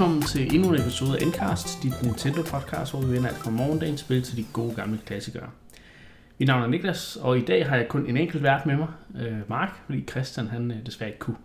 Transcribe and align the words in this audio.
Velkommen 0.00 0.22
til 0.22 0.54
endnu 0.54 0.68
en 0.74 0.80
episode 0.80 1.18
af 1.18 1.22
Endcast, 1.22 1.82
dit 1.82 2.02
Nintendo 2.02 2.42
podcast, 2.42 2.92
hvor 2.92 3.00
vi 3.00 3.12
vender 3.12 3.28
alt 3.28 3.38
fra 3.38 3.50
morgendagens 3.50 4.00
spil 4.00 4.22
til 4.22 4.36
de 4.36 4.44
gode 4.52 4.74
gamle 4.74 4.98
klassikere. 5.06 5.50
Mit 6.38 6.46
navn 6.46 6.62
er 6.62 6.66
Niklas, 6.66 7.16
og 7.16 7.38
i 7.38 7.40
dag 7.40 7.68
har 7.68 7.76
jeg 7.76 7.88
kun 7.88 8.06
en 8.06 8.16
enkelt 8.16 8.42
vært 8.42 8.66
med 8.66 8.76
mig, 8.76 8.88
øh, 9.20 9.38
Mark, 9.48 9.80
fordi 9.86 10.04
Christian 10.10 10.46
han 10.46 10.70
øh, 10.70 10.76
desværre 10.86 11.10
ikke 11.10 11.18
kunne. 11.18 11.36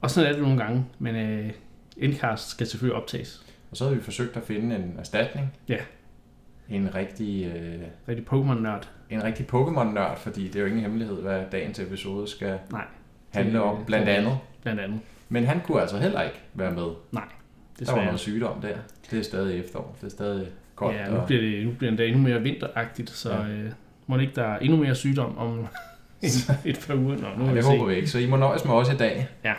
Og 0.00 0.10
sådan 0.10 0.28
er 0.28 0.32
det 0.32 0.42
nogle 0.42 0.58
gange, 0.58 0.84
men 0.98 1.16
øh, 1.16 1.50
Endcast 1.96 2.48
skal 2.48 2.66
selvfølgelig 2.66 2.96
optages. 2.96 3.46
Og 3.70 3.76
så 3.76 3.84
har 3.88 3.94
vi 3.94 4.00
forsøgt 4.00 4.36
at 4.36 4.42
finde 4.42 4.76
en 4.76 4.94
erstatning. 4.98 5.52
Ja. 5.68 5.78
En 6.68 6.94
rigtig, 6.94 7.46
øh, 7.46 7.80
Rigtig 8.08 8.26
Pokémon-nørd. 8.32 8.88
en 9.10 9.24
rigtig 9.24 9.46
Pokémon-nørd, 9.46 10.18
fordi 10.18 10.46
det 10.46 10.56
er 10.56 10.60
jo 10.60 10.66
ingen 10.66 10.82
hemmelighed, 10.82 11.22
hvad 11.22 11.44
dagens 11.52 11.78
episode 11.78 12.28
skal 12.28 12.58
Nej, 12.70 12.84
handle 13.30 13.62
om, 13.62 13.84
blandt 13.84 14.08
andet. 14.08 14.38
blandt 14.62 14.80
andet. 14.80 15.00
Men 15.28 15.44
han 15.44 15.60
kunne 15.60 15.80
altså 15.80 15.98
heller 15.98 16.22
ikke 16.22 16.40
være 16.54 16.72
med. 16.72 16.88
Nej, 17.12 17.28
Der 17.78 17.84
var 17.84 17.92
desværre. 17.92 18.04
noget 18.04 18.20
sygdom 18.20 18.60
der. 18.60 18.76
Det 19.10 19.18
er 19.18 19.22
stadig 19.22 19.60
efterår. 19.60 19.96
Det 20.00 20.06
er 20.06 20.10
stadig 20.10 20.48
koldt. 20.74 20.96
Ja, 20.96 21.10
nu 21.10 21.20
bliver 21.26 21.40
det, 21.42 21.66
nu 21.66 21.72
bliver 21.78 21.96
det 21.96 22.08
endnu 22.08 22.22
mere 22.22 22.42
vinteragtigt, 22.42 23.10
så 23.10 23.30
Ja. 23.30 23.42
ja. 23.42 23.48
øh, 23.48 23.70
må 24.06 24.16
det 24.16 24.22
ikke 24.22 24.34
der 24.34 24.44
er 24.44 24.58
endnu 24.58 24.76
mere 24.76 24.94
sygdom 24.94 25.38
om 25.38 25.58
et, 26.22 26.56
et 26.64 26.84
par 26.88 26.94
uger. 26.94 27.16
Nå, 27.16 27.26
nu 27.38 27.50
vi 27.50 27.56
det 27.56 27.64
håber 27.64 27.86
vi 27.86 27.94
ikke. 27.94 28.08
Så 28.08 28.18
I 28.18 28.26
må 28.26 28.36
nøjes 28.36 28.64
med 28.64 28.74
os 28.74 28.88
i 28.92 28.96
dag. 28.96 29.28
Ja. 29.44 29.54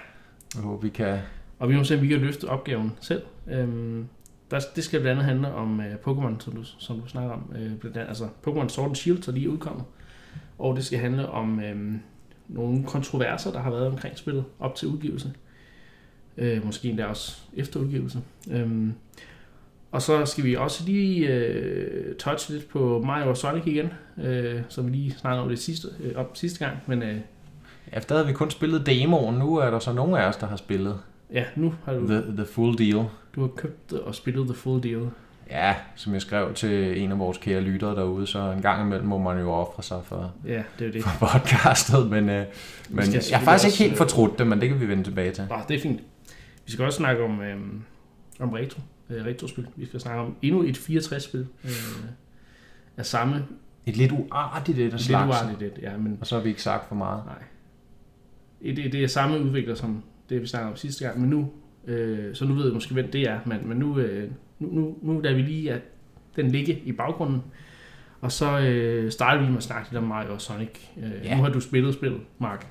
Jeg 0.55 0.63
håber, 0.63 0.81
vi 0.81 0.89
kan... 0.89 1.17
Og 1.59 1.69
vi 1.69 1.75
må 1.75 1.83
se, 1.83 1.95
om 1.95 2.01
vi 2.01 2.07
kan 2.07 2.19
løfte 2.19 2.45
opgaven 2.49 2.91
selv. 3.01 3.21
Øhm, 3.51 4.07
der, 4.51 4.59
det 4.75 4.83
skal 4.83 4.99
blandt 5.01 5.19
andet 5.19 5.25
handle 5.25 5.53
om 5.53 5.81
øh, 5.81 5.93
Pokémon, 6.07 6.39
som 6.39 6.53
du, 6.53 6.63
som 6.63 6.99
du 6.99 7.07
snakker 7.07 7.31
om. 7.31 7.53
Øh, 7.55 7.75
blandt 7.75 7.97
andet, 7.97 8.07
altså 8.09 8.23
Pokémon 8.47 8.67
Sword 8.69 8.87
and 8.87 8.95
Shield, 8.95 9.21
der 9.21 9.31
lige 9.31 9.45
er 9.45 9.49
udkommet. 9.49 9.83
Og 10.59 10.75
det 10.75 10.85
skal 10.85 10.99
handle 10.99 11.29
om 11.29 11.59
øh, 11.59 11.91
nogle 12.47 12.83
kontroverser, 12.83 13.51
der 13.51 13.59
har 13.59 13.69
været 13.71 13.87
omkring 13.87 14.17
spillet 14.17 14.43
op 14.59 14.75
til 14.75 14.87
udgivelse. 14.87 15.31
Øh, 16.39 16.65
måske 16.65 16.89
endda 16.89 17.05
også 17.05 17.37
efter 17.57 17.79
udgivelse. 17.79 18.19
Øhm, 18.51 18.93
og 19.91 20.01
så 20.01 20.25
skal 20.25 20.43
vi 20.43 20.55
også 20.55 20.83
lige 20.85 21.27
øh, 21.27 22.15
touche 22.15 22.53
lidt 22.53 22.69
på 22.69 23.01
Mario 23.05 23.29
og 23.29 23.37
Sonic 23.37 23.63
igen, 23.67 23.89
øh, 24.23 24.61
som 24.69 24.85
vi 24.85 24.91
lige 24.91 25.11
snakkede 25.17 25.43
om 25.43 25.49
det 25.49 25.59
sidste, 25.59 25.87
øh, 26.03 26.15
op 26.15 26.31
sidste 26.37 26.65
gang. 26.65 26.77
Men 26.87 27.03
øh, 27.03 27.15
Ja, 27.93 27.99
der 27.99 28.15
havde 28.15 28.27
vi 28.27 28.33
kun 28.33 28.51
spillet 28.51 28.85
demoen. 28.85 29.35
Nu 29.35 29.55
er 29.55 29.69
der 29.69 29.79
så 29.79 29.93
nogle 29.93 30.19
af 30.21 30.27
os, 30.27 30.37
der 30.37 30.47
har 30.47 30.55
spillet 30.55 30.99
ja, 31.33 31.43
nu 31.55 31.73
har 31.85 31.93
du, 31.93 32.07
the, 32.07 32.23
the 32.35 32.45
full 32.45 32.77
deal. 32.77 33.05
du 33.35 33.41
har 33.41 33.47
købt 33.47 33.93
og 33.93 34.15
spillet 34.15 34.45
The 34.47 34.55
Full 34.55 34.83
Deal. 34.83 35.09
Ja, 35.51 35.75
som 35.95 36.13
jeg 36.13 36.21
skrev 36.21 36.53
til 36.53 37.01
en 37.03 37.11
af 37.11 37.19
vores 37.19 37.37
kære 37.37 37.61
lyttere 37.61 37.95
derude, 37.95 38.27
så 38.27 38.39
en 38.39 38.61
gang 38.61 38.81
imellem 38.85 39.07
må 39.07 39.17
man 39.17 39.39
jo 39.39 39.51
ofre 39.51 39.83
sig 39.83 39.97
for, 40.03 40.33
Ja, 40.47 40.63
det 40.79 40.87
er 40.87 40.91
det. 40.91 41.03
for 41.03 41.27
podcastet, 41.27 42.09
men, 42.09 42.29
øh, 42.29 42.45
men 42.89 43.05
jeg 43.13 43.21
har 43.39 43.45
faktisk 43.45 43.65
ikke 43.67 43.77
helt 43.77 43.91
øh, 43.91 43.97
fortrudt 43.97 44.39
det, 44.39 44.47
men 44.47 44.61
det 44.61 44.69
kan 44.69 44.81
vi 44.81 44.87
vende 44.87 45.03
tilbage 45.03 45.31
til. 45.31 45.43
Nå, 45.49 45.55
det 45.67 45.75
er 45.77 45.81
fint. 45.81 46.01
Vi 46.69 46.73
skal 46.73 46.85
også 46.85 46.97
snakke 46.97 47.23
om, 47.23 47.41
øhm, 47.41 47.81
om 48.39 48.49
retro, 48.49 48.81
øh, 49.09 49.25
retrospil. 49.25 49.67
Vi 49.75 49.85
skal 49.85 49.99
snakke 49.99 50.21
om 50.21 50.35
endnu 50.41 50.63
et 50.63 50.77
64-spil 50.77 51.47
øh, 51.63 51.71
af 52.97 53.05
samme 53.05 53.45
Et 53.85 53.97
lidt 53.97 54.11
uartigt 54.11 54.77
et 54.77 54.83
af 54.83 54.89
lidt 54.91 55.01
slagsen, 55.01 55.29
uartigt 55.29 55.77
et, 55.77 55.81
ja, 55.81 55.97
men 55.97 56.17
og 56.21 56.27
så 56.27 56.35
har 56.35 56.43
vi 56.43 56.49
ikke 56.49 56.61
sagt 56.61 56.87
for 56.87 56.95
meget. 56.95 57.23
nej. 57.25 57.43
Det, 58.75 58.93
det, 58.93 59.03
er 59.03 59.07
samme 59.07 59.39
udvikler 59.39 59.75
som 59.75 60.03
det, 60.29 60.41
vi 60.41 60.47
snakkede 60.47 60.71
om 60.71 60.77
sidste 60.77 61.05
gang, 61.05 61.21
men 61.21 61.29
nu, 61.29 61.51
øh, 61.87 62.35
så 62.35 62.45
nu 62.45 62.53
ved 62.53 62.65
jeg 62.65 62.73
måske, 62.73 62.93
hvem 62.93 63.11
det 63.11 63.21
er, 63.21 63.39
men, 63.45 63.67
men 63.67 63.77
nu, 63.77 63.99
øh, 63.99 64.31
nu, 64.59 64.67
nu, 64.71 64.97
nu 65.01 65.19
lader 65.19 65.35
vi 65.35 65.41
lige 65.41 65.73
at 65.73 65.81
den 66.35 66.51
ligge 66.51 66.81
i 66.85 66.91
baggrunden, 66.91 67.41
og 68.21 68.31
så 68.31 68.59
øh, 68.59 69.11
starter 69.11 69.41
vi 69.41 69.47
med 69.47 69.57
at 69.57 69.63
snakke 69.63 69.91
lidt 69.91 69.97
om 69.97 70.07
Mario 70.07 70.33
og 70.33 70.41
Sonic. 70.41 70.69
Øh, 70.97 71.11
Ja. 71.23 71.35
Nu 71.35 71.43
har 71.43 71.49
du 71.49 71.59
spillet 71.59 71.93
spillet, 71.93 72.21
Mark. 72.39 72.67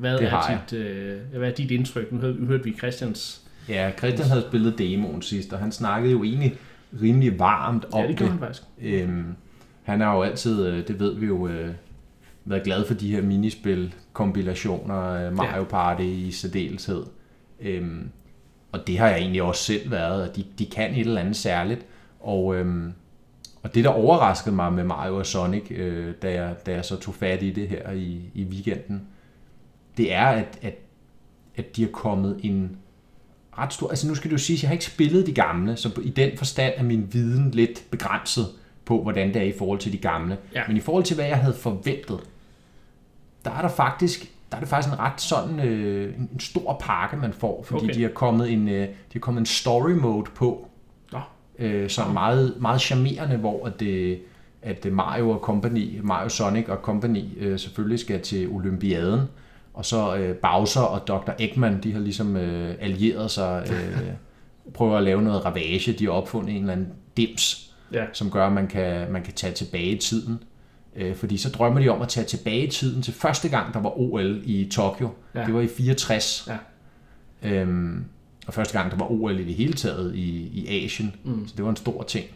Hvad 0.00 0.18
Det 0.18 0.26
er, 0.26 0.28
har 0.30 0.62
dit, 0.70 0.78
øh, 0.78 1.18
hvad 1.38 1.50
er 1.50 1.54
dit 1.54 1.70
indtryk? 1.70 2.12
Nu 2.12 2.18
hørte, 2.18 2.40
nu 2.40 2.46
hørte 2.46 2.64
vi 2.64 2.74
Christians 2.78 3.42
Ja, 3.68 3.90
Christian 3.98 4.28
havde 4.28 4.42
spillet 4.48 4.78
demoen 4.78 5.22
sidst, 5.22 5.52
og 5.52 5.58
han 5.58 5.72
snakkede 5.72 6.12
jo 6.12 6.24
egentlig 6.24 6.56
rimelig 7.02 7.38
varmt 7.38 7.84
om 7.92 7.98
Ja, 8.00 8.02
det 8.02 8.08
det. 8.08 8.16
gjorde 8.16 8.30
han 8.32 8.40
faktisk. 8.40 8.62
Øhm, 8.82 9.24
han 9.82 10.00
har 10.00 10.14
jo 10.16 10.22
altid, 10.22 10.66
øh, 10.66 10.88
det 10.88 11.00
ved 11.00 11.14
vi 11.14 11.26
jo, 11.26 11.48
øh, 11.48 11.70
været 12.44 12.62
glad 12.62 12.86
for 12.86 12.94
de 12.94 13.10
her 13.14 13.22
minispil, 13.22 13.94
kompilationer, 14.12 15.26
øh, 15.26 15.36
Mario 15.36 15.64
Party 15.64 16.02
i 16.02 16.30
særdeleshed. 16.30 17.02
Øhm, 17.60 18.08
og 18.72 18.86
det 18.86 18.98
har 18.98 19.08
jeg 19.08 19.18
egentlig 19.18 19.42
også 19.42 19.64
selv 19.64 19.90
været, 19.90 20.28
og 20.28 20.36
de, 20.36 20.44
de 20.58 20.66
kan 20.66 20.90
et 20.94 21.00
eller 21.00 21.20
andet 21.20 21.36
særligt. 21.36 21.86
Og, 22.20 22.56
øhm, 22.56 22.92
og 23.62 23.74
det, 23.74 23.84
der 23.84 23.90
overraskede 23.90 24.54
mig 24.54 24.72
med 24.72 24.84
Mario 24.84 25.16
og 25.16 25.26
Sonic, 25.26 25.70
øh, 25.70 26.14
da, 26.22 26.32
jeg, 26.32 26.54
da 26.66 26.72
jeg 26.72 26.84
så 26.84 26.96
tog 26.96 27.14
fat 27.14 27.42
i 27.42 27.50
det 27.50 27.68
her 27.68 27.90
i, 27.90 28.20
i 28.34 28.44
weekenden, 28.44 29.02
det 29.96 30.12
er, 30.12 30.26
at, 30.26 30.58
at, 30.62 30.74
at 31.56 31.76
de 31.76 31.84
er 31.84 31.88
kommet 31.92 32.40
en 32.42 32.76
ret 33.58 33.72
stor... 33.72 33.88
Altså 33.88 34.08
nu 34.08 34.14
skal 34.14 34.30
du 34.30 34.38
sige, 34.38 34.56
at 34.56 34.62
jeg 34.62 34.68
har 34.68 34.72
ikke 34.72 34.84
spillet 34.84 35.26
de 35.26 35.32
gamle, 35.32 35.76
så 35.76 36.00
i 36.02 36.10
den 36.10 36.38
forstand 36.38 36.74
er 36.76 36.82
min 36.82 37.08
viden 37.12 37.50
lidt 37.50 37.84
begrænset 37.90 38.46
på, 38.84 39.02
hvordan 39.02 39.28
det 39.28 39.36
er 39.36 39.46
i 39.46 39.54
forhold 39.58 39.78
til 39.78 39.92
de 39.92 39.98
gamle. 39.98 40.38
Ja. 40.54 40.62
Men 40.68 40.76
i 40.76 40.80
forhold 40.80 41.04
til, 41.04 41.14
hvad 41.14 41.26
jeg 41.26 41.38
havde 41.38 41.54
forventet, 41.54 42.20
der 43.44 43.50
er 43.50 43.62
der 43.62 43.68
faktisk 43.68 44.32
der 44.50 44.56
er 44.56 44.60
det 44.60 44.68
faktisk 44.68 44.94
en 44.94 44.98
ret 45.00 45.20
sådan 45.20 45.60
øh, 45.60 46.14
en 46.18 46.40
stor 46.40 46.76
pakke, 46.80 47.16
man 47.16 47.32
får, 47.32 47.62
fordi 47.62 47.84
Okay. 47.84 47.94
de 47.94 48.02
har 48.02 48.08
kommet 48.08 48.52
en 48.52 48.68
øh, 48.68 48.88
de 48.88 48.94
har 49.12 49.20
kommet 49.20 49.40
en 49.40 49.46
story 49.46 49.90
mode 49.90 50.30
på, 50.34 50.68
Nå. 51.12 51.18
øh, 51.58 51.90
som 51.90 52.08
er 52.08 52.12
meget, 52.12 52.56
meget 52.60 52.80
charmerende, 52.80 53.36
hvor 53.36 53.66
at, 53.66 53.80
det, 53.80 54.18
at 54.62 54.86
Mario 54.92 55.30
og 55.30 55.38
company, 55.38 56.00
Mario 56.02 56.28
Sonic 56.28 56.68
og 56.68 56.76
company 56.76 57.24
øh, 57.38 57.58
selvfølgelig 57.58 57.98
skal 57.98 58.20
til 58.20 58.48
Olympiaden, 58.48 59.20
og 59.80 59.86
så 59.86 60.16
øh, 60.16 60.36
Bowser 60.36 60.80
og 60.80 61.08
Dr. 61.08 61.30
Eggman, 61.38 61.82
de 61.82 61.92
har 61.92 62.00
ligesom 62.00 62.36
øh, 62.36 62.74
allieret 62.80 63.30
sig, 63.30 63.66
øh, 63.72 63.98
prøver 64.74 64.96
at 64.96 65.02
lave 65.02 65.22
noget 65.22 65.44
ravage, 65.44 65.92
de 65.92 66.04
har 66.04 66.12
opfundet 66.12 66.50
en 66.50 66.60
eller 66.60 66.72
anden 66.72 66.88
dims, 67.16 67.72
Ja. 67.92 68.04
som 68.12 68.30
gør, 68.30 68.46
at 68.46 68.52
man 68.52 68.66
kan, 68.68 69.12
man 69.12 69.22
kan 69.22 69.34
tage 69.34 69.52
tilbage 69.52 69.84
i 69.90 69.98
tiden. 69.98 70.42
Øh, 70.96 71.14
fordi 71.16 71.36
så 71.36 71.50
drømmer 71.50 71.80
de 71.80 71.88
om 71.88 72.02
at 72.02 72.08
tage 72.08 72.26
tilbage 72.26 72.66
i 72.66 72.70
tiden 72.70 73.02
til 73.02 73.14
første 73.14 73.48
gang, 73.48 73.74
der 73.74 73.80
var 73.80 73.98
OL 74.00 74.42
i 74.44 74.68
Tokyo. 74.72 75.08
Ja. 75.34 75.44
Det 75.44 75.54
var 75.54 75.60
i 75.60 75.68
64. 75.68 76.48
Ja. 76.48 76.56
Øhm, 77.50 78.04
og 78.46 78.54
første 78.54 78.78
gang, 78.78 78.90
der 78.90 78.96
var 78.96 79.10
OL 79.10 79.40
i 79.40 79.44
det 79.44 79.54
hele 79.54 79.72
taget 79.72 80.14
i, 80.14 80.50
i 80.52 80.84
Asien. 80.84 81.14
Mm. 81.24 81.48
Så 81.48 81.54
det 81.56 81.64
var 81.64 81.70
en 81.70 81.76
stor 81.76 82.02
ting. 82.02 82.26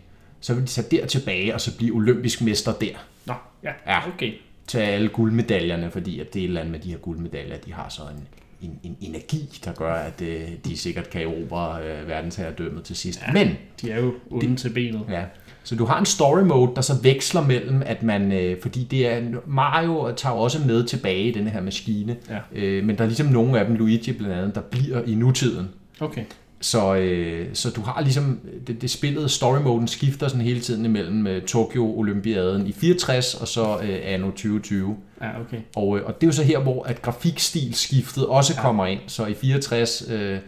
Så 0.41 0.55
vil 0.55 0.63
de 0.63 0.69
tage 0.69 0.87
der 0.91 1.07
tilbage, 1.07 1.55
og 1.55 1.61
så 1.61 1.77
blive 1.77 1.95
olympisk 1.95 2.43
mester 2.43 2.73
der. 2.73 2.95
Nå, 3.27 3.35
ja, 3.63 3.71
Ja. 3.87 4.09
okay. 4.09 4.33
Tage 4.67 4.87
alle 4.87 5.09
guldmedaljerne, 5.09 5.91
fordi 5.91 6.21
at 6.21 6.35
det 6.35 6.41
er 6.41 6.45
et 6.45 6.49
eller 6.49 6.61
andet 6.61 6.73
med 6.73 6.81
de 6.81 6.91
her 6.91 6.99
guldmedaljer, 6.99 7.57
de 7.67 7.73
har 7.73 7.89
så 7.89 8.03
en, 8.03 8.27
en, 8.71 8.79
en 8.83 8.97
energi, 9.01 9.59
der 9.65 9.73
gør, 9.73 9.95
at 9.95 10.21
øh, 10.23 10.41
de 10.65 10.77
sikkert 10.77 11.11
kan 11.11 11.23
erobre 11.23 11.83
øh, 11.83 12.09
verdensherredømmet 12.09 12.85
til 12.85 12.97
sidst. 12.97 13.21
Ja. 13.27 13.33
Men 13.33 13.49
De 13.83 13.91
er 13.91 14.01
jo 14.01 14.15
onde 14.31 14.57
til 14.57 14.69
benet. 14.71 15.01
Ja, 15.11 15.23
så 15.65 15.77
du 15.77 15.85
har 15.85 15.99
en 16.01 16.07
story 16.07 16.41
mode, 16.43 16.73
der 16.77 16.83
så 16.83 16.93
veksler 17.03 17.41
mellem, 17.47 17.83
at 17.87 18.03
man, 18.03 18.33
øh, 18.33 18.61
fordi 18.63 18.85
det 18.85 19.07
er, 19.09 19.23
Mario 19.47 20.13
tager 20.17 20.35
også 20.35 20.59
med 20.67 20.85
tilbage 20.87 21.23
i 21.29 21.33
den 21.33 21.47
her 21.49 21.61
maskine, 21.63 22.17
Ja. 22.31 22.39
øh, 22.55 22.85
men 22.85 22.97
der 22.99 23.03
er 23.03 23.09
ligesom 23.09 23.27
nogle 23.27 23.59
af 23.61 23.67
dem, 23.67 23.75
Luigi 23.75 24.13
blandt 24.13 24.35
andet, 24.35 24.55
der 24.55 24.61
bliver 24.61 25.03
i 25.03 25.15
nutiden. 25.15 25.69
Okay. 26.01 26.25
Så, 26.65 26.95
øh, 26.95 27.47
så 27.53 27.71
du 27.71 27.81
har 27.81 28.01
ligesom, 28.01 28.41
det, 28.67 28.83
det 28.83 28.91
spillet, 28.91 29.31
story 29.31 29.59
moden 29.63 29.89
skifter 29.89 30.29
sådan 30.29 30.45
hele 30.45 30.61
tiden 30.61 30.85
imellem 30.85 31.27
øh, 31.27 31.43
Tokyo 31.43 31.99
Olympiaden 31.99 32.67
i 32.67 32.73
64 32.73 33.35
og 33.35 33.49
så 33.49 33.79
øh, 33.83 33.99
anno 34.03 34.27
2020. 34.27 34.97
Ja, 35.23 35.41
okay. 35.41 35.59
Og, 35.77 35.99
øh, 35.99 36.07
og 36.07 36.15
det 36.21 36.27
er 36.27 36.29
jo 36.29 36.33
så 36.33 36.43
her, 36.43 36.59
hvor 36.59 36.83
at 36.83 37.03
grafikstilskiftet 37.03 38.27
også 38.27 38.53
Ja. 38.57 38.63
kommer 38.63 38.87
ind. 38.87 39.01
Så 39.07 39.27
i 39.27 39.35
64, 39.35 40.05
øh, 40.11 40.31
ja, 40.31 40.39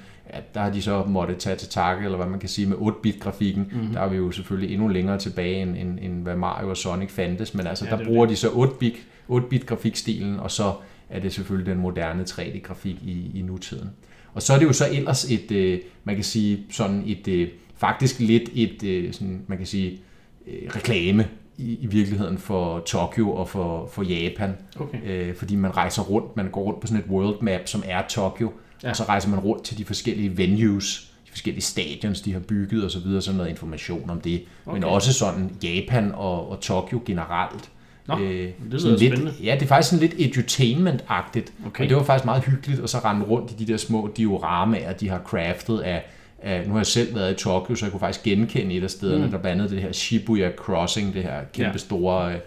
der 0.55 0.61
har 0.61 0.71
de 0.71 0.83
så 0.83 1.05
måttet 1.09 1.37
tage 1.39 1.57
til 1.57 1.69
takke, 1.69 2.05
eller 2.05 2.17
hvad 2.17 2.27
man 2.27 2.39
kan 2.41 2.49
sige, 2.49 2.67
med 2.67 2.77
8-bit-grafikken. 2.77 3.62
Mhm. 3.62 3.77
Mm-hmm. 3.81 3.95
Der 3.95 4.01
er 4.01 4.09
vi 4.09 4.17
jo 4.17 4.31
selvfølgelig 4.31 4.75
endnu 4.75 4.89
længere 4.89 5.19
tilbage, 5.19 5.62
end, 5.62 5.77
end, 5.77 5.99
end 6.03 6.23
hvad 6.23 6.37
Mario 6.37 6.71
og 6.71 6.77
Sonic 6.77 7.11
fandtes. 7.11 7.55
Men 7.55 7.67
altså, 7.67 7.85
Ja, 7.85 7.91
det 7.91 7.99
der 7.99 8.05
er 8.05 8.09
bruger 8.09 8.27
de 8.27 8.37
så 8.37 8.49
8-bit, 8.49 8.95
8-bit-grafikstilen, 9.31 10.41
og 10.41 10.51
så 10.51 10.73
er 11.11 11.21
det 11.21 11.33
selvfølgelig 11.33 11.73
den 11.75 11.81
moderne 11.83 12.23
3D-grafik 12.23 12.97
i, 13.03 13.31
i 13.35 13.43
nutiden. 13.43 13.91
Og 14.37 14.43
så 14.43 14.53
er 14.55 14.59
det 14.59 14.67
jo 14.67 14.73
så 14.73 14.85
ellers 14.93 15.25
et, 15.25 15.50
øh, 15.50 15.79
man 16.05 16.15
kan 16.15 16.25
sige, 16.25 16.65
sådan 16.71 17.03
et, 17.06 17.29
øh, 17.29 17.49
faktisk 17.77 18.21
lidt 18.21 18.50
et, 18.55 18.83
øh, 18.83 19.12
sådan, 19.12 19.43
man 19.47 19.59
kan 19.59 19.67
sige, 19.67 19.99
øh, 20.47 20.69
reklame 20.77 21.29
i, 21.59 21.79
i 21.81 21.87
virkeligheden 21.87 22.38
for 22.38 22.79
Tokyo 22.79 23.33
og 23.33 23.49
for, 23.49 23.87
for 23.93 24.03
Japan. 24.03 24.55
Okay. 24.81 24.99
Øh, 25.06 25.35
fordi 25.35 25.56
man 25.56 25.77
rejser 25.77 26.03
rundt, 26.03 26.37
man 26.37 26.50
går 26.50 26.62
rundt 26.62 26.81
på 26.81 26.87
sådan 26.87 27.03
et 27.05 27.11
world 27.11 27.43
map, 27.43 27.61
som 27.65 27.83
er 27.87 28.03
Tokyo, 28.09 28.53
Ja. 28.83 28.91
og 28.91 28.97
så 28.97 29.05
rejser 29.05 29.29
man 29.29 29.38
rundt 29.41 29.65
til 29.65 29.79
de 29.79 29.85
forskellige 29.85 30.37
venues, 30.37 31.12
de 31.27 31.31
forskellige 31.31 31.62
stadions, 31.62 32.21
de 32.21 32.33
har 32.33 32.41
bygget 32.41 32.85
og 32.85 32.91
så 32.91 33.00
videre, 33.00 33.23
sådan 33.23 33.37
noget 33.37 33.50
information 33.50 34.11
om 34.11 34.21
det. 34.21 34.43
Okay. 34.67 34.75
Men 34.77 34.85
også 34.85 35.12
sådan 35.12 35.50
Japan 35.62 36.12
og, 36.15 36.50
og 36.50 36.61
Tokyo 36.61 37.00
generelt. 37.06 37.71
Nå, 38.08 38.19
øh, 38.19 38.49
det 38.73 38.81
sådan 38.81 38.97
lidt, 38.99 39.12
spændende. 39.12 39.32
Ja, 39.43 39.55
det 39.55 39.62
er 39.62 39.67
faktisk 39.67 39.91
sådan 39.91 40.08
lidt 40.08 40.37
edutainment-agtigt. 40.37 41.53
Okay. 41.67 41.85
Og 41.85 41.88
det 41.88 41.97
var 41.97 42.03
faktisk 42.03 42.25
meget 42.25 42.43
hyggeligt 42.44 42.81
at 42.81 42.91
så 42.91 42.99
rende 42.99 43.26
rundt 43.26 43.50
i 43.50 43.55
de 43.64 43.73
der 43.73 43.76
små 43.79 44.11
dioramaer, 44.17 44.93
de 44.93 45.08
har 45.08 45.19
craftet 45.25 45.79
af, 45.81 46.05
af, 46.43 46.62
nu 46.67 46.73
har 46.73 46.79
jeg 46.79 46.87
selv 46.87 47.14
været 47.14 47.32
i 47.32 47.35
Tokyo, 47.35 47.75
så 47.75 47.85
jeg 47.87 47.91
kunne 47.93 48.00
faktisk 48.00 48.25
genkende 48.25 48.75
et 48.75 48.82
af 48.85 48.91
stederne, 48.91 49.19
Mm. 49.19 49.25
mm. 49.25 49.31
der 49.31 49.38
blandt 49.38 49.61
andet 49.62 49.70
det 49.75 49.82
her 49.82 49.93
Shibuya 49.93 50.50
Crossing, 50.56 51.14
det 51.14 51.23
her 51.23 51.41
kæmpe 51.53 51.70
Ja. 51.73 51.76
store 51.76 52.32
øh, 52.32 52.38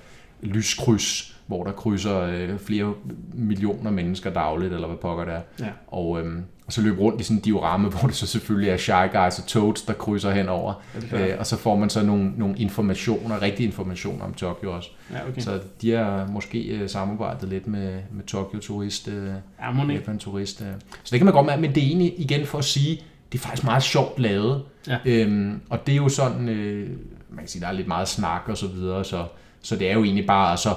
lyskryds, 0.42 1.36
hvor 1.48 1.64
der 1.64 1.72
krydser 1.72 2.20
øh, 2.22 2.58
flere 2.60 2.94
millioner 3.34 3.92
mennesker 3.92 4.30
dagligt, 4.30 4.74
eller 4.74 4.88
hvad 4.88 4.98
pokker 4.98 5.26
det 5.26 5.34
er. 5.34 5.42
Ja. 5.60 5.70
Og, 5.88 6.20
øhm, 6.20 6.44
og 6.70 6.74
så 6.74 6.82
løber 6.82 7.02
rundt 7.02 7.22
i 7.22 7.24
sådan 7.24 7.38
en 7.38 7.42
diorama, 7.42 7.90
hvor 7.94 8.08
det 8.08 8.16
så 8.16 8.28
selvfølgelig 8.28 8.70
er 8.70 8.78
Shy 8.78 8.92
Guys 8.92 9.40
og 9.40 9.46
Toads, 9.48 9.82
der 9.82 9.94
krydser 9.94 10.32
henover. 10.32 10.74
Øh, 11.14 11.30
og 11.40 11.46
så 11.46 11.58
får 11.58 11.76
man 11.76 11.90
så 11.90 12.04
nogle, 12.04 12.32
nogle 12.38 12.58
informationer, 12.58 13.42
rigtige 13.42 13.68
informationer 13.68 14.26
om 14.26 14.34
Tokyo 14.34 14.76
også. 14.76 14.90
Ja, 15.12 15.28
okay. 15.30 15.42
Så 15.42 15.60
de 15.82 15.92
har 15.92 16.28
måske 16.28 16.60
øh, 16.60 16.90
samarbejdet 16.90 17.50
lidt 17.50 17.68
med, 17.68 18.00
med 18.12 18.24
Tokyo 18.24 18.60
Turist, 18.60 19.08
øh, 19.08 19.28
Ja. 19.60 19.94
Japan 19.94 20.20
Turist. 20.20 20.62
Øh. 20.62 20.68
Så 21.04 21.12
det 21.12 21.20
kan 21.20 21.26
man 21.26 21.34
godt 21.34 21.46
mærke, 21.46 21.62
men 21.62 21.76
det 21.76 21.84
er 21.84 21.88
egentlig 21.88 22.14
igen 22.18 22.46
for 22.46 22.58
at 22.58 22.66
sige, 22.66 23.02
det 23.32 23.38
er 23.40 23.44
faktisk 23.44 23.64
meget 23.64 23.84
sjovt 23.84 24.20
lavet. 24.20 24.64
Ja. 24.88 24.98
Øhm, 25.06 25.62
og 25.70 25.88
det 25.88 25.92
er 25.92 25.98
jo 25.98 26.10
sådan, 26.10 26.50
øh, 26.50 26.90
man 27.30 27.40
kan 27.40 27.48
sige, 27.48 27.62
der 27.62 27.68
er 27.68 27.72
lidt 27.72 27.88
meget 27.88 28.08
snak 28.08 28.42
og 28.48 28.58
så 28.58 28.68
videre, 28.68 29.06
så, 29.06 29.26
så 29.62 29.76
det 29.76 29.90
er 29.90 29.94
jo 29.94 30.04
egentlig 30.04 30.28
bare 30.28 30.58
så 30.58 30.70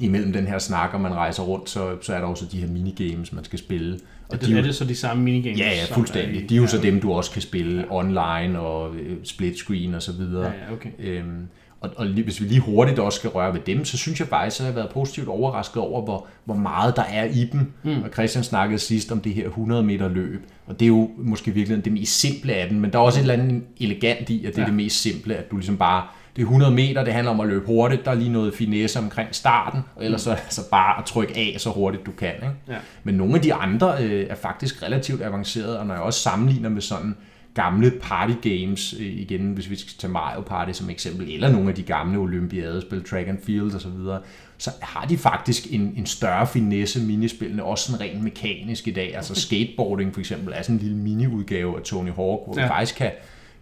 imellem 0.00 0.32
den 0.32 0.46
her 0.46 0.58
snak, 0.58 0.90
og 0.94 1.00
man 1.00 1.14
rejser 1.14 1.42
rundt, 1.42 1.70
så, 1.70 1.90
så 2.02 2.14
er 2.14 2.18
der 2.18 2.26
også 2.26 2.44
de 2.52 2.60
her 2.60 2.68
minigames, 2.68 3.32
man 3.32 3.44
skal 3.44 3.58
spille. 3.58 3.98
Og 4.28 4.40
det, 4.40 4.48
de, 4.48 4.58
er 4.58 4.62
det 4.62 4.74
så 4.74 4.84
de 4.84 4.94
samme 4.94 5.22
minigames? 5.22 5.58
Ja, 5.60 5.68
ja, 5.70 5.94
fuldstændig. 5.94 6.42
i- 6.42 6.46
De 6.46 6.54
er 6.54 6.56
jo 6.56 6.62
ja, 6.62 6.68
så 6.68 6.78
dem, 6.78 7.00
du 7.00 7.12
også 7.12 7.30
kan 7.30 7.42
spille 7.42 7.84
online 7.90 8.60
og 8.60 8.94
øh, 8.96 9.16
split 9.24 9.56
screen 9.56 9.94
og 9.94 10.02
så 10.02 10.12
videre. 10.12 10.44
Ja, 10.44 10.50
ja, 10.68 10.72
okay. 10.72 10.90
Øhm, 10.98 11.46
og, 11.80 11.90
og 11.96 12.06
lige, 12.06 12.24
hvis 12.24 12.40
vi 12.40 12.46
lige 12.46 12.60
hurtigt 12.60 12.98
også 12.98 13.18
skal 13.18 13.30
røre 13.30 13.54
ved 13.54 13.60
dem, 13.66 13.84
så 13.84 13.96
synes 13.98 14.20
jeg 14.20 14.28
faktisk, 14.28 14.60
at 14.60 14.64
jeg 14.66 14.72
har 14.72 14.80
været 14.80 14.90
positivt 14.94 15.28
overrasket 15.28 15.76
over, 15.82 16.02
hvor, 16.04 16.26
hvor 16.44 16.54
meget 16.54 16.96
der 16.96 17.02
er 17.02 17.24
i 17.24 17.44
dem. 17.52 17.72
Mm. 17.82 18.02
Og 18.02 18.08
Christian 18.12 18.44
snakkede 18.44 18.78
sidst 18.78 19.12
om 19.12 19.20
det 19.20 19.34
her 19.34 19.46
100 19.46 19.82
meter 19.82 20.08
løb, 20.08 20.40
og 20.66 20.80
det 20.80 20.84
er 20.86 20.88
jo 20.88 21.10
måske 21.18 21.50
virkelig 21.50 21.84
det 21.84 21.92
mest 21.92 22.20
simple 22.20 22.52
af 22.54 22.68
den, 22.68 22.80
men 22.80 22.92
der 22.92 22.98
er 22.98 23.02
også 23.02 23.18
et 23.18 23.22
eller 23.22 23.34
andet 23.34 23.62
elegant 23.80 24.30
i, 24.30 24.44
at 24.44 24.52
det 24.52 24.58
er 24.58 24.62
Ja. 24.62 24.66
det 24.66 24.74
mest 24.76 25.02
simple, 25.02 25.34
at 25.36 25.50
du 25.50 25.56
ligesom 25.56 25.76
bare, 25.76 26.02
det 26.38 26.44
er 26.44 26.46
100 26.46 26.74
meter, 26.74 27.04
det 27.04 27.12
handler 27.12 27.30
om 27.30 27.40
at 27.40 27.48
løbe 27.48 27.66
hurtigt, 27.66 28.04
der 28.04 28.10
er 28.10 28.14
lige 28.14 28.32
noget 28.32 28.54
finesse 28.54 28.98
omkring 28.98 29.28
starten, 29.34 29.80
og 29.96 30.04
ellers 30.04 30.20
så 30.20 30.30
altså 30.30 30.70
bare 30.70 30.98
at 30.98 31.04
trykke 31.04 31.36
af 31.36 31.56
så 31.58 31.70
hurtigt 31.70 32.06
du 32.06 32.10
kan. 32.10 32.34
Ikke? 32.34 32.48
Ja. 32.68 32.76
Men 33.04 33.14
nogle 33.14 33.34
af 33.34 33.40
de 33.40 33.54
andre 33.54 34.04
øh, 34.04 34.26
er 34.30 34.34
faktisk 34.34 34.82
relativt 34.82 35.22
avancerede, 35.22 35.78
og 35.78 35.86
når 35.86 35.94
jeg 35.94 36.02
også 36.02 36.20
sammenligner 36.20 36.68
med 36.68 36.82
sådan 36.82 37.16
gamle 37.54 37.92
party 38.02 38.48
games, 38.48 38.94
øh, 39.00 39.06
igen 39.06 39.52
hvis 39.52 39.70
vi 39.70 39.76
skal 39.76 39.92
tage 39.98 40.12
Mario 40.12 40.40
Party 40.40 40.72
som 40.72 40.90
eksempel, 40.90 41.34
eller 41.34 41.52
nogle 41.52 41.68
af 41.68 41.74
de 41.74 41.82
gamle 41.82 42.18
olympiadespil, 42.18 43.04
Track 43.04 43.28
and 43.28 43.38
Field 43.46 43.74
og 43.74 43.80
så 43.80 43.88
videre, 43.88 44.20
så 44.58 44.70
har 44.82 45.06
de 45.06 45.18
faktisk 45.18 45.66
en, 45.70 45.94
en 45.96 46.06
større 46.06 46.46
finesse 46.46 47.00
minispillene, 47.00 47.64
også 47.64 47.84
sådan 47.84 48.00
rent 48.00 48.24
mekanisk 48.24 48.88
i 48.88 48.90
dag. 48.90 49.16
Altså 49.16 49.34
skateboarding 49.34 50.14
for 50.14 50.20
eksempel 50.20 50.52
er 50.56 50.62
sådan 50.62 50.76
en 50.76 50.82
lille 50.82 50.96
mini-udgave 50.96 51.76
af 51.76 51.82
Tony 51.82 52.12
Hawk, 52.12 52.40
hvor. 52.46 52.54
Ja. 52.56 52.62
du 52.62 52.68
faktisk 52.68 52.96
kan, 52.96 53.10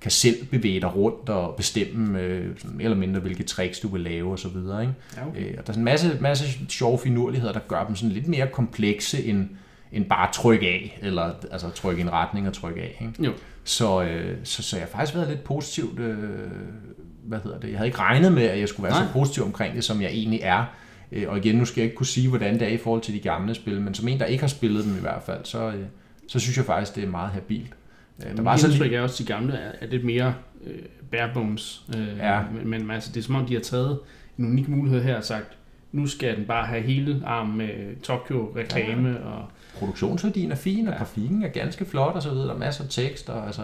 kan 0.07 0.11
selv 0.11 0.47
bevæge 0.47 0.81
dig 0.81 0.97
rundt 0.97 1.29
og 1.29 1.55
bestemme 1.57 2.21
øh, 2.21 2.59
sådan 2.59 2.81
eller 2.81 2.97
mindre, 2.97 3.21
hvilke 3.21 3.43
tricks 3.43 3.81
du 3.81 3.89
vil 3.89 4.01
lave 4.01 4.33
og 4.33 4.39
så 4.39 4.49
videre. 4.49 4.83
Ikke? 4.83 4.95
Ja, 5.17 5.27
okay. 5.27 5.41
Øh, 5.41 5.55
og 5.59 5.67
der 5.67 5.73
er 5.73 5.73
sådan 5.73 5.81
en 5.81 5.85
masse, 5.85 6.19
masse 6.21 6.45
sjove 6.69 6.99
finurligheder, 6.99 7.53
der 7.53 7.61
gør 7.69 7.85
dem 7.85 7.97
sådan 7.97 8.13
lidt 8.13 8.29
mere 8.29 8.47
komplekse 8.47 9.25
end, 9.25 9.49
end 9.93 10.05
bare 10.05 10.33
tryk 10.33 10.63
af, 10.63 10.99
eller 11.03 11.31
altså 11.51 11.71
trykke 11.71 11.99
i 11.99 12.03
en 12.03 12.13
retning 12.13 12.49
og 12.49 12.55
trykke 12.55 12.83
af. 12.83 12.99
Ikke? 13.01 13.25
Jo. 13.25 13.33
Så, 13.65 14.03
øh, 14.03 14.37
så, 14.45 14.63
så 14.63 14.77
jeg 14.77 14.85
har 14.87 14.91
faktisk 14.91 15.17
været 15.17 15.29
lidt 15.29 15.45
positivt, 15.45 15.99
øh, 15.99 16.19
hvad 17.25 17.39
hedder 17.45 17.59
det, 17.59 17.69
jeg 17.69 17.79
havde 17.79 17.89
ikke 17.89 17.99
regnet 17.99 18.33
med, 18.33 18.43
at 18.43 18.61
jeg 18.61 18.69
skulle 18.69 18.85
være 18.85 18.99
Nej. 18.99 19.07
så 19.07 19.13
positiv 19.13 19.45
omkring 19.45 19.75
det, 19.75 19.85
som 19.85 20.03
jeg 20.03 20.11
egentlig 20.11 20.41
er. 20.43 20.65
Øh, 21.13 21.25
og 21.29 21.39
igen, 21.39 21.57
nu 21.57 21.65
skal 21.65 21.81
jeg 21.81 21.85
ikke 21.85 21.97
kunne 21.97 22.07
sige, 22.07 22.29
hvordan 22.29 22.55
det 22.55 22.63
er 22.63 22.73
i 22.73 22.79
forhold 22.79 23.03
til 23.03 23.15
de 23.15 23.21
gamle 23.21 23.55
spil, 23.55 23.81
men 23.81 23.95
som 23.95 24.09
en, 24.09 24.21
der 24.21 24.27
ikke 24.27 24.43
har 24.43 24.49
spillet 24.49 24.85
dem 24.85 24.97
i 24.97 25.01
hvert 25.01 25.23
fald, 25.23 25.45
så, 25.45 25.71
øh, 25.71 25.85
så 26.29 26.39
synes 26.39 26.57
jeg 26.57 26.65
faktisk, 26.65 26.95
det 26.97 27.05
er 27.05 27.09
meget 27.09 27.31
habilt. 27.31 27.73
Øh, 28.31 28.37
Der 28.37 28.43
var 28.43 28.57
så 28.57 28.67
indtryk 28.69 28.93
af 28.93 29.01
også, 29.01 29.23
at 29.23 29.29
de 29.29 29.33
gamle 29.33 29.53
er, 29.53 29.73
er 29.81 29.87
lidt 29.87 30.05
mere 30.05 30.35
øh, 30.67 30.79
bare 31.13 31.31
bones. 31.35 31.83
Øh, 31.97 32.19
Ja. 32.19 32.41
Men, 32.65 32.69
men 32.87 32.91
altså, 32.91 33.11
det 33.15 33.21
er 33.21 33.25
som 33.25 33.35
om, 33.35 33.47
de 33.47 33.55
har 33.55 33.61
taget 33.61 33.99
en 34.39 34.45
unik 34.47 34.69
mulighed 34.69 35.03
her 35.03 35.17
og 35.17 35.25
sagt, 35.25 35.47
nu 35.93 36.07
skal 36.07 36.37
den 36.37 36.45
bare 36.45 36.67
have 36.67 36.83
hele 36.83 37.23
armen 37.27 37.59
med 37.59 38.03
Tokyo-reklame. 38.03 39.09
Ja. 39.09 39.17
Og, 39.17 39.45
produktionsværdien 39.79 40.53
er 40.53 40.57
fin, 40.57 40.87
og 40.89 40.93
Ja. 40.93 40.99
grafikken 40.99 41.43
er 41.43 41.49
ganske 41.49 41.85
flot 41.85 42.15
og 42.15 42.23
så 42.23 42.31
videre. 42.31 42.47
Der 42.47 42.55
er 42.55 42.59
masser 42.59 42.85
af 42.85 42.91
tekst 42.91 43.29
og 43.31 43.47
altså 43.47 43.63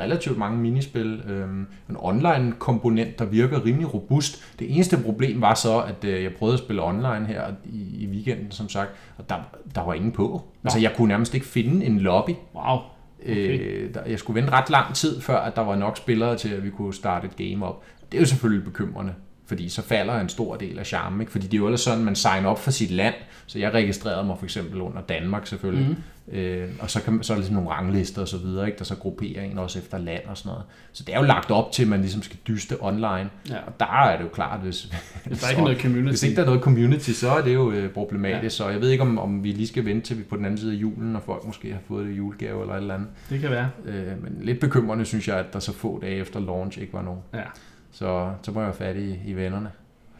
relativt 0.00 0.38
mange 0.38 0.58
minispil. 0.58 1.22
Øhm, 1.28 1.66
en 1.90 1.96
online 1.98 2.52
komponent, 2.58 3.18
der 3.18 3.24
virker 3.24 3.64
rimelig 3.64 3.94
robust. 3.94 4.42
Det 4.58 4.74
eneste 4.74 4.96
problem 5.04 5.40
var 5.40 5.54
så, 5.54 5.80
at 5.80 6.04
øh, 6.04 6.22
jeg 6.22 6.32
prøvede 6.32 6.54
at 6.54 6.58
spille 6.58 6.82
online 6.82 7.26
her 7.26 7.44
i, 7.64 7.96
i 8.04 8.06
weekenden, 8.06 8.50
som 8.50 8.68
sagt, 8.68 8.90
og 9.18 9.28
der, 9.28 9.36
der 9.74 9.84
var 9.84 9.94
ingen 9.94 10.12
på. 10.12 10.42
Altså 10.64 10.78
jeg 10.78 10.92
kunne 10.96 11.08
nærmest 11.08 11.34
ikke 11.34 11.46
finde 11.46 11.86
en 11.86 11.98
lobby. 11.98 12.30
wow, 12.54 12.78
Okay. 13.22 13.60
Øh, 13.60 13.94
der, 13.94 14.04
jeg 14.04 14.18
skulle 14.18 14.40
vente 14.40 14.52
ret 14.52 14.70
lang 14.70 14.94
tid, 14.94 15.20
før 15.20 15.36
at 15.36 15.56
der 15.56 15.62
var 15.62 15.76
nok 15.76 15.96
spillere 15.96 16.36
til, 16.36 16.48
at 16.48 16.64
vi 16.64 16.70
kunne 16.70 16.94
starte 16.94 17.26
et 17.26 17.36
game 17.36 17.66
op. 17.66 17.84
Det 18.12 18.18
er 18.18 18.22
jo 18.22 18.26
selvfølgelig 18.26 18.64
bekymrende, 18.64 19.14
fordi 19.50 19.68
så 19.68 19.82
falder 19.82 20.20
en 20.20 20.28
stor 20.28 20.56
del 20.56 20.78
af 20.78 20.86
charmen. 20.86 21.20
Ikke? 21.20 21.32
Fordi 21.32 21.46
det 21.46 21.54
er 21.54 21.58
jo 21.58 21.66
ellers 21.66 21.80
sådan, 21.80 22.04
man 22.04 22.16
signer 22.16 22.48
op 22.48 22.58
for 22.58 22.70
sit 22.70 22.90
land. 22.90 23.14
Så 23.46 23.58
jeg 23.58 23.74
registrerede 23.74 24.26
mig 24.26 24.38
for 24.38 24.44
eksempel 24.44 24.80
under 24.80 25.00
Danmark 25.00 25.46
selvfølgelig. 25.46 25.88
Mm. 25.88 25.96
Øh, 26.32 26.68
og 26.80 26.90
så, 26.90 27.02
kan, 27.02 27.22
så 27.22 27.32
er 27.32 27.34
der 27.34 27.40
ligesom 27.40 27.54
nogle 27.54 27.70
ranglister 27.70 28.22
og 28.22 28.28
så 28.28 28.38
videre, 28.38 28.66
ikke? 28.66 28.78
der 28.78 28.84
så 28.84 28.96
grupperer 28.96 29.42
en 29.42 29.58
også 29.58 29.78
efter 29.78 29.98
land 29.98 30.22
og 30.26 30.36
sådan 30.36 30.50
noget. 30.50 30.64
Så 30.92 31.02
det 31.06 31.14
er 31.14 31.18
jo 31.18 31.24
lagt 31.24 31.50
op 31.50 31.72
til, 31.72 31.82
at 31.82 31.88
man 31.88 32.00
ligesom 32.00 32.22
skal 32.22 32.38
dyste 32.48 32.76
online. 32.80 33.30
Ja. 33.50 33.56
Og 33.66 33.80
der 33.80 33.86
er 33.86 34.16
det 34.16 34.24
jo 34.24 34.28
klart, 34.28 34.60
hvis, 34.60 34.92
Hvis 35.24 35.40
der 35.40 35.48
ikke 35.48 35.60
er 35.60 35.64
noget 35.64 35.80
community. 35.82 36.08
hvis 36.08 36.22
ikke 36.22 36.36
der 36.36 36.42
er 36.42 36.46
noget 36.46 36.62
community, 36.62 37.10
så 37.10 37.30
er 37.30 37.42
det 37.42 37.54
jo 37.54 37.70
øh, 37.70 37.90
problematisk. 37.90 38.42
Ja. 38.60 38.64
Så 38.64 38.68
jeg 38.68 38.80
ved 38.80 38.90
ikke, 38.90 39.02
om, 39.02 39.18
om 39.18 39.44
vi 39.44 39.52
lige 39.52 39.66
skal 39.66 39.84
vente 39.84 40.06
til 40.06 40.18
vi 40.18 40.22
på 40.22 40.36
den 40.36 40.44
anden 40.44 40.58
side 40.58 40.72
af 40.72 40.76
julen, 40.76 41.12
når 41.12 41.20
folk 41.20 41.44
måske 41.46 41.72
har 41.72 41.80
fået 41.88 42.06
det 42.06 42.18
julegave 42.18 42.60
eller 42.60 42.74
et 42.74 42.80
eller 42.80 42.94
andet. 42.94 43.08
Det 43.30 43.40
kan 43.40 43.50
være. 43.50 43.70
Øh, 43.86 44.22
men 44.22 44.38
lidt 44.40 44.60
bekymrende 44.60 45.04
synes 45.04 45.28
jeg, 45.28 45.36
at 45.36 45.52
der 45.52 45.58
så 45.58 45.72
få 45.72 45.98
dage 46.02 46.16
efter 46.16 46.40
launch 46.40 46.80
ikke 46.80 46.92
var 46.92 47.02
nogen. 47.02 47.20
Ja, 47.34 47.42
Så, 47.92 48.32
så 48.42 48.52
må 48.52 48.60
jeg 48.60 48.66
være 48.66 48.76
fat 48.76 48.96
i, 48.96 49.18
i 49.26 49.32
vennerne 49.32 49.70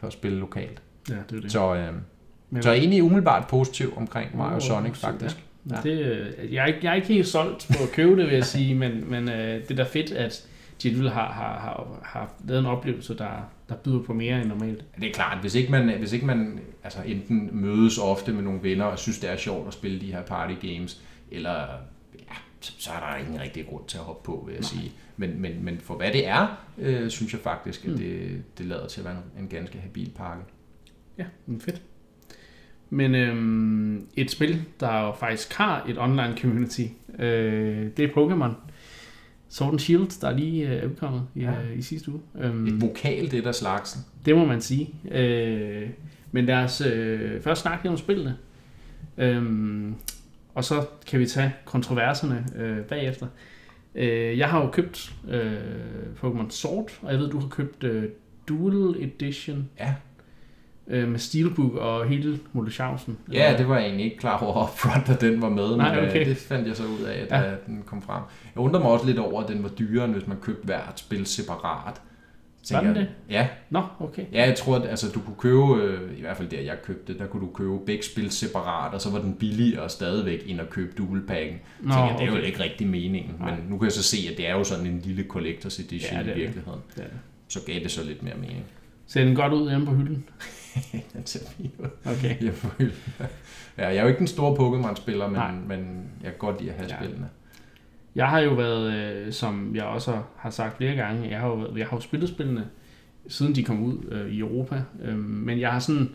for 0.00 0.06
at 0.06 0.12
spille 0.12 0.38
lokalt. 0.38 0.82
ja 1.10 1.14
det 1.30 1.36
er 1.36 1.40
det. 1.40 1.52
Så, 1.52 1.74
øh, 1.74 1.94
Men- 2.50 2.62
så 2.62 2.68
er 2.68 2.72
jeg 2.72 2.80
egentlig 2.80 3.02
umiddelbart 3.02 3.46
positiv 3.46 3.92
omkring 3.96 4.36
Mario 4.36 4.56
Uh, 4.56 4.60
Sonic 4.62 4.96
faktisk. 4.96 5.36
Ja. 5.70 5.76
Det, 5.82 5.98
øh, 6.00 6.54
jeg, 6.54 6.62
er 6.62 6.66
ikke, 6.66 6.78
jeg 6.82 6.90
er 6.90 6.94
ikke 6.94 7.08
helt 7.08 7.26
solgt 7.28 7.66
på 7.76 7.82
at 7.82 7.92
købe 7.92 8.16
det, 8.16 8.26
vil 8.26 8.34
jeg 8.34 8.44
sige, 8.56 8.74
men, 8.74 9.10
men 9.10 9.28
øh, 9.28 9.62
det 9.62 9.70
er 9.70 9.74
da 9.74 9.82
fedt, 9.82 10.12
at 10.12 10.46
alligevel 10.84 11.10
har, 11.10 11.32
har, 11.32 11.58
har, 11.58 11.98
har 12.02 12.32
lavet 12.44 12.60
en 12.60 12.66
oplevelse, 12.66 13.18
der, 13.18 13.50
der 13.68 13.74
byder 13.74 14.02
på 14.02 14.12
mere 14.12 14.40
end 14.40 14.48
normalt. 14.48 14.84
Det 15.00 15.08
er 15.08 15.12
klart, 15.12 15.38
hvis 15.40 15.54
ikke 15.54 15.70
man, 15.70 15.98
hvis 15.98 16.12
ikke 16.12 16.26
man 16.26 16.60
altså 16.84 16.98
enten 17.06 17.50
mødes 17.52 17.98
ofte 17.98 18.32
med 18.32 18.42
nogle 18.42 18.62
venner 18.62 18.84
og 18.84 18.98
synes, 18.98 19.18
det 19.18 19.30
er 19.30 19.36
sjovt 19.36 19.66
at 19.68 19.72
spille 19.74 20.00
de 20.00 20.06
her 20.12 20.22
party 20.22 20.66
games, 20.66 21.00
eller 21.30 21.50
ja, 21.50 21.66
så, 22.60 22.90
er 22.90 23.00
der 23.10 23.16
ingen 23.26 23.40
rigtig 23.40 23.66
grund 23.66 23.82
til 23.88 23.98
at 23.98 24.04
hoppe 24.04 24.26
på, 24.26 24.42
vil 24.46 24.52
jeg 24.52 24.60
Nej. 24.60 24.68
sige. 24.68 24.92
Men, 25.16 25.40
men, 25.40 25.64
men 25.64 25.78
for 25.80 25.94
hvad 25.94 26.12
det 26.12 26.26
er, 26.28 26.64
øh, 26.78 27.10
synes 27.10 27.32
jeg 27.32 27.40
faktisk, 27.40 27.84
at 27.84 27.90
Mm. 27.90 27.98
det, 27.98 28.42
det 28.58 28.66
lader 28.66 28.86
til 28.86 29.00
at 29.00 29.04
være 29.04 29.16
en, 29.36 29.42
en 29.42 29.48
ganske 29.48 29.78
habil 29.78 30.10
pakke. 30.16 30.42
Ja, 31.18 31.24
men 31.46 31.60
fedt. 31.60 31.82
Men 32.90 33.14
øhm, 33.14 34.06
et 34.16 34.30
spil, 34.30 34.62
der 34.80 35.00
jo 35.00 35.12
faktisk 35.12 35.52
har 35.52 35.84
et 35.88 35.98
online 35.98 36.36
community, 36.40 36.82
øh, 37.18 37.88
det 37.96 38.04
er 38.04 38.08
Pokémon. 38.08 38.54
Sword 39.48 39.70
and 39.72 39.78
Shield, 39.78 40.20
der 40.20 40.30
lige 40.36 40.68
øh, 40.68 40.74
er 40.82 40.86
udkommet 40.86 41.22
i, 41.34 41.40
Ja. 41.40 41.50
ja. 41.50 41.70
i 41.76 41.82
sidste 41.82 42.10
uge. 42.12 42.20
Øhm, 42.38 42.66
Et 42.66 42.80
vokal, 42.80 43.30
det 43.30 43.44
der 43.44 43.52
slagsen. 43.52 44.00
Det 44.26 44.36
må 44.36 44.44
man 44.46 44.60
sige. 44.60 44.94
Øh, 45.10 45.88
men 46.32 46.48
os 46.50 46.80
øh, 46.80 47.42
først 47.42 47.62
snakke 47.62 47.88
om 47.88 47.96
spillene. 47.96 48.36
Øhm, 49.18 49.94
og 50.60 50.64
så 50.64 50.86
kan 51.06 51.20
vi 51.20 51.26
tage 51.26 51.52
kontroverserne 51.64 52.46
øh, 52.56 52.78
bagefter. 52.78 53.26
Øh, 53.94 54.38
jeg 54.38 54.48
har 54.48 54.60
jo 54.64 54.70
købt 54.70 55.12
øh, 55.28 55.52
Pokémon 56.22 56.50
Sword, 56.50 56.90
og 57.02 57.12
jeg 57.12 57.18
ved, 57.20 57.30
du 57.30 57.38
har 57.38 57.48
købt 57.48 57.84
øh, 57.84 58.04
Dual 58.48 58.96
Edition 59.02 59.68
Ja. 59.78 59.94
øh, 60.88 61.08
med 61.08 61.18
Steelbook 61.18 61.74
og 61.74 62.08
hele 62.08 62.38
Molechausen. 62.52 63.18
Ja, 63.32 63.54
det 63.58 63.68
var 63.68 63.76
jeg 63.76 63.84
egentlig 63.84 64.04
ikke 64.04 64.16
klar 64.18 64.38
over 64.44 64.62
upfront, 64.64 65.08
at 65.08 65.20
den 65.20 65.42
var 65.42 65.48
med, 65.48 65.76
Nej, 65.76 65.94
men 66.00 66.08
okay. 66.08 66.20
øh, 66.20 66.26
det 66.26 66.36
fandt 66.36 66.68
jeg 66.68 66.76
så 66.76 66.82
ud 66.84 67.04
af, 67.04 67.26
da 67.28 67.36
Ja. 67.38 67.50
den 67.66 67.82
kom 67.86 68.02
frem. 68.02 68.22
Jeg 68.54 68.62
undrer 68.62 68.80
mig 68.80 68.90
også 68.90 69.06
lidt 69.06 69.18
over, 69.18 69.42
at 69.42 69.48
den 69.48 69.62
var 69.62 69.68
dyrere, 69.68 70.04
end 70.04 70.12
hvis 70.14 70.26
man 70.26 70.36
købte 70.42 70.64
hvert 70.64 70.92
spil 71.00 71.26
separat. 71.26 72.00
Var 72.70 72.80
den 72.80 72.96
jeg- 72.96 73.08
Ja, 73.30 73.48
Nå, 73.70 73.82
okay. 74.00 74.22
Ja, 74.32 74.46
jeg 74.46 74.56
tror, 74.56 74.76
at 74.76 74.88
altså, 74.88 75.08
du 75.14 75.20
kunne 75.20 75.36
købe, 75.38 75.74
øh, 75.82 76.18
i 76.18 76.20
hvert 76.20 76.36
fald 76.36 76.48
der 76.48 76.60
jeg 76.60 76.76
købte, 76.84 77.18
der 77.18 77.26
kunne 77.26 77.46
du 77.46 77.52
købe 77.52 77.78
begge 77.86 78.04
spil 78.04 78.30
separat, 78.30 78.94
og 78.94 79.00
så 79.00 79.10
var 79.10 79.18
den 79.18 79.34
billigere 79.34 79.88
stadigvæk, 79.88 80.42
end 80.46 80.60
at 80.60 80.70
købe 80.70 80.92
dual 80.98 81.22
packen. 81.26 81.58
Nå, 81.80 81.92
Tænker, 81.92 82.04
jeg, 82.06 82.14
det 82.18 82.22
er 82.22 82.26
jo 82.26 82.32
okay. 82.38 82.46
ikke 82.46 82.60
rigtig 82.62 82.86
meningen, 82.86 83.36
Nej. 83.40 83.50
men 83.56 83.64
nu 83.68 83.78
kan 83.78 83.84
jeg 83.84 83.92
så 83.92 84.02
se, 84.02 84.16
at 84.30 84.36
det 84.36 84.48
er 84.48 84.52
jo 84.52 84.64
sådan 84.64 84.86
en 84.86 84.98
lille 85.04 85.24
collector's 85.32 85.82
edition 85.84 86.12
Ja, 86.12 86.18
det 86.18 86.26
i 86.26 86.28
det. 86.30 86.36
virkeligheden. 86.36 86.80
Det 86.96 87.02
er 87.04 87.08
det. 87.08 87.18
Så 87.48 87.60
gav 87.66 87.80
det 87.80 87.90
så 87.90 88.04
lidt 88.04 88.22
mere 88.22 88.34
mening. 88.40 88.64
Ser 89.06 89.24
den 89.24 89.34
godt 89.34 89.52
ud 89.52 89.68
hjemme 89.70 89.86
på 89.86 89.92
hylden? 89.94 90.24
Den 91.12 91.26
ser 91.26 91.40
fin 91.56 91.70
ud. 91.78 91.86
Okay. 92.04 92.44
Jeg 92.44 92.54
føler- 92.78 92.92
ja, 93.78 93.86
jeg 93.88 93.96
er 93.96 94.02
jo 94.02 94.08
ikke 94.08 94.18
den 94.18 94.26
store 94.26 94.54
Pokémon-spiller, 94.56 95.30
Nej. 95.30 95.52
men, 95.52 95.68
men 95.68 96.04
jeg 96.22 96.30
kan 96.30 96.38
godt 96.38 96.60
lide 96.60 96.70
at 96.70 96.76
have 96.76 96.88
ja. 96.90 96.96
spillene. 96.96 97.28
Jeg 98.14 98.28
har 98.28 98.40
jo 98.40 98.54
været, 98.54 98.92
øh, 98.92 99.32
som 99.32 99.74
jeg 99.74 99.84
også 99.84 100.18
har 100.36 100.50
sagt 100.50 100.76
flere 100.76 100.94
gange, 100.94 101.30
jeg 101.30 101.40
har 101.40 101.48
jo, 101.48 101.76
jeg 101.76 101.86
har 101.86 101.96
jo 101.96 102.00
spillet 102.00 102.28
spillene, 102.28 102.66
siden 103.28 103.54
de 103.54 103.64
kom 103.64 103.82
ud 103.82 103.98
øh, 104.10 104.32
i 104.32 104.38
Europa. 104.38 104.82
Øh, 105.02 105.18
men 105.18 105.60
jeg 105.60 105.72
har 105.72 105.78
sådan, 105.78 106.10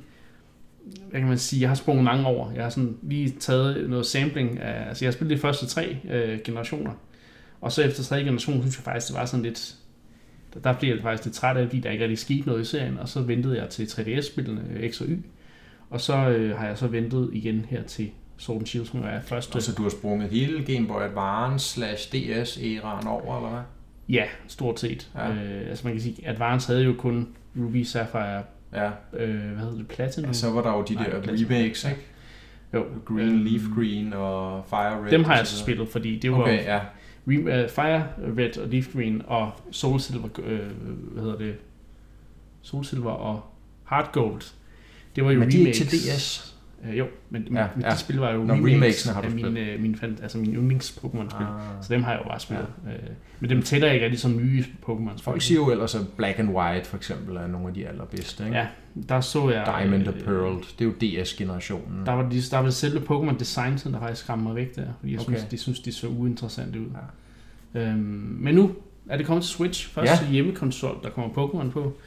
hvad 1.09 1.19
kan 1.19 1.29
man 1.29 1.37
sige, 1.37 1.61
jeg 1.61 1.69
har 1.69 1.75
sprunget 1.75 2.03
mange 2.03 2.25
over. 2.25 2.51
Jeg 2.51 2.63
har 2.63 2.69
sådan 2.69 2.97
lige 3.01 3.29
taget 3.39 3.89
noget 3.89 4.05
sampling 4.05 4.59
af, 4.59 4.87
altså 4.87 5.05
jeg 5.05 5.07
har 5.09 5.13
spillet 5.13 5.37
de 5.37 5.41
første 5.41 5.65
tre 5.65 5.97
øh, 6.09 6.39
generationer. 6.43 6.91
Og 7.61 7.71
så 7.71 7.83
efter 7.83 8.03
tredje 8.03 8.23
generation, 8.23 8.61
synes 8.61 8.77
jeg 8.77 8.83
faktisk, 8.83 9.07
det 9.07 9.15
var 9.15 9.25
sådan 9.25 9.45
lidt, 9.45 9.75
der, 10.53 10.59
der 10.59 10.79
blev 10.79 10.93
jeg 10.93 11.01
faktisk 11.01 11.25
lidt 11.25 11.35
træt 11.35 11.57
af, 11.57 11.67
fordi 11.67 11.79
der 11.79 11.91
ikke 11.91 12.03
rigtig 12.03 12.19
skete 12.19 12.47
noget 12.47 12.61
i 12.61 12.65
serien, 12.65 12.97
og 12.97 13.09
så 13.09 13.21
ventede 13.21 13.61
jeg 13.61 13.69
til 13.69 13.85
3DS-spillene 13.85 14.89
X 14.91 15.01
og 15.01 15.07
Y. 15.07 15.19
Og 15.89 16.01
så 16.01 16.29
øh, 16.29 16.57
har 16.57 16.67
jeg 16.67 16.77
så 16.77 16.87
ventet 16.87 17.29
igen 17.33 17.65
her 17.69 17.83
til 17.83 18.11
Sword 18.37 18.65
Shield, 18.65 18.85
som 18.85 19.03
er 19.03 19.21
første... 19.21 19.55
Og 19.55 19.61
så 19.61 19.71
du 19.73 19.83
har 19.83 19.89
sprunget 19.89 20.29
hele 20.29 20.63
Game 20.75 20.87
Boy 20.87 21.01
Advance 21.01 21.69
slash 21.69 22.11
DS-æraen 22.11 23.07
over, 23.07 23.37
eller 23.37 23.49
hvad? 23.49 23.61
Ja, 24.09 24.23
stort 24.47 24.79
set. 24.79 25.09
Ja. 25.15 25.29
Øh, 25.31 25.69
altså 25.69 25.87
man 25.87 25.93
kan 25.93 26.01
sige, 26.01 26.27
Advance 26.27 26.67
havde 26.67 26.83
jo 26.85 26.93
kun 26.97 27.27
Ruby, 27.57 27.83
Sapphire, 27.83 28.43
Ja, 28.73 28.89
øh, 29.13 29.29
hvad 29.51 29.57
hedder 29.63 29.77
det, 29.77 29.87
Platinum? 29.87 30.27
ja 30.29 30.33
så 30.33 30.51
var 30.51 30.61
der 30.61 30.69
jo 30.71 30.81
de 30.83 30.93
Nej, 30.93 31.03
der 31.09 31.21
Platinum. 31.21 31.51
remakes, 31.51 31.83
ikke? 31.85 32.01
jo. 32.73 32.85
Green 33.05 33.19
Øhm, 33.29 33.43
Leaf 33.45 33.61
Green 33.75 34.13
og 34.13 34.65
Fire 34.69 35.03
Red. 35.05 35.11
Dem 35.11 35.23
har 35.23 35.37
jeg 35.37 35.47
så 35.47 35.57
spillet, 35.57 35.89
fordi 35.89 36.19
det 36.19 36.31
var 36.31 36.37
Okay, 36.41 36.63
ja. 36.65 36.79
Re- 37.29 37.63
uh, 37.63 37.69
Fire 37.69 38.07
Red 38.37 38.57
og 38.57 38.67
Leaf 38.69 38.85
Green 38.93 39.21
og 39.27 39.51
Soul 39.71 39.99
Silver, 39.99 40.27
øh, 40.43 40.59
hvad 41.11 41.23
hedder 41.23 41.37
det? 41.37 41.55
Soul 42.61 42.85
Silver 42.85 43.11
og 43.11 43.41
Heart 43.89 44.11
Gold. 44.11 44.41
Det 45.15 45.25
var 45.25 45.31
jo 45.31 45.39
Men 45.39 45.51
de 45.51 45.55
er 45.55 45.59
ikke 45.67 45.79
remakes. 45.79 45.89
til 45.89 45.99
DS. 45.99 46.54
Øh, 46.89 46.97
jo, 46.97 47.05
men, 47.29 47.43
Ja, 47.53 47.67
men 47.75 47.83
ja. 47.85 47.89
de 47.91 47.97
spil 47.97 48.17
var 48.17 48.31
jo 48.31 48.43
Nå, 48.43 48.53
remakes 48.53 48.73
remakesene 48.75 49.13
har 49.13 49.21
du 49.21 49.27
af 49.27 49.33
min, 49.33 49.43
spillet. 49.45 49.67
øh, 49.73 49.81
min, 49.81 49.95
fan, 49.95 50.17
altså 50.21 50.37
min 50.37 50.53
yndlings 50.55 50.91
Pokémon-spil. 51.03 51.45
Ah. 51.45 51.83
Så 51.83 51.93
dem 51.93 52.03
har 52.03 52.11
jeg 52.11 52.21
jo 52.23 52.27
bare 52.29 52.39
spillet. 52.39 52.67
Ja. 52.85 52.91
Øh, 52.93 52.99
men 53.39 53.49
dem 53.49 53.61
tæller 53.61 53.87
jeg 53.87 53.93
ikke 53.95 54.05
rigtig 54.05 54.19
som 54.21 54.37
nye 54.37 54.63
Pokémon-spil. 54.87 55.23
Folk 55.23 55.41
siger 55.41 55.59
jo 55.59 55.71
ellers, 55.71 55.95
at 55.95 56.01
Black 56.17 56.39
and 56.39 56.49
White 56.49 56.85
for 56.87 56.97
eksempel 56.97 57.35
er 57.35 57.47
nogle 57.47 57.67
af 57.67 57.73
de 57.73 57.87
allerbedste, 57.87 58.43
ikke? 58.45 58.57
Ja, 58.57 58.67
der 59.09 59.21
så 59.21 59.49
jeg... 59.49 59.63
Diamond 59.79 60.07
og 60.07 60.13
øh, 60.13 60.21
Pearl, 60.23 60.63
det 60.79 60.81
er 60.81 60.85
jo 60.85 61.23
DS-generationen. 61.23 62.05
Der 62.05 62.11
var, 62.11 62.29
de, 62.29 62.41
der 62.51 62.57
var 62.57 62.69
selve 62.69 62.99
Pokémon 62.99 63.39
Design, 63.39 63.77
der 63.93 63.99
faktisk 63.99 64.21
skræmte 64.23 64.43
mig 64.43 64.55
væk 64.55 64.75
der. 64.75 64.83
Fordi 64.99 65.11
jeg 65.13 65.19
Okay. 65.21 65.31
synes, 65.33 65.43
de 65.49 65.57
synes, 65.57 65.79
de 65.79 65.91
så 65.91 66.07
uinteressante 66.07 66.79
ud. 66.81 66.85
Ja. 67.75 67.79
Øhm, 67.81 67.97
men 68.39 68.55
nu 68.55 68.71
er 69.09 69.17
det 69.17 69.25
kommet 69.25 69.43
til 69.43 69.53
Switch. 69.53 69.89
Første 69.93 70.11
Ja. 70.21 70.25
ja. 70.27 70.31
hjemmekonsol, 70.31 70.95
der 71.03 71.09
kommer 71.09 71.31
Pokémon 71.47 71.69
på. 71.71 71.97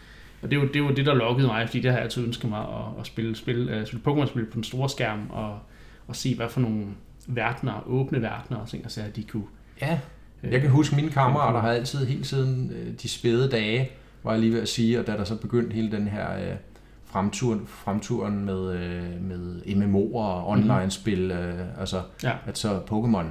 Og 0.43 0.51
det 0.51 0.57
jo, 0.57 0.69
det 0.69 0.77
jo 0.77 0.91
det, 0.91 1.07
der 1.07 1.15
lokkede 1.15 1.47
mig, 1.47 1.67
fordi 1.69 1.81
det 1.81 1.91
har 1.91 1.99
jeg 1.99 2.05
altid 2.05 2.27
ønsket 2.27 2.51
mig 2.51 2.61
at, 2.61 3.01
at 3.01 3.07
spille, 3.07 3.37
spille, 3.37 3.81
uh, 3.81 3.87
spille 3.87 4.03
Pokémon-spil 4.09 4.45
på 4.45 4.55
den 4.55 4.65
store 4.65 4.89
skærm, 4.89 5.31
og, 5.31 5.59
og 6.07 6.17
se, 6.17 6.35
hvad 6.37 6.49
for 6.49 6.61
nogle 6.61 6.85
verdener, 7.27 7.85
åbne 7.87 8.23
verdener 8.23 8.61
og 8.61 8.69
ting, 8.69 8.85
og 8.85 8.91
så 8.91 9.01
at 9.01 9.17
de 9.17 9.23
kunne... 9.23 9.43
Ja, 9.81 9.99
øh, 10.43 10.53
jeg 10.53 10.61
kan 10.61 10.71
huske, 10.71 10.97
mine 10.97 11.11
kammerater 11.11 11.61
har 11.61 11.73
altid, 11.73 12.07
helt 12.07 12.27
siden 12.27 12.71
øh, 12.71 12.93
de 13.03 13.09
spæde 13.09 13.49
dage, 13.51 13.91
var 14.23 14.31
jeg 14.31 14.41
lige 14.41 14.53
ved 14.53 14.61
at 14.63 14.69
sige, 14.69 15.01
og 15.01 15.07
da 15.07 15.13
der 15.13 15.25
så 15.25 15.37
begyndte 15.37 15.75
hele 15.75 15.93
den 15.93 16.09
her 16.09 16.37
øh, 16.37 16.57
fremturen, 17.05 17.63
fremturen 17.67 18.45
med, 18.45 18.75
øh, 18.75 19.23
med 19.23 19.63
MMO'er 19.67 20.19
og 20.19 20.49
online-spil, 20.49 21.31
øh, 21.31 21.81
altså 21.81 22.01
Ja, 22.23 22.33
at 22.47 22.59
så 22.59 22.81
Pokémon, 22.91 23.25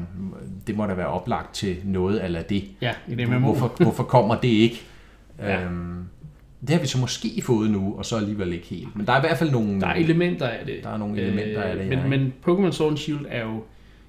det 0.68 0.78
må 0.78 0.86
da 0.86 0.94
være 0.94 1.08
oplagt 1.08 1.54
til 1.54 1.78
noget 1.84 2.26
eller 2.26 2.42
det. 2.42 2.64
ja 2.82 2.94
et 3.08 3.30
MMO. 3.30 3.40
Hvorfor, 3.40 3.74
hvorfor 3.84 4.04
kommer 4.04 4.36
det 4.36 4.48
ikke? 4.48 4.86
Ja. 5.40 5.64
Øhm, 5.64 6.04
det 6.68 6.76
har 6.76 6.82
vi 6.82 6.88
så 6.88 6.98
måske 7.00 7.42
fået 7.42 7.72
nu, 7.72 7.96
og 7.98 8.06
så 8.06 8.18
alligevel 8.18 8.54
ikke 8.54 8.68
helt. 8.68 8.96
Men 8.96 9.06
der 9.06 9.14
er 9.14 9.18
i 9.18 9.22
hvert 9.22 9.38
fald 9.38 9.52
nogle... 9.52 9.82
Der 9.82 9.88
er 9.88 9.96
elementer 9.96 10.48
af 10.48 10.66
det. 10.66 10.84
Der 10.84 10.90
er 10.90 10.98
nogle 10.98 11.22
elementer 11.22 11.62
af 11.62 11.76
det 11.76 11.86
her, 11.86 12.04
men, 12.04 12.14
ikke? 12.14 12.24
men 12.24 12.34
Pokémon 12.48 12.72
Sword 12.72 12.90
and 12.90 12.98
Shield 12.98 13.26
er 13.30 13.44
jo 13.44 13.64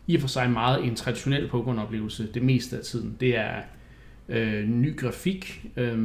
i 0.06 0.14
og 0.14 0.20
for 0.20 0.28
sig 0.28 0.50
meget 0.50 0.84
en 0.84 0.94
traditionel 0.94 1.48
Pokémon-oplevelse 1.48 2.32
det 2.34 2.42
meste 2.42 2.76
af 2.76 2.82
tiden. 2.82 3.16
Det 3.20 3.36
er 3.36 3.52
øh, 4.28 4.68
ny 4.68 4.96
grafik. 4.96 5.66
Øh, 5.76 5.98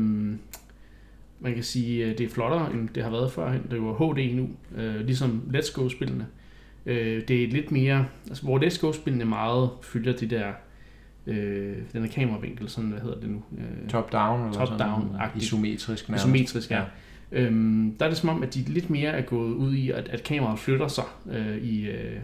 man 1.40 1.54
kan 1.54 1.64
sige, 1.64 2.06
øh, 2.06 2.18
det 2.18 2.26
er 2.26 2.30
flottere, 2.30 2.74
end 2.74 2.90
det 2.90 3.04
har 3.04 3.10
været 3.10 3.32
førhen. 3.32 3.64
Det 3.64 3.74
er 3.74 3.78
jo 3.78 3.94
HD 3.94 4.36
nu, 4.36 4.50
øh, 4.82 5.06
ligesom 5.06 5.42
Let's 5.54 5.74
Go-spillene. 5.74 6.28
Øh, 6.86 7.28
det 7.28 7.44
er 7.44 7.48
lidt 7.48 7.72
mere... 7.72 8.06
Altså, 8.28 8.44
hvor 8.44 8.60
Let's 8.60 8.82
Go-spillene 8.82 9.26
meget 9.26 9.70
følger 9.82 10.14
de 10.14 10.28
der... 10.28 10.52
Øh, 11.28 11.76
den 11.94 12.04
her 12.04 12.12
kameravinkel, 12.12 12.70
sådan, 12.70 12.90
hvad 12.90 13.02
hedder 13.02 13.20
det 13.20 13.30
nu? 13.30 13.44
Øh, 13.58 13.90
Top-down 13.90 14.40
eller 14.40 14.54
sådan 14.54 14.68
Top-down-agtigt. 14.68 15.44
isometrisk 15.44 16.10
nærmest. 16.10 16.26
Isometrisk, 16.26 16.72
ja. 16.72 16.82
Øhm, 17.32 17.96
der 18.00 18.06
er 18.06 18.10
det 18.10 18.18
som 18.18 18.30
om, 18.30 18.44
at 18.44 18.54
de 18.54 18.60
lidt 18.60 18.90
mere 18.90 19.10
er 19.12 19.22
gået 19.22 19.54
ud 19.54 19.74
i, 19.74 19.90
at, 19.92 20.10
at 20.10 20.24
kameraet 20.24 20.60
flytter 20.60 20.88
sig 20.88 21.04
øh, 21.32 21.58
i, 21.58 21.90
øh, 21.90 22.20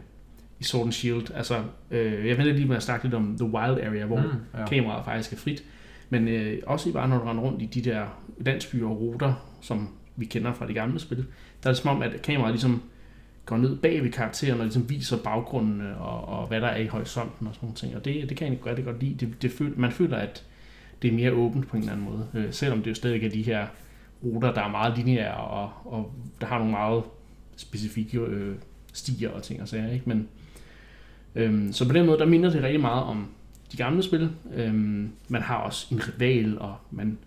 i 0.60 0.64
Sword 0.64 0.86
and 0.86 0.92
Shield. 0.92 1.32
Altså, 1.36 1.64
øh, 1.92 2.28
jeg 2.28 2.38
ved 2.38 2.54
lige 2.54 2.68
med 2.68 2.76
at 2.76 2.84
snakke 2.84 3.06
lidt 3.06 3.14
om 3.14 3.36
The 3.40 3.46
Wild 3.46 3.82
Area, 3.82 4.06
hvor 4.06 4.18
mm, 4.18 4.24
ja. 4.54 4.60
ja. 4.60 4.66
kameraet 4.68 5.06
faktisk 5.06 5.34
er 5.34 5.38
frit. 5.38 5.64
Men 6.10 6.28
øh, 6.28 6.58
også 6.68 6.90
i 6.90 6.92
bare, 6.92 7.08
når 7.08 7.18
du 7.18 7.24
render 7.24 7.44
rundt 7.44 7.62
i 7.62 7.66
de 7.66 7.90
der 7.90 8.06
landsbyer 8.38 8.88
og 8.88 9.00
ruter, 9.00 9.34
som 9.62 9.90
vi 10.16 10.26
kender 10.26 10.54
fra 10.54 10.68
de 10.68 10.74
gamle 10.74 11.00
spil, 11.00 11.18
der 11.64 11.70
er 11.70 11.74
det 11.74 11.78
som 11.78 11.96
om, 11.96 12.02
at 12.02 12.22
kameraet 12.22 12.54
ligesom 12.54 12.82
går 13.50 13.58
ned 13.58 13.76
bag 13.78 14.04
ved 14.04 14.12
karakteren 14.12 14.60
og 14.60 14.66
ligesom 14.66 14.90
viser 14.90 15.18
baggrunden 15.18 15.82
øh, 15.82 16.02
og, 16.02 16.40
og 16.40 16.48
hvad 16.48 16.62
der 16.62 16.68
er 16.68 16.78
i 16.78 16.88
horisonten 16.88 17.48
og 17.48 17.54
sådan 17.54 17.66
nogle 17.66 17.76
ting. 17.76 17.96
Og 17.96 18.06
det, 18.06 18.30
det 18.30 18.38
kan 18.38 18.46
jeg 18.46 18.54
egentlig 18.54 18.66
rigtig 18.66 18.86
godt 18.86 19.00
lide. 19.00 19.26
Det, 19.26 19.42
det 19.42 19.52
føl, 19.52 19.74
man 19.78 19.92
føler, 19.92 20.18
at 20.18 20.44
det 21.02 21.08
er 21.08 21.16
mere 21.16 21.32
åbent 21.32 21.68
på 21.68 21.78
en 21.78 21.84
eller 21.84 21.94
anden 21.94 22.06
måde. 22.10 22.28
Øh, 22.34 22.54
selvom 22.54 22.82
det 22.82 22.90
jo 22.90 22.96
stadig 22.96 23.24
er 23.24 23.30
de 23.30 23.42
her 23.42 23.68
ruter, 24.24 24.54
der 24.54 24.62
er 24.62 24.68
meget 24.68 24.98
lineære 24.98 25.38
og, 25.38 25.72
og 25.86 26.14
der 26.42 26.48
har 26.48 26.58
nogle 26.58 26.72
meget 26.72 27.04
specifikke 27.56 28.20
øh, 28.20 28.56
stier 28.94 29.30
og 29.30 29.44
ting 29.44 29.62
og 29.62 29.68
sager. 29.68 29.92
Ikke? 29.92 30.10
Men, 30.10 30.28
øhm, 31.36 31.74
så 31.74 31.88
på 31.88 31.94
den 31.94 32.06
måde, 32.06 32.20
der 32.20 32.26
minder 32.26 32.50
det 32.50 32.64
rigtig 32.64 32.82
meget 32.82 33.04
om 33.04 33.28
de 33.72 33.78
gamle 33.78 34.04
spil. 34.04 34.30
Øhm, 34.56 35.10
man 35.28 35.42
har 35.42 35.56
også 35.56 35.88
en 35.92 36.02
rival, 36.22 36.60
og 36.60 36.76
man 36.92 37.18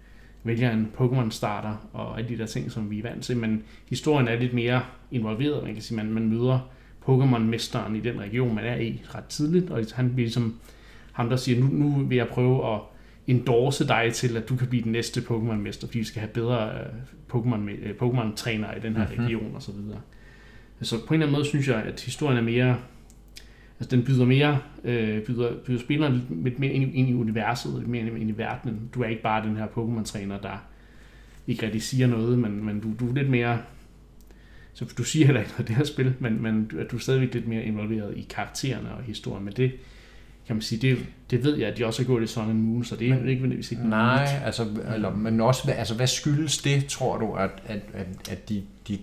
vælger 0.44 0.70
en 0.72 0.88
Pokémon 0.98 1.30
starter 1.30 1.88
og 1.92 2.18
alle 2.18 2.28
de 2.28 2.38
der 2.38 2.46
ting, 2.46 2.70
som 2.72 2.90
vi 2.90 2.98
er 2.98 3.02
vant 3.02 3.24
til, 3.24 3.36
men 3.36 3.62
historien 3.88 4.28
er 4.28 4.38
lidt 4.40 4.54
mere 4.54 4.82
involveret. 5.10 5.62
Man 5.64 5.72
kan 5.72 5.82
sige, 5.82 5.96
man, 5.96 6.10
man 6.12 6.28
møder 6.28 6.68
Pokémon-mesteren 7.08 7.96
i 7.96 8.00
den 8.00 8.20
region, 8.20 8.54
man 8.54 8.64
er 8.64 8.76
i 8.76 9.02
ret 9.14 9.24
tidligt, 9.24 9.70
og 9.70 9.84
han 9.94 10.12
bliver 10.14 10.26
ligesom 10.26 10.54
ham, 11.12 11.28
der 11.28 11.36
siger, 11.36 11.60
nu, 11.60 11.66
nu 11.66 12.04
vil 12.04 12.16
jeg 12.16 12.28
prøve 12.28 12.74
at 12.74 12.80
endorse 13.26 13.88
dig 13.88 14.10
til, 14.14 14.36
at 14.36 14.48
du 14.48 14.56
kan 14.56 14.66
blive 14.68 14.82
den 14.82 14.92
næste 14.92 15.20
Pokémon-mester, 15.20 15.86
fordi 15.86 15.98
vi 15.98 16.04
skal 16.04 16.20
have 16.20 16.30
bedre 16.32 16.70
øh, 16.70 16.86
Pokémon, 17.34 17.70
øh, 17.70 17.90
Pokémon-trænere 18.02 18.78
i 18.78 18.80
den 18.80 18.96
her 18.96 19.06
Mhm. 19.16 19.24
region 19.24 19.54
og 19.54 19.62
så 19.62 19.72
videre. 19.72 20.00
Så 20.82 20.96
på 21.06 21.14
en 21.14 21.20
eller 21.20 21.26
anden 21.26 21.38
måde 21.38 21.44
synes 21.48 21.68
jeg, 21.68 21.76
at 21.76 22.00
historien 22.00 22.38
er 22.38 22.42
mere, 22.42 22.76
altså 23.82 23.96
den 23.96 24.04
byder 24.04 24.24
mere, 24.24 24.58
øh, 24.84 25.22
byder, 25.22 25.52
byder 25.66 25.78
spilleren 25.80 26.12
lidt, 26.12 26.44
lidt 26.44 26.58
mere 26.58 26.72
ind, 26.72 26.84
i- 26.84 26.96
ind 26.96 27.08
i 27.08 27.14
universet, 27.14 27.74
lidt 27.78 27.88
mere 27.88 28.02
ind 28.20 28.30
i 28.30 28.38
verdenen. 28.38 28.90
Du 28.94 29.02
er 29.02 29.08
ikke 29.08 29.22
bare 29.22 29.46
den 29.48 29.56
her 29.56 29.66
Pokémon-træner, 29.66 30.38
der 30.40 30.64
ikke 31.46 31.66
rigtig 31.66 31.82
siger 31.82 32.06
noget, 32.06 32.38
men, 32.38 32.64
men 32.64 32.80
du, 32.80 32.88
du 33.00 33.10
er 33.10 33.14
lidt 33.14 33.30
mere, 33.30 33.58
så 34.74 34.84
du 34.98 35.04
siger 35.04 35.26
heller 35.26 35.40
ikke 35.40 35.52
noget 35.52 35.68
det 35.68 35.76
her 35.76 35.84
spil, 35.84 36.14
men, 36.20 36.42
men 36.42 36.64
du, 36.66 36.78
at 36.78 36.90
du 36.90 36.96
er 36.96 37.00
stadigvæk 37.00 37.34
lidt 37.34 37.48
mere 37.48 37.64
involveret 37.64 38.16
i 38.16 38.26
karaktererne 38.30 38.94
og 38.94 39.02
historien, 39.02 39.44
men 39.44 39.52
det 39.56 39.72
kan 40.46 40.56
man 40.56 40.62
sige, 40.62 40.88
det, 40.90 40.98
det 41.30 41.44
ved 41.44 41.56
jeg, 41.56 41.68
at 41.68 41.78
de 41.78 41.86
også 41.86 42.02
har 42.02 42.06
gået 42.06 42.22
i 42.22 42.26
Sun 42.26 42.50
and 42.50 42.58
Moon, 42.58 42.84
så 42.84 42.96
det 42.96 43.08
er 43.08 43.14
Men- 43.14 43.18
ikke 43.28 43.32
nødvendigvis 43.34 43.72
ikke 43.72 43.88
Nej, 43.88 44.26
altså, 44.44 44.66
eller, 44.94 45.14
men 45.16 45.40
også, 45.40 45.70
altså, 45.70 45.94
hvad 45.94 46.06
skyldes 46.06 46.58
det, 46.58 46.84
tror 46.86 47.18
du, 47.18 47.32
at, 47.34 47.50
at, 47.66 47.80
at, 47.94 48.06
at 48.30 48.48
de, 48.48 48.62
de 48.88 48.98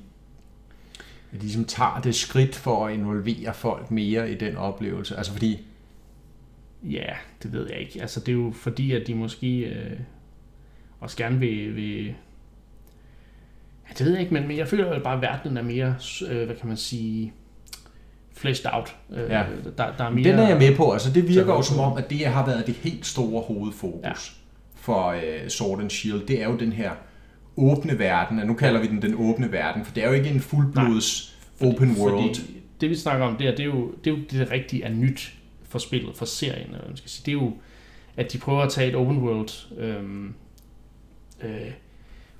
ligesom 1.31 1.65
tager 1.65 2.01
det 2.03 2.15
skridt 2.15 2.55
for 2.55 2.87
at 2.87 2.93
involvere 2.93 3.53
folk 3.53 3.91
mere 3.91 4.31
i 4.31 4.35
den 4.35 4.57
oplevelse? 4.57 5.17
Altså 5.17 5.31
fordi, 5.31 5.65
Ja, 6.83 7.13
det 7.43 7.53
ved 7.53 7.67
jeg 7.69 7.79
ikke. 7.79 8.01
Altså, 8.01 8.19
det 8.19 8.29
er 8.29 8.33
jo 8.33 8.51
fordi, 8.55 8.91
at 8.91 9.07
de 9.07 9.15
måske 9.15 9.59
øh, 9.59 9.99
også 10.99 11.17
gerne 11.17 11.39
vil, 11.39 11.75
vil... 11.75 12.05
Ja, 13.89 13.93
det 13.97 14.05
ved 14.05 14.11
jeg 14.11 14.21
ikke, 14.21 14.33
men, 14.33 14.47
men 14.47 14.57
jeg 14.57 14.67
føler 14.67 14.95
jo 14.95 15.03
bare, 15.03 15.15
at 15.15 15.21
verdenen 15.21 15.57
er 15.57 15.61
mere, 15.61 15.95
øh, 16.29 16.45
hvad 16.45 16.55
kan 16.55 16.67
man 16.67 16.77
sige, 16.77 17.33
fleshed 18.33 18.65
out. 18.73 18.95
Øh, 19.11 19.29
Ja. 19.29 19.45
der, 19.77 19.95
der 19.97 20.03
er 20.03 20.09
mere... 20.09 20.31
den 20.31 20.39
er 20.39 20.47
jeg 20.47 20.57
med 20.57 20.75
på, 20.75 20.91
altså 20.91 21.11
det 21.13 21.27
virker 21.27 21.53
jo 21.53 21.61
som 21.61 21.79
om, 21.79 21.97
at 21.97 22.09
det 22.09 22.25
har 22.25 22.45
været 22.45 22.67
det 22.67 22.75
helt 22.75 23.05
store 23.05 23.41
hovedfokus 23.41 24.03
ja. 24.03 24.11
for 24.75 25.13
uh, 25.13 25.47
Sword 25.47 25.79
and 25.81 25.89
Shield. 25.89 26.27
Det 26.27 26.41
er 26.41 26.49
jo 26.49 26.57
den 26.57 26.73
her 26.73 26.91
åbne 27.59 27.99
verden, 27.99 28.39
og 28.39 28.47
nu 28.47 28.53
kalder 28.53 28.81
vi 28.81 28.87
den 28.87 29.01
den 29.01 29.15
åbne 29.17 29.51
verden, 29.51 29.85
for 29.85 29.93
det 29.93 30.03
er 30.03 30.07
jo 30.07 30.13
ikke 30.13 30.29
en 30.29 30.39
fuldblods 30.39 31.37
open 31.61 31.95
world. 31.97 32.35
Fordi 32.35 32.61
det 32.81 32.89
vi 32.89 32.95
snakker 32.95 33.25
om 33.25 33.35
der, 33.37 33.51
det 33.51 33.59
er 33.59 33.63
jo 33.65 33.91
det, 34.03 34.11
er 34.11 34.15
jo 34.15 34.21
det 34.31 34.31
der 34.39 34.51
rigtige 34.51 34.83
er 34.83 34.89
nyt 34.93 35.33
for 35.69 35.79
spillet, 35.79 36.15
for 36.17 36.25
serien, 36.25 36.67
eller 36.73 36.87
man 36.87 36.97
skal 36.97 37.09
sige. 37.09 37.25
Det 37.25 37.31
er 37.31 37.45
jo, 37.45 37.53
at 38.17 38.33
de 38.33 38.37
prøver 38.37 38.61
at 38.61 38.71
tage 38.71 38.89
et 38.89 38.95
open 38.95 39.17
world, 39.17 39.49
øhm, 39.79 40.33
øh, 41.43 41.71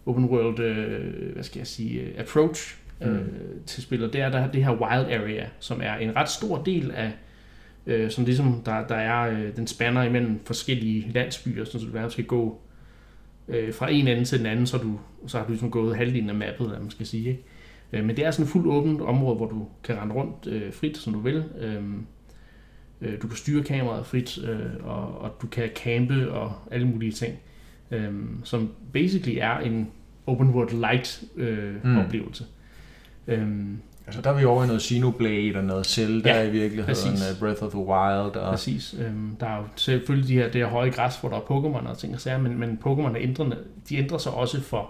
open 0.06 0.26
world, 0.26 0.60
øh, 0.60 1.34
hvad 1.34 1.44
skal 1.44 1.60
jeg 1.60 1.68
sige, 1.68 2.00
øh, 2.02 2.14
approach 2.20 2.76
øh, 3.02 3.12
Mm. 3.12 3.20
til 3.66 3.84
spillet. 3.84 4.14
Det 4.14 4.22
er 4.22 4.30
der 4.30 4.52
det 4.52 4.66
her 4.66 4.72
wild 4.72 5.14
area, 5.22 5.46
som 5.60 5.82
er 5.84 5.96
en 5.96 6.16
ret 6.16 6.30
stor 6.30 6.64
del 6.64 6.92
af, 6.92 7.12
øh, 7.86 8.12
som 8.12 8.26
ligesom 8.26 8.62
der, 8.66 8.88
der 8.88 8.96
er, 8.96 9.32
øh, 9.32 9.56
den 9.56 9.68
spanner 9.68 10.04
imellem 10.04 10.40
forskellige 10.46 11.12
landsbyer, 11.14 11.66
så 11.66 11.78
du 11.78 12.10
skal 12.10 12.26
gå 12.26 12.62
øh, 13.50 13.74
fra 13.74 13.92
en 13.92 14.08
ende 14.08 14.26
til 14.26 14.38
den 14.38 14.46
anden, 14.46 14.66
så, 14.66 14.78
du, 14.78 15.00
så 15.28 15.38
har 15.38 15.46
du 15.46 15.52
ligesom 15.52 15.72
gået 15.72 15.98
halvdelen 15.98 16.30
af 16.30 16.36
mappet, 16.36 16.66
eller 16.66 16.80
man 16.80 16.92
skal 16.92 17.06
sige. 17.06 17.30
Ikke? 17.30 17.44
Øh, 17.94 18.06
men 18.06 18.16
det 18.16 18.26
er 18.26 18.32
sådan 18.32 18.46
et 18.46 18.52
fuldt 18.52 18.68
åbent 18.68 19.02
område, 19.02 19.36
hvor 19.36 19.48
du 19.48 19.68
kan 19.84 19.98
rende 19.98 20.16
rundt 20.16 20.48
øh, 20.48 20.74
frit, 20.74 20.98
som 20.98 21.14
du 21.14 21.20
vil. 21.20 21.44
Øh, 21.60 21.84
øh, 23.02 23.22
du 23.22 23.28
kan 23.28 23.38
styre 23.38 23.64
kameraet 23.64 24.06
frit, 24.06 24.38
øh, 24.38 24.86
og, 24.86 25.22
og 25.22 25.38
du 25.42 25.48
kan 25.48 25.70
campe 25.76 26.32
og 26.32 26.54
alle 26.72 26.88
mulige 26.88 27.12
ting. 27.12 27.40
Øh, 27.92 28.14
som 28.44 28.72
basically 28.94 29.38
er 29.42 29.60
en 29.60 29.92
open 30.28 30.50
world 30.50 30.80
light 30.80 31.24
øh, 31.36 31.76
mm. 31.84 31.98
oplevelse. 31.98 32.46
Øh, 33.28 33.48
Altså 34.10 34.22
der 34.22 34.30
er 34.30 34.40
vi 34.40 34.46
over 34.46 34.64
i 34.64 34.68
noget 34.68 34.82
Xenoblade 34.82 35.54
og 35.56 35.64
noget 35.64 35.86
Zelda 35.86 36.30
Ja, 36.30 36.44
i 36.48 36.50
virkeligheden, 36.50 36.86
præcis. 36.86 37.32
uh, 37.34 37.40
Breath 37.40 37.64
of 37.64 37.70
the 37.70 37.80
Wild. 37.80 38.36
Og, 38.36 38.52
Præcis. 38.52 38.96
Øhm, 39.00 39.36
der 39.40 39.46
er 39.46 39.58
jo 39.58 39.64
selvfølgelig 39.76 40.28
de 40.30 40.34
her, 40.34 40.46
det 40.52 40.62
her 40.62 40.68
høje 40.68 40.90
græs, 40.90 41.18
hvor 41.18 41.30
der 41.30 41.36
er 41.38 41.42
Pokémon 41.42 41.90
og 41.90 41.98
ting 41.98 42.14
og 42.14 42.20
sager, 42.22 42.38
men, 42.38 42.60
men 42.60 42.80
Pokémon 42.86 43.10
er 43.16 43.20
ændrende, 43.20 43.58
de 43.90 43.98
ændrer 43.98 44.18
sig 44.18 44.32
også 44.34 44.62
for 44.62 44.90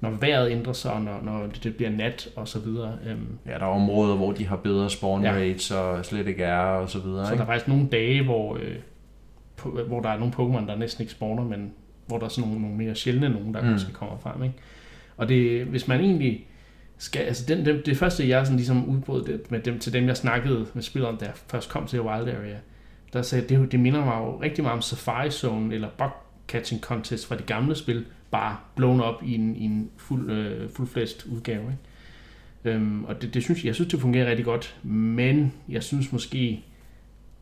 når 0.00 0.10
vejret 0.10 0.50
ændrer 0.50 0.72
sig, 0.72 0.92
og 0.92 1.02
når, 1.02 1.20
når 1.22 1.46
det 1.62 1.76
bliver 1.76 1.90
nat 1.90 2.28
og 2.36 2.48
så 2.48 2.58
videre. 2.58 2.92
Øhm, 3.06 3.26
Ja, 3.46 3.50
der 3.50 3.58
er 3.58 3.64
områder, 3.64 4.16
hvor 4.16 4.32
de 4.32 4.46
har 4.46 4.56
bedre 4.56 4.90
spawn 4.90 5.22
Ja. 5.22 5.32
rates 5.32 5.70
og 5.70 6.04
slet 6.04 6.26
ikke 6.26 6.42
er 6.44 6.58
og 6.60 6.90
så 6.90 6.98
videre. 6.98 7.24
så 7.24 7.26
der 7.26 7.32
ikke? 7.32 7.42
er 7.42 7.46
faktisk 7.46 7.68
nogle 7.68 7.86
dage, 7.92 8.24
hvor, 8.24 8.56
øh, 8.56 8.74
på, 9.56 9.78
hvor 9.86 10.00
der 10.00 10.08
er 10.08 10.18
nogle 10.18 10.34
Pokémon, 10.34 10.66
der 10.68 10.76
næsten 10.76 11.02
ikke 11.02 11.12
spawner, 11.12 11.44
men 11.44 11.72
hvor 12.06 12.18
der 12.18 12.24
er 12.24 12.28
sådan 12.28 12.48
nogle, 12.48 12.62
nogle 12.62 12.76
mere 12.76 12.94
sjældne 12.94 13.28
nogen, 13.28 13.54
der 13.54 13.62
mm. 13.62 13.68
måske 13.68 13.92
kommer 13.92 14.16
frem. 14.22 14.42
Ikke? 14.42 14.54
Og 15.16 15.28
det, 15.28 15.64
hvis 15.64 15.88
man 15.88 16.00
egentlig 16.00 16.46
skal, 17.00 17.20
altså 17.20 17.44
den, 17.48 17.64
det, 17.64 17.86
det 17.86 17.96
første, 17.96 18.28
jeg 18.28 18.46
sådan 18.46 18.56
ligesom 18.56 18.88
udbrød 18.88 19.24
det, 19.24 19.50
med 19.50 19.60
dem, 19.60 19.78
til 19.78 19.92
dem, 19.92 20.06
jeg 20.06 20.16
snakkede 20.16 20.66
med 20.74 20.82
spilleren, 20.82 21.16
jeg 21.20 21.32
først 21.50 21.70
kom 21.70 21.86
til 21.86 22.00
Wild 22.00 22.28
Area, 22.28 22.56
der 23.12 23.22
sagde, 23.22 23.48
det, 23.48 23.56
jo- 23.56 23.64
det 23.64 23.80
minder 23.80 24.04
mig 24.04 24.16
jo 24.18 24.40
rigtig 24.40 24.64
meget 24.64 24.76
om 24.76 24.82
Safari 24.82 25.30
Zone 25.30 25.74
eller 25.74 25.88
Bug 25.98 26.10
Catching 26.48 26.80
Contest 26.80 27.26
fra 27.26 27.36
de 27.36 27.42
gamle 27.42 27.74
spil, 27.74 28.04
bare 28.30 28.56
blown 28.76 29.00
op 29.00 29.22
i 29.24 29.34
en, 29.34 29.56
i 29.56 29.64
en 29.64 29.90
fuld, 29.96 30.30
øh, 30.30 30.70
fuldflæst 30.70 31.26
udgave. 31.26 31.62
Ikke? 31.62 32.76
Øhm, 32.76 33.04
og 33.04 33.22
det, 33.22 33.34
det 33.34 33.42
synes, 33.42 33.64
jeg 33.64 33.74
synes, 33.74 33.90
det 33.90 34.00
fungerer 34.00 34.30
rigtig 34.30 34.44
godt, 34.44 34.76
men 34.82 35.52
jeg 35.68 35.82
synes 35.82 36.12
måske 36.12 36.64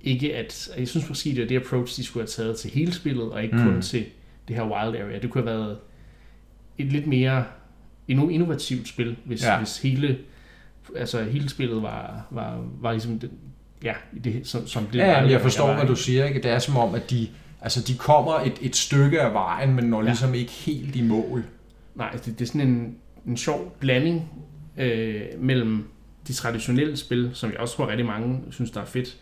ikke, 0.00 0.36
at 0.36 0.70
jeg 0.78 0.88
synes 0.88 1.08
måske, 1.08 1.30
det 1.30 1.38
er 1.38 1.46
det 1.46 1.56
approach, 1.56 1.96
de 1.96 2.04
skulle 2.04 2.22
have 2.22 2.28
taget 2.28 2.58
til 2.58 2.70
hele 2.70 2.92
spillet, 2.92 3.30
og 3.30 3.42
ikke 3.42 3.56
mm. 3.56 3.62
kun 3.62 3.82
til 3.82 4.04
det 4.48 4.56
her 4.56 4.62
Wild 4.62 5.02
Area. 5.02 5.18
Det 5.18 5.30
kunne 5.30 5.44
have 5.44 5.58
været 5.58 5.78
et 6.78 6.86
lidt 6.86 7.06
mere 7.06 7.44
endnu 8.08 8.28
innovativt 8.28 8.88
spil, 8.88 9.16
hvis, 9.24 9.44
Ja. 9.44 9.58
hvis 9.58 9.78
hele, 9.78 10.18
altså 10.96 11.22
hele 11.22 11.48
spillet 11.48 11.82
var, 11.82 12.26
var, 12.30 12.64
var 12.80 12.92
ligesom 12.92 13.18
det, 13.18 13.30
ja, 13.84 13.94
det, 14.24 14.46
som, 14.46 14.66
som 14.66 14.84
det 14.86 14.98
Ja, 14.98 15.04
men 15.06 15.30
jeg 15.30 15.34
Area 15.34 15.36
forstår, 15.44 15.66
var, 15.66 15.74
hvad 15.76 15.86
du 15.86 15.96
siger. 15.96 16.24
Ikke? 16.24 16.42
Det 16.42 16.50
er 16.50 16.58
som 16.58 16.76
om, 16.76 16.94
at 16.94 17.10
de, 17.10 17.28
altså, 17.60 17.82
de 17.82 17.94
kommer 17.94 18.32
et, 18.40 18.52
et 18.60 18.76
stykke 18.76 19.20
af 19.20 19.32
vejen, 19.34 19.74
men 19.74 19.84
når 19.84 19.98
Ja. 20.00 20.04
ligesom 20.06 20.34
ikke 20.34 20.52
helt 20.52 20.96
i 20.96 21.02
mål. 21.02 21.44
Nej, 21.94 22.10
det, 22.12 22.24
det 22.24 22.40
er 22.40 22.46
sådan 22.46 22.60
en, 22.60 22.96
en 23.26 23.36
sjov 23.36 23.76
blanding 23.80 24.30
øh, 24.76 25.20
mellem 25.38 25.84
de 26.28 26.32
traditionelle 26.32 26.96
spil, 26.96 27.30
som 27.34 27.50
jeg 27.50 27.58
også 27.60 27.76
tror 27.76 27.88
rigtig 27.88 28.06
mange 28.06 28.40
synes, 28.50 28.70
der 28.70 28.80
er 28.80 28.84
fedt, 28.84 29.16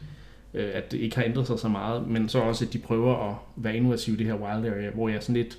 øh, 0.55 0.71
at 0.75 0.93
det 0.93 0.99
ikke 0.99 1.17
har 1.17 1.25
ændret 1.25 1.47
sig 1.47 1.59
så 1.59 1.69
meget, 1.69 2.09
men 2.09 2.29
så 2.29 2.39
også, 2.39 2.65
at 2.65 2.73
de 2.73 2.79
prøver 2.79 3.31
at 3.31 3.35
være 3.57 3.77
innovative 3.77 4.17
i 4.17 4.19
det 4.19 4.27
her 4.27 4.35
wild 4.35 4.67
area, 4.73 4.91
hvor 4.91 5.09
jeg 5.09 5.23
sådan 5.23 5.37
lidt, 5.37 5.59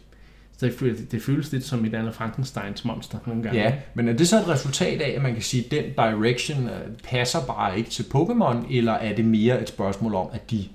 så 0.58 0.66
det, 0.66 0.74
føles, 0.74 1.00
det 1.12 1.22
føles 1.22 1.52
lidt 1.52 1.64
som 1.64 1.86
et 1.86 1.96
andet 1.96 2.16
Frankensteins 2.16 2.86
monster 2.86 3.18
nogle 3.26 3.44
gange. 3.44 3.60
Ja, 3.60 3.74
men 3.94 4.10
er 4.10 4.14
det 4.14 4.28
så 4.28 4.38
et 4.38 4.48
resultat 4.48 5.02
af, 5.02 5.14
at 5.16 5.22
man 5.22 5.34
kan 5.34 5.42
sige, 5.42 5.66
at 5.66 5.72
den 5.72 5.84
direction 5.84 6.68
øh, 6.68 6.98
passer 7.04 7.40
bare 7.48 7.78
ikke 7.78 7.90
til 7.90 8.04
Pokémon, 8.04 8.76
eller 8.76 8.92
er 8.92 9.16
det 9.16 9.26
mere 9.26 9.62
et 9.62 9.70
spørgsmål 9.70 10.16
om, 10.16 10.28
at 10.34 10.52
de, 10.52 10.66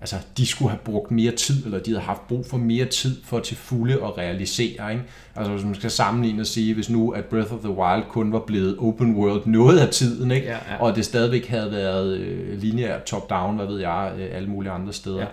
altså, 0.00 0.16
de 0.36 0.46
skulle 0.46 0.70
have 0.70 0.80
brugt 0.84 1.10
mere 1.10 1.32
tid, 1.32 1.64
eller 1.64 1.78
de 1.78 1.90
havde 1.90 2.02
haft 2.02 2.28
brug 2.28 2.46
for 2.46 2.56
mere 2.56 2.84
tid 2.84 3.16
for 3.24 3.40
til 3.40 3.56
fulde 3.56 3.94
at 3.94 4.18
realisere? 4.18 4.92
Ikke? 4.92 5.04
Altså 5.36 5.52
hvis 5.52 5.64
man 5.64 5.74
skal 5.74 5.90
sammenligne 5.90 6.42
og 6.42 6.46
sige, 6.46 6.74
hvis 6.74 6.90
nu 6.90 7.10
at 7.10 7.24
Breath 7.24 7.54
of 7.54 7.60
the 7.60 7.70
Wild 7.70 8.04
kun 8.08 8.32
var 8.32 8.40
blevet 8.46 8.76
open 8.78 9.16
world 9.16 9.46
noget 9.46 9.78
af 9.78 9.88
tiden, 9.88 10.30
ikke? 10.30 10.46
Ja, 10.46 10.52
ja. 10.52 10.82
og 10.82 10.96
det 10.96 11.04
stadigvæk 11.04 11.46
havde 11.46 11.70
været 11.70 12.16
øh, 12.16 12.58
lineært 12.58 13.04
top-down, 13.04 13.56
hvad 13.56 13.66
ved 13.66 13.80
jeg, 13.80 14.12
øh, 14.18 14.28
alle 14.32 14.48
mulige 14.48 14.72
andre 14.72 14.92
steder. 14.92 15.20
ja, 15.20 15.26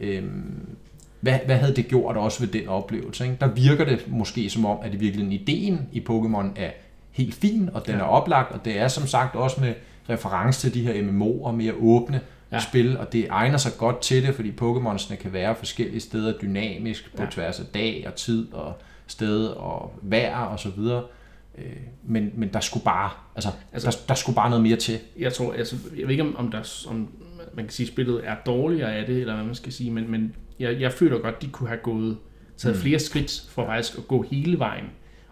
ja. 0.00 0.06
Øhm, 0.06 0.66
hvad, 1.26 1.38
hvad 1.46 1.56
havde 1.56 1.76
det 1.76 1.88
gjort 1.88 2.16
også 2.16 2.40
ved 2.40 2.48
den 2.48 2.68
oplevelse? 2.68 3.24
Ikke? 3.24 3.36
Der 3.40 3.46
virker 3.48 3.84
det 3.84 4.04
måske 4.08 4.50
som 4.50 4.64
om, 4.64 4.78
at 4.82 4.94
i 4.94 4.96
virkeligheden 4.96 5.32
ideen 5.32 5.88
i 5.92 6.00
Pokémon 6.10 6.46
er 6.56 6.70
helt 7.10 7.34
fin, 7.34 7.70
og 7.72 7.86
den 7.86 7.94
Ja. 7.94 8.00
er 8.00 8.04
oplagt, 8.04 8.52
og 8.52 8.64
det 8.64 8.78
er 8.78 8.88
som 8.88 9.06
sagt 9.06 9.34
også 9.36 9.60
med 9.60 9.74
reference 10.10 10.60
til 10.60 10.74
de 10.74 10.82
her 10.82 10.94
MMO'er, 11.02 11.50
mere 11.52 11.72
åbne 11.80 12.20
ja. 12.52 12.60
Spil, 12.60 12.98
og 12.98 13.12
det 13.12 13.26
egner 13.30 13.58
sig 13.58 13.72
godt 13.78 14.00
til 14.00 14.22
det, 14.26 14.34
fordi 14.34 14.52
Pokémonsene 14.62 15.14
kan 15.16 15.32
være 15.32 15.54
forskellige 15.54 16.00
steder 16.00 16.32
dynamisk 16.42 17.16
på 17.16 17.22
ja. 17.22 17.28
Tværs 17.30 17.60
af 17.60 17.66
dag 17.66 18.04
og 18.06 18.14
tid 18.14 18.52
og 18.52 18.72
sted 19.06 19.46
og 19.46 19.92
vejr 20.02 20.36
og 20.38 20.58
så 20.60 20.68
videre. 20.76 21.02
Øh, 21.58 21.64
Men, 22.04 22.30
men 22.34 22.48
der 22.52 22.60
skulle 22.60 22.84
bare, 22.84 23.10
altså, 23.34 23.50
altså 23.72 23.90
der, 23.90 23.96
der 24.08 24.14
skulle 24.14 24.36
bare 24.36 24.50
noget 24.50 24.62
mere 24.62 24.76
til. 24.76 24.98
jeg 25.18 25.32
tror, 25.32 25.52
altså, 25.52 25.76
jeg 25.96 26.02
ved 26.02 26.10
ikke 26.10 26.22
om, 26.22 26.36
om, 26.38 26.50
der, 26.50 26.84
om 26.88 27.08
man 27.54 27.64
kan 27.64 27.72
sige, 27.72 27.86
spillet 27.86 28.20
er 28.24 28.34
dårligere 28.46 28.94
af 28.94 29.06
det, 29.06 29.20
eller 29.20 29.34
hvad 29.34 29.44
man 29.44 29.54
skal 29.54 29.72
sige, 29.72 29.90
men, 29.90 30.10
men 30.10 30.34
jeg, 30.58 30.80
jeg 30.80 30.92
føler 30.92 31.18
godt, 31.18 31.42
de 31.42 31.48
kunne 31.48 31.68
have 31.68 31.80
gået, 31.82 32.16
taget 32.56 32.76
Mm. 32.76 32.82
flere 32.82 32.98
skridt 32.98 33.46
for 33.50 33.66
faktisk 33.66 33.98
at 33.98 34.08
gå 34.08 34.22
hele 34.22 34.58
vejen, 34.58 34.84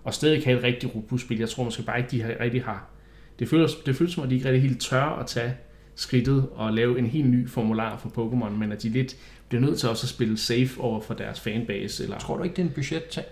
og 0.04 0.14
stadig 0.14 0.44
have 0.44 0.58
et 0.58 0.64
rigtig 0.64 0.94
robust 0.94 1.24
spil. 1.24 1.38
Jeg 1.38 1.48
tror 1.48 1.64
måske 1.64 1.82
bare 1.82 1.98
ikke, 1.98 2.10
de 2.10 2.22
har, 2.22 2.34
rigtig 2.40 2.62
har. 2.64 2.90
Det 3.38 3.48
føles, 3.48 3.74
det 3.74 3.96
føles 3.96 4.12
som, 4.14 4.24
at 4.24 4.30
de 4.30 4.34
ikke 4.34 4.46
rigtig 4.48 4.62
helt 4.62 4.80
tør 4.80 5.02
at 5.04 5.26
tage 5.26 5.54
skridtet 5.94 6.48
og 6.54 6.72
lave 6.72 6.98
en 6.98 7.06
helt 7.06 7.26
ny 7.30 7.48
formular 7.48 7.96
for 7.96 8.08
Pokémon, 8.08 8.50
men 8.50 8.72
at 8.72 8.82
de 8.82 8.88
lidt 8.88 9.16
bliver 9.48 9.62
nødt 9.62 9.78
til 9.78 9.88
også 9.88 10.04
at 10.04 10.08
spille 10.08 10.36
safe 10.38 10.80
over 10.80 11.00
for 11.00 11.14
deres 11.14 11.40
fanbase. 11.40 12.02
Eller, 12.04 12.18
Tror 12.18 12.36
du 12.36 12.42
ikke, 12.42 12.56
det 12.56 12.62
er 12.62 12.66
en 12.66 12.72
budgetting? 12.74 13.26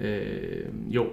Øh, 0.00 0.64
jo. 0.88 1.06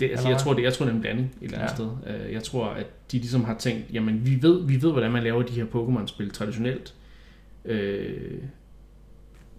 Det, 0.00 0.10
altså, 0.10 0.28
jeg 0.28 0.38
tror, 0.38 0.54
det, 0.54 0.62
jeg 0.62 0.72
tror, 0.72 0.84
det 0.84 0.90
er 0.92 0.94
en 0.96 1.00
blanding 1.00 1.26
et 1.40 1.44
eller 1.44 1.58
andet 1.58 1.78
Ja. 1.78 1.84
ja. 2.12 2.16
sted. 2.16 2.26
Øh, 2.26 2.32
Jeg 2.32 2.42
tror, 2.42 2.66
at 2.66 2.86
de 3.12 3.16
ligesom 3.18 3.44
har 3.44 3.54
tænkt, 3.58 3.84
jamen 3.92 4.26
vi 4.26 4.38
ved, 4.42 4.66
vi 4.66 4.82
ved 4.82 4.92
hvordan 4.92 5.12
man 5.12 5.22
laver 5.22 5.42
de 5.42 5.52
her 5.52 5.64
Pokémon-spil 5.66 6.30
traditionelt. 6.30 6.94
Øh, 7.64 8.38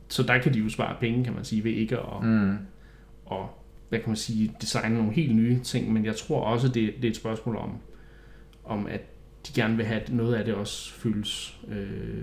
så 0.07 0.23
der 0.23 0.37
kan 0.37 0.53
de 0.53 0.59
jo 0.59 0.69
spare 0.69 0.95
penge, 0.99 1.23
kan 1.23 1.33
man 1.33 1.45
sige, 1.45 1.63
ved 1.63 1.71
ikke 1.71 1.97
at, 1.97 2.23
Mm. 2.23 2.57
og, 3.25 3.49
hvad 3.89 3.99
kan 3.99 4.09
man 4.09 4.15
sige, 4.17 4.51
designe 4.61 4.95
nogle 4.97 5.11
helt 5.13 5.35
nye 5.35 5.59
ting, 5.63 5.93
men 5.93 6.05
jeg 6.05 6.15
tror 6.15 6.41
også, 6.41 6.67
det, 6.67 6.93
det 7.01 7.05
er 7.05 7.09
et 7.09 7.15
spørgsmål 7.15 7.55
om, 7.55 7.69
om 8.65 8.87
at 8.87 9.01
de 9.47 9.61
gerne 9.61 9.77
vil 9.77 9.85
have, 9.85 10.01
at 10.01 10.13
noget 10.13 10.35
af 10.35 10.45
det 10.45 10.53
også 10.53 10.93
føles 10.93 11.57
øh, 11.67 12.21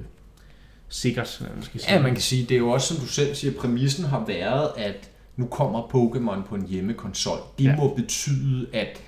sikkert, 0.89 1.47
man 1.55 1.63
skal 1.63 1.81
sige. 1.81 1.95
Ja, 1.95 2.03
man 2.03 2.13
kan 2.13 2.21
sige, 2.23 2.43
det 2.43 2.55
er 2.55 2.59
jo 2.59 2.71
også, 2.71 2.95
som 2.95 3.03
du 3.03 3.09
selv 3.09 3.35
siger, 3.35 3.55
præmissen 3.61 4.05
har 4.05 4.25
været, 4.27 4.69
at 4.77 5.11
nu 5.37 5.47
kommer 5.47 5.83
Pokémon 5.83 6.49
på 6.49 6.55
en 6.55 6.67
hjemmekonsol. 6.69 7.39
Det 7.59 7.65
ja. 7.65 7.77
Må 7.77 7.95
betyde, 7.95 8.67
at... 8.73 9.03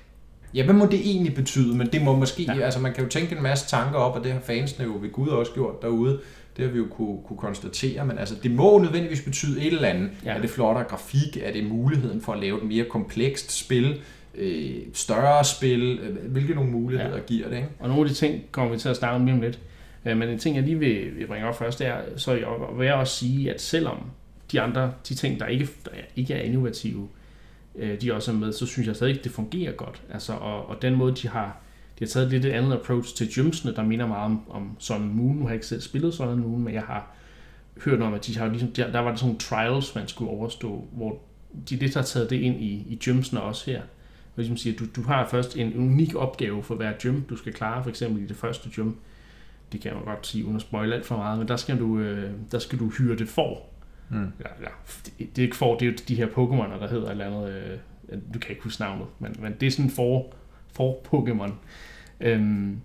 Ja, 0.54 0.64
hvad 0.64 0.74
må 0.74 0.86
det 0.86 1.00
egentlig 1.00 1.34
betyde? 1.34 1.76
Men 1.76 1.86
det 1.92 2.02
må 2.02 2.16
måske... 2.16 2.42
Ja. 2.42 2.60
Altså, 2.60 2.80
man 2.80 2.94
kan 2.94 3.04
jo 3.04 3.10
tænke 3.10 3.36
en 3.36 3.42
masse 3.42 3.68
tanker 3.68 3.98
op, 3.98 4.16
og 4.16 4.24
det 4.24 4.32
har 4.32 4.40
fansene 4.40 4.84
jo 4.84 4.98
ved 5.00 5.10
Gud 5.12 5.28
også 5.28 5.52
gjort 5.52 5.82
derude. 5.82 6.20
Det 6.56 6.64
har 6.64 6.72
vi 6.72 6.78
jo 6.78 6.86
kunne, 6.90 7.18
kunne 7.26 7.36
konstatere, 7.38 8.06
men 8.06 8.18
altså, 8.18 8.34
det 8.42 8.50
må 8.50 8.78
nødvendigvis 8.78 9.22
betyde 9.22 9.60
et 9.60 9.66
eller 9.72 9.88
andet. 9.88 10.10
Ja. 10.24 10.34
Er 10.34 10.40
det 10.40 10.50
flottere 10.50 10.84
grafik? 10.84 11.36
Er 11.42 11.52
det 11.52 11.64
muligheden 11.66 12.20
for 12.20 12.32
at 12.32 12.40
lave 12.40 12.58
et 12.62 12.68
mere 12.68 12.84
komplekst 12.84 13.52
spil? 13.58 14.00
Øh, 14.34 14.74
større 14.92 15.44
spil? 15.44 15.98
Øh, 15.98 16.30
Hvilke 16.32 16.54
nogle 16.54 16.70
muligheder 16.70 17.10
ja. 17.10 17.16
Ja. 17.16 17.22
giver 17.26 17.48
det, 17.48 17.56
ikke? 17.56 17.68
Og 17.80 17.88
nogle 17.88 18.02
af 18.02 18.08
de 18.08 18.14
ting 18.14 18.42
kommer 18.52 18.72
vi 18.72 18.78
til 18.78 18.88
at 18.88 18.96
snakke 18.96 19.16
om 19.16 19.24
lige 19.24 19.34
om 19.34 19.40
lidt. 19.40 19.58
Øh, 20.06 20.16
Men 20.16 20.28
en 20.28 20.38
ting, 20.38 20.56
jeg 20.56 20.64
lige 20.64 20.78
vil, 20.78 21.16
vil 21.16 21.26
bringe 21.26 21.48
op 21.48 21.58
først, 21.58 21.78
det 21.78 21.86
er, 21.86 21.96
så 22.16 22.32
jeg 22.32 22.46
vil 22.78 22.84
jeg 22.84 22.94
også 22.94 23.16
sige, 23.16 23.54
at 23.54 23.60
selvom 23.60 23.98
de 24.52 24.60
andre, 24.60 24.92
de 25.08 25.14
ting, 25.14 25.40
der 25.40 25.46
ikke, 25.46 25.68
der 25.84 25.90
ikke 26.16 26.34
er 26.34 26.42
innovative, 26.42 27.08
øh, 27.76 28.00
de 28.00 28.14
også 28.14 28.30
er 28.30 28.34
med, 28.34 28.52
så 28.52 28.66
synes 28.66 28.88
jeg 28.88 28.96
stadig, 28.96 29.24
det 29.24 29.32
fungerer 29.32 29.72
godt. 29.72 30.02
Altså, 30.12 30.32
og, 30.32 30.68
og 30.68 30.82
den 30.82 30.94
måde, 30.94 31.14
de 31.22 31.28
har, 31.28 31.56
de 31.98 32.04
har 32.04 32.06
taget 32.06 32.30
lidt 32.30 32.44
et 32.44 32.50
andet 32.50 32.72
approach 32.72 33.16
til 33.16 33.34
gymsene, 33.34 33.74
der 33.74 33.82
minder 33.82 34.06
meget 34.06 34.24
om, 34.24 34.50
om 34.50 34.76
Sun 34.78 35.10
Moon. 35.14 35.36
Nu 35.36 35.42
har 35.42 35.48
jeg 35.48 35.54
ikke 35.54 35.66
selv 35.66 35.80
spillet 35.80 36.14
Sun 36.14 36.38
Moon, 36.38 36.62
men 36.62 36.74
jeg 36.74 36.82
har 36.82 37.14
hørt 37.84 38.02
om, 38.02 38.14
at 38.14 38.26
de 38.26 38.38
har 38.38 38.48
ligesom, 38.48 38.72
der, 38.72 38.92
der 38.92 38.98
var 39.00 39.10
der 39.10 39.16
sådan 39.16 39.26
nogle 39.26 39.38
trials, 39.38 39.94
man 39.94 40.08
skulle 40.08 40.30
overstå, 40.30 40.88
hvor 40.92 41.18
de 41.70 41.76
lidt 41.76 41.94
har 41.94 42.02
taget 42.02 42.30
det 42.30 42.36
ind 42.36 42.60
i, 42.60 42.86
i 42.88 42.98
gymsene 43.04 43.42
også 43.42 43.70
her. 43.70 43.80
Og 43.80 44.36
ligesom 44.36 44.56
siger, 44.56 44.76
du, 44.76 44.84
du 44.96 45.02
har 45.02 45.28
først 45.28 45.56
en 45.56 45.74
unik 45.76 46.14
opgave 46.14 46.62
for 46.62 46.74
hver 46.74 46.92
gym, 47.02 47.20
du 47.22 47.36
skal 47.36 47.52
klare, 47.52 47.82
for 47.82 47.90
eksempel 47.90 48.22
i 48.22 48.26
det 48.26 48.36
første 48.36 48.70
gym. 48.76 48.92
Det 49.72 49.80
kan 49.80 49.94
man 49.94 50.04
godt 50.04 50.26
sige, 50.26 50.44
uden 50.44 50.56
at 50.56 50.62
spoile 50.62 50.94
alt 50.94 51.06
for 51.06 51.16
meget, 51.16 51.38
men 51.38 51.48
der 51.48 51.56
skal 51.56 51.78
du, 51.78 51.98
øh, 51.98 52.30
der 52.52 52.58
skal 52.58 52.78
du 52.78 52.88
hyre 52.88 53.16
det 53.16 53.28
for. 53.28 53.62
Mm. 54.10 54.16
Ja, 54.16 54.48
ja, 54.60 54.68
det, 55.04 55.36
det 55.36 55.38
er 55.38 55.46
ikke 55.46 55.56
for, 55.56 55.78
det 55.78 55.88
er 55.88 55.90
jo 55.90 55.96
de 56.08 56.14
her 56.14 56.26
Pokémoner, 56.26 56.80
der 56.80 56.88
hedder 56.88 57.06
et 57.06 57.10
eller 57.10 57.26
andet, 57.26 57.50
øh, 57.50 58.18
du 58.34 58.38
kan 58.38 58.50
ikke 58.50 58.62
huske 58.62 58.82
navnet, 58.82 59.06
men, 59.18 59.36
men 59.38 59.54
det 59.60 59.66
er 59.66 59.70
sådan 59.70 59.90
for, 59.90 60.34
for 60.74 61.00
Pokémon. 61.06 61.52
Øhm, 62.20 62.80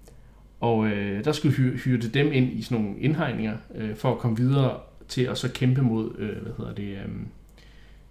og 0.60 0.88
øh, 0.88 1.24
der 1.24 1.32
skulle 1.32 1.56
hyre, 1.56 1.78
hyre 1.78 1.98
dem 1.98 2.34
ind 2.34 2.54
i 2.54 2.62
sådan 2.62 2.84
nogle 2.84 3.00
indhegninger, 3.00 3.58
øh, 3.76 3.96
for 3.96 4.12
at 4.12 4.18
komme 4.18 4.38
videre 4.38 4.80
til 5.08 5.22
at 5.22 5.38
så 5.38 5.52
kæmpe 5.52 5.82
mod, 5.82 6.16
øh, 6.18 6.42
hvad 6.42 6.52
hedder 6.58 6.74
det, 6.74 6.90
øh, 6.92 7.10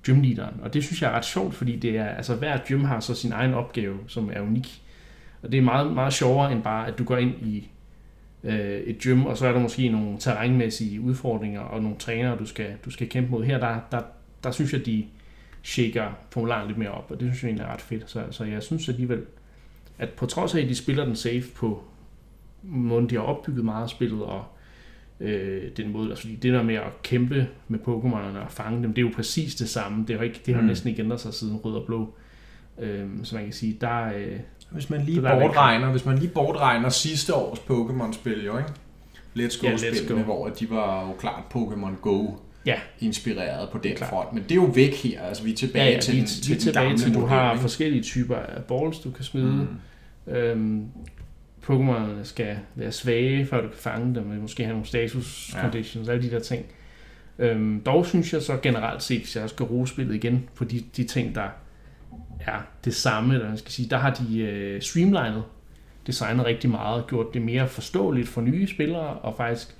gymleaderen. 0.03 0.61
Og 0.63 0.75
det 0.75 0.85
synes 0.85 1.03
jeg 1.03 1.11
er 1.11 1.17
ret 1.17 1.25
sjovt, 1.25 1.55
fordi 1.55 1.77
det 1.77 1.97
er, 1.97 2.05
altså 2.05 2.35
hver 2.35 2.59
gym 2.69 2.85
har 2.85 3.01
så 3.01 3.15
sin 3.15 3.33
egen 3.33 3.55
opgave, 3.55 3.99
som 4.07 4.31
er 4.33 4.41
unik. 4.41 4.83
Og 5.43 5.53
det 5.53 5.59
er 5.59 5.63
meget, 5.63 5.93
meget 5.93 6.13
sjovere 6.13 6.53
end 6.53 6.63
bare, 6.63 6.87
at 6.89 6.99
du 6.99 7.05
går 7.05 7.17
ind 7.17 7.35
i 7.43 7.71
øh, 8.45 8.81
et 8.81 8.99
gym, 8.99 9.25
og 9.27 9.37
så 9.37 9.47
er 9.47 9.53
der 9.53 9.61
måske 9.61 9.89
nogle 9.89 10.19
terrænmæssige 10.19 11.01
udfordringer 11.01 11.61
og 11.61 11.83
nogle 11.83 11.97
trænere, 11.99 12.39
du 12.39 12.47
skal, 12.47 12.67
du 12.85 12.91
skal 12.91 13.09
kæmpe 13.09 13.31
mod. 13.31 13.45
Her, 13.45 13.59
der, 13.59 13.81
der, 13.93 14.03
der 14.45 14.51
synes 14.51 14.73
jeg, 14.73 14.87
de 14.87 15.05
shaker 15.63 16.19
formularen 16.31 16.67
lidt 16.67 16.79
mere 16.79 16.91
op, 16.91 17.11
og 17.11 17.21
det 17.21 17.29
synes 17.29 17.43
jeg 17.43 17.49
egentlig 17.49 17.65
er 17.65 17.73
ret 17.73 17.81
fedt. 17.81 18.11
Så, 18.11 18.25
så 18.31 18.45
jeg 18.45 18.63
synes 18.63 18.89
alligevel, 18.89 19.23
at 19.99 20.09
på 20.11 20.27
trods 20.27 20.55
af, 20.55 20.61
at 20.63 20.69
de 20.69 20.75
spiller 20.75 21.05
den 21.05 21.17
safe 21.17 21.45
på 21.57 21.83
måden, 22.63 23.11
de 23.11 23.15
har 23.15 23.23
opbygget 23.23 23.65
meget 23.65 23.83
af 23.83 23.89
spillet, 23.89 24.23
og 24.23 24.45
øh, 25.21 25.63
den 25.77 25.93
måde, 25.93 26.09
altså 26.11 26.23
fordi 26.23 26.37
det 26.37 26.53
der 26.53 26.63
med 26.63 26.75
at 26.75 27.03
kæmpe 27.03 27.49
med 27.69 27.79
Pokémonerne 27.79 28.39
og 28.45 28.51
fange 28.51 28.83
dem, 28.83 28.95
det 28.95 29.03
er 29.03 29.07
jo 29.07 29.13
præcis 29.17 29.55
det 29.55 29.69
samme. 29.69 30.05
Det 30.09 30.17
har, 30.17 30.25
ikke, 30.25 30.41
det 30.47 30.55
har 30.55 30.61
Mm. 30.61 30.67
næsten 30.67 30.89
ikke 30.91 31.03
ændret 31.03 31.21
sig 31.21 31.35
siden 31.35 31.57
rød 31.57 31.75
og 31.75 31.87
blå. 31.87 32.15
Øh, 32.79 33.07
så 33.23 33.35
man 33.35 33.45
kan 33.45 33.53
sige, 33.53 33.79
der 33.81 34.05
øh, 34.17 34.39
Hvis 34.71 34.91
man 34.91 35.01
lige 35.05 35.15
Det 35.17 35.23
der 35.25 35.31
er 35.31 35.41
bortregner, 35.47 35.91
hvis 35.91 36.05
man 36.05 36.19
lige 36.19 36.31
bortregner 36.31 36.89
sidste 36.89 37.35
års 37.35 37.59
Pokémon-spil, 37.59 38.45
jo 38.45 38.59
ikke? 38.59 38.71
Let's 39.37 39.65
Ja, 39.65 39.71
Go 39.71 39.77
Let's 39.77 40.09
Go. 40.13 40.15
hvor 40.23 40.49
de 40.49 40.71
var 40.71 41.07
jo 41.09 41.13
klart 41.13 41.43
Pokémon 41.55 42.01
Go 42.01 42.27
Ja. 42.69 42.81
inspireret 43.01 43.69
på 43.71 43.79
den 43.79 43.97
Klart. 43.97 44.11
front. 44.11 44.33
Men 44.33 44.43
det 44.43 44.51
er 44.51 44.55
jo 44.55 44.65
væk 44.75 44.95
her. 45.03 45.23
Altså, 45.23 45.43
vi 45.45 45.53
er 45.53 45.57
tilbage 45.57 45.85
Ja, 45.85 45.93
ja, 45.95 46.01
til, 46.01 46.15
vi, 46.15 46.19
den, 46.19 46.27
vi 46.27 46.43
til 46.43 46.55
er 46.55 46.59
tilbage 46.61 46.85
gamle 46.87 46.99
til, 46.99 47.15
du 47.15 47.19
model, 47.19 47.35
har 47.35 47.53
ikke? 47.53 47.61
forskellige 47.61 48.03
typer 48.03 48.37
af 48.37 48.63
balls, 48.65 48.99
du 48.99 49.11
kan 49.11 49.25
smide. 49.25 49.69
Mm. 50.27 50.33
Øhm, 50.33 50.85
Pokémon'erne 51.65 52.25
skal 52.25 52.57
være 52.75 52.93
svage, 52.93 53.47
før 53.47 53.61
du 53.61 53.69
kan 53.69 53.77
fange 53.79 54.15
dem, 54.15 54.31
og 54.31 54.37
måske 54.37 54.63
have 54.65 54.73
nogle 54.73 54.87
status 54.87 55.51
Ja. 55.55 55.61
conditions, 55.61 56.09
alle 56.09 56.23
de 56.23 56.31
der 56.31 56.41
ting. 56.41 56.65
Øhm, 57.39 57.83
dog 57.87 58.07
synes 58.07 58.33
jeg 58.33 58.43
så 58.43 58.57
generelt 58.63 59.03
set, 59.03 59.19
hvis 59.19 59.37
jeg 59.37 59.51
skal 59.51 59.67
rose 59.67 59.93
spillet 59.93 60.15
igen 60.15 60.49
på 60.55 60.65
de, 60.65 60.85
de 60.97 61.05
ting, 61.05 61.35
der 61.35 61.49
er 62.41 62.59
det 62.85 62.95
samme, 62.95 63.35
eller 63.35 63.49
man 63.49 63.59
skal 63.59 63.71
sige, 63.73 63.89
der 63.91 63.97
har 63.97 64.11
de 64.15 64.39
øh, 64.41 64.83
streamlinet 64.83 65.43
designet 66.07 66.45
rigtig 66.47 66.71
meget, 66.71 67.07
gjort 67.07 67.27
det 67.35 67.43
mere 67.43 67.69
forståeligt 67.69 68.29
for 68.29 68.41
nye 68.41 68.67
spillere, 68.67 69.09
og 69.09 69.35
faktisk 69.37 69.75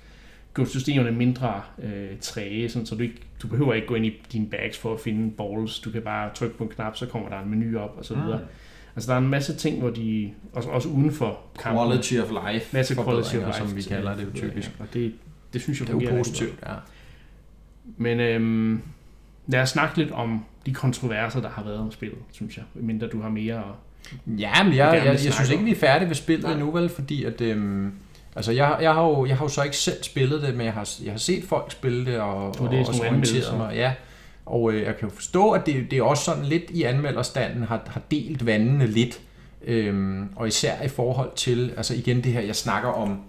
gjort 0.55 0.69
systemerne 0.69 1.11
mindre 1.11 1.61
øh, 1.83 2.09
træge, 2.21 2.69
sådan, 2.69 2.85
så 2.85 2.95
du, 2.95 3.03
ikke, 3.03 3.21
du 3.41 3.47
behøver 3.47 3.73
ikke 3.73 3.87
gå 3.87 3.95
ind 3.95 4.05
i 4.05 4.21
dine 4.31 4.47
bags 4.47 4.77
for 4.77 4.93
at 4.93 4.99
finde 4.99 5.31
balls. 5.31 5.79
Du 5.79 5.91
kan 5.91 6.01
bare 6.01 6.29
trykke 6.33 6.57
på 6.57 6.63
en 6.63 6.69
knap, 6.69 6.97
så 6.97 7.05
kommer 7.05 7.29
der 7.29 7.39
en 7.39 7.49
menu 7.49 7.79
op, 7.79 7.95
og 7.97 8.05
så 8.05 8.15
videre. 8.15 8.37
Mm. 8.37 8.45
Altså 8.95 9.11
der 9.11 9.13
er 9.13 9.21
en 9.21 9.29
masse 9.29 9.55
ting, 9.55 9.79
hvor 9.79 9.89
de, 9.89 10.31
også, 10.53 10.69
også 10.69 10.89
uden 10.89 11.11
for 11.11 11.39
kampen, 11.59 11.87
Quality 11.87 12.13
of 12.17 12.29
life 12.29 12.77
masse 12.77 12.95
quality 12.95 13.35
of 13.35 13.45
life, 13.45 13.57
som 13.57 13.75
vi 13.75 13.81
kalder 13.81 14.15
det 14.15 14.25
jo 14.25 14.31
typisk. 14.35 14.71
Og 14.79 14.87
det, 14.93 15.13
det 15.53 15.61
synes 15.61 15.79
jeg 15.79 15.87
Det 15.87 15.93
er 15.93 15.99
fungerer 15.99 16.17
positivt, 16.17 16.59
ja. 16.67 16.73
Men 17.97 18.19
øhm, 18.19 18.81
lad 19.47 19.61
os 19.61 19.69
snakke 19.69 19.97
lidt 19.97 20.11
om 20.11 20.45
de 20.65 20.73
kontroverser, 20.73 21.41
der 21.41 21.49
har 21.49 21.63
været 21.63 21.77
om 21.77 21.91
spillet, 21.91 22.19
synes 22.31 22.57
jeg. 22.57 22.65
Mindre 22.73 23.07
du 23.07 23.21
har 23.21 23.29
mere 23.29 23.55
at 23.55 23.63
Ja, 24.27 24.63
men 24.63 24.73
jeg, 24.73 25.01
jeg, 25.05 25.05
jeg, 25.05 25.33
synes 25.33 25.49
ikke, 25.49 25.63
vi 25.63 25.71
er 25.71 25.75
færdige 25.75 26.07
ved 26.07 26.15
spillet 26.15 26.43
Nej. 26.43 26.53
endnu, 26.53 26.71
vel? 26.71 26.89
Fordi 26.89 27.23
at, 27.23 27.41
øhm, 27.41 27.91
altså 28.35 28.51
jeg, 28.51 28.77
jeg, 28.81 28.93
har 28.93 29.03
jo, 29.03 29.25
jeg 29.25 29.37
har 29.37 29.45
jo 29.45 29.49
så 29.49 29.63
ikke 29.63 29.77
selv 29.77 30.03
spillet 30.03 30.41
det, 30.41 30.55
men 30.55 30.65
jeg 30.65 30.73
har, 30.73 30.89
jeg 31.03 31.11
har 31.11 31.19
set 31.19 31.43
folk 31.43 31.71
spille 31.71 32.05
det, 32.05 32.19
og, 32.19 32.57
Du 32.57 32.63
har 32.63 32.79
og 32.79 32.87
også 32.87 33.01
orienteret 33.01 33.57
mig. 33.57 33.75
Ja. 33.75 33.93
Og 34.45 34.71
øh, 34.71 34.81
jeg 34.81 34.97
kan 34.97 35.09
jo 35.09 35.15
forstå, 35.15 35.51
at 35.51 35.65
det, 35.65 35.91
det 35.91 35.99
er 35.99 36.03
også 36.03 36.23
sådan 36.23 36.45
lidt 36.45 36.63
i 36.69 36.83
anmelderstanden 36.83 37.63
har, 37.63 37.81
har 37.87 38.01
delt 38.11 38.45
vandene 38.45 38.87
lidt. 38.87 39.21
Øhm, 39.61 40.29
og 40.35 40.47
især 40.47 40.81
i 40.81 40.87
forhold 40.87 41.31
til, 41.35 41.73
altså 41.77 41.93
igen 41.93 42.23
det 42.23 42.33
her, 42.33 42.41
jeg 42.41 42.55
snakker 42.55 42.89
om, 42.89 43.21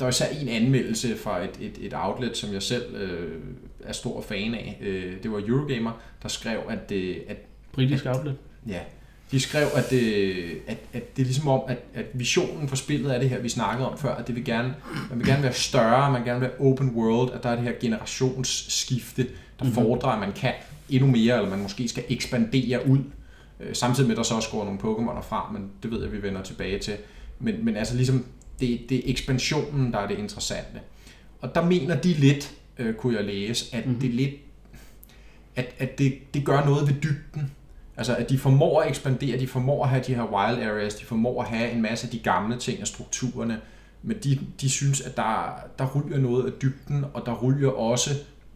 der 0.00 0.06
er 0.06 0.10
især 0.10 0.26
en 0.42 0.48
anmeldelse 0.48 1.16
fra 1.16 1.44
et, 1.44 1.50
et, 1.60 1.78
et 1.80 1.92
outlet, 1.96 2.36
som 2.36 2.52
jeg 2.52 2.62
selv 2.62 2.94
øh, 2.94 3.38
er 3.84 3.92
stor 3.92 4.20
fan 4.20 4.54
af. 4.54 4.78
Øh, 4.80 5.22
det 5.22 5.32
var 5.32 5.42
Eurogamer, 5.46 5.92
der 6.22 6.28
skrev, 6.28 6.58
at, 6.68 6.88
det, 6.88 7.22
at 7.28 7.36
britisk 7.72 8.06
outlet. 8.06 8.36
Ja, 8.68 8.80
de 9.32 9.40
skrev, 9.40 9.66
at 9.74 9.90
det, 9.90 10.44
at, 10.66 10.76
at 10.92 11.16
det 11.16 11.22
er 11.22 11.26
ligesom 11.26 11.48
om, 11.48 11.60
at, 11.68 11.78
at 11.94 12.04
visionen 12.14 12.68
for 12.68 12.76
spillet 12.76 13.14
er 13.14 13.18
det 13.20 13.30
her, 13.30 13.38
vi 13.40 13.48
snakkede 13.48 13.90
om 13.90 13.98
før, 13.98 14.14
at 14.14 14.26
det 14.26 14.34
vil 14.36 14.44
gerne, 14.44 14.74
man 15.10 15.18
vil 15.18 15.26
gerne 15.26 15.42
være 15.42 15.52
større, 15.52 16.10
man 16.12 16.20
vil 16.20 16.28
gerne 16.28 16.40
være 16.40 16.50
open 16.60 16.90
world, 16.90 17.32
at 17.32 17.42
der 17.42 17.48
er 17.48 17.54
det 17.54 17.64
her 17.64 17.72
generationsskifte, 17.80 19.22
der 19.22 19.28
Mhm. 19.64 19.66
mm-hmm. 19.68 19.74
fordrer, 19.74 20.08
at 20.10 20.20
man 20.20 20.32
kan 20.32 20.52
endnu 20.88 21.10
mere, 21.10 21.36
eller 21.36 21.50
man 21.50 21.58
måske 21.62 21.88
skal 21.88 22.04
ekspandere 22.08 22.86
ud, 22.88 22.98
øh, 23.60 23.74
samtidig 23.74 24.08
med, 24.08 24.14
at 24.14 24.16
der 24.16 24.22
så 24.22 24.34
også 24.34 24.50
går 24.50 24.64
nogle 24.64 24.80
Pokémoner 24.80 25.22
fra, 25.28 25.50
men 25.52 25.70
det 25.82 25.90
ved 25.90 26.02
jeg, 26.02 26.12
vi 26.12 26.22
vender 26.22 26.42
tilbage 26.42 26.78
til. 26.78 26.94
Men, 27.38 27.64
men 27.64 27.76
altså 27.76 27.96
ligesom, 27.96 28.24
det, 28.60 28.80
det 28.88 28.96
er 28.96 29.02
ekspansionen, 29.04 29.92
der 29.92 29.98
er 29.98 30.06
det 30.08 30.18
interessante. 30.18 30.80
Og 31.40 31.54
der 31.54 31.64
mener 31.64 31.96
de 32.00 32.12
lidt, 32.12 32.50
øh, 32.78 32.94
kunne 32.94 33.16
jeg 33.16 33.24
læse, 33.24 33.76
at 33.76 33.86
Mhm. 33.86 33.94
mm-hmm. 33.94 34.00
det 34.08 34.14
lidt, 34.14 34.34
at, 35.56 35.74
at 35.78 35.98
det, 35.98 36.34
det 36.34 36.44
gør 36.44 36.64
noget 36.64 36.86
ved 36.88 36.94
dybden. 37.02 37.50
Altså, 38.00 38.16
at 38.16 38.30
de 38.30 38.38
formår 38.38 38.80
at 38.80 38.88
ekspandere, 38.88 39.38
de 39.38 39.46
formår 39.46 39.84
at 39.84 39.90
have 39.90 40.02
de 40.06 40.14
her 40.14 40.22
wild 40.22 40.62
areas, 40.68 40.94
de 40.94 41.04
formår 41.04 41.42
at 41.42 41.48
have 41.48 41.70
en 41.70 41.82
masse 41.82 42.06
af 42.06 42.10
de 42.10 42.18
gamle 42.18 42.58
ting 42.58 42.80
og 42.80 42.86
strukturerne, 42.86 43.60
men 44.02 44.16
de, 44.24 44.38
de 44.60 44.70
synes, 44.70 45.00
at 45.00 45.16
der, 45.16 45.60
der 45.78 45.86
ryger 45.94 46.18
noget 46.18 46.46
af 46.46 46.52
dybden, 46.52 47.04
og 47.14 47.22
der 47.26 47.42
ryger 47.42 47.70
også, 47.70 48.10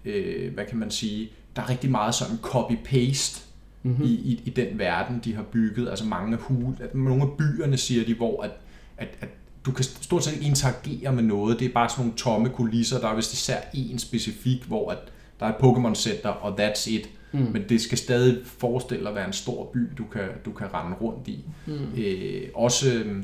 øh, 0.04 0.54
hvad 0.54 0.64
kan 0.64 0.78
man 0.78 0.90
sige, 0.90 1.28
der 1.56 1.62
er 1.62 1.68
rigtig 1.68 1.90
meget 1.90 2.14
sådan 2.14 2.36
copy-paste 2.42 3.40
Mm-hmm. 3.86 4.04
i, 4.04 4.08
i, 4.08 4.42
i 4.44 4.50
den 4.50 4.78
verden, 4.78 5.20
de 5.24 5.34
har 5.34 5.42
bygget. 5.42 5.88
Altså 5.88 6.04
mange 6.04 6.36
hus, 6.36 6.80
at 6.80 6.94
nogle 6.94 7.22
af 7.22 7.28
byerne, 7.38 7.76
siger 7.76 8.04
de, 8.04 8.14
hvor 8.14 8.42
at, 8.42 8.50
at, 8.98 9.08
at 9.20 9.28
du 9.66 9.72
kan 9.72 9.84
stort 9.84 10.24
set 10.24 10.32
ikke 10.32 10.46
interagere 10.46 11.12
med 11.12 11.22
noget. 11.22 11.60
Det 11.60 11.68
er 11.68 11.72
bare 11.72 11.88
sådan 11.88 12.04
nogle 12.04 12.16
tomme 12.16 12.48
kulisser. 12.48 13.00
Der 13.00 13.08
er 13.08 13.14
vist 13.14 13.32
især 13.32 13.58
en 13.74 13.98
specifik, 13.98 14.64
hvor 14.64 14.90
at 14.90 14.98
der 15.40 15.46
er 15.46 15.50
et 15.50 15.54
Pokémon 15.54 15.94
Center, 15.94 16.28
og 16.28 16.64
that's 16.64 16.90
it. 16.90 17.10
Mm. 17.34 17.52
Men 17.52 17.64
det 17.68 17.80
skal 17.80 17.98
stadig 17.98 18.38
forestille 18.44 19.08
at 19.08 19.14
være 19.14 19.26
en 19.26 19.32
stor 19.32 19.70
by, 19.72 19.78
du 19.98 20.04
kan, 20.12 20.28
du 20.44 20.52
kan 20.52 20.74
rende 20.74 20.96
rundt 20.96 21.28
i. 21.28 21.44
Mm. 21.66 21.72
Øh, 21.96 22.48
også, 22.54 22.94
øh, 22.94 23.22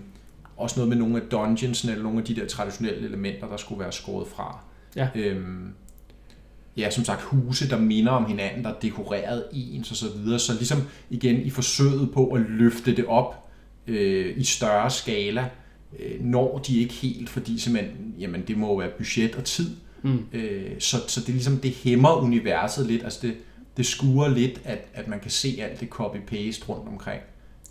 også 0.57 0.81
noget 0.81 0.89
med 0.89 0.97
nogle 0.97 1.17
af 1.17 1.23
dungeonsene, 1.23 1.93
eller 1.93 2.03
nogle 2.03 2.19
af 2.19 2.25
de 2.25 2.37
der 2.37 2.47
traditionelle 2.47 3.09
elementer, 3.09 3.49
der 3.49 3.57
skulle 3.57 3.81
være 3.81 3.93
skåret 3.93 4.29
fra. 4.29 4.59
Ja. 4.97 5.09
Øhm, 5.15 5.69
ja, 6.77 6.91
som 6.91 7.05
sagt, 7.05 7.23
huse, 7.23 7.71
der 7.71 7.79
minder 7.79 8.13
om 8.13 8.25
hinanden, 8.25 8.65
der 8.65 8.71
er 8.71 8.79
dekoreret 8.83 9.45
ens 9.53 9.91
og 9.91 9.97
så 9.97 10.07
videre. 10.17 10.39
Så 10.39 10.53
ligesom 10.53 10.79
igen 11.11 11.43
i 11.43 11.51
forsøget 11.51 12.11
på 12.13 12.27
at 12.27 12.41
løfte 12.41 12.97
det 12.97 13.07
op 13.07 13.51
øh, 13.87 14.35
i 14.37 14.45
større 14.45 14.91
skala, 14.91 15.49
øh, 15.99 16.25
når 16.25 16.59
de 16.59 16.79
ikke 16.79 16.95
helt, 16.95 17.29
fordi 17.29 17.59
simpelthen, 17.59 18.15
jamen 18.19 18.43
det 18.49 18.59
må 18.59 18.67
jo 18.67 18.75
være 18.75 18.91
budget 18.99 19.35
og 19.35 19.45
tid. 19.45 19.71
Mm. 20.03 20.25
Øh, 20.33 20.71
så, 20.79 20.97
så 21.09 21.21
det 21.21 21.29
er 21.29 21.33
ligesom, 21.33 21.57
det 21.57 21.71
hæmmer 21.71 22.23
universet 22.23 22.87
lidt, 22.87 23.05
altså 23.05 23.19
det, 23.23 23.35
det 23.81 23.89
skuer 23.89 24.29
lidt, 24.29 24.61
at, 24.65 24.79
at 24.95 25.09
man 25.09 25.21
kan 25.21 25.31
se 25.31 25.59
alt 25.61 25.81
det 25.81 25.89
copy-paste 25.89 26.69
rundt 26.69 26.89
omkring. 26.89 27.23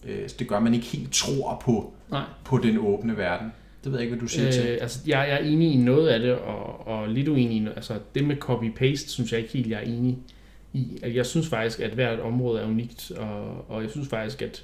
Øh, 0.06 0.30
så 0.30 0.36
det 0.40 0.48
gør, 0.48 0.58
at 0.58 0.64
man 0.64 0.74
ikke 0.74 0.86
helt 0.86 1.14
tror 1.14 1.62
på, 1.66 1.94
Nej. 2.12 2.24
på 2.46 2.58
den 2.58 2.78
åbne 2.78 3.18
verden. 3.18 3.52
Det 3.84 3.92
ved 3.92 4.00
jeg 4.00 4.06
ikke, 4.06 4.16
hvad 4.16 4.22
du 4.22 4.28
siger 4.28 4.48
øh, 4.48 4.54
til. 4.54 4.62
Altså, 4.62 5.00
jeg, 5.08 5.26
jeg 5.30 5.36
er 5.42 5.46
enig 5.46 5.74
i 5.74 5.78
noget 5.78 6.08
af 6.08 6.20
det, 6.20 6.36
og, 6.36 6.88
og 6.88 7.10
lidt 7.10 7.28
uenig 7.28 7.58
i 7.58 7.60
noget. 7.60 7.76
Altså, 7.76 8.00
det 8.16 8.24
med 8.24 8.36
copy-paste, 8.44 9.10
synes 9.10 9.32
jeg 9.32 9.40
ikke 9.40 9.54
helt, 9.54 9.70
jeg 9.70 9.78
er 9.78 9.86
enig 9.86 10.18
i. 10.74 10.88
Altså, 10.94 11.16
jeg 11.16 11.26
synes 11.26 11.48
faktisk, 11.48 11.80
at 11.80 11.92
hvert 11.92 12.20
område 12.20 12.62
er 12.62 12.66
unikt, 12.68 13.12
og, 13.12 13.66
og 13.70 13.84
jeg 13.84 13.92
synes 13.92 14.08
faktisk, 14.08 14.42
at 14.42 14.64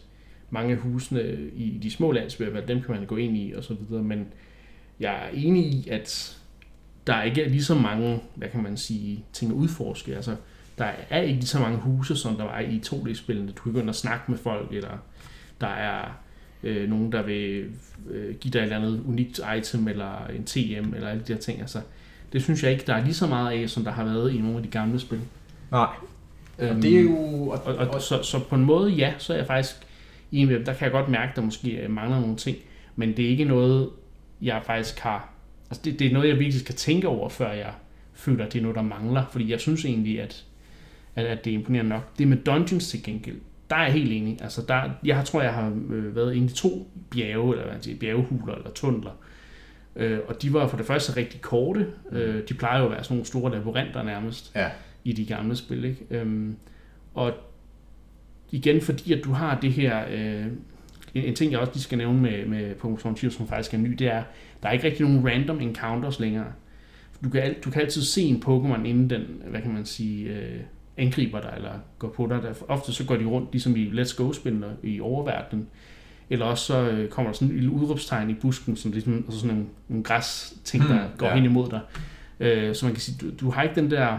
mange 0.50 0.72
af 0.72 0.78
husene 0.78 1.38
i 1.56 1.80
de 1.84 1.92
små 1.92 2.12
landsbyer, 2.12 2.66
dem 2.66 2.82
kan 2.82 2.96
man 2.96 3.06
gå 3.06 3.16
ind 3.16 3.38
i, 3.38 3.54
og 3.58 3.64
så 3.64 3.74
videre, 3.74 4.04
men 4.04 4.28
jeg 5.00 5.16
er 5.16 5.30
enig 5.34 5.66
i, 5.66 5.88
at 5.90 6.38
der 7.08 7.24
ikke 7.24 7.44
er 7.44 7.50
lige 7.50 7.64
så 7.64 7.76
mange, 7.76 8.20
hvad 8.36 8.50
kan 8.50 8.64
man 8.64 8.78
sige, 8.78 9.24
ting 9.34 9.52
at 9.52 9.56
udforske. 9.56 10.16
Altså, 10.16 10.36
der 10.78 10.92
er 11.10 11.22
ikke 11.22 11.34
lige 11.34 11.48
så 11.48 11.60
mange 11.60 11.78
huse, 11.78 12.16
som 12.16 12.36
der 12.36 12.44
var 12.44 12.60
i 12.60 12.82
2D-spillene. 12.86 13.52
Du 13.52 13.64
kan 13.64 13.74
gå 13.74 13.80
ind 13.80 13.90
og 13.90 13.96
snakke 13.96 14.32
med 14.32 14.38
folk, 14.38 14.72
eller 14.72 14.98
der 15.62 15.68
er 15.68 16.20
øh, 16.64 16.90
nogen, 16.90 17.12
der 17.12 17.22
vil 17.22 17.70
øh, 18.10 18.36
give 18.36 18.52
dig 18.52 18.60
et 18.60 18.64
eller 18.64 18.78
andet 18.78 19.04
unikt 19.08 19.40
item, 19.58 19.88
eller 19.88 20.28
en 20.28 20.46
TM, 20.46 20.94
eller 20.94 21.10
alle 21.10 21.24
de 21.28 21.34
der 21.34 21.40
ting. 21.40 21.62
Altså, 21.62 21.82
det 22.34 22.44
synes 22.44 22.64
jeg 22.64 22.72
ikke, 22.72 22.84
der 22.88 22.94
er 22.94 23.04
lige 23.04 23.14
så 23.14 23.28
meget 23.28 23.62
af, 23.62 23.70
som 23.70 23.84
der 23.84 23.92
har 23.92 24.04
været 24.04 24.34
i 24.34 24.38
nogle 24.38 24.58
af 24.58 24.64
de 24.64 24.70
gamle 24.70 25.00
spil. 25.00 25.20
Nej. 25.72 25.88
Øhm, 26.60 26.76
Og 26.76 26.84
det 26.84 26.98
er 26.98 27.02
jo... 27.02 27.50
Og, 27.50 27.64
og, 27.64 27.88
og, 27.88 28.02
så, 28.02 28.24
så 28.24 28.40
på 28.40 28.56
en 28.56 28.66
måde, 28.66 28.92
ja, 28.92 29.14
så 29.18 29.34
er 29.34 29.38
jeg 29.38 29.48
faktisk 29.48 29.76
dem. 30.32 30.48
Der 30.66 30.74
kan 30.74 30.84
jeg 30.86 30.92
godt 30.92 31.10
mærke, 31.10 31.30
at 31.30 31.36
der 31.36 31.42
måske 31.42 31.72
øh, 31.72 31.92
mangler 31.92 32.20
nogle 32.20 32.36
ting, 32.36 32.58
men 32.96 33.18
det 33.18 33.26
er 33.26 33.30
ikke 33.30 33.46
noget, 33.46 33.90
jeg 34.42 34.62
faktisk 34.66 35.00
har... 35.00 35.30
Altså, 35.70 35.82
det, 35.86 36.00
det 36.00 36.08
er 36.08 36.14
noget, 36.14 36.28
jeg 36.28 36.40
virkelig 36.40 36.60
skal 36.60 36.76
tænke 36.76 37.08
over, 37.08 37.30
før 37.30 37.52
jeg 37.52 37.74
føler, 38.14 38.46
at 38.46 38.54
det 38.54 38.60
er 38.60 38.64
noget, 38.64 38.76
der 38.76 38.82
mangler. 38.82 39.26
Fordi 39.32 39.52
jeg 39.52 39.60
synes 39.60 39.86
egentlig, 39.86 40.22
at, 40.22 40.46
at, 41.16 41.26
at 41.26 41.46
det 41.46 41.54
er 41.54 41.58
imponerende 41.58 41.90
nok. 41.90 42.18
Det 42.18 42.28
med 42.28 42.38
dungeons 42.38 42.90
til 42.90 43.04
gengæld, 43.04 43.38
der 43.70 43.76
er 43.76 43.84
jeg 43.84 43.94
helt 43.94 44.12
enig. 44.12 44.38
Altså, 44.42 44.62
der, 44.68 44.90
jeg 45.06 45.26
tror, 45.26 45.42
jeg 45.42 45.54
har 45.54 45.74
øh, 45.90 46.16
været 46.16 46.36
inde 46.36 46.48
i 46.48 46.56
to 46.56 46.88
bjerge, 47.12 47.52
eller 47.54 47.64
hvad 47.64 47.74
man 47.74 47.84
siger, 47.84 47.98
bjergehuler 47.98 48.56
eller 48.56 48.70
tunneler. 48.72 49.12
Øh, 49.96 50.20
og 50.28 50.42
de 50.42 50.54
var 50.54 50.68
for 50.68 50.78
det 50.78 50.86
første 50.86 51.18
rigtig 51.18 51.42
korte. 51.42 51.88
Øh, 52.12 52.42
de 52.50 52.54
plejer 52.54 52.80
jo 52.80 52.86
at 52.86 52.92
være 52.92 53.04
sådan 53.04 53.16
nogle 53.16 53.26
store 53.26 53.52
labyrinter 53.52 54.04
nærmest 54.04 54.52
Ja. 54.56 54.70
i 55.04 55.14
de 55.14 55.26
gamle 55.26 55.56
spil. 55.56 55.86
Ikke? 55.86 56.06
Øhm, 56.10 56.56
og 57.14 57.34
igen, 58.52 58.82
fordi 58.82 59.14
at 59.14 59.24
du 59.24 59.32
har 59.32 59.60
det 59.60 59.72
her... 59.74 60.06
Øh, 60.12 60.46
en, 61.14 61.24
en 61.24 61.36
ting, 61.36 61.52
jeg 61.52 61.60
også 61.60 61.74
lige 61.74 61.84
skal 61.84 61.98
nævne 61.98 62.22
med, 62.22 62.46
med 62.46 62.72
Pokémon 62.76 63.16
Shield, 63.18 63.32
som 63.34 63.48
faktisk 63.48 63.74
er 63.74 63.78
ny, 63.78 63.90
det 63.92 64.08
er, 64.08 64.24
der 64.64 64.70
er 64.70 64.74
ikke 64.74 64.88
rigtig 64.88 65.06
nogen 65.06 65.28
random 65.28 65.62
encounters 65.62 66.20
længere. 66.20 66.46
Du 67.24 67.30
kan, 67.30 67.56
du 67.66 67.72
kan 67.72 67.82
altid 67.82 68.02
se 68.02 68.22
en 68.22 68.44
Pokémon, 68.46 68.86
inden 68.86 69.10
den, 69.10 69.22
hvad 69.48 69.62
kan 69.62 69.74
man 69.74 69.86
sige, 69.86 70.30
øh, 70.30 70.60
angriber 70.98 71.42
dig, 71.42 71.54
eller 71.56 71.72
går 72.00 72.10
på 72.10 72.28
dig. 72.30 72.44
Der, 72.44 72.54
ofte 72.68 72.94
så 72.94 73.06
går 73.06 73.16
de 73.16 73.26
rundt, 73.26 73.52
ligesom 73.52 73.76
i 73.76 73.86
Let's 73.90 74.16
Go-spillene 74.18 74.68
i 74.84 75.00
oververdenen. 75.00 75.68
Eller 76.30 76.46
også 76.46 76.66
så 76.66 76.90
øh, 76.90 77.10
kommer 77.10 77.32
der 77.32 77.36
sådan 77.36 77.48
en 77.48 77.56
lille 77.56 77.70
udråbstegn 77.72 78.30
i 78.30 78.34
busken, 78.34 78.76
som 78.76 78.92
ligesom, 78.92 79.24
altså 79.26 79.40
sådan 79.40 79.56
nogle, 79.56 79.70
nogle 79.90 80.04
græs 80.04 80.54
ting, 80.64 80.84
der 80.84 80.94
Hmm, 81.08 81.18
går 81.18 81.28
ja. 81.28 81.36
hen 81.36 81.46
imod 81.46 81.70
dig. 81.70 81.80
Øh, 82.40 82.76
så 82.76 82.86
man 82.86 82.94
kan 82.94 83.02
sige, 83.02 83.18
du, 83.22 83.32
du 83.46 83.50
har 83.52 83.64
ikke 83.64 83.76
den 83.76 83.92
der 83.92 84.18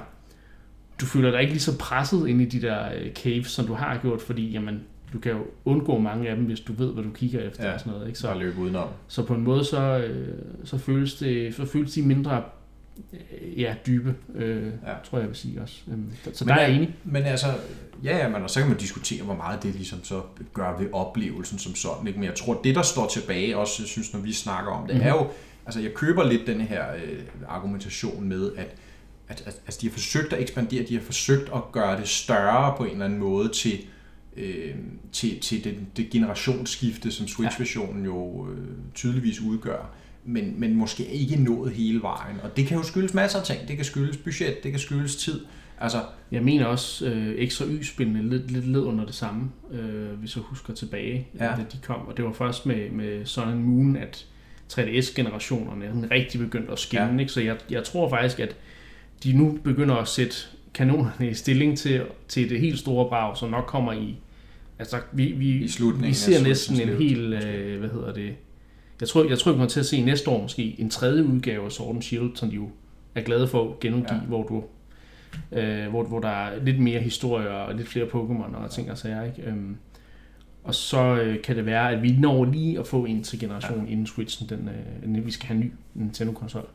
du 1.01 1.07
føler 1.07 1.31
dig 1.31 1.41
ikke 1.41 1.53
lige 1.53 1.63
så 1.63 1.79
presset 1.79 2.29
ind 2.29 2.41
i 2.41 2.45
de 2.45 2.61
der 2.63 2.79
øh, 2.99 3.13
caves, 3.13 3.47
som 3.47 3.67
du 3.67 3.75
har 3.75 3.99
gjort, 4.03 4.21
fordi 4.23 4.51
jamen, 4.51 4.81
du 5.13 5.19
kan 5.19 5.33
jo 5.33 5.39
undgå 5.65 5.99
mange 5.99 6.29
af 6.29 6.37
dem, 6.37 6.45
hvis 6.45 6.61
du 6.61 6.73
ved, 6.73 6.93
hvad 6.93 7.05
du 7.05 7.11
kigger 7.11 7.41
efter 7.41 7.67
Ja, 7.69 7.75
og 7.75 7.81
sådan 7.81 7.93
noget. 7.93 8.07
Ikke? 8.07 8.19
Så 8.19 8.29
Så, 8.33 8.39
løbe 8.39 8.61
udenom. 8.61 8.89
så 9.09 9.27
på 9.27 9.35
en 9.35 9.41
måde, 9.45 9.65
så, 9.65 9.99
øh, 9.99 10.29
så, 10.65 10.79
føles, 10.79 11.15
det, 11.15 11.55
så 11.55 11.65
føles 11.67 11.93
de 11.93 12.03
mindre 12.03 12.43
ja, 13.57 13.75
dybe, 13.87 14.15
øh, 14.35 14.63
Ja. 14.67 14.93
tror 15.05 15.19
jeg, 15.19 15.29
vil 15.29 15.37
sige 15.37 15.63
også. 15.63 15.77
Øhm, 15.93 16.11
Så, 16.25 16.31
så 16.35 16.45
Men 16.45 16.49
der 16.55 16.61
er 16.61 16.67
jeg 16.67 16.77
enig. 16.77 16.95
Men 17.05 17.23
altså, 17.23 17.47
ja, 18.05 18.17
ja, 18.17 18.29
men 18.29 18.43
og 18.43 18.51
så 18.51 18.61
kan 18.61 18.69
man 18.69 18.79
diskutere, 18.79 19.23
hvor 19.23 19.35
meget 19.35 19.63
det 19.63 19.75
ligesom 19.75 20.05
så 20.05 20.23
gør 20.55 20.79
ved 20.79 20.89
oplevelsen 20.93 21.59
som 21.59 21.75
sådan. 21.75 22.07
Ikke? 22.07 22.19
Men 22.19 22.29
jeg 22.29 22.35
tror, 22.35 22.61
det 22.65 22.75
der 22.75 22.83
står 22.83 23.09
tilbage, 23.09 23.57
også 23.57 23.83
jeg 23.83 23.89
synes, 23.89 24.13
når 24.13 24.21
vi 24.21 24.33
snakker 24.33 24.71
om 24.73 24.87
det, 24.87 24.97
Mhm. 24.97 25.05
mm-hmm. 25.05 25.19
er 25.19 25.23
jo, 25.25 25.31
altså 25.67 25.81
jeg 25.81 25.95
køber 25.95 26.25
lidt 26.25 26.47
den 26.47 26.61
her 26.61 26.95
øh, 26.95 27.21
argumentation 27.49 28.29
med, 28.29 28.53
at 28.57 28.75
at, 29.29 29.41
at 29.47 29.61
altså 29.67 29.79
de 29.81 29.87
har 29.87 29.93
forsøgt 29.93 30.33
at 30.33 30.41
ekspandere, 30.43 30.85
de 30.89 30.95
har 30.95 31.03
forsøgt 31.03 31.51
at 31.55 31.73
gøre 31.73 32.01
det 32.01 32.09
større 32.09 32.75
på 32.77 32.85
en 32.85 32.91
eller 32.91 33.05
anden 33.05 33.19
måde 33.19 33.49
til, 33.49 33.79
øh, 34.37 34.75
til, 35.13 35.41
til 35.41 35.65
det, 35.65 35.77
det 35.97 36.11
generationsskifte, 36.11 37.11
som 37.11 37.29
Switch-versionen 37.29 38.05
jo 38.05 38.49
øh, 38.51 38.67
tydeligvis 38.95 39.41
udgør, 39.41 39.91
men, 40.27 40.55
men 40.61 40.75
måske 40.75 41.05
ikke 41.05 41.37
nået 41.37 41.73
hele 41.73 42.03
vejen. 42.03 42.37
Og 42.43 42.57
det 42.57 42.67
kan 42.67 42.77
jo 42.77 42.83
skyldes 42.83 43.15
masser 43.15 43.39
af 43.39 43.45
ting. 43.45 43.69
Det 43.69 43.77
kan 43.77 43.85
skyldes 43.85 44.17
budget, 44.17 44.63
det 44.63 44.71
kan 44.71 44.81
skyldes 44.81 45.17
tid. 45.17 45.41
Altså, 45.81 45.99
jeg 46.31 46.43
mener 46.43 46.65
også, 46.65 47.07
øh, 47.07 47.49
og 47.61 47.67
Y-spillene 47.67 48.29
lidt, 48.29 48.51
lidt 48.51 48.67
led 48.67 48.81
under 48.81 49.07
det 49.07 49.15
samme, 49.15 49.51
øh, 49.73 50.11
hvis 50.11 50.37
jeg 50.37 50.43
husker 50.43 50.75
tilbage, 50.75 51.29
ja. 51.39 51.45
da 51.45 51.65
de 51.73 51.79
kom. 51.83 52.09
Og 52.09 52.17
det 52.17 52.25
var 52.25 52.33
først 52.33 52.67
med, 52.67 52.91
med 52.91 53.27
Sun 53.27 53.49
and 53.49 53.61
Moon, 53.61 53.97
at 53.97 54.27
3DS-generationerne 54.73 56.09
rigtig 56.11 56.41
begyndte 56.41 56.73
at 56.73 56.79
skinne. 56.79 57.13
Ja. 57.13 57.19
Ikke? 57.19 57.33
Så 57.33 57.41
jeg, 57.41 57.57
jeg 57.71 57.85
tror 57.85 58.09
faktisk, 58.09 58.41
at 58.41 58.57
de 59.25 59.33
nu 59.33 59.59
begynder 59.65 59.95
at 59.95 60.09
sætte 60.09 60.37
kanonerne 60.75 61.31
i 61.31 61.35
stilling 61.35 61.79
til, 61.79 62.03
til 62.29 62.51
det 62.51 62.61
helt 62.61 62.79
store 62.79 63.09
brag, 63.09 63.37
som 63.37 63.51
nok 63.51 63.65
kommer 63.67 63.93
i... 63.93 64.17
Altså, 64.79 64.97
vi, 65.13 65.25
vi, 65.25 65.49
I 65.49 65.71
vi 66.01 66.13
ser 66.13 66.43
næsten 66.43 66.81
en 66.81 66.89
helt... 66.89 67.45
Øh, 67.45 67.79
hvad 67.79 67.89
hedder 67.89 68.13
det? 68.13 68.35
Jeg 69.01 69.09
tror, 69.09 69.25
jeg 69.25 69.39
tror, 69.39 69.53
vi 69.53 69.57
kommer 69.57 69.69
til 69.69 69.81
at 69.81 69.87
se 69.87 70.03
næste 70.03 70.31
år 70.31 70.43
måske 70.43 70.81
en 70.81 70.91
tredje 70.91 71.25
udgave 71.25 71.65
af 71.65 71.73
Sword 71.73 71.95
and 71.95 72.03
Shield, 72.03 72.37
som 72.37 72.49
de 72.49 72.55
jo 72.55 72.69
er 73.15 73.21
glade 73.21 73.49
for 73.49 73.71
at 73.71 73.81
genudgive, 73.81 74.21
ja. 74.21 74.27
hvor 74.27 74.43
du 74.43 74.65
øh, 75.53 75.89
hvor, 75.89 76.03
hvor 76.05 76.21
der 76.21 76.29
er 76.29 76.65
lidt 76.65 76.81
mere 76.81 77.01
historie 77.01 77.51
og 77.51 77.75
lidt 77.75 77.89
flere 77.89 78.07
Pokémon 78.07 78.57
og 78.57 78.71
ting 78.71 78.91
og 78.91 78.99
sager. 78.99 79.25
Ikke? 79.25 79.43
Øhm, 79.43 79.77
og 80.65 80.75
så 80.75 81.17
øh, 81.17 81.43
kan 81.43 81.57
det 81.57 81.67
være, 81.67 81.91
at 81.91 82.03
vi 82.03 82.17
når 82.19 82.45
lige 82.45 82.79
at 82.79 82.87
få 82.87 83.05
en 83.05 83.23
til 83.23 83.41
generation 83.41 83.85
ja. 83.87 83.93
inden 83.93 84.07
Switchen, 84.07 84.49
den, 84.49 84.69
øh, 84.69 85.05
inden 85.09 85.27
vi 85.27 85.31
skal 85.31 85.47
have 85.47 85.57
en 85.57 85.65
ny 85.65 85.73
Nintendo-konsol. 85.95 86.69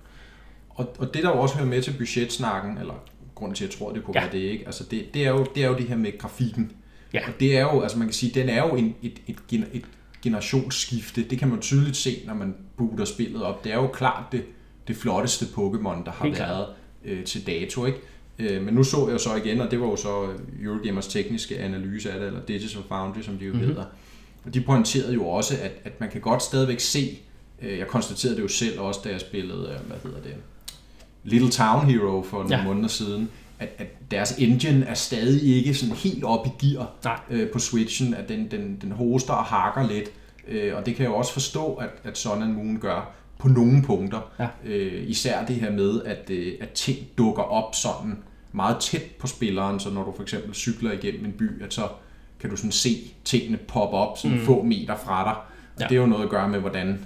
Og, 0.70 0.96
og 1.00 1.14
det 1.14 1.24
der 1.24 1.30
jo 1.30 1.40
også 1.40 1.56
hører 1.56 1.68
med 1.68 1.82
til 1.82 1.94
budgetsnakken, 1.98 2.78
eller 2.78 3.04
grunden 3.36 3.56
til, 3.56 3.66
at 3.66 3.72
jeg 3.72 3.80
tror, 3.80 3.94
det 3.94 4.04
kunne 4.04 4.20
ja. 4.20 4.22
være 4.22 4.32
det, 4.32 4.40
ikke? 4.40 4.66
Altså 4.66 4.84
det, 4.92 5.14
det, 5.14 5.26
er 5.26 5.30
jo, 5.30 5.46
det 5.56 5.64
er 5.64 5.68
jo 5.68 5.76
det 5.76 5.88
her 5.88 5.98
med 5.98 6.18
grafikken. 6.18 6.72
Ja. 7.14 7.28
Og 7.28 7.34
det 7.40 7.58
er 7.58 7.62
jo, 7.62 7.82
altså 7.82 7.98
man 7.98 8.08
kan 8.08 8.14
sige, 8.14 8.40
den 8.40 8.50
er 8.50 8.68
jo 8.68 8.76
en, 8.76 8.96
et, 9.02 9.22
et, 9.28 9.38
et, 9.52 9.68
et 9.74 9.86
generationsskifte. 10.22 11.24
Det 11.24 11.40
kan 11.40 11.48
man 11.48 11.60
tydeligt 11.60 11.98
se, 11.98 12.24
når 12.26 12.34
man 12.34 12.56
booter 12.78 13.06
spillet 13.06 13.44
op. 13.44 13.64
Det 13.64 13.72
er 13.72 13.76
jo 13.76 13.88
klart 13.88 14.24
det, 14.32 14.44
det 14.88 14.96
flotteste 14.96 15.46
Pokémon, 15.46 16.06
der 16.06 16.12
har 16.12 16.26
Helt 16.26 16.40
været 16.40 16.68
øh, 17.06 17.24
til 17.24 17.48
dato, 17.48 17.86
ikke? 17.86 18.00
Øh, 18.40 18.62
men 18.62 18.74
nu 18.74 18.84
så 18.84 19.10
jeg 19.10 19.20
så 19.20 19.36
igen, 19.36 19.62
og 19.62 19.72
det 19.72 19.82
var 19.82 19.86
jo 19.86 19.96
så 19.96 20.28
Eurogamers 20.62 21.08
tekniske 21.08 21.60
analyse 21.60 22.12
af 22.12 22.20
det, 22.20 22.28
eller 22.28 22.42
Digital 22.42 22.82
Foundry, 22.88 23.22
som 23.22 23.38
de 23.38 23.46
jo 23.46 23.54
mm-hmm. 23.54 23.68
hedder. 23.68 23.86
Og 24.46 24.54
de 24.54 24.62
pointerede 24.62 25.14
jo 25.14 25.28
også, 25.28 25.54
at, 25.62 25.72
at 25.84 26.00
man 26.00 26.10
kan 26.10 26.22
godt 26.22 26.44
stadigvæk 26.44 26.80
se, 26.80 27.20
øh, 27.62 27.78
jeg 27.78 27.88
konstaterede 27.88 28.36
det 28.36 28.44
jo 28.44 28.48
selv 28.48 28.80
også, 28.80 29.00
da 29.04 29.10
jeg 29.10 29.22
spillede, 29.22 29.62
øh, 29.62 29.88
hvad 29.88 29.98
hedder 30.04 30.22
det, 30.22 30.36
Little 31.24 31.52
Town 31.52 31.86
Hero 31.86 32.24
for 32.24 32.38
nogle 32.38 32.58
ja. 32.58 32.64
måneder 32.64 32.88
siden, 32.88 33.30
at, 33.62 33.70
at 33.78 34.12
deres 34.12 34.32
engine 34.38 34.86
er 34.86 34.94
stadig 34.94 35.56
ikke 35.58 35.74
sådan 35.74 35.96
helt 35.96 36.24
op 36.24 36.48
i 36.48 36.66
gear 36.66 37.24
øh, 37.30 37.50
på 37.50 37.60
Switchen, 37.60 38.14
at 38.14 38.30
den, 38.30 38.52
den, 38.52 38.78
den 38.82 38.92
hoster 38.92 39.34
og 39.34 39.44
hakker 39.44 39.88
lidt, 39.88 40.12
øh, 40.48 40.76
og 40.76 40.86
det 40.86 40.96
kan 40.96 41.04
jeg 41.04 41.12
jo 41.12 41.16
også 41.16 41.34
forstå, 41.34 41.74
at, 41.74 41.90
at 42.04 42.18
Sun 42.18 42.44
and 42.44 42.54
Moon 42.54 42.78
gør 42.80 43.14
på 43.40 43.48
nogle 43.48 43.84
punkter. 43.84 44.32
Ja. 44.40 44.48
Øh, 44.66 45.10
især 45.10 45.46
det 45.46 45.56
her 45.56 45.72
med, 45.72 46.02
at, 46.04 46.30
øh, 46.30 46.54
at 46.62 46.70
ting 46.70 46.98
dukker 47.18 47.44
op 47.44 47.76
sådan 47.76 48.18
meget 48.52 48.78
tæt 48.80 49.04
på 49.20 49.28
spilleren, 49.28 49.80
så 49.80 49.90
når 49.90 50.04
du 50.04 50.14
for 50.16 50.24
eksempel 50.24 50.54
cykler 50.56 50.92
igennem 50.92 51.26
en 51.26 51.32
by, 51.32 51.64
at 51.64 51.74
så 51.74 51.88
kan 52.40 52.50
du 52.50 52.56
sådan 52.56 52.72
se 52.72 52.90
tingene 53.26 53.58
poppe 53.58 53.98
op 53.98 54.18
sådan 54.18 54.38
mm. 54.38 54.44
få 54.44 54.64
meter 54.64 54.98
fra 55.06 55.24
dig. 55.24 55.36
Og 55.76 55.82
ja. 55.82 55.86
det 55.88 55.92
er 55.92 56.02
jo 56.02 56.06
noget 56.06 56.24
at 56.24 56.30
gøre 56.30 56.50
med, 56.50 56.60
hvordan 56.60 57.00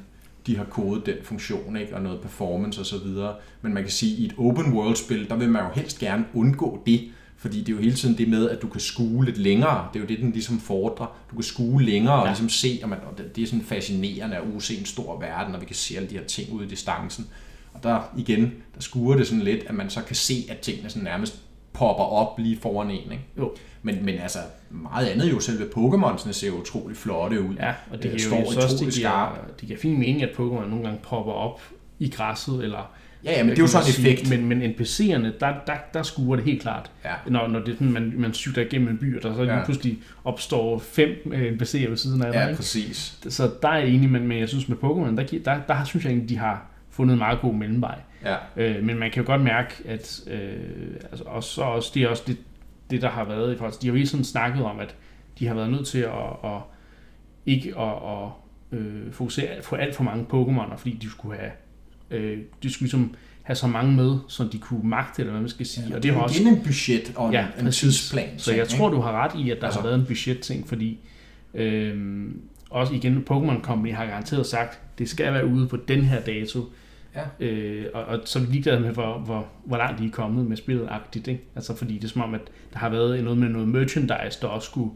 de 0.47 0.57
har 0.57 0.63
kodet 0.63 1.05
den 1.05 1.15
funktion, 1.23 1.77
ikke? 1.77 1.95
og 1.95 2.01
noget 2.01 2.21
performance 2.21 2.81
osv. 2.81 3.07
Men 3.61 3.73
man 3.73 3.83
kan 3.83 3.91
sige, 3.91 4.13
at 4.13 4.19
i 4.19 4.25
et 4.25 4.33
open 4.37 4.73
world 4.73 4.95
spil, 4.95 5.29
der 5.29 5.35
vil 5.35 5.49
man 5.49 5.63
jo 5.63 5.69
helst 5.75 5.99
gerne 5.99 6.25
undgå 6.33 6.81
det, 6.85 7.11
fordi 7.37 7.59
det 7.59 7.69
er 7.69 7.73
jo 7.75 7.81
hele 7.81 7.95
tiden 7.95 8.17
det 8.17 8.29
med, 8.29 8.49
at 8.49 8.61
du 8.61 8.67
kan 8.67 8.81
skue 8.81 9.25
lidt 9.25 9.37
længere. 9.37 9.87
Det 9.93 9.99
er 9.99 10.03
jo 10.03 10.07
det, 10.07 10.19
den 10.19 10.31
ligesom 10.31 10.59
fordrer. 10.59 11.17
Du 11.29 11.35
kan 11.35 11.43
skue 11.43 11.83
længere 11.83 12.15
og 12.15 12.25
ja. 12.25 12.29
ligesom 12.29 12.49
se, 12.49 12.79
og, 12.83 12.89
man, 12.89 12.99
og 13.11 13.17
det 13.35 13.43
er 13.43 13.47
sådan 13.47 13.65
fascinerende 13.65 14.37
at 14.37 14.43
se 14.59 14.77
en 14.77 14.85
stor 14.85 15.19
verden, 15.19 15.55
og 15.55 15.61
vi 15.61 15.65
kan 15.65 15.75
se 15.75 15.95
alle 15.97 16.09
de 16.09 16.17
her 16.17 16.25
ting 16.25 16.53
ude 16.53 16.65
i 16.65 16.69
distancen. 16.69 17.27
Og 17.73 17.83
der 17.83 18.01
igen, 18.17 18.53
der 18.75 18.81
skuer 18.81 19.15
det 19.15 19.27
sådan 19.27 19.43
lidt, 19.43 19.63
at 19.67 19.75
man 19.75 19.89
så 19.89 20.01
kan 20.01 20.15
se, 20.15 20.45
at 20.49 20.59
tingene 20.59 20.89
sådan 20.89 21.03
nærmest 21.03 21.41
popper 21.75 22.03
op 22.03 22.39
lige 22.39 22.57
foran 22.61 22.91
en. 22.91 23.11
Ikke? 23.11 23.23
Jo. 23.37 23.51
Men, 23.83 24.05
men 24.05 24.15
altså, 24.19 24.39
meget 24.69 25.07
andet 25.07 25.31
jo, 25.31 25.39
selve 25.39 25.63
Pokémonsene 25.63 26.31
ser 26.31 26.51
utrolig 26.51 26.97
flotte 26.97 27.41
ud. 27.41 27.55
Ja, 27.55 27.73
og 27.91 28.03
det, 28.03 28.11
øh, 28.11 28.17
giver 28.17 28.39
jo 28.39 28.45
også, 28.45 28.85
det 28.85 28.93
giver, 28.93 29.39
det 29.59 29.67
giver 29.67 29.79
fin 29.79 29.99
mening, 29.99 30.23
at 30.23 30.29
Pokémon 30.29 30.67
nogle 30.67 30.83
gange 30.83 30.99
popper 31.03 31.33
op 31.33 31.61
i 31.99 32.09
græsset, 32.09 32.63
eller 32.63 32.91
Ja, 33.25 33.31
ja, 33.31 33.43
men 33.43 33.49
det 33.49 33.57
er 33.57 33.63
jo 33.63 33.67
sådan 33.67 33.87
en 33.87 33.89
effekt. 33.89 34.29
Men, 34.29 34.45
men 34.45 34.61
NPC'erne, 34.61 35.39
der, 35.39 35.53
der, 35.67 35.73
der 35.93 36.03
skuer 36.03 36.35
det 36.35 36.45
helt 36.45 36.61
klart. 36.61 36.91
Ja. 37.05 37.13
Når, 37.27 37.47
når 37.47 37.59
det, 37.59 37.81
man, 37.81 38.13
man 38.17 38.33
cykler 38.33 38.63
igennem 38.63 38.87
en 38.87 38.97
by, 38.97 39.17
og 39.17 39.23
der 39.23 39.35
så 39.35 39.43
ja. 39.43 39.63
pludselig 39.65 39.97
opstår 40.23 40.79
fem 40.79 41.09
øh, 41.31 41.53
NPC'er 41.53 41.89
ved 41.89 41.97
siden 41.97 42.21
af 42.21 42.33
Ja, 42.33 42.47
ikke? 42.47 42.55
præcis. 42.55 43.17
Så 43.29 43.51
der 43.61 43.67
er 43.67 43.77
jeg 43.77 43.87
enig, 43.87 44.09
men, 44.09 44.27
men 44.27 44.39
jeg 44.39 44.49
synes 44.49 44.69
med 44.69 44.77
Pokémon, 44.77 45.17
der, 45.17 45.39
der, 45.45 45.59
der 45.67 45.83
synes 45.83 46.05
jeg 46.05 46.11
egentlig, 46.11 46.29
de 46.29 46.37
har 46.37 46.65
fundet 46.95 47.13
en 47.13 47.19
meget 47.19 47.41
god 47.41 47.53
mellemvej. 47.53 47.99
Ja. 48.23 48.35
Øh, 48.57 48.83
men 48.83 48.99
man 48.99 49.11
kan 49.11 49.23
jo 49.23 49.27
godt 49.27 49.41
mærke, 49.41 49.73
at 49.85 50.23
øh, 50.27 50.95
altså, 51.11 51.23
og 51.23 51.43
så 51.43 51.61
også, 51.61 51.91
det 51.93 52.03
er 52.03 52.07
også 52.07 52.23
det, 52.27 52.37
det, 52.89 53.01
der 53.01 53.09
har 53.09 53.23
været 53.23 53.53
i 53.53 53.57
forhold 53.57 53.73
til, 53.73 53.81
de 53.81 53.87
har 53.87 53.97
jo 53.97 54.05
sådan 54.05 54.23
snakket 54.23 54.63
om, 54.63 54.79
at 54.79 54.95
de 55.39 55.47
har 55.47 55.53
været 55.53 55.69
nødt 55.69 55.87
til 55.87 55.99
at, 55.99 56.11
at 56.43 56.61
ikke 57.45 57.79
at, 57.79 57.93
at 58.11 58.29
øh, 58.79 59.11
fokusere 59.11 59.61
på 59.63 59.75
alt 59.75 59.95
for 59.95 60.03
mange 60.03 60.25
Pokémoner, 60.33 60.77
fordi 60.77 60.97
de 61.01 61.09
skulle 61.09 61.37
have 61.37 61.51
øh, 62.11 62.37
de 62.63 62.73
skulle 62.73 62.85
ligesom 62.85 63.15
have 63.43 63.55
så 63.55 63.67
mange 63.67 63.93
med, 63.93 64.17
som 64.27 64.49
de 64.49 64.57
kunne 64.57 64.89
magte, 64.89 65.21
eller 65.21 65.31
hvad 65.31 65.41
man 65.41 65.49
skal 65.49 65.65
sige. 65.65 65.87
Ja, 65.89 65.95
og 65.95 66.03
det 66.03 66.11
er 66.11 66.17
også 66.17 66.43
en 66.43 66.63
budget 66.63 67.13
og 67.15 67.31
ja, 67.31 67.47
en, 67.59 67.65
en 67.65 67.71
tidsplan. 67.71 68.29
Så 68.37 68.55
jeg 68.55 68.67
tror, 68.67 68.89
du 68.89 69.01
har 69.01 69.11
ret 69.11 69.45
i, 69.45 69.49
at 69.51 69.57
der 69.57 69.65
altså. 69.65 69.79
har 69.79 69.87
været 69.87 69.99
en 69.99 70.05
budgetting, 70.05 70.67
fordi 70.67 70.99
øh, 71.53 72.25
også 72.69 72.93
igen, 72.93 73.25
Pokémon 73.31 73.61
Company 73.61 73.93
har 73.93 74.05
garanteret 74.05 74.45
sagt, 74.45 74.79
det 74.99 75.09
skal 75.09 75.33
være 75.33 75.45
ude 75.45 75.67
på 75.67 75.77
den 75.87 76.01
her 76.01 76.21
dato. 76.21 76.59
Ja. 77.15 77.45
Øh, 77.45 77.85
og, 77.93 78.03
og 78.03 78.19
så 78.25 78.39
er 78.39 78.43
vi 78.43 78.51
ligeglade 78.51 78.79
med, 78.79 78.91
hvor, 78.91 79.19
hvor, 79.19 79.47
hvor 79.65 79.77
langt 79.77 79.99
de 79.99 80.05
er 80.05 80.11
kommet 80.11 80.45
med 80.45 80.57
spillet 80.57 80.87
agtigt. 80.91 81.27
Ikke? 81.27 81.43
Altså 81.55 81.75
fordi 81.75 81.93
det 81.93 82.03
er 82.03 82.07
som 82.07 82.21
om, 82.21 82.33
at 82.33 82.41
der 82.73 82.79
har 82.79 82.89
været 82.89 83.23
noget 83.23 83.39
med 83.39 83.49
noget 83.49 83.67
merchandise, 83.67 84.41
der 84.41 84.47
også 84.47 84.65
skulle 84.65 84.91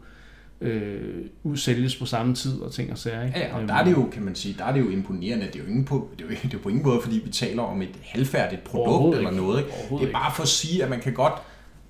øh, 0.60 1.24
udsælges 1.42 1.96
på 1.96 2.06
samme 2.06 2.34
tid 2.34 2.60
og 2.60 2.72
ting 2.72 2.92
og 2.92 2.98
sager. 2.98 3.26
Ikke? 3.26 3.38
Ja, 3.38 3.56
og 3.56 3.68
der 3.68 3.74
er 3.74 3.84
det 3.84 3.92
jo, 3.92 4.08
kan 4.12 4.22
man 4.22 4.34
sige, 4.34 4.54
der 4.58 4.64
er 4.64 4.72
det 4.72 4.80
jo 4.80 4.90
imponerende. 4.90 5.46
Det 5.46 5.56
er 5.56 5.58
jo, 5.58 5.66
ingen 5.66 5.84
på, 5.84 6.10
det 6.18 6.24
er 6.24 6.28
jo, 6.28 6.36
det 6.42 6.54
er 6.54 6.58
på 6.58 6.68
ingen 6.68 6.84
måde, 6.84 7.00
fordi 7.02 7.20
vi 7.24 7.30
taler 7.30 7.62
om 7.62 7.82
et 7.82 7.98
halvfærdigt 8.02 8.64
produkt 8.64 9.16
eller 9.16 9.30
noget. 9.30 9.58
Ikke? 9.58 9.72
Det 10.00 10.08
er 10.08 10.12
bare 10.12 10.32
for 10.34 10.42
at 10.42 10.48
sige, 10.48 10.84
at 10.84 10.90
man 10.90 11.00
kan 11.00 11.12
godt, 11.12 11.34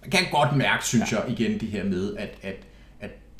man 0.02 0.10
kan 0.10 0.20
godt 0.32 0.56
mærke, 0.56 0.84
synes 0.84 1.12
ja. 1.12 1.20
jeg, 1.20 1.30
igen 1.30 1.60
det 1.60 1.68
her 1.68 1.84
med, 1.84 2.16
at, 2.16 2.38
at 2.42 2.66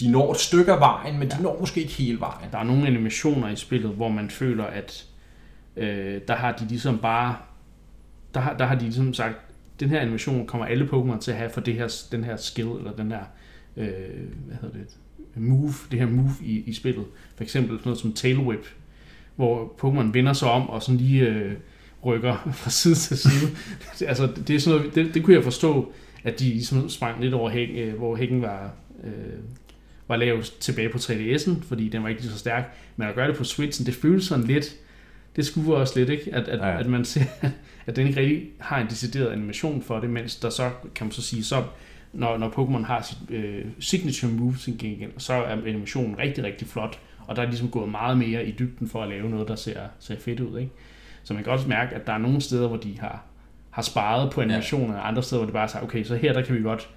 de 0.00 0.11
når 0.11 0.33
et 0.33 0.40
stykke 0.40 0.72
af 0.72 0.81
vejen, 0.81 1.18
men 1.18 1.29
ja. 1.29 1.37
de 1.37 1.42
når 1.42 1.57
måske 1.61 1.81
ikke 1.81 1.92
hele 1.92 2.20
vejen. 2.20 2.48
Der 2.53 2.59
er 2.59 2.64
nogle 2.64 2.87
animationer 2.87 3.48
i 3.48 3.57
spillet, 3.57 3.90
hvor 3.90 4.09
man 4.09 4.31
føler, 4.31 4.64
at 4.64 5.07
øh, 5.76 6.20
der 6.28 6.35
har 6.35 6.52
de 6.52 6.68
ligesom 6.68 6.98
bare, 6.98 7.37
der 8.35 8.40
har, 8.40 8.56
der 8.56 8.64
har 8.64 8.74
de 8.74 8.85
ligesom 8.85 9.14
sagt, 9.14 9.37
den 9.80 9.88
her 9.88 10.00
animation 10.00 10.46
kommer 10.46 10.66
alle 10.66 10.85
Pokémon 10.85 11.20
til 11.20 11.30
at 11.30 11.37
have 11.37 11.50
for 11.50 11.61
det 11.61 11.74
her, 11.74 12.04
den 12.12 12.24
her 12.24 12.37
skill, 12.37 12.68
eller 12.68 12.92
den 12.92 13.12
her, 13.12 13.24
øh, 13.76 13.87
hvad 14.46 14.56
hedder 14.61 14.78
det, 14.78 14.87
move, 15.35 15.72
det 15.90 15.98
her 15.98 16.06
move 16.06 16.30
i, 16.42 16.62
i 16.66 16.72
spillet. 16.72 17.04
For 17.37 17.44
eksempel 17.44 17.78
sådan 17.78 17.88
noget 17.88 18.00
som 18.00 18.12
Tail 18.12 18.38
Whip, 18.38 18.66
hvor 19.37 19.74
Pokémon 19.83 20.12
vender 20.12 20.33
sig 20.33 20.50
om 20.50 20.68
og 20.68 20.83
sådan 20.83 20.96
lige 20.96 21.26
øh, 21.26 21.52
rykker 22.04 22.50
fra 22.61 22.70
side 22.70 22.94
til 22.94 23.18
side. 23.18 23.50
altså, 24.09 24.28
det, 24.46 24.56
er 24.56 24.61
sådan 24.61 24.78
noget, 24.78 24.94
det, 24.94 25.14
det 25.14 25.24
kunne 25.24 25.37
jeg 25.37 25.44
forstå, 25.44 25.92
at 26.24 26.40
de 26.40 26.44
ligesom 26.44 26.88
sprang 26.88 27.22
lidt 27.22 27.35
over 27.35 27.50
hæk, 27.50 27.68
øh, 27.74 27.94
hvor 27.94 28.16
hækken 28.16 28.42
var, 28.42 28.72
øh, 29.04 29.38
var 30.09 30.16
lavet 30.16 30.44
tilbage 30.61 30.88
på 30.88 30.98
3DS'en, 30.98 31.62
fordi 31.62 31.88
den 31.88 32.02
var 32.02 32.09
ikke 32.09 32.20
lige 32.20 32.33
så 32.33 32.38
stærk. 32.38 32.76
Men 32.96 33.09
at 33.09 33.14
gøre 33.14 33.28
det 33.28 33.37
på 33.37 33.44
Switchen, 33.44 33.87
det 33.87 33.94
føles 33.94 34.24
sådan 34.24 34.44
lidt, 34.44 34.76
det 35.37 35.47
skuer 35.47 35.77
også 35.77 35.99
lidt, 35.99 36.11
ikke? 36.11 36.35
At, 36.35 36.49
at, 36.49 36.59
ja, 36.59 36.79
at 36.79 36.87
man 36.87 37.05
ser, 37.05 37.25
at 37.87 37.97
den 37.97 38.07
ikke 38.07 38.21
rigtig 38.21 38.49
har 38.61 38.81
en 38.81 38.87
decideret 38.87 39.33
animation 39.33 39.83
for 39.83 40.01
det, 40.01 40.11
mens 40.11 40.37
der 40.37 40.51
så, 40.51 40.71
kan 40.95 41.07
man 41.07 41.12
så 41.12 41.23
sige, 41.23 41.45
så 41.45 41.64
når, 42.12 42.38
når 42.38 42.49
Pokémon 42.49 42.87
har 42.87 43.03
sit 43.03 43.31
øh, 43.31 43.64
signature 43.81 44.33
move 44.33 44.55
igen, 44.66 45.11
så 45.19 45.33
er 45.33 45.53
animationen 45.66 46.19
rigtig, 46.19 46.45
rigtig 46.45 46.69
flot, 46.69 46.99
og 47.27 47.37
der 47.37 47.43
er 47.43 47.47
ligesom 47.47 47.71
gået 47.71 47.88
meget 47.88 48.19
mere 48.19 48.47
i 48.47 48.53
dybden 48.53 48.88
for 48.88 49.03
at 49.03 49.09
lave 49.09 49.31
noget, 49.31 49.49
der 49.49 49.57
ser, 49.57 49.81
ser 49.99 50.16
fedt 50.19 50.40
ud, 50.40 50.59
ikke? 50.59 50.73
Så 51.23 51.35
man 51.35 51.45
kan 51.45 51.53
også 51.53 51.69
mærke, 51.69 51.95
at 51.95 52.07
der 52.07 52.12
er 52.12 52.19
nogle 52.19 52.40
steder, 52.40 52.69
hvor 52.69 52.77
de 52.77 52.99
har, 53.01 53.25
har 53.71 53.83
sparet 53.83 54.33
på 54.33 54.40
animationer, 54.40 54.95
ja. 54.95 55.01
og 55.01 55.09
andre 55.09 55.23
steder, 55.23 55.38
hvor 55.38 55.47
det 55.47 55.53
bare 55.53 55.81
er 55.81 55.85
okay, 55.85 56.05
så 56.05 56.16
her 56.16 56.33
der 56.33 56.43
kan 56.43 56.55
vi 56.57 56.62
godt, 56.62 56.88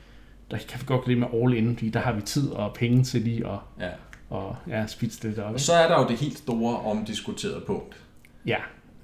der 0.52 0.58
kan 0.58 0.80
vi 0.80 0.86
godt 0.86 1.08
lidt 1.08 1.20
med 1.20 1.28
all 1.34 1.54
in, 1.54 1.76
fordi 1.76 1.90
der 1.90 2.00
har 2.00 2.14
vi 2.14 2.22
tid 2.22 2.50
og 2.50 2.74
penge 2.74 3.04
til 3.04 3.22
lige 3.22 3.48
at 3.48 3.60
ja. 3.80 3.90
og, 4.30 4.56
ja, 4.68 4.88
spidse 4.88 5.30
det 5.30 5.40
op. 5.40 5.54
Og 5.54 5.60
så 5.60 5.74
er 5.74 5.88
der 5.88 6.02
jo 6.02 6.08
det 6.08 6.18
helt 6.18 6.38
store 6.38 6.78
omdiskuterede 6.78 7.64
punkt. 7.68 7.96
Ja. 8.46 8.58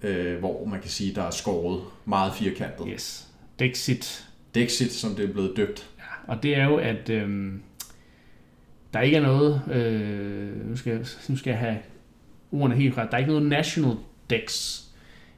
Øh, 0.04 0.40
hvor 0.40 0.66
man 0.66 0.82
kan 0.82 0.90
sige, 0.90 1.16
der 1.16 1.24
er 1.24 1.32
skåret 1.32 1.82
meget 2.06 2.34
firkantet. 2.34 2.88
Yes. 2.90 3.28
Dexit. 3.60 4.28
Dexit, 4.56 4.92
som 4.92 5.16
det 5.16 5.30
er 5.30 5.34
blevet 5.34 5.58
døbt. 5.58 5.90
Ja, 5.98 6.34
og 6.34 6.44
det 6.44 6.56
er 6.58 6.66
jo, 6.66 6.76
at 6.76 7.10
øh, 7.10 7.54
der 8.94 9.02
ikke 9.02 9.18
er 9.18 9.22
noget, 9.22 9.62
øh, 9.72 10.70
nu, 10.70 10.76
skal, 10.76 11.08
nu 11.30 11.38
skal 11.38 11.52
jeg 11.52 11.60
have 11.60 11.78
ordene 12.52 12.76
helt 12.76 12.98
ret, 12.98 13.08
der 13.12 13.18
er 13.18 13.20
ikke 13.20 13.32
noget 13.32 13.50
National 13.50 13.96
Dex 14.30 14.80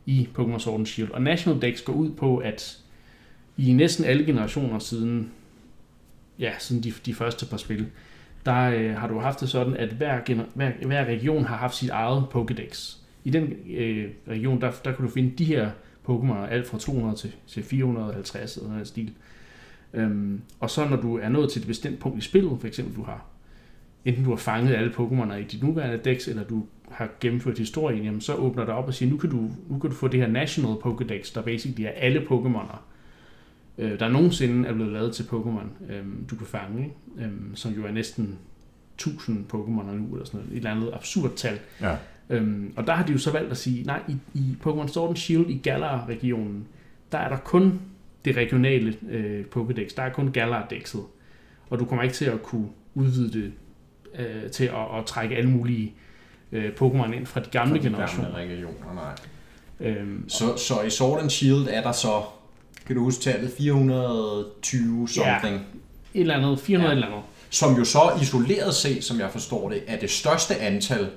i 0.05 0.29
Pokémon 0.37 0.59
Sword 0.59 0.79
and 0.79 0.85
Shield. 0.85 1.11
Og 1.11 1.21
National 1.21 1.61
Dex 1.61 1.83
går 1.83 1.93
ud 1.93 2.11
på, 2.11 2.37
at 2.37 2.77
i 3.57 3.73
næsten 3.73 4.05
alle 4.05 4.25
generationer 4.25 4.79
siden, 4.79 5.31
ja, 6.39 6.51
siden 6.59 6.83
de, 6.83 6.93
de 7.05 7.13
første 7.13 7.45
par 7.45 7.57
spil, 7.57 7.87
der 8.45 8.71
øh, 8.71 8.95
har 8.95 9.07
du 9.07 9.19
haft 9.19 9.39
det 9.39 9.49
sådan, 9.49 9.77
at 9.77 9.89
hver, 9.89 10.23
gener, 10.25 10.45
hver, 10.53 10.71
hver 10.85 11.05
region 11.05 11.45
har 11.45 11.57
haft 11.57 11.75
sit 11.75 11.89
eget 11.89 12.25
Pokédex. 12.35 13.00
I 13.23 13.29
den 13.29 13.53
øh, 13.69 14.09
region, 14.27 14.61
der, 14.61 14.71
der 14.85 14.91
kan 14.91 15.05
du 15.05 15.11
finde 15.11 15.31
de 15.37 15.45
her 15.45 15.71
Pokémon, 16.09 16.47
alt 16.49 16.67
fra 16.67 16.77
200 16.77 17.15
til, 17.15 17.31
til 17.47 17.63
450 17.63 18.57
eller 18.57 18.69
noget 18.69 18.87
stil. 18.87 19.13
Øhm, 19.93 20.41
og 20.59 20.69
så 20.69 20.87
når 20.89 20.97
du 20.97 21.17
er 21.17 21.29
nået 21.29 21.51
til 21.51 21.61
et 21.61 21.67
bestemt 21.67 21.99
punkt 21.99 22.17
i 22.17 22.21
spillet, 22.21 22.57
for 22.59 22.67
eksempel 22.67 22.95
du 22.95 23.03
har 23.03 23.25
enten 24.05 24.23
du 24.23 24.29
har 24.29 24.37
fanget 24.37 24.75
alle 24.75 24.91
Pokémoner 24.91 25.33
i 25.33 25.43
dit 25.43 25.63
nuværende 25.63 25.97
dex, 26.05 26.27
eller 26.27 26.43
du 26.43 26.65
har 26.91 27.09
gennemført 27.19 27.57
historien, 27.57 28.03
jamen 28.03 28.21
så 28.21 28.35
åbner 28.35 28.65
det 28.65 28.73
op 28.73 28.87
og 28.87 28.93
siger, 28.93 29.11
nu 29.11 29.17
kan 29.17 29.29
du, 29.29 29.49
nu 29.69 29.79
kan 29.79 29.89
du 29.89 29.95
få 29.95 30.07
det 30.07 30.19
her 30.19 30.27
National 30.27 30.75
Pokédex, 30.75 31.33
der 31.35 31.41
basically 31.41 31.83
er 31.83 31.89
alle 31.89 32.19
Pokémoner, 32.19 32.77
øh, 33.77 33.99
der 33.99 34.09
nogensinde 34.09 34.69
er 34.69 34.73
blevet 34.73 34.91
lavet 34.91 35.13
til 35.15 35.23
Pokémon, 35.23 35.91
øh, 35.93 36.05
du 36.29 36.35
kan 36.35 36.47
fange. 36.47 36.93
Øh, 37.17 37.31
som 37.53 37.71
jo 37.71 37.85
er 37.85 37.91
næsten 37.91 38.37
1000 38.95 39.45
Pokémoner 39.53 39.91
nu, 39.91 40.13
eller 40.13 40.25
sådan 40.25 40.39
noget, 40.39 40.51
et 40.51 40.57
eller 40.57 40.71
andet 40.71 40.91
absurd 40.93 41.31
tal. 41.35 41.59
Ja. 41.81 41.95
Øhm, 42.31 42.73
og 42.77 42.87
der 42.87 42.93
har 42.93 43.05
de 43.05 43.11
jo 43.11 43.17
så 43.17 43.31
valgt 43.31 43.51
at 43.51 43.57
sige, 43.57 43.83
nej, 43.83 44.01
i, 44.07 44.15
i 44.33 44.55
Pokémon 44.65 44.87
Sword 44.87 45.09
and 45.09 45.17
Shield 45.17 45.49
i 45.49 45.57
Galar-regionen, 45.63 46.67
der 47.11 47.17
er 47.17 47.29
der 47.29 47.37
kun 47.37 47.81
det 48.25 48.37
regionale 48.37 48.95
øh, 49.09 49.45
Pokédex, 49.55 49.95
der 49.97 50.03
er 50.03 50.09
kun 50.13 50.31
Galar-dexet, 50.37 51.01
og 51.69 51.79
du 51.79 51.85
kommer 51.85 52.03
ikke 52.03 52.15
til 52.15 52.25
at 52.25 52.43
kunne 52.43 52.67
udvide 52.95 53.33
det 53.41 53.51
øh, 54.19 54.51
til 54.51 54.63
at, 54.65 54.99
at 54.99 55.05
trække 55.05 55.35
alle 55.35 55.49
mulige 55.49 55.93
øh, 56.51 56.71
Pokémon 56.81 57.11
ind 57.13 57.25
fra 57.25 57.39
de 57.39 57.49
gamle 57.51 57.69
Fra 57.73 57.77
de 57.77 57.83
generationer. 57.83 58.29
Gamle 58.37 58.53
regioner, 58.53 58.93
nej. 58.95 59.89
Øhm, 59.91 60.29
Så, 60.29 60.57
så 60.57 60.81
i 60.81 60.89
Sword 60.89 61.21
and 61.21 61.29
Shield 61.29 61.67
er 61.69 61.81
der 61.81 61.91
så, 61.91 62.21
kan 62.87 62.95
du 62.95 63.03
huske 63.03 63.21
tallet, 63.23 63.51
420 63.57 65.07
something, 65.07 65.55
et 66.13 66.21
eller 66.21 66.35
andet, 66.35 66.59
400 66.59 66.83
Ja. 66.83 66.87
ja. 66.89 66.91
eller 66.95 67.07
andet. 67.07 67.21
som 67.49 67.75
jo 67.77 67.83
så 67.85 67.99
isoleret 68.21 68.73
set, 68.73 69.03
som 69.03 69.19
jeg 69.19 69.29
forstår 69.31 69.69
det, 69.69 69.83
er 69.87 69.99
det 69.99 70.09
største 70.09 70.55
antal, 70.57 71.09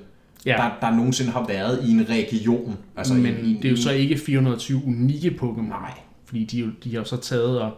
Ja, 0.45 0.51
der, 0.57 0.87
der 0.89 0.95
nogensinde 0.95 1.31
har 1.31 1.45
været 1.47 1.83
i 1.87 1.91
en 1.91 2.09
region. 2.09 2.77
Altså 2.95 3.13
men 3.13 3.35
i, 3.45 3.53
det 3.53 3.65
er 3.65 3.69
jo 3.69 3.77
så 3.77 3.91
ikke 3.91 4.17
420 4.17 4.81
unikke 4.87 5.29
Pokémon. 5.41 5.69
Nej. 5.69 5.91
Fordi 6.25 6.43
de, 6.43 6.59
jo- 6.59 6.71
de 6.83 6.91
har 6.91 6.99
jo 6.99 7.05
så 7.05 7.17
taget, 7.17 7.61
og, 7.61 7.71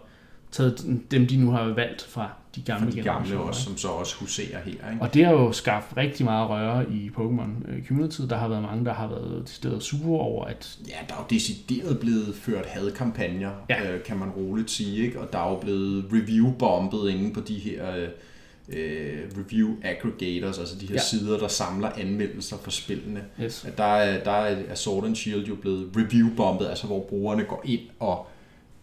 taget 0.52 0.86
dem, 1.12 1.28
de 1.28 1.38
nu 1.38 1.52
har 1.52 1.64
valgt 1.64 2.02
fra 2.04 2.30
de 2.56 2.62
gamle 2.62 2.92
fra 2.92 2.98
de 2.98 3.02
gamle 3.02 3.38
også, 3.40 3.62
som 3.64 3.78
så 3.78 3.88
også 3.88 4.16
huserer 4.16 4.60
her. 4.66 4.72
Ikke? 4.72 5.02
Og 5.02 5.14
det 5.14 5.26
har 5.26 5.32
jo 5.34 5.52
skabt 5.52 5.98
rigtig 5.98 6.26
meget 6.26 6.50
røre 6.50 6.92
i 6.92 7.10
Pokémon 7.18 7.72
øh, 7.72 7.86
Community. 7.88 8.22
Der 8.30 8.38
har 8.38 8.48
været 8.48 8.62
mange, 8.62 8.86
der 8.86 8.94
har 8.94 9.08
været 9.08 9.44
til 9.46 9.56
stedet 9.56 9.84
sure 9.84 10.20
over, 10.22 10.46
at 10.46 10.78
Ja, 10.88 10.94
der 11.08 11.14
er 11.14 11.18
jo 11.20 11.26
decideret 11.36 12.00
blevet 12.00 12.36
ført 12.36 12.66
hadkampagner, 12.66 13.52
Ja. 13.70 13.92
øh, 13.94 14.04
kan 14.04 14.18
man 14.18 14.30
roligt 14.30 14.72
sige. 14.72 15.06
Ikke? 15.06 15.20
Og 15.22 15.34
der 15.34 15.40
er 15.40 15.50
jo 15.50 15.56
blevet 15.60 16.06
review-bombet 16.14 17.10
inde 17.10 17.34
på 17.34 17.40
de 17.40 17.54
her 17.54 17.96
øh, 17.98 18.08
review 19.38 19.70
aggregators, 19.84 20.60
altså 20.60 20.76
de 20.82 20.88
her 20.88 20.94
Ja. 20.96 21.02
sider, 21.02 21.38
der 21.38 21.48
samler 21.48 21.90
anmeldelser 21.98 22.58
for 22.64 22.72
spillene. 22.72 23.24
yes, 23.44 23.66
At 23.66 23.78
der 23.78 23.84
er, 23.84 24.24
der 24.24 24.32
er 24.32 24.76
Sword 24.76 25.06
and 25.06 25.16
Shield 25.16 25.46
jo 25.46 25.56
blevet 25.56 25.90
review-bombet, 25.98 26.68
altså 26.68 26.88
hvor 26.88 27.00
brugerne 27.10 27.44
går 27.44 27.62
ind 27.66 27.82
og 28.00 28.28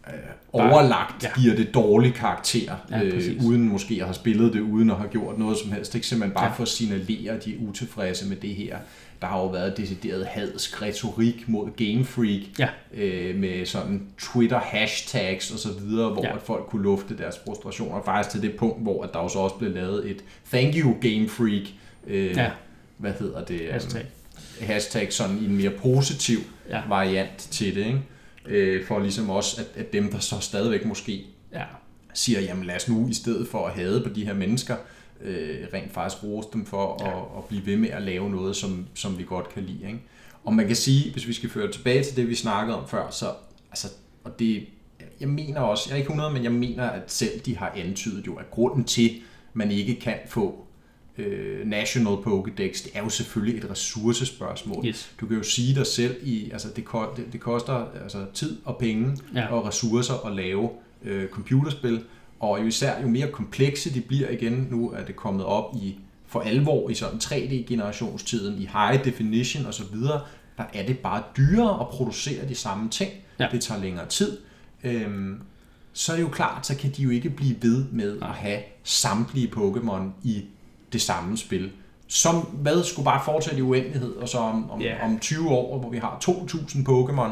øh, 0.06 0.12
overlagt 0.52 1.22
ja. 1.24 1.40
giver 1.40 1.56
det 1.56 1.74
dårlig 1.74 2.14
karakter, 2.14 2.76
Ja, 2.90 3.02
øh, 3.02 3.32
uden 3.46 3.68
måske 3.68 3.94
at 3.94 4.04
have 4.04 4.14
spillet 4.14 4.52
det, 4.52 4.60
uden 4.60 4.90
at 4.90 4.96
have 4.96 5.08
gjort 5.08 5.38
noget 5.38 5.58
som 5.58 5.72
helst. 5.72 5.94
Ikke 5.94 6.06
simpelthen 6.06 6.34
bare 6.34 6.44
ja. 6.44 6.50
for 6.52 6.62
at 6.62 6.68
signalere, 6.68 7.32
at 7.32 7.44
de 7.44 7.54
er 7.54 7.58
utilfredse 7.68 8.28
med 8.28 8.36
det 8.36 8.50
her. 8.54 8.78
Der 9.20 9.26
har 9.26 9.38
jo 9.38 9.46
været 9.46 9.76
decideret 9.76 10.26
hadsk 10.26 10.82
retorik 10.82 11.48
mod 11.48 11.70
Game 11.76 12.04
Freak, 12.04 12.42
Ja. 12.58 12.68
øh, 12.94 13.36
med 13.36 13.66
sådan 13.66 14.02
Twitter 14.18 14.58
hashtags 14.60 15.50
og 15.50 15.58
så 15.58 15.68
videre, 15.72 16.10
hvor 16.10 16.24
Ja. 16.24 16.34
at 16.34 16.42
folk 16.42 16.64
kunne 16.66 16.82
lufte 16.82 17.18
deres 17.18 17.34
frustrationer. 17.46 18.02
Faktisk 18.04 18.30
til 18.30 18.42
det 18.50 18.56
punkt, 18.58 18.82
hvor 18.82 19.02
at 19.02 19.10
der 19.12 19.18
jo 19.22 19.28
så 19.28 19.38
også 19.38 19.56
blev 19.56 19.74
lavet 19.74 20.10
et 20.10 20.24
thank 20.52 20.74
you 20.76 20.92
Game 21.00 21.28
Freak, 21.28 21.62
øh, 22.06 22.26
Ja. 22.36 22.50
hvad 22.98 23.12
hedder 23.18 23.44
det? 23.44 23.60
øhm, 23.60 23.72
hashtag. 23.72 24.06
hashtag 24.60 25.12
sådan 25.12 25.38
i 25.38 25.44
en 25.44 25.56
mere 25.56 25.70
positiv 25.70 26.38
ja. 26.70 26.80
variant 26.88 27.38
til 27.38 27.74
det, 27.74 27.86
ikke? 27.86 28.00
Øh, 28.46 28.86
for 28.86 28.98
ligesom 28.98 29.30
også, 29.30 29.60
at, 29.60 29.80
at 29.80 29.92
dem, 29.92 30.10
der 30.10 30.18
så 30.18 30.40
stadigvæk 30.40 30.84
måske 30.84 31.24
Ja, 31.52 31.62
siger, 32.14 32.40
jamen 32.40 32.64
lad 32.64 32.76
os 32.76 32.88
nu 32.88 33.08
i 33.08 33.14
stedet 33.14 33.48
for 33.48 33.66
at 33.66 33.74
hade 33.74 34.00
på 34.00 34.08
de 34.08 34.24
her 34.26 34.34
mennesker, 34.34 34.76
øh, 35.24 35.58
rent 35.74 35.92
faktisk 35.92 36.22
rose 36.24 36.48
dem 36.52 36.66
for 36.66 36.96
Ja. 37.00 37.08
ja. 37.10 37.16
at, 37.18 37.24
at 37.38 37.44
blive 37.44 37.66
ved 37.66 37.76
med 37.76 37.88
at 37.88 38.02
lave 38.02 38.30
noget, 38.30 38.56
som, 38.56 38.86
som 38.94 39.18
vi 39.18 39.24
godt 39.24 39.48
kan 39.48 39.62
lide. 39.62 39.86
Ikke? 39.86 40.00
Og 40.44 40.54
man 40.54 40.66
kan 40.66 40.76
sige, 40.76 41.12
hvis 41.12 41.28
vi 41.28 41.32
skal 41.32 41.50
føre 41.50 41.72
tilbage 41.72 42.04
til 42.04 42.16
det, 42.16 42.28
vi 42.28 42.34
snakkede 42.34 42.78
om 42.78 42.88
før, 42.88 43.10
så 43.10 43.26
altså, 43.70 43.88
og 44.24 44.38
det, 44.38 44.66
jeg 45.20 45.28
mener 45.28 45.60
også, 45.60 45.84
jeg 45.88 45.94
er 45.94 45.96
ikke 45.98 46.08
100, 46.10 46.32
men 46.32 46.44
jeg 46.44 46.52
mener, 46.52 46.84
at 46.84 47.02
selv 47.12 47.40
de 47.40 47.56
har 47.56 47.72
antydet 47.76 48.26
jo, 48.26 48.34
at 48.34 48.50
grunden 48.50 48.84
til, 48.84 49.10
man 49.54 49.70
ikke 49.70 49.94
kan 50.00 50.14
få 50.28 50.64
øh, 51.18 51.66
National 51.66 52.14
Pokédex, 52.14 52.84
det 52.84 52.90
er 52.94 53.02
jo 53.02 53.08
selvfølgelig 53.08 53.58
et 53.64 53.70
ressourcespørgsmål. 53.70 54.86
yes. 54.86 55.12
Du 55.20 55.26
kan 55.26 55.36
jo 55.36 55.42
sige 55.42 55.74
dig 55.74 55.86
selv, 55.86 56.16
i, 56.22 56.50
altså 56.50 56.68
det, 56.76 56.84
det, 57.16 57.32
det 57.32 57.40
koster 57.40 57.86
altså 58.02 58.24
tid 58.34 58.58
og 58.64 58.76
penge 58.78 59.16
Ja. 59.34 59.46
og 59.54 59.66
ressourcer 59.66 60.26
at 60.26 60.32
lave 60.36 60.70
øh, 61.04 61.28
computerspil, 61.28 62.04
og 62.50 62.60
jo 62.60 62.66
især 62.66 63.02
jo 63.02 63.08
mere 63.08 63.30
komplekse 63.30 63.94
de 63.94 64.00
bliver 64.00 64.28
igen, 64.28 64.68
nu 64.70 64.90
er 64.90 65.04
det 65.04 65.16
kommet 65.16 65.44
op 65.44 65.74
i 65.74 65.98
for 66.26 66.40
alvor 66.40 66.90
i 66.90 66.94
sådan 66.94 67.18
3D-generationstiden, 67.18 68.62
i 68.62 68.68
high 68.72 69.04
definition 69.04 69.66
osv., 69.66 69.96
der 70.58 70.64
er 70.74 70.86
det 70.86 70.98
bare 70.98 71.22
dyrere 71.36 71.80
at 71.80 71.88
producere 71.88 72.48
de 72.48 72.54
samme 72.54 72.90
ting. 72.90 73.12
Ja. 73.40 73.48
Det 73.52 73.60
tager 73.60 73.80
længere 73.80 74.06
tid. 74.06 74.38
Øhm, 74.84 75.40
så 75.92 76.12
er 76.12 76.16
det 76.16 76.22
jo 76.22 76.28
klart, 76.28 76.66
så 76.66 76.76
kan 76.76 76.90
de 76.90 77.02
jo 77.02 77.10
ikke 77.10 77.30
blive 77.30 77.56
ved 77.62 77.84
med 77.92 78.18
at 78.22 78.28
have 78.28 78.58
samtlige 78.82 79.52
Pokémon 79.56 80.02
i 80.22 80.44
det 80.92 81.00
samme 81.00 81.36
spil. 81.36 81.70
Som 82.06 82.36
hvad 82.36 82.84
skulle 82.84 83.04
bare 83.04 83.22
fortsætte 83.24 83.58
i 83.58 83.62
uendelighed, 83.62 84.10
og 84.10 84.28
så 84.28 84.38
om, 84.38 84.70
om, 84.70 84.82
yeah. 84.82 85.04
om 85.04 85.18
20 85.18 85.48
år, 85.50 85.78
hvor 85.78 85.90
vi 85.90 85.98
har 85.98 86.18
2.000 86.24 86.88
Pokémon, 86.88 87.30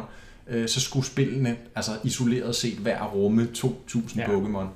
øh, 0.49 0.69
så 0.69 0.81
skulle 0.81 1.07
spillene 1.07 1.57
altså 1.75 1.93
isoleret 2.05 2.57
set 2.57 2.79
hver 2.79 3.05
rumme 3.05 3.49
2.000 3.59 4.19
Ja. 4.19 4.33
ja. 4.33 4.39
Pokémon. 4.39 4.67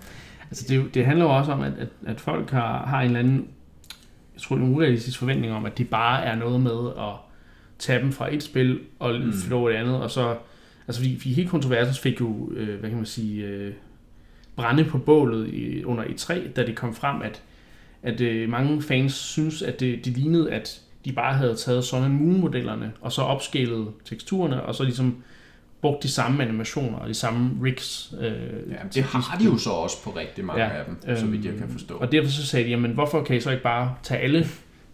Altså 0.50 0.64
det, 0.68 0.94
det 0.94 1.06
handler 1.06 1.24
jo 1.24 1.37
også 1.37 1.52
om, 1.52 1.61
at, 1.61 1.72
at, 1.78 1.88
at 2.06 2.20
folk 2.20 2.50
har, 2.50 2.87
har 2.87 3.00
en 3.00 3.06
eller 3.06 3.18
anden, 3.18 3.48
jeg 4.35 4.42
tror, 4.42 4.56
en 4.56 4.74
urealistisk 4.74 5.18
forventning 5.18 5.52
om, 5.52 5.64
at 5.64 5.78
det 5.78 5.90
bare 5.90 6.24
er 6.24 6.37
noget 6.37 6.61
med 6.61 6.88
at 6.98 7.12
tage 7.78 8.02
dem 8.02 8.12
fra 8.12 8.35
et 8.35 8.42
spil 8.42 8.80
og 8.98 9.14
mm. 9.14 9.32
flytte 9.32 9.54
over 9.54 9.70
det 9.70 9.76
andet, 9.76 9.96
og 9.96 10.11
så, 10.11 10.37
altså 10.88 11.00
fordi, 11.00 11.16
fordi 11.16 11.32
hele 11.32 11.48
kontroversen 11.48 11.94
fik 12.02 12.20
jo, 12.20 12.52
øh, 12.52 12.80
hvad 12.80 12.90
kan 12.90 12.98
man 12.98 13.06
sige, 13.06 13.44
øh, 13.44 13.72
brænde 14.56 14.85
på 14.85 14.98
bålet 14.98 15.48
i, 15.48 15.85
under 15.85 16.04
E3, 16.04 16.52
da 16.52 16.66
det 16.66 16.76
kom 16.76 16.94
frem, 16.94 17.22
at, 17.22 17.42
at 18.02 18.20
øh, 18.20 18.48
mange 18.48 18.82
fans 18.82 19.12
synes, 19.12 19.62
at 19.62 19.80
det, 19.80 20.04
det 20.04 20.16
lignede, 20.16 20.52
at 20.52 20.80
de 21.04 21.12
bare 21.12 21.35
havde 21.35 21.54
taget 21.54 21.85
Sun 21.85 22.04
and 22.04 22.12
Moon-modellerne, 22.12 22.92
og 23.00 23.12
så 23.12 23.22
opscalet 23.22 23.88
teksturerne, 24.04 24.62
og 24.62 24.74
så 24.74 24.85
ligesom 24.85 25.16
brugt 25.81 26.03
de 26.03 26.09
samme 26.11 26.43
animationer 26.43 26.99
og 26.99 27.09
de 27.09 27.15
samme 27.15 27.51
rigs. 27.65 28.15
Øh, 28.21 28.27
Ja, 28.71 28.77
det 28.95 29.03
har 29.03 29.37
de 29.39 29.45
jo 29.45 29.59
så 29.59 29.71
også 29.71 30.03
på 30.05 30.11
rigtig 30.11 30.45
mange 30.45 30.62
Ja, 30.65 30.69
af 30.71 30.85
dem, 31.07 31.17
så 31.17 31.27
vidt 31.27 31.45
jeg 31.45 31.55
kan 31.59 31.69
forstå. 31.69 31.95
Og 31.95 32.12
derfor 32.12 32.31
så 32.31 32.47
sagde 32.47 32.65
de, 32.65 32.71
jamen 32.71 32.91
hvorfor 32.91 33.23
kan 33.25 33.37
I 33.37 33.41
så 33.41 33.51
ikke 33.51 33.62
bare 33.62 33.95
tage 34.03 34.21
alle 34.21 34.47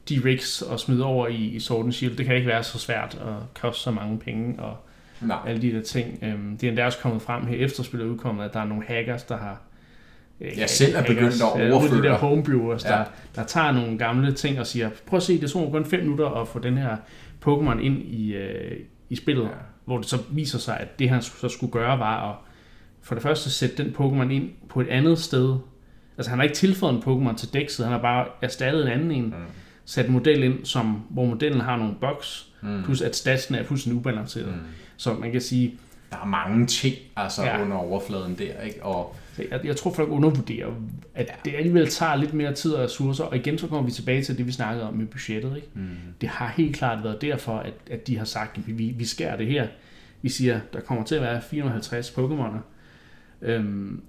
de 0.08 0.20
rigs 0.24 0.62
og 0.62 0.80
smide 0.80 1.04
over 1.04 1.26
i, 1.28 1.34
i 1.36 1.60
Sword 1.60 1.84
and 1.84 1.92
Shield? 1.92 2.16
Det 2.16 2.26
kan 2.26 2.34
ikke 2.36 2.48
være 2.48 2.62
så 2.62 2.78
svært 2.78 3.14
og 3.14 3.42
koste 3.60 3.82
så 3.82 3.90
mange 3.90 4.18
penge 4.18 4.60
og 4.62 4.76
Nej, 5.20 5.38
alle 5.46 5.62
de 5.62 5.72
der 5.72 5.82
ting. 5.82 6.18
Øhm, 6.22 6.56
det 6.56 6.66
er 6.66 6.68
endda 6.68 6.84
også 6.86 6.98
kommet 6.98 7.22
frem 7.22 7.46
her 7.46 7.56
efter 7.56 7.82
spillet 7.82 8.06
udkommet, 8.08 8.44
at 8.44 8.52
der 8.54 8.60
er 8.60 8.64
nogle 8.64 8.84
hackers, 8.86 9.22
der 9.22 9.36
har 9.36 9.60
øh, 10.40 10.58
Ja, 10.58 10.66
selv 10.66 10.94
er 10.96 11.02
begyndt 11.02 11.34
at 11.56 11.60
af 11.60 11.72
overføre. 11.72 11.98
de 11.98 12.02
der 12.02 12.14
homebrewers, 12.18 12.82
der, 12.82 12.98
Ja. 12.98 13.04
der 13.36 13.44
tager 13.44 13.72
nogle 13.72 13.98
gamle 13.98 14.32
ting 14.32 14.60
og 14.60 14.66
siger, 14.66 14.90
prøv 15.06 15.16
at 15.16 15.22
se, 15.22 15.40
det 15.40 15.50
tog 15.50 15.72
kun 15.72 15.84
5 15.84 16.00
minutter 16.00 16.28
at 16.28 16.48
få 16.48 16.58
den 16.58 16.76
her 16.78 16.96
Pokémon 17.46 17.78
ind 17.80 17.98
i, 18.02 18.32
øh, 18.34 18.80
i 19.10 19.16
spillet, 19.16 19.42
Ja. 19.44 19.48
Hvor 19.84 19.98
det 19.98 20.06
så 20.08 20.18
viser 20.30 20.58
sig, 20.58 20.76
at 20.80 20.98
det 20.98 21.10
han 21.10 21.22
så 21.22 21.48
skulle 21.48 21.72
gøre 21.72 21.98
var 21.98 22.30
at 22.30 22.36
for 23.02 23.14
det 23.14 23.22
første 23.22 23.50
sætte 23.50 23.84
den 23.84 23.94
Pokémon 23.98 24.30
ind 24.32 24.50
på 24.68 24.80
et 24.80 24.88
andet 24.88 25.18
sted. 25.18 25.56
Altså 26.18 26.30
han 26.30 26.38
har 26.38 26.42
ikke 26.44 26.54
tilføjet 26.56 26.94
en 26.94 27.02
Pokémon 27.02 27.36
til 27.36 27.52
dækset, 27.52 27.84
han 27.86 27.92
har 27.92 28.00
bare 28.02 28.26
erstattet 28.42 28.82
en 28.82 28.88
anden 28.92 29.10
en, 29.10 29.24
Mm. 29.24 29.32
sat 29.84 30.06
en 30.06 30.12
model 30.12 30.42
ind, 30.42 30.64
som, 30.64 31.02
hvor 31.10 31.24
modellen 31.24 31.60
har 31.60 31.76
nogle 31.76 31.94
bugs, 32.00 32.48
Mm. 32.62 32.82
plus 32.84 33.00
at 33.02 33.16
statsene 33.16 33.58
er 33.58 33.64
fuldstændig 33.64 33.98
ubalanceret. 33.98 34.46
Mm. 34.48 34.60
Så 34.96 35.14
man 35.14 35.32
kan 35.32 35.40
sige, 35.40 35.78
Der 36.10 36.16
er 36.18 36.24
mange 36.26 36.66
ting 36.66 36.94
altså, 37.16 37.42
ja. 37.44 37.62
under 37.62 37.76
overfladen 37.76 38.34
der, 38.38 38.60
ikke? 38.60 38.82
Og 38.84 39.16
jeg, 39.38 39.60
jeg 39.64 39.76
tror 39.76 39.92
folk 39.92 40.08
undervurderer, 40.10 40.68
at 41.14 41.26
Ja. 41.26 41.50
det 41.50 41.56
alligevel 41.56 41.88
tager 41.88 42.16
lidt 42.16 42.34
mere 42.34 42.52
tid 42.54 42.72
og 42.72 42.84
ressourcer, 42.84 43.24
og 43.24 43.36
igen 43.36 43.58
så 43.58 43.66
kommer 43.66 43.86
vi 43.86 43.90
tilbage 43.92 44.22
til 44.22 44.38
det, 44.38 44.46
vi 44.46 44.52
snakkede 44.52 44.88
om 44.88 44.94
med 44.94 45.06
budgettet. 45.06 45.56
Ikke? 45.56 45.68
mm. 45.74 45.88
Det 46.20 46.28
har 46.28 46.48
helt 46.56 46.76
klart 46.76 47.04
været 47.04 47.22
derfor, 47.22 47.56
at, 47.58 47.72
at 47.90 48.06
de 48.06 48.18
har 48.18 48.24
sagt, 48.24 48.58
at 48.58 48.78
vi, 48.78 48.94
vi 48.98 49.04
skærer 49.04 49.36
det 49.36 49.46
her. 49.46 49.66
Vi 50.22 50.28
siger, 50.28 50.60
der 50.72 50.80
kommer 50.80 51.04
til 51.04 51.14
at 51.14 51.22
være 51.22 51.42
450 51.42 52.10
Pokémoner. 52.10 52.58
Øhm, 53.42 54.02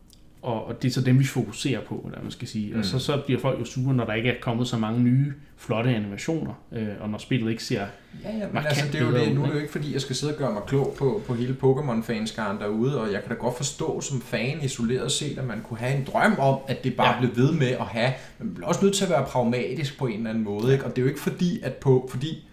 og, 0.44 0.66
og 0.68 0.82
det 0.82 0.90
er 0.90 0.94
så 0.94 1.02
dem, 1.02 1.20
vi 1.20 1.24
fokuserer 1.24 1.82
på, 1.82 2.04
eller 2.06 2.22
man 2.22 2.32
skal 2.32 2.48
sige. 2.48 2.74
Mm. 2.74 2.80
Og 2.80 2.86
så, 2.86 3.00
så 3.00 3.22
bliver 3.26 3.42
folk 3.42 3.60
jo 3.60 3.66
sure, 3.66 3.94
når 3.94 4.06
der 4.06 4.14
ikke 4.14 4.30
er 4.30 4.42
kommet 4.42 4.68
så 4.68 4.78
mange 4.78 5.00
nye, 5.00 5.34
flotte 5.58 5.96
animationer, 5.96 6.54
øh, 6.72 6.88
og 7.00 7.10
når 7.10 7.18
spillet 7.18 7.52
ikke 7.52 7.64
ser 7.64 7.86
Ja, 8.24 8.38
ja, 8.38 8.48
men 8.54 8.66
altså, 8.66 8.86
det 8.92 9.02
er 9.02 9.06
jo 9.06 9.14
det, 9.14 9.36
nu 9.36 9.42
er 9.42 9.46
det 9.46 9.54
jo 9.54 9.60
ikke 9.60 9.72
fordi, 9.72 9.94
jeg 9.94 10.02
skal 10.02 10.16
sidde 10.16 10.34
og 10.34 10.40
gøre 10.40 10.54
mig 10.54 10.62
klog 10.68 10.96
på, 10.98 11.22
på 11.28 11.34
hele 11.34 11.58
Pokémon-fanskaren 11.64 12.60
derude, 12.60 13.02
og 13.02 13.12
jeg 13.12 13.22
kan 13.22 13.30
da 13.30 13.36
godt 13.36 13.58
forstå 13.58 14.02
som 14.02 14.22
fan 14.22 14.60
isoleret 14.64 15.12
set, 15.12 15.38
at 15.38 15.48
man 15.48 15.62
kunne 15.62 15.80
have 15.80 15.98
en 15.98 16.08
drøm 16.14 16.40
om, 16.40 16.60
at 16.68 16.84
det 16.84 16.96
bare 16.96 17.14
ja. 17.14 17.20
blev 17.20 17.36
ved 17.36 17.52
med 17.52 17.68
at 17.68 17.86
have, 17.86 18.14
men 18.40 18.48
man 18.48 18.56
bliver 18.56 18.68
også 18.68 18.86
nødt 18.86 18.96
til 18.96 19.04
at 19.04 19.10
være 19.10 19.26
pragmatisk 19.26 19.98
på 20.00 20.08
en 20.08 20.18
eller 20.18 20.30
anden 20.30 20.44
måde, 20.44 20.74
ikke? 20.74 20.86
og 20.86 20.90
det 20.90 20.98
er 20.98 21.02
jo 21.02 21.08
ikke 21.08 21.22
fordi, 21.22 21.62
at 21.64 21.74
på, 21.74 22.08
fordi 22.12 22.48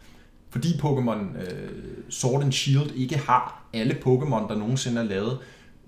fordi 0.51 0.68
Pokémon 0.68 1.41
øh, 1.41 1.70
Sword 2.09 2.43
and 2.43 2.53
Shield 2.53 2.91
ikke 2.97 3.18
har 3.18 3.64
alle 3.72 3.97
Pokémon, 4.07 4.49
der 4.49 4.57
nogensinde 4.57 5.01
er 5.01 5.05
lavet, 5.05 5.38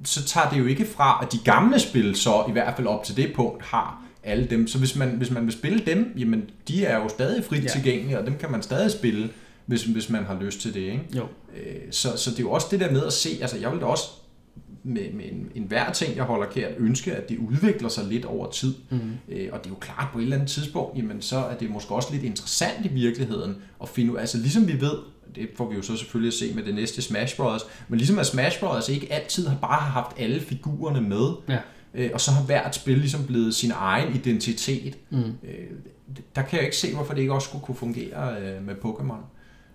så 0.05 0.25
tager 0.25 0.49
det 0.49 0.59
jo 0.59 0.67
ikke 0.67 0.87
fra, 0.87 1.19
at 1.23 1.33
de 1.33 1.39
gamle 1.45 1.79
spil 1.79 2.17
så 2.17 2.45
i 2.49 2.53
hvert 2.53 2.77
fald 2.77 2.87
op 2.87 3.05
til 3.05 3.17
det 3.17 3.33
punkt 3.35 3.65
har 3.65 4.03
alle 4.23 4.47
dem. 4.47 4.67
Så 4.67 4.79
hvis 4.79 4.97
man, 4.97 5.09
hvis 5.09 5.31
man 5.31 5.45
vil 5.45 5.53
spille 5.53 5.79
dem, 5.87 6.13
jamen 6.17 6.51
de 6.69 6.85
er 6.85 6.97
jo 6.97 7.09
stadig 7.09 7.45
frit 7.45 7.65
ja. 7.65 7.69
tilgængelige, 7.69 8.19
og 8.19 8.27
dem 8.27 8.37
kan 8.39 8.51
man 8.51 8.63
stadig 8.63 8.91
spille, 8.91 9.31
hvis, 9.67 9.85
hvis 9.85 10.11
man 10.11 10.25
har 10.25 10.39
lyst 10.41 10.61
til 10.61 10.75
det. 10.75 10.81
Ikke? 10.81 11.05
Jo. 11.17 11.23
Øh, 11.57 11.77
så, 11.91 12.17
så 12.17 12.31
det 12.31 12.39
er 12.39 12.43
jo 12.43 12.51
også 12.51 12.67
det 12.71 12.81
der 12.81 12.91
med 12.91 13.07
at 13.07 13.13
se, 13.13 13.39
altså 13.41 13.59
jeg 13.59 13.73
vil 13.73 13.81
da 13.81 13.85
også 13.85 14.05
med, 14.85 15.13
med 15.13 15.25
en, 15.25 15.49
en 15.55 15.63
hver 15.63 15.93
ting, 15.93 16.17
jeg 16.17 16.25
holder 16.25 16.47
kært, 16.47 16.73
ønske, 16.79 17.15
at 17.15 17.29
det 17.29 17.39
udvikler 17.39 17.89
sig 17.89 18.05
lidt 18.05 18.25
over 18.25 18.51
tid. 18.51 18.75
Mm. 18.91 18.99
Øh, 19.29 19.49
og 19.53 19.59
det 19.59 19.67
er 19.67 19.71
jo 19.71 19.77
klart, 19.81 20.09
på 20.13 20.19
et 20.19 20.23
eller 20.23 20.37
andet 20.37 20.51
tidspunkt, 20.51 20.99
jamen 20.99 21.23
så 21.23 21.37
er 21.37 21.57
det 21.57 21.71
måske 21.71 21.95
også 21.95 22.09
lidt 22.13 22.25
interessant 22.25 22.87
i 22.87 22.89
virkeligheden 22.89 23.57
at 23.83 23.89
finde 23.89 24.13
ud 24.13 24.19
altså 24.19 24.39
ligesom 24.39 24.69
vi 24.69 24.81
ved, 24.81 24.95
det 25.35 25.49
får 25.57 25.71
vi 25.71 25.77
jo 25.77 25.83
så 25.83 25.97
selvfølgelig 25.97 26.29
at 26.29 26.35
se 26.35 26.55
med 26.55 26.63
det 26.63 26.75
næste 26.75 27.03
Smash 27.03 27.37
Bros. 27.37 27.63
Men 27.89 27.99
ligesom 27.99 28.19
at 28.19 28.27
Smash 28.27 28.61
Bros. 28.61 28.89
ikke 28.89 29.13
altid 29.13 29.47
har 29.47 29.57
bare 29.57 29.81
haft 29.81 30.21
alle 30.21 30.41
figurerne 30.41 31.01
med, 31.01 31.33
ja. 31.49 31.59
øh, 31.95 32.11
og 32.15 32.21
så 32.21 32.31
har 32.31 32.43
hvert 32.43 32.75
spil 32.75 32.99
ligesom 32.99 33.27
blevet 33.27 33.55
sin 33.55 33.73
egen 33.75 34.15
identitet. 34.15 34.99
Mm. 35.11 35.19
Øh, 35.19 35.67
der 36.37 36.43
kan 36.43 36.57
jeg 36.57 36.65
ikke 36.65 36.77
se, 36.77 36.95
hvorfor 36.95 37.15
det 37.15 37.21
ikke 37.21 37.33
også 37.33 37.49
skulle 37.49 37.65
kunne 37.65 37.75
fungere 37.75 38.37
øh, 38.41 38.67
med 38.67 38.75
Pokémon. 38.75 39.25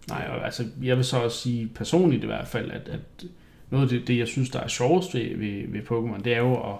Nej, 0.09 0.27
og 0.29 0.45
altså, 0.45 0.65
jeg 0.83 0.97
vil 0.97 1.05
så 1.05 1.17
også 1.17 1.37
sige 1.37 1.67
personligt 1.67 2.23
i 2.23 2.27
hvert 2.27 2.47
fald, 2.47 2.71
at, 2.71 2.89
at 2.89 3.25
noget 3.69 3.83
af 3.83 3.89
det, 3.89 4.07
det, 4.07 4.17
jeg 4.17 4.27
synes, 4.27 4.49
der 4.49 4.59
er 4.59 4.67
sjovest 4.67 5.13
ved, 5.13 5.37
ved, 5.37 5.71
ved 5.71 5.81
Pokémon, 5.81 6.23
det 6.23 6.33
er 6.33 6.39
jo 6.39 6.53
at, 6.53 6.75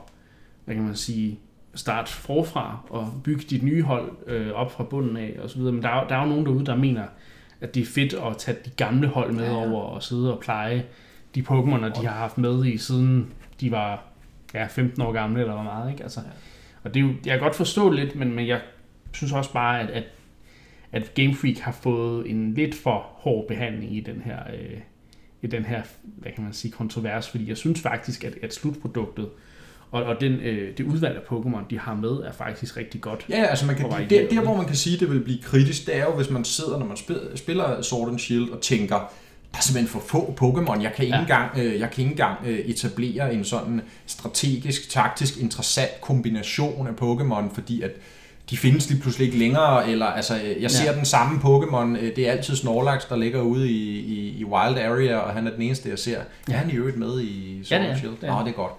hvad 0.65 0.75
kan 0.75 0.83
man 0.83 0.95
sige, 0.95 1.39
starte 1.75 2.11
forfra 2.11 2.79
og 2.89 3.21
bygge 3.23 3.43
dit 3.49 3.63
nye 3.63 3.83
hold 3.83 4.11
øh, 4.27 4.51
op 4.51 4.71
fra 4.71 4.83
bunden 4.83 5.17
af 5.17 5.37
og 5.43 5.49
så 5.49 5.57
videre. 5.57 5.73
Men 5.73 5.83
der 5.83 5.89
er, 5.89 6.07
der 6.07 6.15
er 6.15 6.21
jo 6.21 6.29
nogen 6.29 6.45
derude, 6.45 6.65
der 6.65 6.75
mener, 6.75 7.03
at 7.61 7.75
det 7.75 7.81
er 7.81 7.85
fedt 7.85 8.13
at 8.13 8.37
tage 8.37 8.57
de 8.65 8.69
gamle 8.69 9.07
hold 9.07 9.31
med 9.31 9.43
ja, 9.43 9.51
ja. 9.51 9.69
over 9.69 9.81
og 9.81 10.03
sidde 10.03 10.33
og 10.33 10.39
pleje 10.39 10.85
de 11.35 11.41
Pokémoner, 11.41 12.01
de 12.01 12.07
har 12.07 12.17
haft 12.17 12.37
med 12.37 12.65
i 12.65 12.77
siden 12.77 13.33
de 13.61 13.71
var 13.71 14.03
ja, 14.53 14.65
15 14.65 15.01
år 15.01 15.11
gamle 15.11 15.41
eller 15.41 15.53
hvor 15.53 15.63
meget. 15.63 15.91
Ikke? 15.91 16.03
Altså. 16.03 16.19
Og 16.83 16.93
det 16.93 16.99
er 16.99 17.03
jo, 17.03 17.13
jeg 17.25 17.33
kan 17.33 17.39
godt 17.39 17.55
forstå 17.55 17.89
lidt, 17.89 18.15
men, 18.15 18.33
men 18.33 18.47
jeg 18.47 18.61
synes 19.13 19.33
også 19.33 19.53
bare, 19.53 19.81
at, 19.81 19.89
at, 19.89 20.03
at 20.91 21.13
Game 21.13 21.35
Freak 21.35 21.57
har 21.57 21.71
fået 21.71 22.29
en 22.29 22.53
lidt 22.53 22.75
for 22.75 23.07
hård 23.13 23.47
behandling 23.47 23.95
i 23.95 23.99
den 23.99 24.21
her, 24.21 24.39
øh, 24.53 24.79
i 25.41 25.47
den 25.47 25.65
her 25.65 25.81
hvad 26.03 26.31
kan 26.31 26.43
man 26.43 26.53
sige, 26.53 26.71
kontrovers, 26.71 27.29
fordi 27.29 27.49
jeg 27.49 27.57
synes 27.57 27.81
faktisk, 27.81 28.23
at, 28.23 28.33
at 28.41 28.53
slutproduktet 28.53 29.29
og, 29.91 30.03
og 30.03 30.21
den, 30.21 30.33
øh, 30.33 30.77
det 30.77 30.85
udvalg 30.85 31.15
af 31.15 31.37
Pokémon, 31.37 31.69
de 31.69 31.79
har 31.79 31.95
med, 31.95 32.09
er 32.09 32.31
faktisk 32.31 32.77
rigtig 32.77 33.01
godt. 33.01 33.25
Ja, 33.29 33.43
altså 33.43 33.65
man 33.65 33.75
kan, 33.75 33.85
der, 34.09 34.27
der, 34.29 34.41
hvor 34.41 34.57
man 34.57 34.65
kan 34.65 34.75
sige, 34.75 34.93
at 34.93 34.99
det 34.99 35.11
vil 35.11 35.19
blive 35.19 35.41
kritisk, 35.41 35.85
det 35.85 35.95
er 35.95 36.03
jo, 36.03 36.15
hvis 36.15 36.29
man 36.29 36.45
sidder, 36.45 36.79
når 36.79 36.85
man 36.85 36.97
spiller, 37.35 37.81
Sword 37.81 38.09
and 38.09 38.19
Shield, 38.19 38.49
og 38.49 38.61
tænker, 38.61 38.95
der 39.51 39.57
er 39.57 39.61
simpelthen 39.61 39.87
for 39.87 40.07
få 40.07 40.35
Pokémon. 40.41 40.81
Jeg 40.81 40.93
kan 40.95 41.05
ikke 41.05 41.15
ja. 41.15 41.21
engang, 41.21 41.57
øh, 41.57 41.79
jeg 41.79 41.91
kan 41.91 42.01
ikke 42.01 42.11
engang 42.11 42.37
øh, 42.45 42.59
etablere 42.59 43.33
en 43.33 43.43
sådan 43.43 43.81
strategisk, 44.05 44.89
taktisk 44.89 45.37
interessant 45.37 46.01
kombination 46.01 46.87
af 46.87 46.91
Pokémon, 46.91 47.53
fordi 47.53 47.81
at 47.81 47.91
de 48.49 48.57
findes 48.57 48.89
lige 48.89 49.01
pludselig 49.01 49.25
ikke 49.25 49.37
længere, 49.37 49.89
eller 49.89 50.05
altså, 50.05 50.35
jeg 50.59 50.71
ser 50.71 50.91
ja. 50.91 50.97
den 50.97 51.05
samme 51.05 51.39
Pokémon, 51.39 51.97
øh, 51.97 52.15
det 52.15 52.27
er 52.27 52.31
altid 52.31 52.55
Snorlax, 52.55 53.09
der 53.09 53.15
ligger 53.15 53.41
ude 53.41 53.71
i, 53.71 53.99
i, 53.99 54.37
i 54.39 54.45
Wild 54.45 54.77
Area, 54.77 55.17
og 55.17 55.33
han 55.33 55.47
er 55.47 55.51
den 55.51 55.61
eneste, 55.61 55.89
jeg 55.89 55.99
ser. 55.99 56.19
Ja. 56.47 56.53
Er 56.53 56.57
han 56.57 56.69
i 56.69 56.73
øvrigt 56.73 56.97
med 56.97 57.21
i 57.21 57.61
Sword 57.63 57.81
ja, 57.81 57.87
and 57.87 57.97
Shield? 57.97 58.15
Nå, 58.21 58.39
det 58.39 58.47
er 58.47 58.51
godt. 58.51 58.71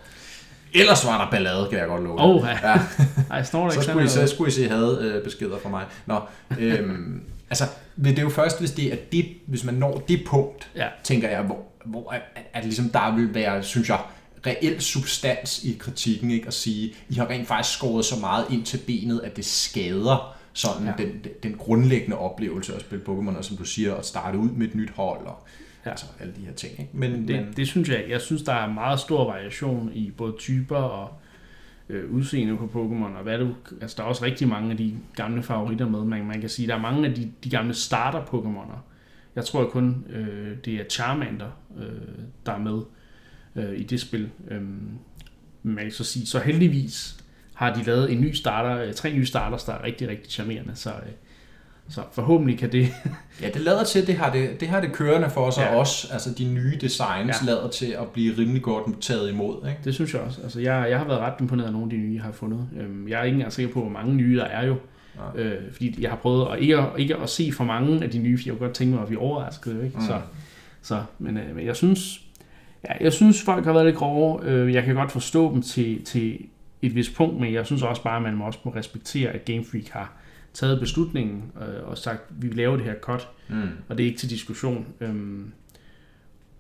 Ellers 0.74 1.06
var 1.06 1.24
der 1.24 1.30
ballade, 1.30 1.66
kan 1.70 1.78
jeg 1.78 1.88
godt 1.88 2.02
love. 2.02 2.16
Oh, 2.18 2.46
ja. 2.46 2.68
ja. 2.70 2.80
Ej, 3.30 3.42
Snorlax, 3.42 3.74
så, 3.74 3.82
skulle 3.82 4.04
I, 4.04 4.08
så 4.08 4.26
skulle 4.26 4.48
I 4.48 4.52
se 4.52 4.68
havde 4.68 4.98
øh, 5.02 5.24
beskeder 5.24 5.58
fra 5.58 5.68
mig. 5.68 5.84
Nå, 6.06 6.20
øhm, 6.58 7.22
altså, 7.50 7.64
det 8.04 8.18
er 8.18 8.22
jo 8.22 8.30
først, 8.30 8.60
hvis, 8.60 8.70
det 8.70 8.92
er 8.92 8.96
det, 9.12 9.26
hvis 9.46 9.64
man 9.64 9.74
når 9.74 10.02
det 10.08 10.22
punkt, 10.26 10.68
ja. 10.76 10.86
tænker 11.04 11.28
jeg, 11.28 11.42
hvor, 11.42 11.58
hvor 11.84 12.10
at, 12.10 12.20
at 12.52 12.64
ligesom 12.64 12.88
der 12.88 13.16
vil 13.16 13.34
være, 13.34 13.62
synes 13.62 13.88
jeg, 13.88 13.98
reel 14.46 14.80
substans 14.80 15.64
i 15.64 15.76
kritikken, 15.78 16.30
ikke? 16.30 16.46
at 16.46 16.54
sige, 16.54 16.94
I 17.08 17.14
har 17.14 17.30
rent 17.30 17.48
faktisk 17.48 17.78
skåret 17.78 18.04
så 18.04 18.16
meget 18.16 18.46
ind 18.50 18.64
til 18.64 18.78
benet, 18.86 19.20
at 19.24 19.36
det 19.36 19.44
skader 19.44 20.36
sådan 20.52 20.86
ja. 20.86 20.92
den, 20.98 21.24
den 21.42 21.54
grundlæggende 21.58 22.18
oplevelse 22.18 22.74
at 22.74 22.80
spille 22.80 23.04
Pokémon, 23.08 23.36
og 23.36 23.44
som 23.44 23.56
du 23.56 23.64
siger, 23.64 23.94
at 23.94 24.06
starte 24.06 24.38
ud 24.38 24.50
med 24.50 24.68
et 24.68 24.74
nyt 24.74 24.90
hold, 24.90 25.26
og 25.26 25.46
ja. 25.88 25.92
altså 25.92 26.06
alle 26.20 26.32
de 26.36 26.40
her 26.40 26.52
ting. 26.52 26.72
Ikke? 26.80 26.90
Men, 26.92 27.28
det, 27.28 27.36
men... 27.36 27.52
det 27.56 27.68
synes 27.68 27.88
jeg, 27.88 28.04
jeg 28.08 28.20
synes, 28.20 28.42
der 28.42 28.52
er 28.52 28.72
meget 28.72 29.00
stor 29.00 29.24
variation 29.24 29.90
i 29.94 30.10
både 30.10 30.34
typer 30.38 30.76
og 30.76 31.12
øh, 31.88 32.10
udseende 32.10 32.56
på 32.56 32.64
Pokémon, 32.64 33.16
og 33.16 33.22
hvad 33.22 33.38
du, 33.38 33.54
altså 33.80 33.94
der 33.96 34.02
er 34.02 34.06
også 34.06 34.24
rigtig 34.24 34.48
mange 34.48 34.70
af 34.70 34.76
de 34.76 34.94
gamle 35.16 35.42
favoritter 35.42 35.88
med, 35.88 36.04
man, 36.04 36.24
man 36.24 36.40
kan 36.40 36.48
sige, 36.48 36.68
der 36.68 36.74
er 36.74 36.80
mange 36.80 37.08
af 37.08 37.14
de, 37.14 37.32
de 37.44 37.50
gamle 37.50 37.74
starter 37.74 38.24
Pokémoner. 38.24 38.78
Jeg 39.36 39.44
tror 39.44 39.68
kun, 39.68 40.04
øh, 40.10 40.56
det 40.64 40.74
er 40.74 40.84
Charmander, 40.90 41.50
øh, 41.78 42.24
der 42.46 42.52
er 42.52 42.58
med 42.58 42.82
øh, 43.56 43.78
i 43.78 43.82
det 43.82 44.00
spil. 44.00 44.30
Øh, 44.48 44.62
man 45.62 45.84
kan 45.84 45.92
så 45.92 46.04
sige, 46.04 46.26
så 46.26 46.38
heldigvis 46.38 47.24
har 47.54 47.74
de 47.74 47.82
lavet 47.82 48.12
en 48.12 48.20
ny 48.20 48.32
starter, 48.32 48.86
øh, 48.86 48.94
tre 48.94 49.12
nye 49.12 49.26
starters, 49.26 49.64
der 49.64 49.72
er 49.72 49.84
rigtig, 49.84 50.08
rigtig 50.08 50.32
charmerende, 50.32 50.74
så, 50.74 50.90
øh, 50.90 51.12
så 51.88 52.02
forhåbentlig 52.12 52.58
kan 52.58 52.72
det... 52.72 52.88
ja, 53.42 53.48
det 53.54 53.60
lader 53.60 53.84
til, 53.84 54.06
det 54.06 54.14
har 54.14 54.32
det, 54.32 54.60
det 54.60 54.68
har 54.68 54.80
det 54.80 54.92
kørende 54.92 55.30
for 55.30 55.50
sig 55.50 55.62
ja. 55.62 55.76
også. 55.76 56.08
Altså 56.12 56.34
de 56.38 56.44
nye 56.44 56.76
designs 56.80 57.42
ja. 57.42 57.46
lader 57.46 57.68
til 57.68 57.86
at 57.86 58.08
blive 58.08 58.38
rimelig 58.38 58.62
godt 58.62 59.02
taget 59.02 59.30
imod. 59.30 59.68
Ikke? 59.68 59.80
Det 59.84 59.94
synes 59.94 60.14
jeg 60.14 60.22
også. 60.22 60.42
Altså, 60.42 60.60
jeg, 60.60 60.86
jeg 60.90 60.98
har 60.98 61.06
været 61.06 61.20
ret 61.20 61.34
imponeret 61.40 61.66
af 61.66 61.72
nogle 61.72 61.86
af 61.86 61.90
de 61.90 61.96
nye, 61.96 62.14
jeg 62.14 62.22
har 62.22 62.32
fundet. 62.32 62.68
Øhm, 62.80 63.08
jeg 63.08 63.20
er 63.20 63.24
ikke 63.24 63.34
engang 63.34 63.52
sikker 63.52 63.72
på, 63.72 63.80
hvor 63.80 63.90
mange 63.90 64.14
nye 64.14 64.36
der 64.36 64.44
er 64.44 64.66
jo. 64.66 64.76
Ja. 65.36 65.42
Øh, 65.42 65.72
fordi 65.72 66.02
jeg 66.02 66.10
har 66.10 66.16
prøvet 66.16 66.48
at 66.52 66.60
ikke, 66.60 66.84
ikke 66.98 67.16
at 67.16 67.30
se 67.30 67.52
for 67.52 67.64
mange 67.64 68.04
af 68.04 68.10
de 68.10 68.18
nye, 68.18 68.38
for 68.38 68.42
jeg 68.46 68.52
kunne 68.52 68.66
godt 68.66 68.76
tænke 68.76 68.92
mig 68.92 69.02
at 69.02 69.08
blive 69.08 69.20
overrasket. 69.20 69.84
Ikke? 69.84 69.98
Mm. 69.98 70.04
Så, 70.04 70.20
så, 70.82 71.02
men, 71.18 71.36
øh, 71.36 71.56
men 71.56 71.66
jeg 71.66 71.76
synes, 71.76 72.20
ja, 72.88 73.04
jeg 73.04 73.12
synes, 73.12 73.42
folk 73.42 73.64
har 73.64 73.72
været 73.72 73.86
lidt 73.86 73.96
grove. 73.96 74.44
Øh, 74.44 74.74
jeg 74.74 74.84
kan 74.84 74.94
godt 74.94 75.12
forstå 75.12 75.52
dem 75.54 75.62
til, 75.62 76.04
til 76.04 76.38
et 76.82 76.94
vist 76.94 77.14
punkt, 77.14 77.40
men 77.40 77.54
jeg 77.54 77.66
synes 77.66 77.82
også 77.82 78.02
bare, 78.02 78.16
at 78.16 78.22
man 78.22 78.34
må 78.34 78.44
også 78.44 78.58
må 78.64 78.72
respektere, 78.76 79.30
at 79.30 79.44
Game 79.44 79.64
Freak 79.64 79.88
har 79.88 80.12
taget 80.54 80.80
beslutningen 80.80 81.52
øh, 81.60 81.88
og 81.88 81.98
sagt, 81.98 82.22
vi 82.30 82.48
laver 82.48 82.76
det 82.76 82.84
her 82.84 82.94
cut, 83.00 83.28
mm. 83.48 83.62
og 83.88 83.98
det 83.98 84.04
er 84.04 84.08
ikke 84.08 84.18
til 84.18 84.30
diskussion. 84.30 84.86
Øhm, 85.00 85.52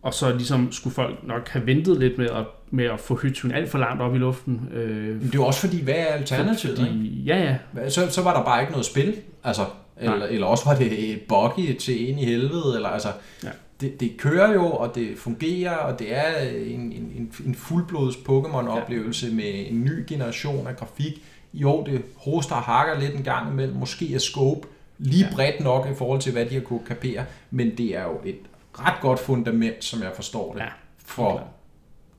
og 0.02 0.14
så 0.14 0.34
ligesom 0.34 0.72
skulle 0.72 0.94
folk 0.94 1.26
nok 1.26 1.48
have 1.48 1.66
ventet 1.66 1.98
lidt 1.98 2.18
med 2.18 2.26
at, 2.26 2.46
med 2.70 2.84
at 2.84 3.00
få 3.00 3.14
hytten 3.14 3.52
alt 3.52 3.70
for 3.70 3.78
langt 3.78 4.02
op 4.02 4.14
i 4.14 4.18
luften. 4.18 4.68
Øh, 4.74 5.06
Men 5.06 5.20
det 5.20 5.34
er 5.34 5.38
jo 5.38 5.46
også 5.46 5.60
fordi, 5.60 5.82
hvad 5.82 5.94
er 5.94 6.04
alternativet? 6.04 6.78
Fordi, 6.78 7.22
ja, 7.26 7.58
ja. 7.76 7.90
Så, 7.90 8.10
så 8.10 8.22
var 8.22 8.36
der 8.36 8.44
bare 8.44 8.60
ikke 8.60 8.72
noget 8.72 8.86
spil, 8.86 9.16
altså, 9.44 9.62
eller, 9.96 10.26
eller 10.26 10.46
også 10.46 10.64
var 10.64 10.74
det 10.74 11.12
et 11.12 11.20
buggy 11.28 11.76
til 11.78 12.10
en 12.10 12.18
i 12.18 12.24
helvede, 12.24 12.72
eller 12.76 12.88
altså, 12.88 13.08
ja. 13.44 13.48
det, 13.80 14.00
det 14.00 14.16
kører 14.18 14.52
jo, 14.52 14.66
og 14.66 14.94
det 14.94 15.18
fungerer, 15.18 15.76
og 15.76 15.98
det 15.98 16.16
er 16.16 16.48
en, 16.48 16.80
en, 16.80 17.32
en 17.46 17.54
fuldblods 17.54 18.16
Pokémon-oplevelse 18.16 19.26
ja. 19.26 19.34
med 19.34 19.70
en 19.70 19.84
ny 19.84 20.04
generation 20.06 20.66
af 20.66 20.76
grafik, 20.76 21.22
jo, 21.54 21.84
det 21.86 22.02
hoster 22.16 22.54
og 22.54 22.62
hakker 22.62 23.00
lidt 23.00 23.14
en 23.14 23.22
gang 23.22 23.52
imellem. 23.52 23.76
Måske 23.76 24.14
er 24.14 24.18
scope 24.18 24.68
lige 24.98 25.24
ja. 25.24 25.34
bredt 25.34 25.60
nok 25.60 25.88
i 25.92 25.94
forhold 25.94 26.20
til, 26.20 26.32
hvad 26.32 26.46
de 26.46 26.54
har 26.54 26.60
kunne 26.60 26.84
kapere. 26.86 27.24
Men 27.50 27.78
det 27.78 27.96
er 27.96 28.02
jo 28.02 28.20
et 28.24 28.38
ret 28.72 29.00
godt 29.00 29.18
fundament, 29.18 29.84
som 29.84 30.02
jeg 30.02 30.12
forstår 30.16 30.52
det, 30.52 30.60
ja, 30.60 30.68
for 30.98 31.48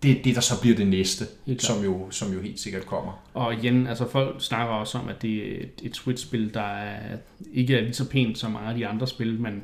det, 0.04 0.24
det, 0.24 0.36
der 0.36 0.42
så 0.42 0.62
bliver 0.62 0.76
det 0.76 0.88
næste, 0.88 1.26
som 1.60 1.84
jo, 1.84 2.12
som 2.12 2.34
jo 2.34 2.42
helt 2.42 2.60
sikkert 2.60 2.86
kommer. 2.86 3.24
Og 3.34 3.54
igen, 3.54 3.88
altså 3.88 4.10
folk 4.10 4.42
snakker 4.42 4.74
også 4.74 4.98
om, 4.98 5.08
at 5.10 5.22
det 5.22 5.36
er 5.36 5.64
et, 5.64 5.82
et 5.84 5.96
Switch-spil, 5.96 6.54
der 6.54 6.62
er, 6.62 7.18
ikke 7.54 7.78
er 7.78 7.82
lige 7.82 7.94
så 7.94 8.10
pænt 8.10 8.38
som 8.38 8.52
mange 8.52 8.70
af 8.70 8.76
de 8.76 8.88
andre 8.88 9.08
spil, 9.08 9.40
men 9.40 9.64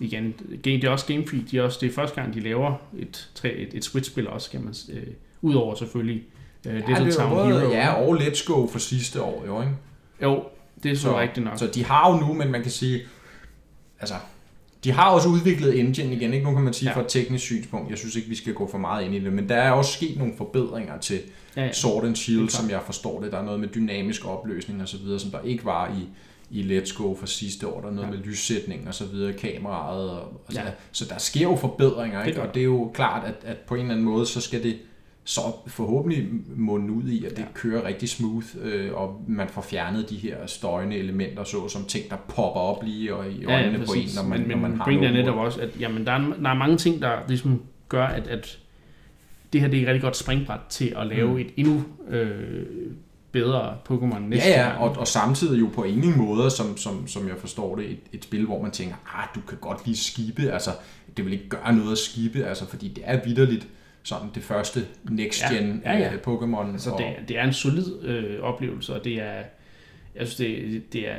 igen, 0.00 0.34
det 0.64 0.84
er 0.84 0.90
også 0.90 1.06
Game 1.06 1.26
Freak, 1.26 1.42
de 1.50 1.58
er 1.58 1.62
også, 1.62 1.78
det 1.80 1.88
er 1.88 1.92
første 1.92 2.20
gang, 2.20 2.34
de 2.34 2.40
laver 2.40 2.74
et, 2.98 3.30
et, 3.44 3.74
et 3.74 3.84
Switch-spil 3.84 4.28
også, 4.28 4.50
kan 4.50 4.64
man, 4.64 4.74
øh, 4.92 5.06
udover 5.42 5.74
selvfølgelig 5.74 6.22
Øh, 6.66 6.74
ja, 6.74 6.80
det 7.04 7.18
er 7.18 7.28
både, 7.28 7.60
Hero. 7.60 7.70
Ja, 7.70 7.92
og 7.92 8.16
Let's 8.16 8.52
Go 8.52 8.66
for 8.66 8.78
sidste 8.78 9.22
år, 9.22 9.44
jo, 9.46 9.60
ikke? 9.60 9.72
Jo, 10.22 10.44
det 10.82 10.90
er 10.90 10.96
så, 10.96 11.02
så 11.02 11.20
rigtigt 11.20 11.44
nok. 11.44 11.58
Så 11.58 11.66
de 11.66 11.84
har 11.84 12.12
jo 12.12 12.26
nu, 12.26 12.32
men 12.32 12.50
man 12.50 12.62
kan 12.62 12.70
sige, 12.70 13.02
altså, 14.00 14.14
de 14.84 14.92
har 14.92 15.10
også 15.10 15.28
udviklet 15.28 15.80
engine 15.80 16.14
igen, 16.14 16.34
ikke? 16.34 16.46
Nu 16.46 16.54
kan 16.54 16.62
man 16.62 16.72
sige 16.72 16.88
ja. 16.90 16.96
fra 16.96 17.00
et 17.00 17.08
teknisk 17.08 17.44
synspunkt, 17.44 17.90
jeg 17.90 17.98
synes 17.98 18.16
ikke, 18.16 18.28
vi 18.28 18.34
skal 18.34 18.54
gå 18.54 18.68
for 18.70 18.78
meget 18.78 19.04
ind 19.04 19.14
i 19.14 19.18
det, 19.18 19.32
men 19.32 19.48
der 19.48 19.56
er 19.56 19.70
også 19.70 19.92
sket 19.92 20.18
nogle 20.18 20.32
forbedringer 20.36 20.98
til 20.98 21.20
ja, 21.56 21.64
ja. 21.64 21.72
Sword 21.72 22.04
and 22.04 22.16
Shield, 22.16 22.48
som 22.48 22.70
jeg 22.70 22.80
forstår 22.86 23.20
det. 23.20 23.32
Der 23.32 23.38
er 23.38 23.44
noget 23.44 23.60
med 23.60 23.68
dynamisk 23.68 24.26
opløsning 24.26 24.82
og 24.82 24.88
så 24.88 24.96
videre, 24.96 25.20
som 25.20 25.30
der 25.30 25.40
ikke 25.40 25.64
var 25.64 25.88
i, 25.88 26.08
i 26.50 26.78
Let's 26.78 26.96
Go 26.96 27.14
for 27.14 27.26
sidste 27.26 27.68
år. 27.68 27.80
Der 27.80 27.88
er 27.88 27.92
noget 27.92 28.08
ja. 28.08 28.14
med 28.14 28.22
lyssætning 28.24 28.88
og 28.88 28.94
så 28.94 29.04
videre, 29.04 29.32
kameraet. 29.32 30.10
Og, 30.10 30.20
og 30.46 30.54
ja. 30.54 30.62
så, 30.64 30.72
så 30.92 31.04
der 31.14 31.18
sker 31.18 31.42
jo 31.42 31.56
forbedringer, 31.56 32.24
ikke? 32.24 32.40
Det 32.40 32.48
og 32.48 32.54
det 32.54 32.60
er 32.60 32.64
jo 32.64 32.90
klart, 32.94 33.24
at, 33.24 33.34
at 33.44 33.56
på 33.56 33.74
en 33.74 33.80
eller 33.80 33.92
anden 33.92 34.06
måde, 34.06 34.26
så 34.26 34.40
skal 34.40 34.62
det 34.62 34.76
så 35.24 35.40
forhåbentlig 35.66 36.28
munde 36.56 36.92
ud 36.92 37.08
i, 37.08 37.24
at 37.24 37.30
det 37.30 37.38
ja. 37.38 37.44
kører 37.54 37.84
rigtig 37.84 38.08
smooth, 38.08 38.46
øh, 38.62 38.94
og 38.94 39.24
man 39.28 39.48
får 39.48 39.62
fjernet 39.62 40.10
de 40.10 40.16
her 40.16 40.46
støjende 40.46 40.96
elementer, 40.96 41.44
så 41.44 41.68
som 41.68 41.84
ting, 41.84 42.10
der 42.10 42.16
popper 42.16 42.60
op 42.60 42.82
lige 42.82 43.14
og 43.14 43.30
i 43.30 43.44
øjnene 43.44 43.78
ja, 43.78 43.84
på 43.84 43.92
en, 43.92 44.08
når 44.16 44.22
man, 44.22 44.40
men, 44.40 44.48
når 44.48 44.56
man 44.56 44.76
har 44.76 44.90
noget. 44.90 45.12
netop 45.12 45.36
også, 45.36 45.60
at 45.60 45.80
jamen, 45.80 46.06
der, 46.06 46.12
er, 46.12 46.18
der 46.42 46.50
er 46.50 46.54
mange 46.54 46.76
ting, 46.76 47.02
der 47.02 47.18
ligesom 47.28 47.62
gør, 47.88 48.06
at, 48.06 48.26
at 48.26 48.58
det 49.52 49.60
her 49.60 49.68
det 49.68 49.78
er 49.78 49.82
et 49.82 49.88
rigtig 49.88 50.02
godt 50.02 50.16
springbræt 50.16 50.60
til 50.68 50.94
at 50.96 51.06
lave 51.06 51.30
mm. 51.30 51.38
et 51.38 51.50
endnu 51.56 51.84
øh, 52.08 52.66
bedre 53.32 53.74
Pokémon 53.90 54.18
næste 54.18 54.48
Ja, 54.48 54.60
ja, 54.60 54.82
og, 54.82 54.96
og 54.98 55.08
samtidig 55.08 55.60
jo 55.60 55.68
på 55.74 55.84
ingen 55.84 56.18
måde, 56.18 56.50
som, 56.50 56.76
som, 56.76 57.06
som 57.06 57.28
jeg 57.28 57.36
forstår 57.38 57.76
det, 57.76 57.90
et, 57.90 58.00
et 58.12 58.24
spil, 58.24 58.46
hvor 58.46 58.62
man 58.62 58.70
tænker, 58.70 58.94
ah, 59.14 59.28
du 59.34 59.40
kan 59.40 59.58
godt 59.60 59.86
lige 59.86 59.96
skibe, 59.96 60.50
altså 60.50 60.70
det 61.16 61.24
vil 61.24 61.32
ikke 61.32 61.48
gøre 61.48 61.76
noget 61.76 61.92
at 61.92 61.98
skibe, 61.98 62.44
altså 62.44 62.66
fordi 62.66 62.88
det 62.88 63.02
er 63.06 63.24
vidderligt 63.24 63.68
sådan 64.02 64.28
det 64.34 64.42
første 64.42 64.80
next-gen 65.10 65.82
ja, 65.84 65.92
ja, 65.92 65.98
ja. 65.98 66.12
Øh, 66.12 66.18
Pokémon. 66.26 66.72
Altså, 66.72 66.90
og... 66.90 66.98
det, 66.98 67.28
det 67.28 67.38
er 67.38 67.44
en 67.44 67.52
solid 67.52 68.04
øh, 68.04 68.40
oplevelse, 68.40 68.94
og 68.94 69.04
det 69.04 69.20
er, 69.20 69.42
jeg 70.14 70.26
synes, 70.26 70.34
det, 70.34 70.82
det 70.92 71.08
er, 71.08 71.16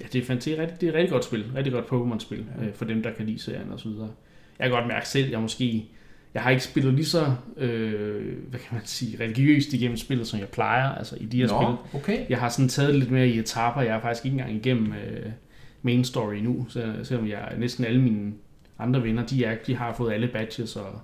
ja, 0.00 0.04
det 0.12 0.22
er, 0.22 0.24
fantastisk, 0.24 0.56
det 0.58 0.70
er, 0.70 0.76
det 0.76 0.86
er 0.86 0.88
et 0.88 0.94
rigtig 0.94 1.10
godt 1.10 1.24
spil, 1.24 1.44
rigtig 1.56 1.72
godt 1.72 1.84
Pokémon-spil, 1.84 2.44
ja. 2.60 2.66
øh, 2.66 2.74
for 2.74 2.84
dem, 2.84 3.02
der 3.02 3.12
kan 3.12 3.26
lide 3.26 3.38
serien 3.38 3.72
og 3.72 3.80
så 3.80 3.88
videre. 3.88 4.10
Jeg 4.58 4.68
kan 4.68 4.76
godt 4.76 4.86
mærke 4.86 5.08
selv, 5.08 5.30
jeg 5.30 5.40
måske 5.40 5.88
jeg 6.34 6.42
har 6.42 6.50
ikke 6.50 6.64
spillet 6.64 6.94
lige 6.94 7.06
så, 7.06 7.34
øh, 7.56 8.38
hvad 8.48 8.60
kan 8.60 8.68
man 8.72 8.82
sige, 8.84 9.24
religiøst 9.24 9.72
igennem 9.72 9.96
spillet, 9.96 10.26
som 10.26 10.40
jeg 10.40 10.48
plejer, 10.48 10.88
altså 10.88 11.16
i 11.20 11.24
de 11.24 11.36
her 11.36 11.46
Nå, 11.46 11.76
spil. 11.88 12.00
Okay. 12.00 12.26
Jeg 12.28 12.38
har 12.38 12.48
sådan 12.48 12.68
taget 12.68 12.94
lidt 12.94 13.10
mere 13.10 13.28
i 13.28 13.38
etaper, 13.38 13.80
jeg 13.80 13.96
er 13.96 14.00
faktisk 14.00 14.24
ikke 14.24 14.34
engang 14.34 14.56
igennem 14.56 14.92
øh, 14.92 15.32
main 15.82 16.04
story 16.04 16.34
nu, 16.34 16.66
så, 16.68 16.94
selvom 17.02 17.28
jeg 17.28 17.54
næsten 17.58 17.84
alle 17.84 18.00
mine 18.00 18.32
andre 18.78 19.02
venner, 19.02 19.26
de, 19.26 19.44
er, 19.44 19.56
de 19.66 19.76
har 19.76 19.92
fået 19.92 20.12
alle 20.12 20.28
badges 20.28 20.76
og 20.76 21.00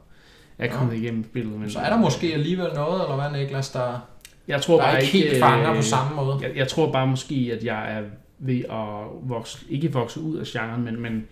er 0.58 0.68
kommet 0.68 0.94
ja. 0.94 0.98
igennem 0.98 1.24
spillet. 1.24 1.60
Men, 1.60 1.70
så 1.70 1.78
er 1.78 1.90
der 1.90 1.98
måske 1.98 2.34
alligevel 2.34 2.68
noget, 2.74 3.02
eller 3.02 3.28
hvad 3.28 3.40
Niklas, 3.40 3.70
der, 3.70 4.08
jeg 4.48 4.62
tror 4.62 4.76
der 4.76 4.82
bare 4.82 5.00
ikke 5.00 5.12
helt 5.12 5.38
fanger 5.38 5.70
øh, 5.70 5.76
på 5.76 5.82
samme 5.82 6.16
måde? 6.16 6.38
Jeg, 6.42 6.56
jeg 6.56 6.68
tror 6.68 6.92
bare 6.92 7.06
måske, 7.06 7.50
at 7.58 7.64
jeg 7.64 7.98
er 7.98 8.02
ved 8.38 8.64
at 8.70 9.28
vokse, 9.28 9.58
ikke 9.70 9.92
vokse 9.92 10.20
ud 10.20 10.36
af 10.36 10.46
genren, 10.46 10.84
men, 10.84 11.00
men 11.00 11.26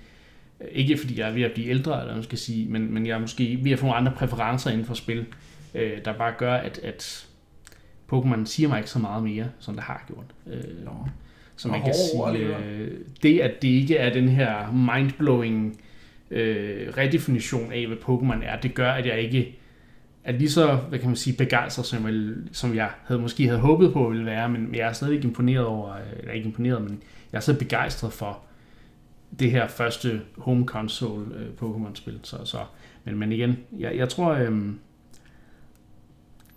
ikke 0.72 0.96
fordi 0.96 1.20
jeg 1.20 1.28
er 1.28 1.32
ved 1.32 1.42
at 1.42 1.52
blive 1.52 1.68
ældre, 1.68 2.00
eller 2.00 2.14
man 2.14 2.22
skal 2.22 2.38
sige, 2.38 2.68
men, 2.68 2.94
men 2.94 3.06
jeg 3.06 3.14
er 3.14 3.18
måske 3.18 3.58
ved 3.62 3.72
at 3.72 3.78
få 3.78 3.86
nogle 3.86 3.96
andre 3.98 4.12
præferencer 4.16 4.70
inden 4.70 4.86
for 4.86 4.94
spil, 4.94 5.26
øh, 5.74 5.92
der 6.04 6.12
bare 6.12 6.32
gør, 6.38 6.54
at, 6.54 6.78
at 6.78 7.26
Pokémon 8.12 8.44
siger 8.44 8.68
mig 8.68 8.78
ikke 8.78 8.90
så 8.90 8.98
meget 8.98 9.22
mere, 9.22 9.46
som 9.58 9.74
det 9.74 9.84
har 9.84 10.04
gjort. 10.06 10.56
Øh, 10.56 10.84
Nå. 10.84 10.90
Så 11.56 11.68
man 11.68 11.82
kan 11.82 11.94
sige, 11.94 12.38
øh, 12.38 12.90
det 13.22 13.40
at 13.40 13.62
det 13.62 13.68
ikke 13.68 13.96
er 13.96 14.12
den 14.12 14.28
her 14.28 14.72
mindblowing 14.72 15.80
øh, 16.34 16.92
redefinition 16.96 17.72
af, 17.72 17.86
hvad 17.86 17.96
Pokémon 17.96 18.44
er, 18.44 18.60
det 18.60 18.74
gør, 18.74 18.90
at 18.90 19.06
jeg 19.06 19.20
ikke 19.20 19.58
er 20.24 20.32
lige 20.32 20.50
så, 20.50 20.76
hvad 20.88 20.98
kan 20.98 21.08
man 21.08 21.16
sige, 21.16 21.36
begejstret, 21.36 21.86
som 21.86 22.06
jeg, 22.06 22.34
som 22.52 22.74
jeg 22.74 22.90
havde, 23.04 23.20
måske 23.20 23.46
havde 23.46 23.60
håbet 23.60 23.92
på, 23.92 24.08
ville 24.08 24.26
være, 24.26 24.48
men 24.48 24.74
jeg 24.74 24.88
er 24.88 24.92
stadig 24.92 25.24
imponeret 25.24 25.66
over, 25.66 25.92
øh, 25.92 26.00
eller 26.18 26.32
ikke 26.32 26.46
imponeret, 26.46 26.82
men 26.82 27.02
jeg 27.32 27.38
er 27.38 27.42
så 27.42 27.58
begejstret 27.58 28.12
for, 28.12 28.40
det 29.38 29.50
her 29.50 29.68
første 29.68 30.20
home 30.38 30.66
console 30.66 31.26
øh, 31.36 31.46
Pokémon-spil. 31.60 32.20
Så, 32.22 32.36
så, 32.44 32.58
men, 33.04 33.18
men 33.18 33.32
igen, 33.32 33.58
jeg, 33.78 33.96
jeg 33.96 34.08
tror... 34.08 34.32
Øh, 34.32 34.66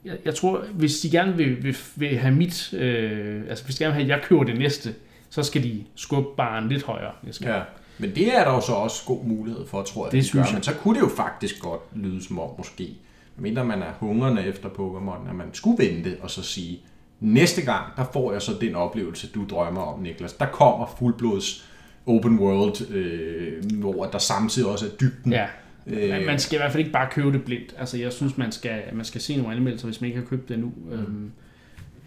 jeg, 0.05 0.17
jeg 0.25 0.35
tror, 0.35 0.65
hvis 0.73 0.99
de 0.99 1.09
gerne 1.09 1.37
vil, 1.37 1.63
vil, 1.63 1.77
vil 1.95 2.17
have 2.17 2.35
mit... 2.35 2.73
Øh, 2.73 3.41
altså, 3.49 3.65
hvis 3.65 3.75
de 3.75 3.83
gerne 3.83 3.95
vil 3.95 4.03
have, 4.03 4.13
at 4.13 4.19
jeg 4.19 4.27
køber 4.27 4.43
det 4.43 4.57
næste, 4.57 4.95
så 5.29 5.43
skal 5.43 5.63
de 5.63 5.83
skubbe 5.95 6.29
barn 6.37 6.69
lidt 6.69 6.83
højere. 6.83 7.11
Jeg 7.25 7.33
skal. 7.33 7.49
Ja, 7.49 7.61
men 7.99 8.15
det 8.15 8.35
er 8.35 8.43
der 8.43 8.51
jo 8.51 8.61
så 8.61 8.73
også 8.73 9.03
god 9.05 9.23
mulighed 9.23 9.67
for, 9.67 9.81
tror 9.81 10.05
jeg, 10.05 10.11
det 10.11 10.17
de 10.17 10.23
synes 10.27 10.43
gør. 10.43 10.49
Jeg. 10.49 10.53
Men 10.53 10.63
så 10.63 10.73
kunne 10.73 10.95
det 10.95 11.01
jo 11.01 11.09
faktisk 11.15 11.61
godt 11.61 11.81
lyde 11.95 12.23
som 12.23 12.39
om, 12.39 12.49
måske, 12.57 12.97
mindre 13.37 13.65
man 13.65 13.81
er 13.81 13.91
hungrende 13.99 14.45
efter 14.45 14.69
Pokémon, 14.69 15.29
at 15.29 15.35
man 15.35 15.53
skulle 15.53 15.77
vente 15.77 16.17
og 16.21 16.31
så 16.31 16.43
sige, 16.43 16.79
næste 17.19 17.61
gang, 17.61 17.85
der 17.97 18.05
får 18.13 18.31
jeg 18.31 18.41
så 18.41 18.51
den 18.61 18.75
oplevelse, 18.75 19.27
du 19.27 19.45
drømmer 19.49 19.81
om, 19.81 19.99
Niklas. 19.99 20.33
Der 20.33 20.45
kommer 20.45 20.95
fuldblods 20.99 21.69
open 22.05 22.39
world, 22.39 22.91
øh, 22.91 23.71
hvor 23.73 24.05
der 24.05 24.17
samtidig 24.17 24.69
også 24.69 24.85
er 24.85 24.89
dybden. 24.89 25.31
Ja. 25.31 25.47
Øh, 25.87 26.25
man 26.25 26.39
skal 26.39 26.55
i 26.55 26.59
hvert 26.59 26.71
fald 26.71 26.79
ikke 26.79 26.91
bare 26.91 27.09
købe 27.11 27.31
det 27.31 27.45
blindt. 27.45 27.75
Altså, 27.77 27.97
jeg 27.97 28.13
synes, 28.13 28.37
man 28.37 28.51
skal, 28.51 28.81
man 28.93 29.05
skal 29.05 29.21
se 29.21 29.37
nogle 29.37 29.55
anmeldelser, 29.55 29.87
hvis 29.87 30.01
man 30.01 30.07
ikke 30.07 30.19
har 30.19 30.25
købt 30.25 30.49
det 30.49 30.53
endnu. 30.53 30.73
Mm. 30.85 30.91
Øhm, 30.91 31.31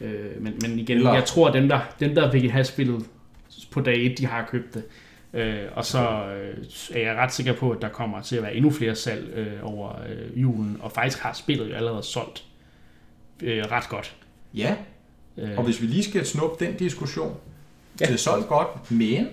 øh, 0.01 0.43
men, 0.43 0.55
men 0.63 0.79
igen, 0.79 0.97
Eller... 0.97 1.15
jeg 1.15 1.25
tror, 1.25 1.49
at 1.49 1.55
dem 1.55 1.69
der, 1.69 1.81
dem, 2.01 2.15
der 2.15 2.33
vil 2.33 2.51
have 2.51 2.65
spillet 2.65 3.05
på 3.71 3.81
dag 3.81 4.07
1, 4.07 4.19
de 4.19 4.27
har 4.27 4.49
købt 4.51 4.75
det. 4.75 4.83
Øh, 5.35 5.65
og 5.75 5.85
så 5.85 5.99
øh, 6.27 6.65
er 6.91 7.01
jeg 7.01 7.17
ret 7.17 7.33
sikker 7.33 7.53
på, 7.53 7.71
at 7.71 7.83
der 7.83 7.89
kommer 7.89 8.23
til 8.23 8.37
at 8.37 8.43
være 8.43 8.55
endnu 8.55 8.71
flere 8.71 8.95
salg 8.95 9.29
øh, 9.35 9.53
over 9.63 9.93
øh, 10.09 10.43
julen, 10.43 10.79
og 10.81 10.93
faktisk 10.93 11.19
har 11.19 11.33
spillet 11.33 11.71
jo 11.71 11.75
allerede 11.75 12.03
solgt 12.03 12.45
øh, 13.43 13.65
ret 13.71 13.89
godt. 13.89 14.17
Ja, 14.55 14.75
øh, 15.37 15.59
og 15.59 15.65
hvis 15.65 15.83
vi 15.83 15.87
lige 15.87 16.05
skal 16.05 16.27
snuppe 16.27 16.65
den 16.65 16.77
diskussion, 16.77 17.37
ja. 18.01 18.05
det 18.05 18.13
er 18.13 18.19
solgt 18.19 18.49
godt, 18.49 18.91
men 18.91 19.29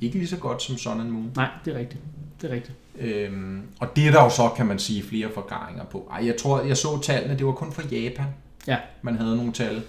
ikke 0.00 0.18
lige 0.18 0.28
så 0.28 0.36
godt 0.36 0.62
som 0.62 0.78
Sun 0.78 1.00
and 1.00 1.08
Moon. 1.08 1.32
Nej, 1.36 1.48
det 1.64 1.74
er 1.74 1.78
rigtigt. 1.78 2.02
Det 2.42 2.50
er 2.50 2.54
rigtigt. 2.54 2.76
Øhm, 2.98 3.62
og 3.80 3.96
det 3.96 4.06
er 4.06 4.10
der 4.10 4.22
jo 4.22 4.30
så, 4.30 4.48
kan 4.56 4.66
man 4.66 4.78
sige, 4.78 5.02
flere 5.02 5.28
forklaringer 5.34 5.84
på. 5.84 6.08
Ej, 6.12 6.26
jeg 6.26 6.36
tror, 6.36 6.62
jeg 6.62 6.76
så 6.76 7.00
tallene, 7.02 7.38
det 7.38 7.46
var 7.46 7.52
kun 7.52 7.72
for 7.72 7.82
Japan. 7.82 8.26
Ja. 8.66 8.76
Man 9.02 9.16
havde 9.16 9.36
nogle 9.36 9.52
tal, 9.52 9.82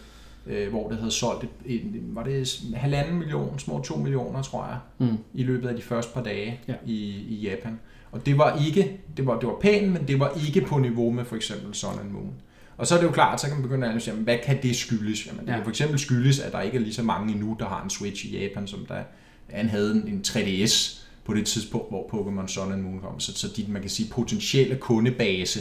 øh, 0.48 0.70
hvor 0.70 0.90
det 0.90 0.98
havde 0.98 1.12
solgt, 1.12 1.44
et, 1.44 1.76
et, 1.76 1.82
var 2.04 2.24
det 2.24 2.64
halvanden 2.76 3.18
million, 3.18 3.60
små 3.60 3.82
to 3.82 3.96
millioner, 3.96 4.42
tror 4.42 4.66
jeg, 4.66 4.78
mm. 4.98 5.18
i 5.34 5.44
løbet 5.44 5.70
af 5.70 5.76
de 5.76 5.82
første 5.82 6.14
par 6.14 6.24
dage 6.24 6.60
ja. 6.68 6.74
i, 6.86 7.26
i 7.30 7.36
Japan. 7.36 7.80
Og 8.12 8.26
det 8.26 8.38
var 8.38 8.60
ikke, 8.66 9.00
det 9.18 9.28
var, 9.28 9.40
det 9.40 9.48
var 9.48 9.56
pænt, 9.62 9.92
men 9.92 10.08
det 10.08 10.20
var 10.20 10.32
ikke 10.48 10.62
på 10.62 10.78
niveau 10.78 11.12
med 11.12 11.26
for 11.26 11.36
eksempel 11.36 11.74
Sun 11.74 12.00
and 12.00 12.10
Moon. 12.10 12.34
Og 12.78 12.88
så 12.88 12.96
er 12.96 13.00
det 13.00 13.08
jo 13.08 13.12
klart, 13.12 13.42
så 13.42 13.48
kan 13.48 13.56
man 13.56 13.64
begynde 13.64 13.84
at 13.84 13.90
analysere, 13.90 14.16
hvad 14.16 14.38
kan 14.46 14.64
det 14.64 14.76
skyldes? 14.76 15.28
Jamen, 15.28 15.42
det 15.42 15.48
ja. 15.48 15.56
kan 15.56 15.64
for 15.64 15.70
eksempel 15.70 16.00
skyldes, 16.00 16.40
at 16.40 16.52
der 16.52 16.62
ikke 16.62 16.78
er 16.78 16.82
lige 16.82 16.94
så 16.94 17.04
mange 17.04 17.34
endnu, 17.34 17.56
der 17.60 17.66
har 17.66 17.84
en 17.84 17.90
Switch 17.90 18.26
i 18.26 18.40
Japan, 18.40 18.68
som 18.68 18.86
der 18.86 19.04
han 19.50 19.70
havde 19.70 20.04
en 20.08 20.24
3DS 20.28 21.00
på 21.26 21.34
det 21.34 21.46
tidspunkt, 21.46 21.90
hvor 21.90 22.04
Pokémon 22.04 22.48
Sun 22.48 22.72
and 22.72 22.82
Moon 22.82 23.00
kom. 23.00 23.20
Så, 23.20 23.34
så 23.34 23.48
de, 23.58 23.66
man 23.68 23.82
kan 23.82 23.90
sige, 23.90 24.10
potentielle 24.10 24.76
kundebase 24.76 25.60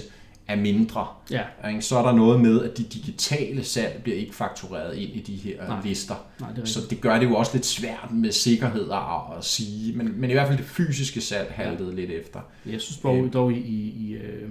er 0.48 0.56
mindre. 0.56 1.06
Ja. 1.30 1.42
Så 1.80 1.98
er 1.98 2.02
der 2.02 2.12
noget 2.12 2.40
med, 2.40 2.62
at 2.64 2.78
de 2.78 2.82
digitale 2.82 3.64
salg 3.64 4.00
bliver 4.02 4.18
ikke 4.18 4.34
faktureret 4.34 4.96
ind 4.96 5.10
i 5.10 5.20
de 5.20 5.36
her 5.36 5.68
Nej. 5.68 5.80
lister. 5.84 6.14
Nej, 6.40 6.52
det 6.52 6.68
så 6.68 6.80
det 6.90 7.00
gør 7.00 7.18
det 7.18 7.26
jo 7.26 7.34
også 7.34 7.50
lidt 7.54 7.66
svært 7.66 8.08
med 8.10 8.32
sikkerhed 8.32 8.90
at, 8.90 9.38
at 9.38 9.44
sige, 9.44 9.96
men, 9.96 10.20
men 10.20 10.30
i 10.30 10.32
hvert 10.32 10.46
fald 10.48 10.58
det 10.58 10.66
fysiske 10.66 11.20
salg 11.20 11.52
haltede 11.54 11.90
ja. 11.90 11.94
lidt 11.94 12.10
efter. 12.10 12.40
Jeg 12.66 12.80
synes 12.80 12.98
dog, 12.98 13.16
øh. 13.16 13.32
dog 13.32 13.52
i, 13.52 13.90
i 13.90 14.14
øh, 14.14 14.48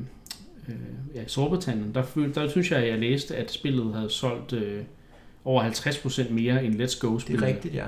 øh, 0.67 0.75
ja, 1.15 1.21
Storbritannien, 1.27 1.95
der, 1.95 2.03
der 2.35 2.49
synes 2.49 2.71
jeg, 2.71 2.79
at 2.79 2.87
jeg 2.87 2.99
læste, 2.99 3.35
at 3.35 3.51
spillet 3.51 3.93
havde 3.95 4.09
solgt 4.09 4.53
øh, 4.53 4.83
over 5.45 5.63
50% 5.63 6.31
mere 6.31 6.65
end 6.65 6.81
Let's 6.81 6.99
Go-spillet. 6.99 7.41
Det 7.41 7.49
er 7.49 7.55
rigtigt, 7.55 7.75
ja 7.75 7.85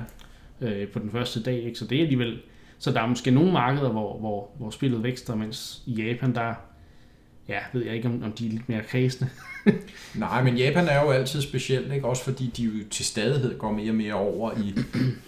øh, 0.63 0.87
på 0.87 0.99
den 0.99 1.11
første 1.11 1.43
dag. 1.43 1.63
Ikke? 1.63 1.79
Så 1.79 1.85
det 1.85 1.97
er 1.97 2.01
alligevel... 2.01 2.39
Så 2.79 2.91
der 2.91 3.01
er 3.01 3.07
måske 3.07 3.31
nogle 3.31 3.51
markeder, 3.51 3.89
hvor, 3.89 4.19
hvor, 4.19 4.49
hvor 4.57 4.69
spillet 4.69 5.03
vækster, 5.03 5.35
mens 5.35 5.83
i 5.85 5.91
Japan, 5.91 6.35
der 6.35 6.53
ja, 7.49 7.59
ved 7.73 7.85
jeg 7.85 7.95
ikke, 7.95 8.07
om, 8.07 8.23
om 8.23 8.31
de 8.31 8.47
er 8.47 8.51
lidt 8.51 8.69
mere 8.69 8.83
kredsende. 8.83 9.29
Nej, 10.15 10.43
men 10.43 10.57
Japan 10.57 10.87
er 10.87 11.01
jo 11.01 11.11
altid 11.11 11.41
specielt, 11.41 11.93
ikke? 11.93 12.07
også 12.07 12.23
fordi 12.23 12.51
de 12.57 12.63
jo 12.63 12.71
til 12.91 13.05
stadighed 13.05 13.57
går 13.57 13.71
mere 13.71 13.91
og 13.91 13.95
mere 13.95 14.13
over 14.13 14.51
i, 14.57 14.79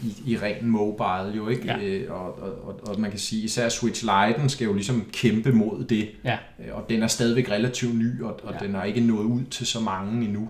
i, 0.04 0.32
i 0.32 0.38
ren 0.38 0.68
mobile, 0.68 1.36
jo 1.36 1.48
ikke? 1.48 1.66
Ja. 1.66 1.78
Øh, 1.80 2.12
og, 2.12 2.40
og, 2.42 2.68
og, 2.68 2.80
og 2.88 3.00
man 3.00 3.10
kan 3.10 3.20
sige, 3.20 3.44
især 3.44 3.70
Switch 3.70 4.04
Lite 4.04 4.50
skal 4.50 4.66
jo 4.66 4.74
ligesom 4.74 5.10
kæmpe 5.14 5.52
mod 5.52 5.86
det, 5.86 6.10
ja. 6.24 6.38
Øh, 6.60 6.76
og 6.76 6.86
den 6.90 7.04
er 7.04 7.08
stadigvæk 7.08 7.50
relativt 7.50 7.96
ny, 7.96 8.22
og, 8.22 8.40
og 8.44 8.54
ja. 8.54 8.66
den 8.66 8.76
har 8.76 8.84
ikke 8.84 9.02
nået 9.02 9.26
ud 9.26 9.44
til 9.44 9.68
så 9.68 9.80
mange 9.80 10.26
endnu. 10.26 10.50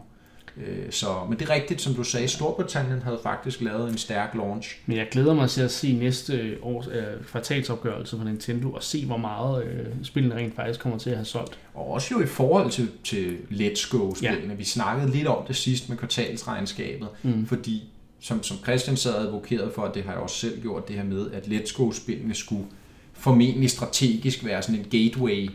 Øh, 0.57 0.91
så, 0.91 1.07
men 1.29 1.39
det 1.39 1.49
er 1.49 1.53
rigtigt, 1.53 1.81
som 1.81 1.93
du 1.93 2.03
sagde, 2.03 2.27
Storbritannien 2.27 3.01
havde 3.01 3.19
faktisk 3.23 3.61
lavet 3.61 3.91
en 3.91 3.97
stærk 3.97 4.35
launch. 4.35 4.77
Men 4.85 4.97
jeg 4.97 5.07
glæder 5.11 5.33
mig 5.33 5.49
til 5.49 5.61
at 5.61 5.71
se 5.71 5.93
næste 5.93 6.57
års 6.61 6.87
øh, 6.87 7.25
kvartalsopgørelse 7.27 8.17
fra 8.17 8.23
Nintendo 8.23 8.71
og 8.71 8.83
se, 8.83 9.05
hvor 9.05 9.17
meget 9.17 9.65
øh, 9.65 9.85
spillene 10.03 10.35
rent 10.35 10.55
faktisk 10.55 10.79
kommer 10.79 10.97
til 10.97 11.09
at 11.09 11.15
have 11.15 11.25
solgt. 11.25 11.59
Og 11.73 11.91
også 11.91 12.07
jo 12.11 12.21
i 12.23 12.27
forhold 12.27 12.71
til, 12.71 12.89
til 13.03 13.37
Let's 13.51 13.97
Go-spillene. 13.97 14.49
Ja. 14.49 14.53
Vi 14.53 14.63
snakkede 14.63 15.11
lidt 15.11 15.27
om 15.27 15.45
det 15.47 15.55
sidst 15.55 15.89
med 15.89 15.97
kvartalsregnskabet, 15.97 17.07
mm. 17.23 17.45
fordi 17.45 17.83
som, 18.19 18.43
som 18.43 18.57
Christian 18.57 18.97
sad 18.97 19.15
advokeret 19.15 19.71
for, 19.75 19.81
og 19.81 19.95
det 19.95 20.03
har 20.03 20.11
jeg 20.11 20.21
også 20.21 20.35
selv 20.35 20.61
gjort, 20.61 20.87
det 20.87 20.95
her 20.95 21.03
med, 21.03 21.31
at 21.31 21.43
Let's 21.43 21.77
Go-spillene 21.77 22.35
skulle 22.35 22.65
formentlig 23.13 23.69
strategisk 23.69 24.45
være 24.45 24.61
sådan 24.61 24.75
en 24.75 24.85
gateway 24.91 25.49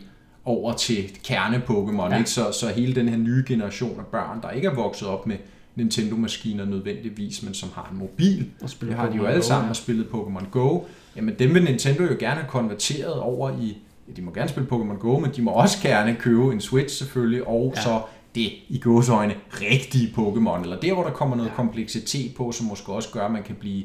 over 0.45 0.73
til 0.73 1.11
kerne-Pokémon. 1.29 2.11
Ja. 2.11 2.17
Ikke? 2.17 2.29
Så, 2.29 2.51
så 2.51 2.67
hele 2.67 2.95
den 2.95 3.09
her 3.09 3.17
nye 3.17 3.43
generation 3.47 3.99
af 3.99 4.05
børn, 4.05 4.41
der 4.41 4.51
ikke 4.51 4.67
er 4.67 4.73
vokset 4.73 5.07
op 5.07 5.27
med 5.27 5.37
Nintendo-maskiner 5.75 6.65
nødvendigvis, 6.65 7.43
men 7.43 7.53
som 7.53 7.69
har 7.75 7.89
en 7.91 7.97
mobil, 7.97 8.49
det 8.81 8.93
har 8.93 9.09
de 9.09 9.15
jo 9.15 9.25
alle 9.25 9.43
sammen 9.43 9.67
ja. 9.67 9.73
spillet 9.73 10.05
Pokémon 10.05 10.49
Go, 10.49 10.79
jamen 11.15 11.35
dem 11.39 11.53
vil 11.53 11.63
Nintendo 11.63 12.03
jo 12.03 12.15
gerne 12.19 12.35
have 12.41 12.49
konverteret 12.49 13.13
over 13.13 13.51
i, 13.61 13.77
ja, 14.07 14.13
de 14.15 14.21
må 14.21 14.31
gerne 14.31 14.49
spille 14.49 14.69
Pokémon 14.71 14.97
Go, 14.97 15.19
men 15.19 15.31
de 15.35 15.41
må 15.41 15.51
også 15.51 15.77
gerne 15.81 16.15
købe 16.19 16.53
en 16.53 16.61
Switch 16.61 16.97
selvfølgelig, 16.97 17.47
og 17.47 17.73
ja. 17.75 17.81
så 17.81 18.01
det 18.35 18.51
i 18.69 18.79
gåsøjne 18.79 19.33
rigtige 19.51 20.13
Pokémon, 20.17 20.61
eller 20.61 20.79
der 20.79 20.93
hvor 20.93 21.03
der 21.03 21.11
kommer 21.11 21.35
noget 21.35 21.49
ja. 21.49 21.55
kompleksitet 21.55 22.35
på, 22.35 22.51
som 22.51 22.65
måske 22.65 22.91
også 22.91 23.09
gør, 23.13 23.25
at 23.25 23.31
man 23.31 23.43
kan 23.43 23.55
blive 23.55 23.83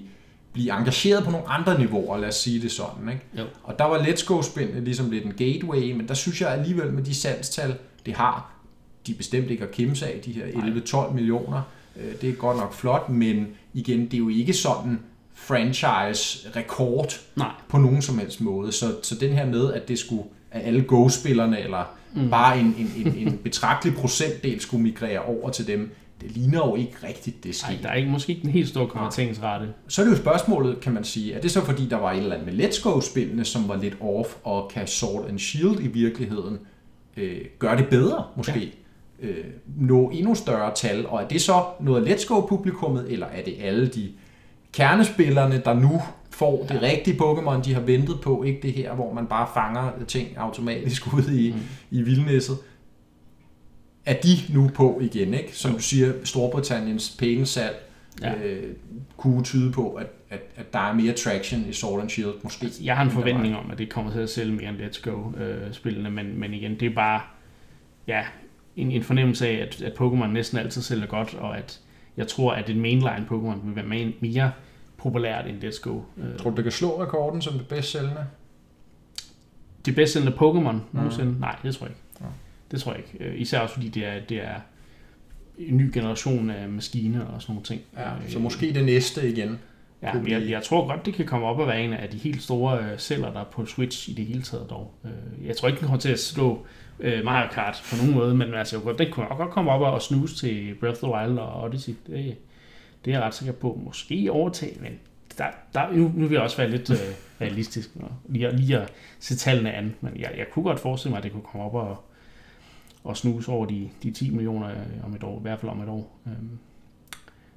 blive 0.56 0.78
engageret 0.78 1.24
på 1.24 1.30
nogle 1.30 1.48
andre 1.48 1.78
niveauer, 1.78 2.16
lad 2.16 2.28
os 2.28 2.34
sige 2.34 2.62
det 2.62 2.72
sådan. 2.72 3.08
Ikke? 3.08 3.22
Jo. 3.38 3.44
Og 3.62 3.78
der 3.78 3.84
var 3.84 3.98
Let's 3.98 4.26
Go-spillene 4.26 4.84
ligesom 4.84 5.10
lidt 5.10 5.24
en 5.24 5.32
gateway, 5.32 5.92
men 5.92 6.08
der 6.08 6.14
synes 6.14 6.40
jeg 6.40 6.50
alligevel 6.50 6.92
med 6.92 7.02
de 7.02 7.14
salgstal, 7.14 7.74
det 8.06 8.14
har, 8.14 8.50
de 9.06 9.14
bestemt 9.14 9.50
ikke 9.50 9.62
har 9.62 9.70
kimse 9.70 10.06
af, 10.06 10.20
de 10.24 10.32
her 10.32 10.44
11-12 10.46 11.12
millioner. 11.12 11.62
Øh, 11.96 12.20
det 12.20 12.30
er 12.30 12.34
godt 12.34 12.56
nok 12.56 12.74
flot, 12.74 13.08
men 13.08 13.48
igen, 13.74 14.04
det 14.04 14.14
er 14.14 14.18
jo 14.18 14.28
ikke 14.28 14.52
sådan 14.52 15.00
franchise-rekord 15.34 17.20
Nej. 17.36 17.50
på 17.68 17.78
nogen 17.78 18.02
som 18.02 18.18
helst 18.18 18.40
måde. 18.40 18.72
Så, 18.72 18.94
så 19.02 19.14
den 19.14 19.32
her 19.32 19.46
med, 19.46 19.72
at 19.72 19.88
det 19.88 19.98
skulle 19.98 20.22
at 20.50 20.66
alle 20.66 20.82
Go-spillerne, 20.82 21.60
eller 21.60 21.84
mm. 22.14 22.30
bare 22.30 22.58
en, 22.60 22.76
en, 22.78 23.06
en, 23.06 23.28
en 23.28 23.38
betragtelig 23.38 23.96
procentdel 23.96 24.60
skulle 24.60 24.82
migrere 24.82 25.20
over 25.20 25.50
til 25.50 25.66
dem, 25.66 25.90
det 26.20 26.30
ligner 26.30 26.58
jo 26.58 26.76
ikke 26.76 26.96
rigtigt, 27.02 27.44
det 27.44 27.54
sker. 27.54 27.68
Nej, 27.68 27.78
der 27.82 27.88
er 27.88 27.94
ikke, 27.94 28.10
måske 28.10 28.32
ikke 28.32 28.42
den 28.42 28.50
helt 28.50 28.68
store 28.68 28.86
konverteringsrate. 28.86 29.68
Så 29.88 30.02
er 30.02 30.06
det 30.06 30.12
jo 30.12 30.16
spørgsmålet, 30.16 30.80
kan 30.80 30.92
man 30.92 31.04
sige, 31.04 31.34
er 31.34 31.40
det 31.40 31.50
så 31.50 31.64
fordi, 31.64 31.86
der 31.88 31.96
var 31.96 32.12
et 32.12 32.18
eller 32.18 32.36
andet 32.36 32.54
med 32.54 32.64
Let's 32.64 32.82
Go-spillene, 32.82 33.44
som 33.44 33.68
var 33.68 33.76
lidt 33.76 33.96
off, 34.00 34.28
og 34.44 34.70
kan 34.74 34.86
Sword 34.86 35.28
and 35.28 35.38
Shield 35.38 35.80
i 35.80 35.86
virkeligheden 35.86 36.58
øh, 37.16 37.40
gøre 37.58 37.76
det 37.76 37.88
bedre, 37.88 38.24
måske? 38.36 38.72
Ja. 39.22 39.26
Øh, 39.28 39.44
nå 39.76 40.10
endnu 40.10 40.34
større 40.34 40.74
tal, 40.74 41.06
og 41.06 41.22
er 41.22 41.28
det 41.28 41.42
så 41.42 41.64
noget 41.80 42.06
af 42.06 42.14
Let's 42.14 42.28
Go-publikummet, 42.28 43.12
eller 43.12 43.26
er 43.26 43.44
det 43.44 43.54
alle 43.60 43.86
de 43.86 44.08
kernespillerne, 44.72 45.62
der 45.64 45.74
nu 45.74 46.02
får 46.30 46.66
det 46.68 46.82
rigtige 46.82 47.16
Pokémon, 47.16 47.62
de 47.62 47.74
har 47.74 47.80
ventet 47.80 48.20
på, 48.20 48.42
ikke 48.42 48.62
det 48.62 48.72
her, 48.72 48.94
hvor 48.94 49.12
man 49.12 49.26
bare 49.26 49.48
fanger 49.54 49.90
ting 50.08 50.28
automatisk 50.36 51.06
ud 51.14 51.30
i, 51.30 51.52
mm. 51.52 51.60
i 51.90 52.02
vildnæsset. 52.02 52.56
Er 54.06 54.20
de 54.20 54.54
nu 54.54 54.70
på 54.74 55.00
igen, 55.00 55.34
ikke? 55.34 55.56
Som 55.56 55.72
du 55.72 55.78
siger, 55.78 56.12
Storbritanniens 56.24 57.16
pæne 57.18 57.46
salg 57.46 57.76
ja. 58.22 58.34
øh, 58.34 58.74
kunne 59.16 59.44
tyde 59.44 59.72
på, 59.72 59.94
at, 59.94 60.06
at, 60.30 60.40
at 60.56 60.72
der 60.72 60.78
er 60.78 60.94
mere 60.94 61.12
traction 61.12 61.66
i 61.68 61.72
Sword 61.72 62.00
and 62.00 62.10
Shield, 62.10 62.34
måske. 62.42 62.64
Altså, 62.64 62.84
jeg 62.84 62.96
har 62.96 63.04
en 63.04 63.10
forventning 63.10 63.56
om, 63.56 63.70
at 63.70 63.78
det 63.78 63.90
kommer 63.90 64.12
til 64.12 64.20
at 64.20 64.30
sælge 64.30 64.52
mere 64.52 64.68
end 64.68 64.78
Let's 64.78 65.02
Go-spillene, 65.10 66.08
øh, 66.08 66.14
men, 66.14 66.40
men 66.40 66.54
igen, 66.54 66.80
det 66.80 66.90
er 66.90 66.94
bare 66.94 67.20
ja, 68.06 68.22
en, 68.76 68.92
en 68.92 69.02
fornemmelse 69.02 69.48
af, 69.48 69.52
at, 69.52 69.82
at 69.82 69.92
Pokémon 69.92 70.26
næsten 70.26 70.58
altid 70.58 70.82
sælger 70.82 71.06
godt, 71.06 71.34
og 71.34 71.58
at 71.58 71.80
jeg 72.16 72.28
tror, 72.28 72.52
at 72.52 72.70
et 72.70 72.76
mainline 72.76 73.26
Pokémon 73.30 73.66
vil 73.66 73.76
være 73.76 74.12
mere 74.20 74.52
populært 74.96 75.46
end 75.46 75.64
Let's 75.64 75.80
Go. 75.82 76.00
Øh. 76.18 76.38
Tror 76.38 76.50
du, 76.50 76.56
det 76.56 76.64
kan 76.64 76.72
slå 76.72 77.02
rekorden 77.02 77.42
som 77.42 77.52
det 77.52 77.68
bedst 77.68 77.90
sælgende? 77.90 78.26
Det 79.86 79.94
bedst 79.94 80.12
sælgende 80.12 80.36
Pokémon 80.36 80.76
nogensinde? 80.92 81.30
Mm. 81.30 81.40
Nej, 81.40 81.56
det 81.62 81.74
tror 81.74 81.86
jeg 81.86 81.90
ikke. 81.90 82.05
Det 82.70 82.80
tror 82.80 82.92
jeg 82.92 83.00
ikke. 83.00 83.24
Øh, 83.24 83.40
især 83.40 83.60
også 83.60 83.74
fordi 83.74 83.88
det 83.88 84.06
er, 84.06 84.20
det 84.28 84.36
er 84.36 84.60
en 85.58 85.76
ny 85.76 85.90
generation 85.94 86.50
af 86.50 86.68
maskiner 86.68 87.24
og 87.24 87.42
sådan 87.42 87.52
nogle 87.52 87.64
ting. 87.66 87.80
Ja, 87.96 88.14
øh, 88.14 88.30
så 88.30 88.38
måske 88.38 88.74
det 88.74 88.84
næste 88.84 89.30
igen. 89.30 89.58
Ja, 90.02 90.12
men 90.12 90.28
jeg, 90.28 90.50
jeg 90.50 90.62
tror 90.62 90.86
godt, 90.86 91.06
det 91.06 91.14
kan 91.14 91.26
komme 91.26 91.46
op 91.46 91.58
og 91.58 91.66
være 91.66 91.84
en 91.84 91.92
af 91.92 92.08
de 92.08 92.18
helt 92.18 92.42
store 92.42 92.78
øh, 92.78 92.98
sælger, 92.98 93.32
der 93.32 93.40
er 93.40 93.44
på 93.44 93.66
Switch 93.66 94.08
i 94.08 94.12
det 94.12 94.26
hele 94.26 94.42
taget 94.42 94.70
dog. 94.70 94.94
Jeg 95.44 95.56
tror 95.56 95.68
ikke, 95.68 95.78
den 95.78 95.86
kommer 95.86 96.00
til 96.00 96.12
at 96.12 96.20
slå 96.20 96.66
Mario 97.24 97.48
Kart 97.52 97.82
på 97.90 97.96
nogen 97.96 98.14
måde, 98.14 98.34
men 98.34 98.54
altså, 98.54 98.94
den 98.98 99.10
kunne 99.10 99.26
godt 99.26 99.50
komme 99.50 99.70
op 99.70 99.80
og 99.80 100.02
snuse 100.02 100.36
til 100.36 100.74
Breath 100.80 100.92
of 100.92 100.98
the 100.98 101.12
Wild 101.12 101.38
og 101.38 101.62
Odyssey. 101.62 101.94
Det, 102.06 102.36
det 103.04 103.14
er 103.14 103.18
jeg 103.18 103.26
ret 103.26 103.34
sikker 103.34 103.52
på. 103.52 103.80
Måske 103.84 104.32
overtage, 104.32 104.76
men 104.80 104.92
der, 105.38 105.44
der, 105.74 105.92
nu, 105.92 106.12
nu 106.14 106.26
vil 106.26 106.34
jeg 106.34 106.42
også 106.42 106.56
være 106.56 106.70
lidt 106.70 106.90
øh, 106.90 106.96
realistisk 107.40 107.90
og 108.00 108.10
lige, 108.28 108.56
lige 108.56 108.78
at 108.78 108.92
se 109.18 109.36
tallene 109.36 109.72
an. 109.72 109.94
Men 110.00 110.12
jeg, 110.16 110.32
jeg 110.36 110.46
kunne 110.52 110.62
godt 110.62 110.80
forestille 110.80 111.10
mig, 111.10 111.18
at 111.18 111.24
det 111.24 111.32
kunne 111.32 111.42
komme 111.42 111.66
op 111.66 111.74
og, 111.74 112.04
og 113.06 113.16
snuse 113.16 113.50
over 113.50 113.66
de, 113.66 113.90
de 114.02 114.10
10 114.10 114.30
millioner 114.30 114.68
øh, 114.68 115.04
om 115.04 115.14
et 115.14 115.22
år, 115.22 115.38
i 115.38 115.42
hvert 115.42 115.60
fald 115.60 115.70
om 115.70 115.80
et 115.80 115.88
år. 115.88 116.18
Øhm, 116.26 116.58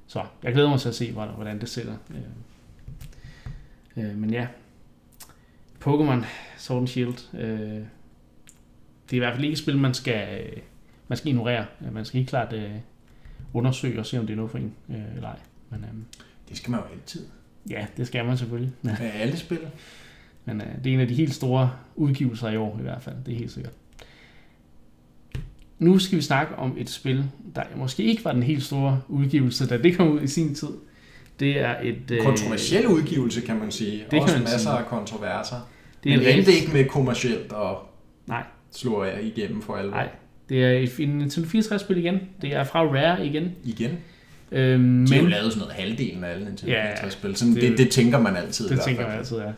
så 0.06 0.24
jeg 0.42 0.52
glæder 0.52 0.68
mig 0.68 0.80
til 0.80 0.88
at 0.88 0.94
se, 0.94 1.12
hvordan 1.12 1.60
det 1.60 1.68
sætter. 1.68 1.96
Øh, 2.10 4.04
øh, 4.04 4.16
men 4.16 4.30
ja, 4.30 4.46
Pokémon 5.84 6.24
Sword 6.58 6.80
and 6.80 6.88
Shield, 6.88 7.16
det 9.10 9.12
er 9.12 9.16
i 9.16 9.18
hvert 9.18 9.34
fald 9.34 9.44
ikke 9.44 9.52
et 9.52 9.58
spil, 9.58 9.78
man 9.78 9.94
skal, 9.94 10.50
man 11.08 11.18
skal 11.18 11.28
ignorere. 11.28 11.66
Man 11.92 12.04
skal 12.04 12.18
helt 12.18 12.28
klart 12.28 12.54
undersøge 13.52 13.98
og 13.98 14.06
se, 14.06 14.18
om 14.18 14.26
det 14.26 14.32
er 14.32 14.36
noget 14.36 14.50
for 14.50 14.58
en 14.58 14.74
eller 14.88 15.28
ej. 15.28 15.38
Men, 15.70 15.84
øh, 15.84 16.20
det 16.48 16.56
skal 16.56 16.70
man 16.70 16.80
jo 16.80 16.86
altid. 16.86 17.26
Ja, 17.70 17.86
det 17.96 18.06
skal 18.06 18.24
man 18.24 18.38
selvfølgelig. 18.38 18.72
Med 18.82 18.92
alle 19.00 19.36
spil. 19.36 19.58
Men 20.44 20.60
øh, 20.60 20.84
det 20.84 20.90
er 20.90 20.94
en 20.94 21.00
af 21.00 21.08
de 21.08 21.14
helt 21.14 21.34
store 21.34 21.72
udgivelser 21.96 22.48
i 22.48 22.56
år 22.56 22.78
i 22.78 22.82
hvert 22.82 23.02
fald, 23.02 23.16
det 23.26 23.34
er 23.34 23.38
helt 23.38 23.52
sikkert. 23.52 23.72
Nu 25.80 25.98
skal 25.98 26.18
vi 26.18 26.22
snakke 26.22 26.54
om 26.56 26.74
et 26.78 26.90
spil, 26.90 27.24
der 27.54 27.62
måske 27.76 28.02
ikke 28.02 28.24
var 28.24 28.32
den 28.32 28.42
helt 28.42 28.62
store 28.62 29.00
udgivelse, 29.08 29.68
da 29.68 29.76
det 29.76 29.96
kom 29.96 30.08
ud 30.08 30.22
i 30.22 30.26
sin 30.26 30.54
tid. 30.54 30.68
Det 31.40 31.60
er 31.60 31.74
et... 31.82 32.10
Øh, 32.10 32.22
Kontroversiel 32.22 32.86
udgivelse, 32.86 33.40
kan 33.40 33.58
man 33.58 33.70
sige. 33.70 34.04
Det 34.10 34.20
Også 34.20 34.34
kan 34.34 34.42
man 34.42 34.52
masser 34.52 34.58
sige. 34.58 34.78
af 34.78 34.86
kontroverser. 34.86 35.56
Det 36.04 36.12
er 36.12 36.16
Men 36.16 36.26
endte 36.26 36.52
ikke 36.52 36.72
med 36.72 36.84
kommercielt 36.84 37.52
og 37.52 37.88
Nej. 38.26 38.42
slå 38.72 39.04
jeg 39.04 39.22
igennem 39.22 39.62
for 39.62 39.76
alvor. 39.76 39.90
Nej, 39.90 40.08
det 40.48 40.64
er 40.64 40.88
en 40.98 41.08
Nintendo 41.08 41.48
64-spil 41.58 41.96
igen. 41.96 42.20
Det 42.42 42.54
er 42.54 42.64
fra 42.64 42.80
Rare 42.82 43.26
igen. 43.26 43.52
Igen? 43.64 43.90
Øhm, 44.52 45.06
de 45.06 45.14
har 45.14 45.22
jo 45.22 45.28
lavet 45.28 45.52
sådan 45.52 45.60
noget 45.60 45.74
halvdelen 45.74 46.24
af 46.24 46.30
alle 46.30 46.44
Nintendo 46.44 46.72
ja, 46.74 46.94
64-spil. 46.94 47.36
Sådan, 47.36 47.54
det, 47.54 47.62
det, 47.62 47.78
det 47.78 47.90
tænker 47.90 48.18
man 48.20 48.36
altid. 48.36 48.68
Det 48.68 48.80
tænker 48.80 49.08
man 49.08 49.18
altid, 49.18 49.38
ja. 49.38 49.50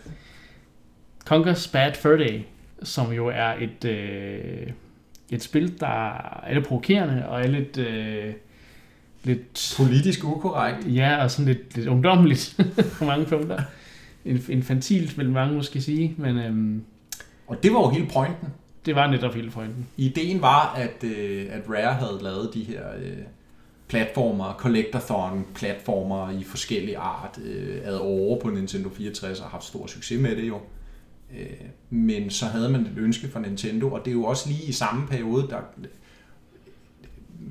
Conker's 1.30 1.72
Bad 1.72 1.94
Fur 1.94 2.16
Day, 2.16 2.40
som 2.82 3.12
jo 3.12 3.26
er 3.26 3.52
et, 3.60 3.84
øh, 3.84 4.72
et 5.34 5.42
spil, 5.42 5.80
der 5.80 6.10
er 6.46 6.54
lidt 6.54 6.66
provokerende 6.66 7.28
og 7.28 7.40
er 7.40 7.46
lidt... 7.46 7.78
Øh, 7.78 8.34
lidt 9.24 9.74
Politisk 9.76 10.24
ukorrekt. 10.24 10.94
Ja, 10.94 11.22
og 11.22 11.30
sådan 11.30 11.52
lidt, 11.52 11.76
lidt 11.76 11.88
ungdommeligt 11.88 12.60
på 12.98 13.04
mange 13.04 13.26
punkter. 13.26 13.62
Infantilt, 14.48 15.18
vil 15.18 15.30
mange 15.30 15.54
måske 15.54 15.80
sige, 15.80 16.14
men... 16.18 16.38
Øhm, 16.38 16.82
og 17.46 17.62
det 17.62 17.72
var 17.72 17.80
jo 17.80 17.88
hele 17.90 18.06
pointen. 18.12 18.48
Det 18.86 18.94
var 18.94 19.10
netop 19.10 19.34
hele 19.34 19.50
pointen. 19.50 19.86
Ideen 19.96 20.42
var, 20.42 20.74
at, 20.74 21.04
øh, 21.04 21.46
at 21.50 21.62
Rare 21.68 21.94
havde 21.94 22.18
lavet 22.22 22.50
de 22.54 22.62
her 22.62 22.82
øh, 22.98 23.18
platformer, 23.88 24.54
collectathon 24.58 25.46
platformer 25.54 26.30
i 26.30 26.44
forskellige 26.44 26.98
art, 26.98 27.38
øh, 27.44 27.80
ad 27.84 27.96
over 27.96 28.40
på 28.40 28.48
Nintendo 28.48 28.88
64 28.88 29.40
og 29.40 29.46
haft 29.46 29.64
stor 29.64 29.86
succes 29.86 30.20
med 30.20 30.36
det 30.36 30.48
jo. 30.48 30.60
Øh, 31.38 31.46
men 31.90 32.30
så 32.30 32.46
havde 32.46 32.68
man 32.68 32.80
et 32.80 32.92
ønske 32.96 33.28
fra 33.28 33.40
Nintendo, 33.40 33.92
og 33.92 34.00
det 34.04 34.10
er 34.10 34.14
jo 34.14 34.24
også 34.24 34.48
lige 34.48 34.64
i 34.64 34.72
samme 34.72 35.06
periode, 35.06 35.48
der 35.50 35.58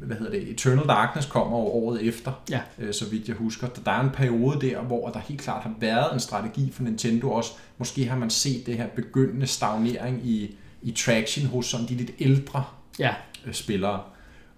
hvad 0.05 0.17
hedder 0.17 0.31
det, 0.31 0.49
Eternal 0.49 0.87
Darkness 0.87 1.27
kommer 1.27 1.57
jo 1.57 1.65
året 1.65 2.07
efter, 2.07 2.31
ja. 2.49 2.61
øh, 2.79 2.93
så 2.93 3.09
vidt 3.09 3.27
jeg 3.27 3.35
husker. 3.35 3.67
Der 3.67 3.91
er 3.91 4.01
en 4.01 4.09
periode 4.09 4.61
der, 4.61 4.81
hvor 4.81 5.09
der 5.09 5.19
helt 5.19 5.41
klart 5.41 5.63
har 5.63 5.73
været 5.79 6.13
en 6.13 6.19
strategi 6.19 6.71
for 6.71 6.83
Nintendo 6.83 7.31
også. 7.31 7.51
Måske 7.77 8.05
har 8.05 8.17
man 8.17 8.29
set 8.29 8.65
det 8.65 8.77
her 8.77 8.87
begyndende 8.87 9.47
stagnering 9.47 10.27
i 10.27 10.55
i 10.81 10.91
traction 10.91 11.47
hos 11.47 11.65
sådan 11.65 11.87
de 11.87 11.95
lidt 11.95 12.11
ældre 12.19 12.63
ja. 12.99 13.13
Øh, 13.45 13.53
spillere. 13.53 14.01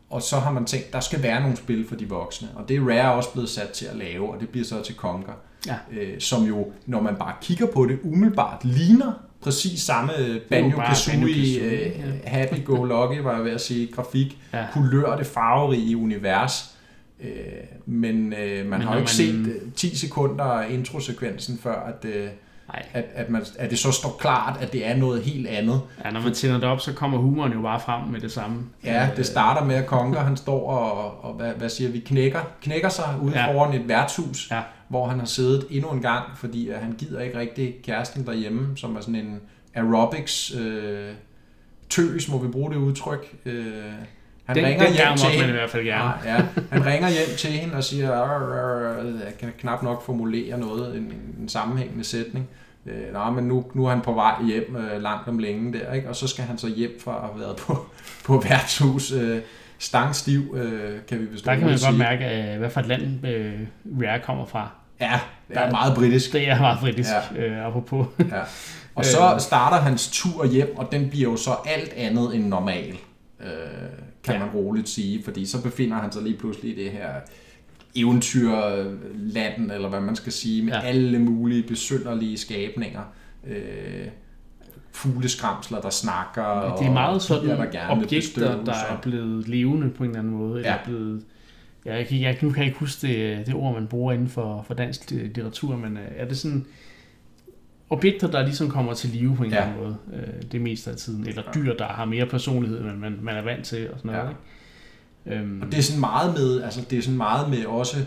Og 0.10 0.22
så 0.22 0.40
har 0.40 0.52
man 0.52 0.66
tænkt, 0.66 0.94
der 0.94 1.00
skal 1.00 1.24
være 1.24 1.42
nogle 1.42 1.58
spil 1.58 1.88
for 1.88 1.96
de 1.96 2.10
voksne. 2.10 2.50
Og 2.56 2.70
det 2.70 2.78
er 2.78 2.82
Rare 2.82 3.14
også 3.14 3.32
blevet 3.32 3.50
sat 3.50 3.70
til 3.70 3.86
at 3.86 3.96
lave, 3.96 4.34
og 4.34 4.40
det 4.40 4.50
bliver 4.50 4.66
så 4.66 4.84
til 4.84 4.96
Conker. 4.96 5.34
Ja. 5.68 5.76
Øh, 5.92 6.20
som 6.20 6.44
jo, 6.44 6.72
når 6.86 7.02
man 7.02 7.16
bare 7.16 7.34
kigger 7.42 7.66
på 7.66 7.86
det, 7.86 8.00
umiddelbart 8.04 8.66
ligner 8.66 9.14
præcis 9.42 9.82
samme 9.82 10.12
Banjo-Kazooie, 10.50 11.62
øh, 11.62 11.92
happy-go-lucky, 12.26 13.24
var 13.24 13.36
jeg 13.36 13.44
ved 13.44 13.52
at 13.52 13.62
sige, 13.62 13.88
grafik, 13.88 14.38
ja. 14.54 14.66
kulør, 14.74 15.18
det 15.18 15.28
farverige 15.28 15.98
univers. 15.98 16.76
Øh, 17.24 17.30
men 17.86 18.34
øh, 18.34 18.58
man 18.58 18.80
men 18.80 18.82
har 18.82 18.94
jo 18.94 19.00
ikke 19.00 19.12
man... 19.20 19.56
set 19.56 19.62
10 19.76 19.88
øh, 19.88 19.96
sekunder 19.96 20.62
introsekvensen 20.62 21.58
før, 21.58 21.76
at... 21.76 22.06
Øh, 22.06 22.28
Nej. 22.74 22.86
At, 22.94 23.06
at, 23.14 23.30
man, 23.30 23.46
at 23.60 23.70
det 23.70 23.80
så 23.80 23.92
står 23.92 24.18
klart, 24.20 24.58
at 24.62 24.74
det 24.74 24.88
er 24.88 24.96
noget 24.96 25.24
helt 25.24 25.48
andet. 25.48 25.82
Ja, 26.06 26.12
når 26.12 26.22
man 26.22 26.34
tænder 26.34 26.60
det 26.60 26.70
op, 26.70 26.80
så 26.80 26.94
kommer 26.94 27.18
humoren 27.18 27.54
jo 27.54 27.62
bare 27.62 27.80
frem 27.80 28.08
med 28.08 28.20
det 28.20 28.32
samme. 28.32 28.64
Ja, 28.84 29.10
det 29.18 29.26
starter 29.26 29.66
med, 29.66 29.76
at 29.76 29.86
Konker 29.86 30.20
han 30.20 30.38
står 30.38 30.70
og, 30.70 31.24
og 31.24 31.34
hvad, 31.34 31.54
hvad 31.54 31.70
siger 31.70 31.90
vi, 31.90 32.00
knækker, 32.00 32.40
knækker 32.62 32.90
sig 32.90 33.16
ude 33.22 33.40
ja. 33.40 33.54
foran 33.54 33.74
et 33.74 33.88
værtshus, 33.88 34.52
ja. 34.52 34.62
hvor 34.88 35.08
han 35.08 35.20
har 35.20 35.26
siddet 35.26 35.66
endnu 35.70 35.92
en 35.92 36.02
gang, 36.02 36.24
fordi 36.38 36.70
at 36.70 36.80
han 36.80 36.96
gider 36.98 37.20
ikke 37.22 37.40
rigtig 37.40 37.76
kæresten 37.84 38.26
derhjemme, 38.26 38.78
som 38.78 38.96
er 38.96 39.02
sådan 39.02 39.16
en 39.16 39.40
aerobics 39.76 40.56
øh, 40.56 41.12
tøs, 41.90 42.30
må 42.30 42.38
vi 42.38 42.48
bruge 42.48 42.72
det 42.72 42.78
udtryk. 42.78 43.36
Øh, 43.46 43.66
han 44.46 44.56
den, 44.56 44.66
ringer 44.66 44.86
den 44.86 44.94
hjem 44.94 45.18
til 45.18 45.30
hende. 45.30 45.50
i 45.50 45.52
hvert 45.52 45.70
fald 45.70 45.86
gerne. 45.86 46.14
Ja, 46.26 46.36
ja. 46.36 46.46
Han 46.72 46.86
ringer 46.86 47.10
hjem 47.10 47.38
til 47.38 47.50
hende 47.50 47.76
og 47.76 47.84
siger, 47.84 48.12
jeg 49.26 49.38
kan 49.40 49.52
knap 49.60 49.84
nok 49.84 50.06
formulere 50.06 50.58
noget, 50.58 50.98
en, 50.98 51.14
en 51.42 51.50
sammenhængende 51.50 52.04
sætning. 52.04 52.48
Øh, 52.86 53.14
Nå, 53.14 53.32
men 53.32 53.44
nu, 53.44 53.66
nu 53.74 53.86
er 53.86 53.90
han 53.90 54.02
på 54.02 54.14
vej 54.14 54.44
hjem 54.44 54.76
øh, 54.76 55.02
langt 55.02 55.28
om 55.28 55.40
længe 55.40 55.74
der, 55.74 55.94
ikke? 55.94 56.10
og 56.10 56.16
så 56.16 56.28
skal 56.28 56.44
han 56.44 56.58
så 56.58 56.68
hjem 56.68 56.92
fra 57.04 57.16
at 57.16 57.30
have 57.30 57.40
været 57.40 57.56
på, 57.56 57.86
på 58.26 58.40
værtshus. 58.50 59.12
Øh, 59.12 59.42
stangstiv, 59.78 60.56
øh, 60.58 61.00
kan 61.08 61.20
vi 61.20 61.26
bestå. 61.26 61.52
Der 61.52 61.58
kan 61.58 61.68
man 61.68 61.80
godt 61.86 61.98
mærke, 61.98 62.54
øh, 62.54 62.60
hvad 62.60 62.70
for 62.70 62.80
et 62.80 62.88
land 62.88 63.28
øh, 63.28 63.60
Rare 64.02 64.20
kommer 64.20 64.46
fra. 64.46 64.70
Ja, 65.02 65.20
det 65.48 65.58
er 65.58 65.72
meget 65.72 65.96
britisk. 65.96 66.34
Det 66.34 66.50
er 66.50 66.60
meget 66.60 66.80
britisk, 66.80 67.10
ja. 67.36 67.42
øh, 67.42 67.66
apropos. 67.66 68.08
Ja. 68.20 68.42
Og 68.96 69.06
så 69.06 69.36
starter 69.40 69.78
hans 69.78 70.10
tur 70.12 70.46
hjem, 70.46 70.78
og 70.78 70.92
den 70.92 71.10
bliver 71.10 71.32
jo 71.32 71.38
så 71.38 71.52
alt 71.66 71.94
andet 71.94 72.36
end 72.36 72.48
normal. 72.48 72.98
Øh, 73.40 73.48
kan 74.24 74.34
ja. 74.34 74.40
man 74.40 74.50
roligt 74.50 74.90
sige, 74.90 75.24
fordi 75.24 75.46
så 75.46 75.62
befinder 75.62 75.98
han 75.98 76.12
sig 76.12 76.24
lige 76.24 76.38
pludselig 76.38 76.78
i 76.78 76.84
det 76.84 76.92
her 76.92 77.10
eventyrland, 77.96 79.72
eller 79.72 79.90
hvad 79.90 80.02
man 80.02 80.16
skal 80.16 80.32
sige, 80.32 80.64
med 80.64 80.74
ja. 80.74 80.80
alle 80.82 81.20
mulige 81.20 81.64
besynderlige 81.64 82.38
skabninger. 82.38 83.02
Øh, 83.48 84.08
fugleskramsler, 84.92 85.82
der 85.82 85.90
snakker. 85.90 86.76
Det 86.80 86.88
er 86.88 86.92
meget 86.92 87.22
sådan 87.22 87.44
piger, 87.44 87.56
der 87.56 87.66
gerne 87.72 87.92
objekter, 88.04 88.64
der 88.64 88.74
er 88.74 88.98
blevet 89.02 89.48
levende 89.48 89.90
på 89.90 90.04
en 90.04 90.10
eller 90.10 90.20
anden 90.20 90.34
måde. 90.34 90.60
Eller 90.60 90.72
Ja. 90.72 90.78
er 90.78 90.84
blevet, 90.86 91.24
ja, 91.86 91.96
jeg, 91.96 92.08
jeg, 92.12 92.38
nu 92.42 92.50
kan 92.50 92.58
jeg 92.58 92.66
ikke 92.68 92.80
huske 92.80 93.08
det, 93.08 93.46
det 93.48 93.56
ord, 93.56 93.74
man 93.74 93.88
bruger 93.88 94.14
inden 94.14 94.28
for, 94.28 94.64
for 94.68 94.74
dansk 94.74 95.12
litteratur, 95.12 95.76
men 95.78 95.98
øh, 95.98 96.04
er 96.18 96.28
det 96.28 96.38
sådan 96.38 96.66
objekter, 97.90 98.28
der 98.32 98.44
ligesom 98.44 98.70
kommer 98.70 98.94
til 98.94 99.10
live 99.10 99.36
på 99.36 99.44
en 99.44 99.52
Ja. 99.52 99.56
eller 99.58 99.68
anden 99.72 99.84
måde, 99.84 99.98
øh, 100.14 100.42
det 100.52 100.62
meste 100.62 100.92
af 100.92 100.98
tiden, 100.98 101.28
eller 101.28 101.44
dyr, 101.56 101.74
der 101.78 101.86
har 101.88 102.06
mere 102.06 102.26
personlighed, 102.26 102.82
end 102.82 102.98
man, 102.98 103.20
man 103.22 103.36
er 103.36 103.42
vant 103.42 103.66
til, 103.66 103.90
og 103.92 103.98
sådan 104.00 104.12
noget. 104.12 104.24
Ja. 104.24 104.30
Ikke? 104.30 104.42
Øhm, 105.26 105.62
Og 105.62 105.72
det 105.72 105.78
er 105.78 105.84
sådan 105.84 106.00
meget 106.00 106.34
med, 106.34 106.62
altså 106.62 106.82
det 106.90 106.98
er 106.98 107.02
sådan 107.02 107.18
meget 107.18 107.50
med 107.50 107.66
også, 107.66 107.98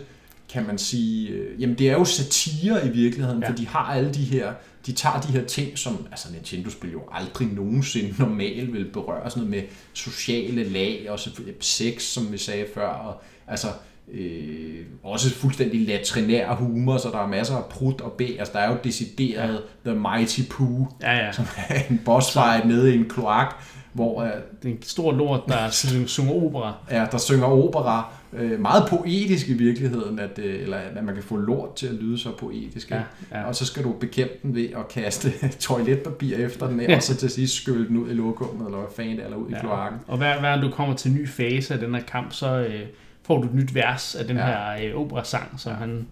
kan 0.53 0.67
man 0.67 0.77
sige, 0.77 1.29
øh, 1.29 1.61
jamen 1.61 1.75
det 1.77 1.89
er 1.89 1.93
jo 1.93 2.05
satire 2.05 2.87
i 2.87 2.89
virkeligheden, 2.89 3.41
Ja. 3.43 3.49
for 3.49 3.55
de 3.55 3.67
har 3.67 3.79
alle 3.93 4.13
de 4.13 4.23
her, 4.23 4.53
de 4.85 4.91
tager 4.91 5.21
de 5.21 5.27
her 5.31 5.43
ting, 5.45 5.77
som 5.77 6.07
altså 6.11 6.27
Nintendo-spil 6.33 6.91
jo 6.91 7.01
aldrig 7.11 7.47
nogensinde 7.47 8.13
normalt 8.23 8.73
vil 8.73 8.85
berøre, 8.85 9.29
sådan 9.29 9.43
noget 9.47 9.49
med 9.63 9.69
sociale 9.93 10.63
lag, 10.63 11.05
og 11.09 11.19
selvfølgelig 11.19 11.55
sex, 11.59 12.01
som 12.01 12.31
vi 12.31 12.37
sagde 12.37 12.65
før, 12.73 12.87
og 12.87 13.21
altså 13.47 13.67
øh, 14.13 14.85
også 15.03 15.29
fuldstændig 15.35 15.87
latrinær 15.87 16.53
humor, 16.55 16.97
så 16.97 17.09
der 17.09 17.19
er 17.19 17.27
masser 17.27 17.55
af 17.55 17.65
prut 17.65 18.01
og 18.01 18.11
bæ, 18.11 18.35
altså 18.39 18.53
der 18.53 18.59
er 18.59 18.71
jo 18.71 18.77
decideret 18.83 19.61
ja. 19.85 19.91
The 19.91 19.99
Mighty 19.99 20.41
Pooh, 20.49 20.85
ja, 21.01 21.25
ja. 21.25 21.31
som 21.31 21.45
er 21.67 21.81
en 21.89 22.01
boss 22.05 22.31
fight 22.33 22.65
nede 22.67 22.95
i 22.95 22.97
en 22.97 23.09
kloak, 23.09 23.55
hvor 23.97 24.21
øh, 24.21 24.29
Det 24.63 24.69
er 24.69 24.73
en 24.75 24.81
stor 24.81 25.11
lort, 25.11 25.41
der 25.47 25.69
synger, 25.85 26.07
synger 26.07 26.33
opera. 26.33 26.73
ja, 26.91 27.05
der 27.11 27.17
synger 27.17 27.45
opera. 27.45 28.13
Øh, 28.33 28.59
meget 28.59 28.83
poetisk 28.89 29.49
i 29.49 29.53
virkeligheden, 29.53 30.19
at, 30.19 30.39
øh, 30.39 30.61
eller 30.63 30.77
at 30.77 31.03
man 31.03 31.13
kan 31.15 31.23
få 31.23 31.35
lort 31.35 31.75
til 31.75 31.87
at 31.87 31.93
lyde 31.93 32.17
så 32.19 32.29
poetisk. 32.39 32.91
Ja, 32.91 33.01
ja. 33.31 33.43
Og 33.43 33.55
så 33.55 33.65
skal 33.65 33.83
du 33.83 33.91
bekæmpe 33.91 34.33
den 34.43 34.55
ved 34.55 34.67
at 34.75 34.87
kaste 34.87 35.31
toiletpapir 35.59 36.37
efter 36.37 36.67
den, 36.67 36.81
Ja. 36.81 36.95
og 36.95 37.03
så 37.03 37.15
til 37.15 37.29
sidst 37.29 37.53
skylle 37.55 37.87
den 37.87 37.97
ud 37.97 38.09
i 38.09 38.13
lokummet, 38.13 38.65
eller 38.65 38.77
hvad 38.77 38.89
fanden 38.95 39.19
er, 39.19 39.23
eller 39.23 39.37
ud 39.37 39.49
i 39.49 39.53
kloakken. 39.59 39.99
Og 40.07 40.17
hver, 40.17 40.39
hver 40.39 40.61
du 40.61 40.71
kommer 40.71 40.95
til 40.95 41.11
en 41.11 41.17
ny 41.17 41.27
fase 41.29 41.73
af 41.73 41.79
den 41.79 41.95
her 41.95 42.01
kamp, 42.01 42.33
så 42.33 42.47
øh, 42.59 42.81
får 43.23 43.37
du 43.41 43.47
et 43.47 43.53
nyt 43.53 43.75
vers 43.75 44.15
af 44.15 44.25
den 44.25 44.37
Ja. 44.37 44.45
her 44.45 44.89
øh, 44.93 45.01
operasang, 45.01 45.59
som 45.59 45.73
han, 45.75 46.07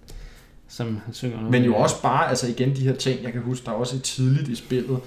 som 0.68 1.00
han 1.06 1.14
synger. 1.14 1.36
noget 1.36 1.52
Men 1.52 1.64
jo 1.64 1.76
også 1.76 2.02
bare, 2.02 2.30
altså 2.30 2.48
igen 2.48 2.76
de 2.76 2.82
her 2.82 2.96
ting, 2.96 3.24
jeg 3.24 3.32
kan 3.32 3.42
huske, 3.42 3.66
der 3.66 3.72
er 3.72 3.76
også 3.76 4.00
tidligt 4.00 4.48
i 4.48 4.56
spillet, 4.56 5.00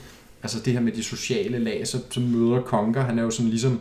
altså 0.42 0.58
det 0.64 0.72
her 0.72 0.80
med 0.80 0.92
de 0.92 1.02
sociale 1.04 1.58
lag, 1.58 1.86
så, 1.86 1.98
så 2.10 2.20
møder 2.20 2.60
Konker, 2.60 3.02
han 3.02 3.18
er 3.18 3.22
jo 3.22 3.30
sådan 3.30 3.50
ligesom, 3.50 3.80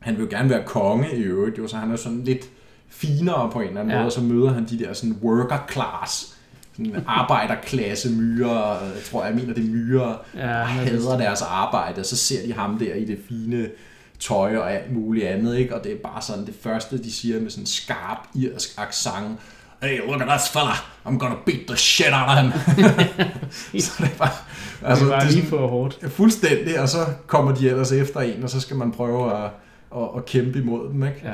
han 0.00 0.16
vil 0.16 0.22
jo 0.22 0.28
gerne 0.30 0.50
være 0.50 0.62
konge 0.66 1.16
i 1.16 1.20
øvrigt, 1.22 1.58
jo, 1.58 1.68
så 1.68 1.76
han 1.76 1.92
er 1.92 1.96
sådan 1.96 2.24
lidt 2.24 2.44
finere 2.88 3.50
på 3.52 3.60
en 3.60 3.68
eller 3.68 3.80
anden 3.80 3.90
Ja. 3.92 3.98
måde, 3.98 4.06
og 4.06 4.12
så 4.12 4.20
møder 4.20 4.52
han 4.52 4.64
de 4.70 4.78
der 4.78 4.92
sådan 4.92 5.16
worker 5.22 5.58
class, 5.72 6.36
sådan 6.76 7.04
arbejderklasse 7.06 8.10
myrer, 8.10 8.70
jeg 8.84 9.02
tror, 9.10 9.24
jeg 9.24 9.34
mener 9.34 9.54
det 9.54 9.64
er 9.64 9.68
myrer, 9.68 10.14
Ja, 10.34 10.46
og 10.46 10.60
er 10.60 10.64
hader 10.64 11.18
deres 11.18 11.42
arbejde, 11.42 11.98
og 12.00 12.06
så 12.06 12.16
ser 12.16 12.46
de 12.46 12.52
ham 12.52 12.78
der 12.78 12.94
i 12.94 13.04
det 13.04 13.18
fine 13.28 13.68
tøj 14.20 14.56
og 14.56 14.72
alt 14.72 14.92
muligt 14.92 15.26
andet, 15.26 15.56
ikke? 15.56 15.74
og 15.76 15.84
det 15.84 15.92
er 15.92 15.96
bare 16.04 16.22
sådan 16.22 16.46
det 16.46 16.54
første, 16.62 16.98
de 17.02 17.12
siger 17.12 17.40
med 17.40 17.50
sådan 17.50 17.66
skarp 17.66 18.18
irsk 18.34 18.74
accent, 18.78 19.38
Hey, 19.82 19.98
look 20.06 20.20
at 20.22 20.28
this 20.28 20.48
fella. 20.48 20.72
I'm 21.06 21.18
gonna 21.18 21.36
beat 21.46 21.60
the 21.68 21.76
shit 21.76 22.06
out 22.12 22.28
of 22.28 22.42
him. 22.42 22.52
så 23.80 23.92
det 23.98 24.10
er 24.12 24.16
bare, 24.18 24.30
altså, 24.82 25.04
det 25.04 25.12
var 25.12 25.20
det 25.20 25.32
lige 25.34 25.46
for 25.46 25.66
hårdt. 25.66 25.98
fuldstændig, 26.08 26.80
og 26.80 26.88
så 26.88 26.98
kommer 27.26 27.54
de 27.54 27.68
ellers 27.68 27.92
efter 27.92 28.20
en, 28.20 28.42
og 28.42 28.50
så 28.50 28.60
skal 28.60 28.76
man 28.76 28.92
prøve 28.92 29.32
at, 29.44 29.50
at, 29.96 30.08
at 30.16 30.24
kæmpe 30.26 30.58
imod 30.58 30.88
dem. 30.88 31.02
Ikke? 31.02 31.20
Ja. 31.24 31.30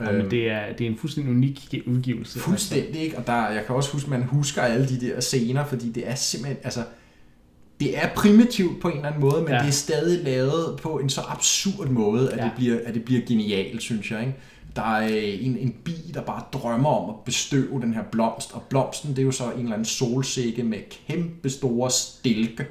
Ja, 0.00 0.08
Øhm, 0.10 0.14
men 0.22 0.30
det 0.30 0.50
er, 0.50 0.60
det 0.78 0.86
er 0.86 0.90
en 0.90 0.98
fuldstændig 0.98 1.32
unik 1.32 1.74
udgivelse. 1.86 2.38
Fuldstændig, 2.38 3.00
ikke? 3.02 3.18
Og 3.18 3.26
der, 3.26 3.48
jeg 3.50 3.62
kan 3.66 3.74
også 3.76 3.92
huske, 3.92 4.06
at 4.06 4.10
man 4.10 4.22
husker 4.22 4.62
alle 4.62 4.88
de 4.88 5.00
der 5.00 5.20
scener, 5.20 5.64
fordi 5.64 5.90
det 5.90 6.08
er 6.10 6.14
simpelthen, 6.14 6.56
altså, 6.64 6.80
det 7.80 7.98
er 7.98 8.08
primitivt 8.16 8.80
på 8.82 8.88
en 8.88 8.94
eller 8.96 9.06
anden 9.08 9.20
måde, 9.20 9.40
men 9.42 9.48
Ja. 9.48 9.54
ja. 9.54 9.60
det 9.60 9.68
er 9.68 9.72
stadig 9.72 10.24
lavet 10.24 10.80
på 10.82 10.98
en 10.98 11.08
så 11.08 11.20
absurd 11.28 11.88
måde, 11.88 12.30
at, 12.32 12.36
Ja. 12.38 12.42
ja. 12.42 12.48
det, 12.48 12.56
bliver, 12.56 12.78
at 12.84 12.94
det 12.94 13.04
bliver 13.04 13.20
genialt, 13.28 13.82
synes 13.82 14.10
jeg. 14.10 14.20
Ikke? 14.20 14.34
Der 14.76 14.82
er 14.96 15.06
øh, 15.06 15.46
en, 15.46 15.56
en 15.56 15.74
bi, 15.84 16.10
der 16.14 16.20
bare 16.20 16.42
drømmer 16.52 16.90
om 16.90 17.10
at 17.10 17.16
bestøve 17.24 17.80
den 17.80 17.94
her 17.94 18.02
blomst, 18.12 18.54
og 18.54 18.62
blomsten, 18.62 19.10
det 19.10 19.18
er 19.18 19.22
jo 19.22 19.32
så 19.32 19.44
en 19.44 19.58
eller 19.58 19.72
anden 19.72 19.84
solsikke 19.84 20.62
med 20.62 20.78
kæmpe 21.08 21.50
store 21.50 21.90
stilke. 21.90 22.66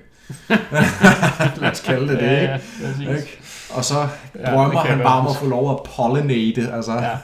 Lad 1.61 1.71
os 1.71 1.79
kalde 1.79 2.07
det 2.07 2.19
det, 2.19 2.25
Ja, 2.25 2.41
ikke? 2.41 2.63
ja, 3.03 3.15
ikke? 3.15 3.39
Og 3.69 3.85
så 3.85 4.07
Ja, 4.35 4.55
drømmer 4.55 4.81
kan 4.81 4.95
han 4.95 5.03
bare 5.03 5.19
om 5.19 5.27
at 5.27 5.35
få 5.35 5.47
lov 5.47 5.71
at 5.71 5.77
pollinate, 5.95 6.71
altså. 6.73 6.93
Ja. 6.93 7.17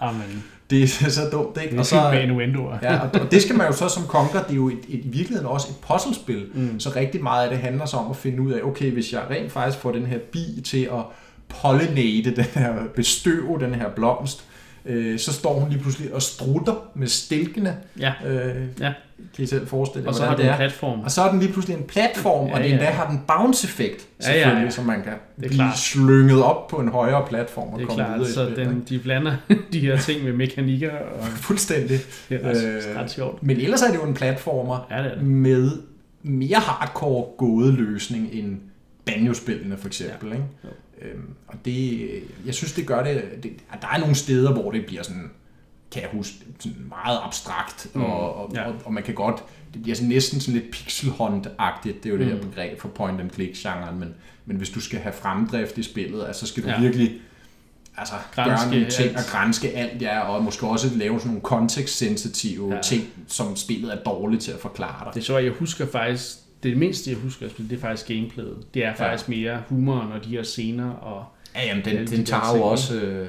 Amen. 0.08 0.44
Det 0.70 0.82
er 0.82 1.10
så 1.10 1.20
dumt, 1.32 1.56
ikke? 1.56 1.70
Det 1.70 1.76
er 1.76 1.80
Og 1.80 1.86
så, 1.86 1.94
med. 1.96 2.78
Ja, 2.82 2.98
og, 3.00 3.30
det 3.30 3.42
skal 3.42 3.56
man 3.56 3.66
jo 3.66 3.72
så 3.72 3.88
som 3.88 4.02
konker, 4.06 4.42
det 4.42 4.50
er 4.50 4.54
jo 4.56 4.68
et, 4.68 4.78
et, 4.88 5.04
i 5.04 5.08
virkeligheden 5.08 5.46
også 5.46 5.68
et 5.70 5.76
puzzlespil, 5.88 6.46
mm. 6.54 6.80
så 6.80 6.92
rigtig 6.96 7.22
meget 7.22 7.44
af 7.44 7.50
det 7.50 7.58
handler 7.58 7.86
så 7.86 7.96
om 7.96 8.10
at 8.10 8.16
finde 8.16 8.42
ud 8.42 8.52
af, 8.52 8.62
okay, 8.62 8.90
hvis 8.90 9.12
jeg 9.12 9.20
rent 9.30 9.52
faktisk 9.52 9.78
får 9.78 9.92
den 9.92 10.06
her 10.06 10.18
bi 10.32 10.60
til 10.64 10.82
at 10.82 11.00
pollinate, 11.62 12.36
den 12.36 12.44
her, 12.54 12.74
bestøve 12.96 13.58
den 13.60 13.74
her 13.74 13.88
blomst, 13.90 14.44
øh, 14.86 15.18
så 15.18 15.32
står 15.32 15.60
hun 15.60 15.68
lige 15.70 15.80
pludselig 15.82 16.14
og 16.14 16.22
strutter 16.22 16.74
med 16.94 17.06
stilkene. 17.08 17.76
Ja. 18.00 18.12
Øh, 18.26 18.54
Ja. 18.80 18.92
Kan 19.36 19.44
I 19.44 19.46
selv 19.46 19.66
forestille 19.66 20.04
jer, 20.04 20.08
Og 20.08 20.14
så 20.14 20.24
har 20.24 20.36
det 20.36 20.48
en 20.50 20.54
platform. 20.56 21.00
Og 21.00 21.10
så 21.10 21.22
er 21.22 21.30
den 21.30 21.40
lige 21.40 21.52
pludselig 21.52 21.76
en 21.76 21.82
platform, 21.84 22.46
Ja, 22.46 22.54
og 22.54 22.60
det 22.60 22.66
ja. 22.68 22.72
endda 22.72 22.86
har 22.86 23.08
den 23.10 23.20
bounce-effekt, 23.28 24.06
Ja, 24.22 24.26
ja, 24.28 24.32
selvfølgelig, 24.34 24.64
ja. 24.64 24.70
så 24.70 24.82
man 24.82 25.02
kan 25.02 25.12
er 25.12 25.16
blive 25.38 25.50
klart. 25.50 25.78
slynget 25.78 26.42
op 26.42 26.68
på 26.68 26.76
en 26.76 26.88
højere 26.88 27.26
platform 27.28 27.68
og 27.68 27.78
Det 27.78 27.84
er 27.84 27.88
komme 27.88 28.04
klart, 28.04 28.18
videre 28.18 28.30
i 28.30 28.32
så 28.34 28.50
den, 28.56 28.84
de 28.88 28.98
blander 28.98 29.36
de 29.72 29.80
her 29.80 29.96
ting 29.98 30.24
med 30.24 30.32
mekanikker, 30.32 30.90
og 31.20 31.26
Fuldstændig. 31.46 31.98
det 32.28 32.44
er 32.44 32.48
ret, 32.48 32.64
Øh, 32.64 32.96
ret 33.00 33.10
sjovt. 33.10 33.42
Men 33.42 33.56
ellers 33.56 33.82
er 33.82 33.88
det 33.90 33.94
jo 33.96 34.04
en 34.04 34.14
platformer 34.14 34.86
Ja, 34.90 35.02
det 35.02 35.12
det. 35.18 35.22
med 35.26 35.70
mere 36.22 36.58
hardcore 36.58 37.24
gådeløsning 37.38 38.28
end 38.32 38.56
banjo-spillene 39.06 39.76
for 39.76 39.86
eksempel. 39.86 40.28
Ja. 40.28 40.34
Ikke? 40.34 40.46
Øhm, 41.02 41.34
og 41.46 41.54
det, 41.64 42.10
jeg 42.46 42.54
synes, 42.54 42.72
det 42.72 42.86
gør 42.86 43.02
det, 43.02 43.22
det... 43.42 43.52
at 43.72 43.82
Der 43.82 43.88
er 43.88 43.98
nogle 43.98 44.14
steder, 44.14 44.52
hvor 44.52 44.70
det 44.70 44.86
bliver 44.86 45.02
sådan, 45.02 45.30
kan 45.92 46.02
jeg 46.02 46.10
huske, 46.12 46.34
sådan 46.60 46.76
meget 46.88 47.18
abstrakt, 47.22 47.86
Mm, 47.94 48.02
og, 48.02 48.34
og, 48.34 48.50
ja. 48.54 48.62
og, 48.68 48.74
og 48.84 48.92
man 48.92 49.02
kan 49.02 49.14
godt... 49.14 49.42
Det 49.74 49.82
bliver 49.82 49.94
sådan 49.96 50.08
næsten 50.08 50.40
sådan 50.40 50.60
lidt 50.60 50.70
pixel 50.72 51.12
agtigt 51.58 52.02
det 52.02 52.08
er 52.08 52.12
jo 52.14 52.18
det 52.18 52.26
her 52.26 52.34
Mm. 52.34 52.48
begreb 52.48 52.80
for 52.80 52.88
point-and-click-genren, 52.88 53.98
men, 54.00 54.14
men 54.46 54.56
hvis 54.56 54.70
du 54.70 54.80
skal 54.80 54.98
have 55.00 55.12
fremdrift 55.12 55.78
i 55.78 55.82
spillet, 55.82 56.26
altså, 56.26 56.40
så 56.40 56.52
skal 56.52 56.62
du 56.62 56.68
Ja. 56.68 56.80
virkelig 56.80 57.12
altså, 57.96 58.14
Granske 58.34 58.64
gøre 58.70 58.70
nogle 58.74 58.90
ting 58.90 59.08
alt. 59.08 59.16
og 59.16 59.22
grænske 59.30 59.70
alt, 59.70 60.02
ja, 60.02 60.20
og 60.20 60.44
måske 60.44 60.66
også 60.66 60.90
lave 60.96 61.18
sådan 61.18 61.28
nogle 61.28 61.40
kontekstsensitive 61.42 62.74
ja. 62.74 62.80
ting, 62.82 63.04
som 63.28 63.56
spillet 63.56 63.92
er 63.92 64.02
dårligt 64.02 64.42
til 64.42 64.52
at 64.52 64.60
forklare 64.60 65.04
dig. 65.04 65.14
Det 65.14 65.20
er 65.20 65.24
så, 65.24 65.38
jeg 65.38 65.52
husker 65.52 65.86
faktisk, 65.86 66.36
det 66.68 66.76
mindste 66.76 67.10
jeg 67.10 67.18
husker 67.18 67.46
at 67.46 67.52
spille, 67.52 67.70
det 67.70 67.76
er 67.76 67.80
faktisk 67.80 68.08
gameplayet. 68.08 68.56
Det 68.74 68.84
er 68.84 68.94
faktisk 68.94 69.28
mere 69.28 69.62
humoren 69.68 70.12
og 70.12 70.24
de 70.24 70.28
her 70.28 70.42
scener, 70.42 70.90
og 70.90 71.24
Ja, 71.54 71.66
jamen, 71.66 71.84
den, 71.84 71.96
de 71.96 72.06
den 72.06 72.18
der 72.18 72.24
tager 72.24 72.56
jo 72.56 72.62
også 72.62 72.94
øh, 72.94 73.28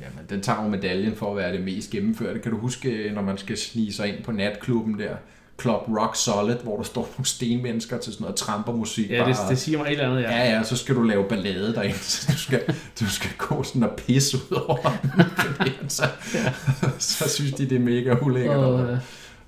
jamen, 0.00 0.26
den 0.30 0.40
tager 0.40 0.62
jo 0.62 0.68
medaljen 0.68 1.16
for 1.16 1.30
at 1.30 1.36
være 1.36 1.52
det 1.52 1.60
mest 1.60 1.90
gennemførte. 1.90 2.38
Kan 2.38 2.52
du 2.52 2.58
huske, 2.58 3.10
når 3.14 3.22
man 3.22 3.38
skal 3.38 3.58
snige 3.58 3.92
sig 3.92 4.08
ind 4.08 4.24
på 4.24 4.32
natklubben 4.32 4.98
der, 4.98 5.16
Club 5.60 5.88
Rock 5.98 6.16
Solid, 6.16 6.56
hvor 6.62 6.76
der 6.76 6.82
står 6.82 7.10
nogle 7.16 7.26
stenmennesker 7.26 7.98
til 7.98 8.12
sådan 8.12 8.24
noget 8.24 8.36
trampermusik. 8.36 9.10
ja, 9.10 9.24
det, 9.28 9.36
det 9.48 9.58
siger 9.58 9.78
mig 9.78 9.86
et 9.86 9.92
eller 9.92 10.10
andet, 10.10 10.22
ja. 10.22 10.36
Ja, 10.36 10.56
ja, 10.56 10.62
så 10.62 10.76
skal 10.76 10.94
du 10.94 11.02
lave 11.02 11.24
ballade 11.28 11.74
derinde, 11.74 11.98
så 12.14 12.32
du 12.32 12.38
skal, 12.38 12.62
du 13.00 13.10
skal 13.10 13.30
gå 13.38 13.62
sådan 13.62 13.82
og 13.82 13.90
pisse 13.96 14.36
ud 14.36 14.56
over 14.68 14.98
så, 15.88 16.04
så 16.98 17.28
synes 17.28 17.52
de, 17.52 17.68
det 17.68 17.76
er 17.76 17.80
mega 17.80 18.14
ulækkert. 18.22 18.56
Og, 18.56 18.98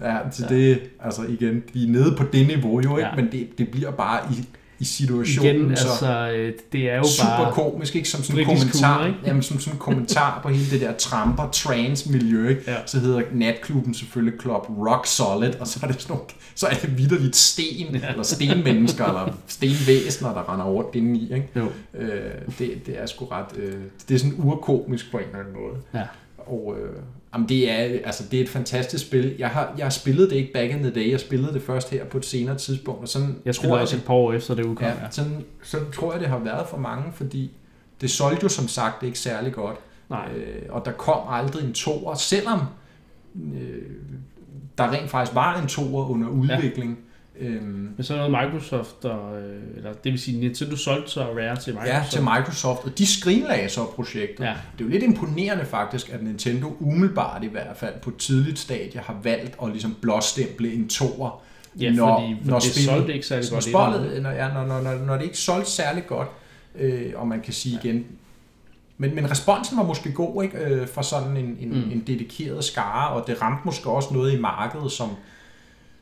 Og, 0.01 0.07
øh, 0.07 0.15
ja, 0.41 0.47
det, 0.49 0.81
altså 1.05 1.23
igen, 1.23 1.63
vi 1.73 1.85
er 1.85 1.89
nede 1.89 2.15
på 2.19 2.25
det 2.33 2.47
niveau 2.47 2.81
jo, 2.81 2.97
ikke? 2.97 3.09
Ja. 3.09 3.17
men 3.17 3.33
det, 3.33 3.49
det 3.59 3.69
bliver 3.69 3.91
bare 3.91 4.21
i, 4.33 4.45
i 4.79 4.85
situationen, 4.85 5.57
igen, 5.57 5.77
så 5.77 5.89
altså, 5.89 6.33
øh, 6.37 6.53
det 6.73 6.91
er 6.91 6.97
jo 6.97 7.05
super 7.05 7.37
bare... 7.37 7.53
komisk, 7.53 7.97
ikke? 7.97 8.09
Som 8.09 8.23
sådan 8.23 8.41
en 8.41 8.47
kommentar, 8.47 8.95
humor, 8.95 9.07
ikke? 9.07 9.19
jamen, 9.27 9.43
som 9.43 9.61
sådan 9.61 9.75
en 9.75 9.79
kommentar 9.79 10.41
på 10.43 10.49
hele 10.49 10.71
det 10.71 10.81
der 10.81 10.93
tramper 10.93 11.51
trance 11.51 12.13
miljø, 12.13 12.49
ikke? 12.49 12.63
Ja. 12.67 12.77
Så 12.87 12.99
hedder 12.99 13.23
natklubben 13.33 13.95
selvfølgelig 13.95 14.41
Club 14.41 14.67
Rock 14.79 15.07
Solid, 15.07 15.55
og 15.61 15.67
så 15.67 15.81
er 15.83 15.87
det 15.87 16.03
sådan 16.03 16.17
nogle, 16.17 16.29
så 16.55 16.67
er 16.67 16.75
det 16.75 16.99
vidderligt 16.99 17.37
sten, 17.37 17.95
Ja. 17.95 18.09
eller 18.11 18.23
stenmennesker, 18.23 19.05
eller 19.05 19.33
stenvæsener, 19.47 20.35
der 20.35 20.53
render 20.53 20.65
rundt 20.67 20.95
inde 20.95 21.19
i, 21.21 21.23
ikke? 21.35 21.49
Jo. 21.57 21.69
Øh, 21.95 22.09
det, 22.59 22.87
det 22.87 23.01
er 23.03 23.07
sgu 23.07 23.25
ret, 23.25 23.57
øh, 23.57 23.75
det 24.09 24.15
er 24.15 24.19
sådan 24.19 24.35
urkomisk 24.39 25.11
på 25.11 25.19
en 25.19 25.25
eller 25.25 25.39
anden 25.39 25.55
måde. 25.55 25.77
Ja. 25.95 26.03
Og 26.47 26.77
øh, 26.81 26.97
jamen 27.35 27.49
det, 27.49 27.71
er, 27.71 27.77
altså, 28.05 28.25
det 28.31 28.39
er 28.39 28.43
et 28.43 28.49
fantastisk 28.49 29.07
spil. 29.07 29.35
Jeg 29.39 29.49
har, 29.49 29.75
jeg 29.79 29.85
har 29.85 29.91
spillet 29.91 30.31
det 30.31 30.37
ikke 30.37 30.53
back 30.53 30.71
in 30.73 30.79
the 30.79 30.91
day, 30.91 31.11
jeg 31.11 31.21
spillede 31.21 31.53
det 31.55 31.63
først 31.63 31.91
her 31.91 32.05
på 32.05 32.19
et 32.19 32.25
senere 32.25 32.59
tidspunkt, 32.59 33.03
og 33.03 33.09
sådan 33.09 33.37
Jeg 33.45 33.55
tror 33.55 33.79
også 33.79 33.97
et 33.97 34.05
par 34.05 34.15
år 34.15 34.33
efter 34.33 34.55
det 34.55 34.65
udkom. 34.65 34.87
Ja, 34.87 34.93
Ja. 34.93 35.11
sådan, 35.11 35.45
sådan 35.63 35.87
tror 35.93 36.13
jeg, 36.13 36.21
det 36.21 36.29
har 36.29 36.39
været 36.39 36.67
for 36.69 36.77
mange, 36.77 37.13
fordi 37.13 37.51
det 38.01 38.11
solgte 38.11 38.43
jo 38.43 38.49
som 38.49 38.69
sagt 38.69 39.03
ikke 39.03 39.19
særlig 39.19 39.53
godt. 39.53 39.77
Nej. 40.11 40.29
Øh, 40.37 40.63
og 40.69 40.85
der 40.85 40.93
kom 40.93 41.21
aldrig 41.29 41.65
en 41.65 41.73
toer, 41.73 42.15
selvom 42.15 42.61
øh, 43.55 43.83
der 44.79 44.91
rent 44.93 45.11
faktisk 45.11 45.35
var 45.35 45.61
en 45.61 45.67
toer 45.69 46.11
under 46.11 46.29
udvikling. 46.29 46.91
Ja. 46.91 46.97
Øhm, 47.41 47.63
Men 47.97 48.03
så 48.05 48.15
er 48.15 48.29
noget 48.29 48.31
Microsoft, 48.53 49.05
og, 49.05 49.39
øh, 49.43 49.63
eller 49.77 49.93
det 49.93 50.13
vil 50.13 50.21
sige, 50.21 50.41
Nintendo 50.41 50.77
solgte 50.77 51.11
så 51.11 51.21
Rare 51.23 51.57
til 51.57 51.73
Microsoft. 51.75 51.95
ja, 51.95 52.03
til 52.11 52.23
Microsoft, 52.23 52.85
og 52.85 52.99
de 52.99 53.07
skrinlagde 53.07 53.69
så 53.69 53.85
projektet. 53.85 54.45
Ja. 54.45 54.55
Det 54.79 54.81
er 54.81 54.85
jo 54.85 54.91
lidt 54.91 55.03
imponerende 55.03 55.65
faktisk, 55.65 56.11
at 56.13 56.23
Nintendo 56.23 56.77
umiddelbart 56.81 57.45
i 57.45 57.47
hvert 57.47 57.77
fald 57.77 57.95
på 58.03 58.11
et 58.11 58.17
tidligt 58.17 58.59
stadie 58.59 59.01
har 59.01 59.17
valgt 59.23 59.57
at 59.63 59.69
ligesom 59.71 59.97
blåstemple 60.01 60.73
en 60.73 60.89
toer 60.89 61.43
Ja, 61.81 61.93
når, 61.93 62.21
fordi 62.21 62.37
når 62.51 62.59
det 62.59 62.69
spillet- 62.69 62.85
solgte 62.91 63.15
ikke 63.15 63.27
særlig 63.27 63.51
godt. 63.51 63.63
spillet, 63.65 64.23
når, 64.23 64.31
ja, 64.31 64.53
når, 64.53 64.67
når, 64.67 64.81
når, 64.81 64.95
når 64.95 65.17
det 65.17 65.25
ikke 65.25 65.39
solgte 65.39 65.71
særlig 65.71 66.07
godt, 66.07 66.29
øh, 66.79 67.13
og 67.17 67.27
man 67.29 67.41
kan 67.41 67.53
sige 67.53 67.81
Ja. 67.85 67.89
igen, 67.89 68.05
men, 68.99 69.15
men 69.15 69.31
responsen 69.31 69.77
var 69.77 69.83
måske 69.85 70.13
god 70.13 70.43
ikke 70.43 70.59
øh, 70.59 70.89
fra 70.89 71.03
sådan 71.03 71.37
en, 71.37 71.57
en, 71.61 71.69
mm. 71.69 71.91
en 71.93 72.05
dedikeret 72.07 72.65
skare, 72.65 73.09
og 73.11 73.27
det 73.27 73.43
ramte 73.43 73.63
måske 73.65 73.91
også 73.91 74.15
noget 74.15 74.33
i 74.33 74.41
markedet, 74.41 74.93
som, 74.93 75.09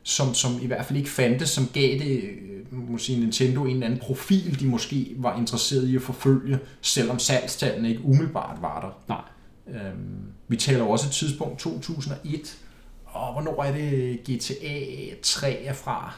som, 0.04 0.34
som 0.34 0.50
i 0.62 0.66
hvert 0.66 0.86
fald 0.86 0.98
ikke 0.98 1.10
fandtes, 1.10 1.48
som 1.50 1.68
gav 1.72 1.98
det 1.98 2.20
øh, 2.22 2.90
må 2.90 2.98
sige, 2.98 3.20
Nintendo 3.20 3.64
en 3.64 3.70
eller 3.70 3.86
anden 3.86 4.00
profil, 4.00 4.60
de 4.60 4.66
måske 4.66 5.14
var 5.16 5.38
interesseret 5.38 5.88
i 5.88 5.96
at 5.96 6.02
forfølge, 6.02 6.58
selvom 6.80 7.18
salgstallene 7.18 7.88
ikke 7.88 8.04
umiddelbart 8.04 8.56
var 8.62 8.80
der. 8.80 9.14
Nej. 9.14 9.80
Øhm, 9.80 10.22
vi 10.48 10.56
taler 10.56 10.84
også 10.84 11.06
et 11.08 11.12
tidspunkt 11.12 11.58
2001, 11.58 12.58
og 13.04 13.32
hvornår 13.32 13.62
er 13.64 13.72
det 13.72 14.20
GTA 14.22 15.14
3 15.22 15.62
er 15.62 15.72
fra? 15.72 16.14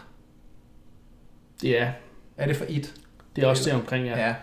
Ja, 1.63 1.93
Er 2.37 2.47
det 2.47 2.57
for 2.57 2.65
et? 2.69 2.95
det 3.37 3.45
er 3.45 3.49
også 3.49 3.65
det 3.65 3.73
omkring, 3.73 4.07
ja. 4.07 4.27
Ja. 4.27 4.35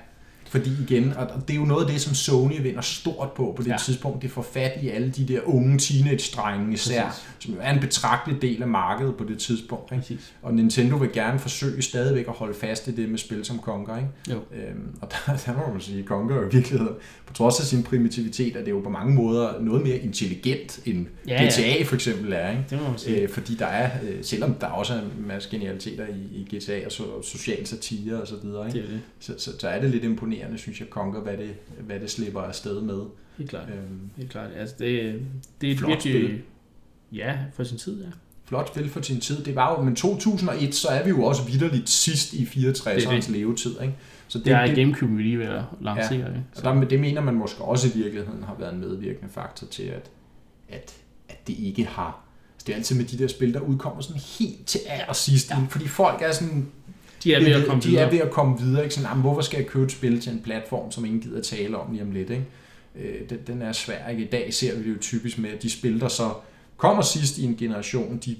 Fordi 0.53 0.71
igen, 0.89 1.13
og 1.13 1.27
det 1.47 1.53
er 1.53 1.57
jo 1.57 1.65
noget 1.65 1.85
af 1.85 1.91
det, 1.91 2.01
som 2.01 2.13
Sony 2.13 2.61
vinder 2.61 2.81
stort 2.81 3.31
på 3.31 3.53
på 3.57 3.61
det 3.63 3.67
Ja. 3.67 3.73
ja. 3.73 3.77
tidspunkt. 3.77 4.21
Det 4.21 4.31
får 4.31 4.41
fat 4.53 4.71
i 4.81 4.89
alle 4.89 5.09
de 5.09 5.27
der 5.27 5.39
unge 5.45 5.77
teenage-drenge 5.79 6.73
især, 6.73 7.05
Præcis. 7.05 7.23
som 7.39 7.53
jo 7.53 7.59
er 7.61 7.73
en 7.73 7.79
betragtelig 7.79 8.41
del 8.41 8.61
af 8.61 8.67
markedet 8.67 9.15
på 9.15 9.23
det 9.23 9.37
tidspunkt. 9.39 9.91
Ikke? 9.91 10.01
Præcis. 10.01 10.33
Og 10.41 10.53
Nintendo 10.53 10.95
vil 10.95 11.11
gerne 11.11 11.39
forsøge 11.39 11.81
stadigvæk 11.81 12.27
at 12.27 12.33
holde 12.33 12.53
fast 12.53 12.87
i 12.87 12.91
det 12.95 13.09
med 13.09 13.17
spil 13.17 13.45
som 13.45 13.59
Conker. 13.59 13.97
Ikke? 13.97 14.09
Jo. 14.29 14.35
Øhm, 14.35 14.95
og 15.01 15.11
der, 15.11 15.33
der 15.45 15.53
må 15.67 15.73
man 15.73 15.81
sige, 15.81 15.99
at 15.99 16.05
Conker 16.05 16.35
er 16.35 16.41
i 16.49 16.51
virkeligheden, 16.51 16.93
på 17.25 17.33
trods 17.33 17.59
af 17.59 17.65
sin 17.65 17.83
primitivitet, 17.83 18.55
er 18.55 18.63
det 18.63 18.71
jo 18.71 18.79
på 18.79 18.89
mange 18.89 19.13
måder 19.15 19.61
noget 19.61 19.83
mere 19.83 19.97
intelligent, 19.97 20.79
end 20.85 21.05
Ja, 21.27 21.43
ja. 21.43 21.49
GTA 21.49 21.83
for 21.83 21.95
eksempel 21.95 22.33
er. 22.33 22.49
Ikke? 22.49 22.63
Det 22.69 22.81
må 22.81 22.89
man 22.89 22.97
sige. 22.97 23.17
Øh, 23.21 23.29
fordi 23.29 23.55
der 23.55 23.65
er, 23.65 23.89
øh, 24.03 24.15
selvom 24.23 24.53
der 24.53 24.67
også 24.67 24.93
er 24.93 24.97
en 24.99 25.27
masse 25.27 25.49
genialiteter 25.51 26.05
i, 26.07 26.35
i 26.35 26.55
GTA 26.57 26.85
og 26.85 26.91
so, 26.91 27.03
social 27.21 27.67
satire 27.67 28.21
og 28.21 28.27
så 28.27 28.35
videre, 28.43 28.67
ikke? 28.67 28.77
Det 28.79 28.85
er 28.85 28.89
det. 28.91 29.01
Så, 29.19 29.33
så, 29.37 29.51
så 29.59 29.67
er 29.67 29.81
det 29.81 29.89
lidt 29.89 30.03
imponerende, 30.03 30.42
synes 30.55 30.79
jeg, 30.79 30.87
Conker, 30.91 31.21
hvad 31.21 31.37
det, 31.37 31.55
hvad 31.79 31.99
det 31.99 32.11
slipper 32.11 32.41
afsted 32.41 32.81
med. 32.81 33.01
Helt 33.37 33.49
klart. 33.49 33.69
Øhm, 33.69 33.99
Helt 34.17 34.31
klart. 34.31 34.49
Altså, 34.57 34.75
det, 34.79 35.21
det 35.61 35.67
er 35.67 35.73
et 35.73 35.77
Flot 35.77 35.89
virkelig... 35.89 36.23
spil. 36.23 36.41
Ja, 37.11 37.37
for 37.53 37.63
sin 37.63 37.77
tid, 37.77 38.03
ja. 38.03 38.09
flot 38.45 38.67
spil 38.67 38.89
for 38.89 39.01
sin 39.01 39.19
tid. 39.19 39.43
Det 39.43 39.55
var 39.55 39.75
jo, 39.77 39.83
men 39.83 39.95
2001, 39.95 40.75
så 40.75 40.87
er 40.87 41.03
vi 41.03 41.09
jo 41.09 41.23
også 41.23 41.43
vidderligt 41.43 41.89
sidst 41.89 42.33
i 42.33 42.43
64'ernes 42.43 43.15
det. 43.15 43.29
levetid. 43.29 43.81
Ikke? 43.81 43.93
Så 44.27 44.37
Det, 44.37 44.45
det 44.45 44.53
er 44.53 44.75
Gamecube, 44.75 45.13
vi 45.15 45.23
lige 45.23 45.39
ved 45.39 45.45
at 45.45 45.63
lancere. 45.81 46.19
Ja. 46.19 46.25
Og 46.55 46.63
der, 46.63 46.83
det 46.83 46.99
mener 46.99 47.21
man 47.21 47.33
måske 47.35 47.61
også 47.61 47.87
i 47.87 47.91
virkeligheden 47.97 48.43
har 48.43 48.55
været 48.59 48.73
en 48.73 48.79
medvirkende 48.79 49.29
faktor 49.33 49.67
til, 49.67 49.83
at, 49.83 50.09
at, 50.69 50.93
at 51.29 51.47
det 51.47 51.55
ikke 51.59 51.85
har... 51.85 52.19
Altså 52.55 52.65
det 52.67 52.73
er 52.73 52.77
altid 52.77 52.95
med 52.95 53.05
de 53.05 53.17
der 53.17 53.27
spil, 53.27 53.53
der 53.53 53.59
udkommer 53.59 54.01
sådan 54.01 54.21
helt 54.39 54.65
til 54.65 54.79
allersidst, 54.87 55.49
ja. 55.49 55.57
fordi 55.69 55.87
folk 55.87 56.21
er 56.21 56.31
sådan... 56.31 56.67
De 57.23 57.33
er 57.33 57.39
ved 57.39 57.51
at 57.51 57.67
komme 57.67 57.81
de 57.83 57.87
videre. 57.87 58.05
er 58.05 58.09
ved 58.11 58.19
at 58.19 58.31
komme 58.31 58.59
videre. 58.59 58.83
Ikke? 58.83 58.95
Sådan, 58.95 59.09
"Jamen, 59.09 59.21
hvorfor 59.21 59.41
skal 59.41 59.57
jeg 59.57 59.67
købe 59.67 59.85
et 59.85 59.91
spil 59.91 60.21
til 60.21 60.31
en 60.31 60.41
platform, 60.43 60.91
som 60.91 61.05
ingen 61.05 61.21
gider 61.21 61.41
tale 61.41 61.77
om 61.77 61.91
lige 61.91 62.03
om 62.03 62.11
lidt? 62.11 62.29
Ikke? 62.29 62.45
Øh, 62.95 63.29
den, 63.29 63.39
den 63.47 63.61
er 63.61 63.71
svær. 63.71 64.07
Ikke? 64.09 64.23
I 64.23 64.27
dag 64.27 64.53
ser 64.53 64.75
vi 64.77 64.83
det 64.83 64.89
jo 64.95 64.99
typisk 65.01 65.37
med, 65.37 65.49
at 65.49 65.63
de 65.63 65.69
spil, 65.69 65.99
der 65.99 66.07
så 66.07 66.33
kommer 66.77 67.03
sidst 67.03 67.37
i 67.37 67.43
en 67.45 67.55
generation, 67.55 68.17
de 68.25 68.35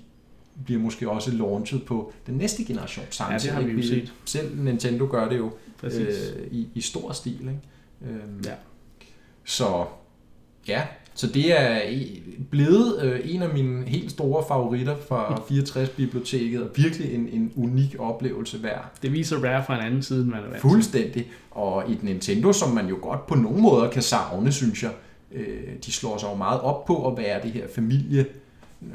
bliver 0.66 0.82
måske 0.82 1.10
også 1.10 1.32
launchet 1.32 1.84
på 1.86 2.14
den 2.28 2.36
næste 2.36 2.64
generation 2.66 3.06
samtidig. 3.10 3.56
har 3.56 3.62
vi 3.62 3.72
jo 3.72 3.82
set. 3.88 4.14
Selv 4.26 4.58
Nintendo 4.64 5.08
gør 5.12 5.30
det 5.30 5.38
jo 5.38 5.52
Præcis. 5.82 6.00
øh, 6.38 6.48
i, 6.52 6.68
i 6.76 6.82
stor 6.82 7.12
stil. 7.12 7.34
Ikke? 7.42 7.60
Øhm, 8.02 8.42
Ja. 8.46 8.52
Så 9.44 9.86
ja, 10.68 10.82
så 11.16 11.28
det 11.28 11.60
er 11.62 11.82
i- 11.90 12.20
blevet 12.52 13.04
øh, 13.04 13.20
en 13.24 13.42
af 13.42 13.54
mine 13.54 13.86
helt 13.88 14.12
store 14.12 14.44
favoritter 14.48 14.96
fra 15.08 15.34
64-biblioteket, 15.52 16.64
og 16.64 16.70
virkelig 16.76 17.14
en, 17.14 17.30
en 17.32 17.52
unik 17.56 17.96
oplevelse 18.00 18.64
værd. 18.64 18.92
Det 19.02 19.12
viser 19.14 19.38
Rare 19.38 19.64
fra 19.66 19.80
en 19.80 19.86
anden 19.86 20.04
side, 20.04 20.22
end 20.22 20.30
man 20.30 20.40
er 20.44 20.48
vant. 20.50 20.62
Fuldstændig. 20.62 21.28
Og 21.52 21.92
et 21.92 22.04
Nintendo, 22.04 22.54
som 22.54 22.72
man 22.72 22.88
jo 22.88 22.98
godt 23.02 23.28
på 23.28 23.36
nogle 23.36 23.62
måder 23.62 23.90
kan 23.90 24.02
savne, 24.02 24.52
synes 24.52 24.84
jeg. 24.84 24.92
Øh, 25.32 25.64
de 25.86 25.92
slår 25.92 26.18
sig 26.18 26.28
jo 26.32 26.36
meget 26.36 26.62
op 26.62 26.86
på 26.86 27.08
at 27.12 27.18
være 27.18 27.42
det 27.44 27.52
her 27.52 27.68
familie, 27.76 28.26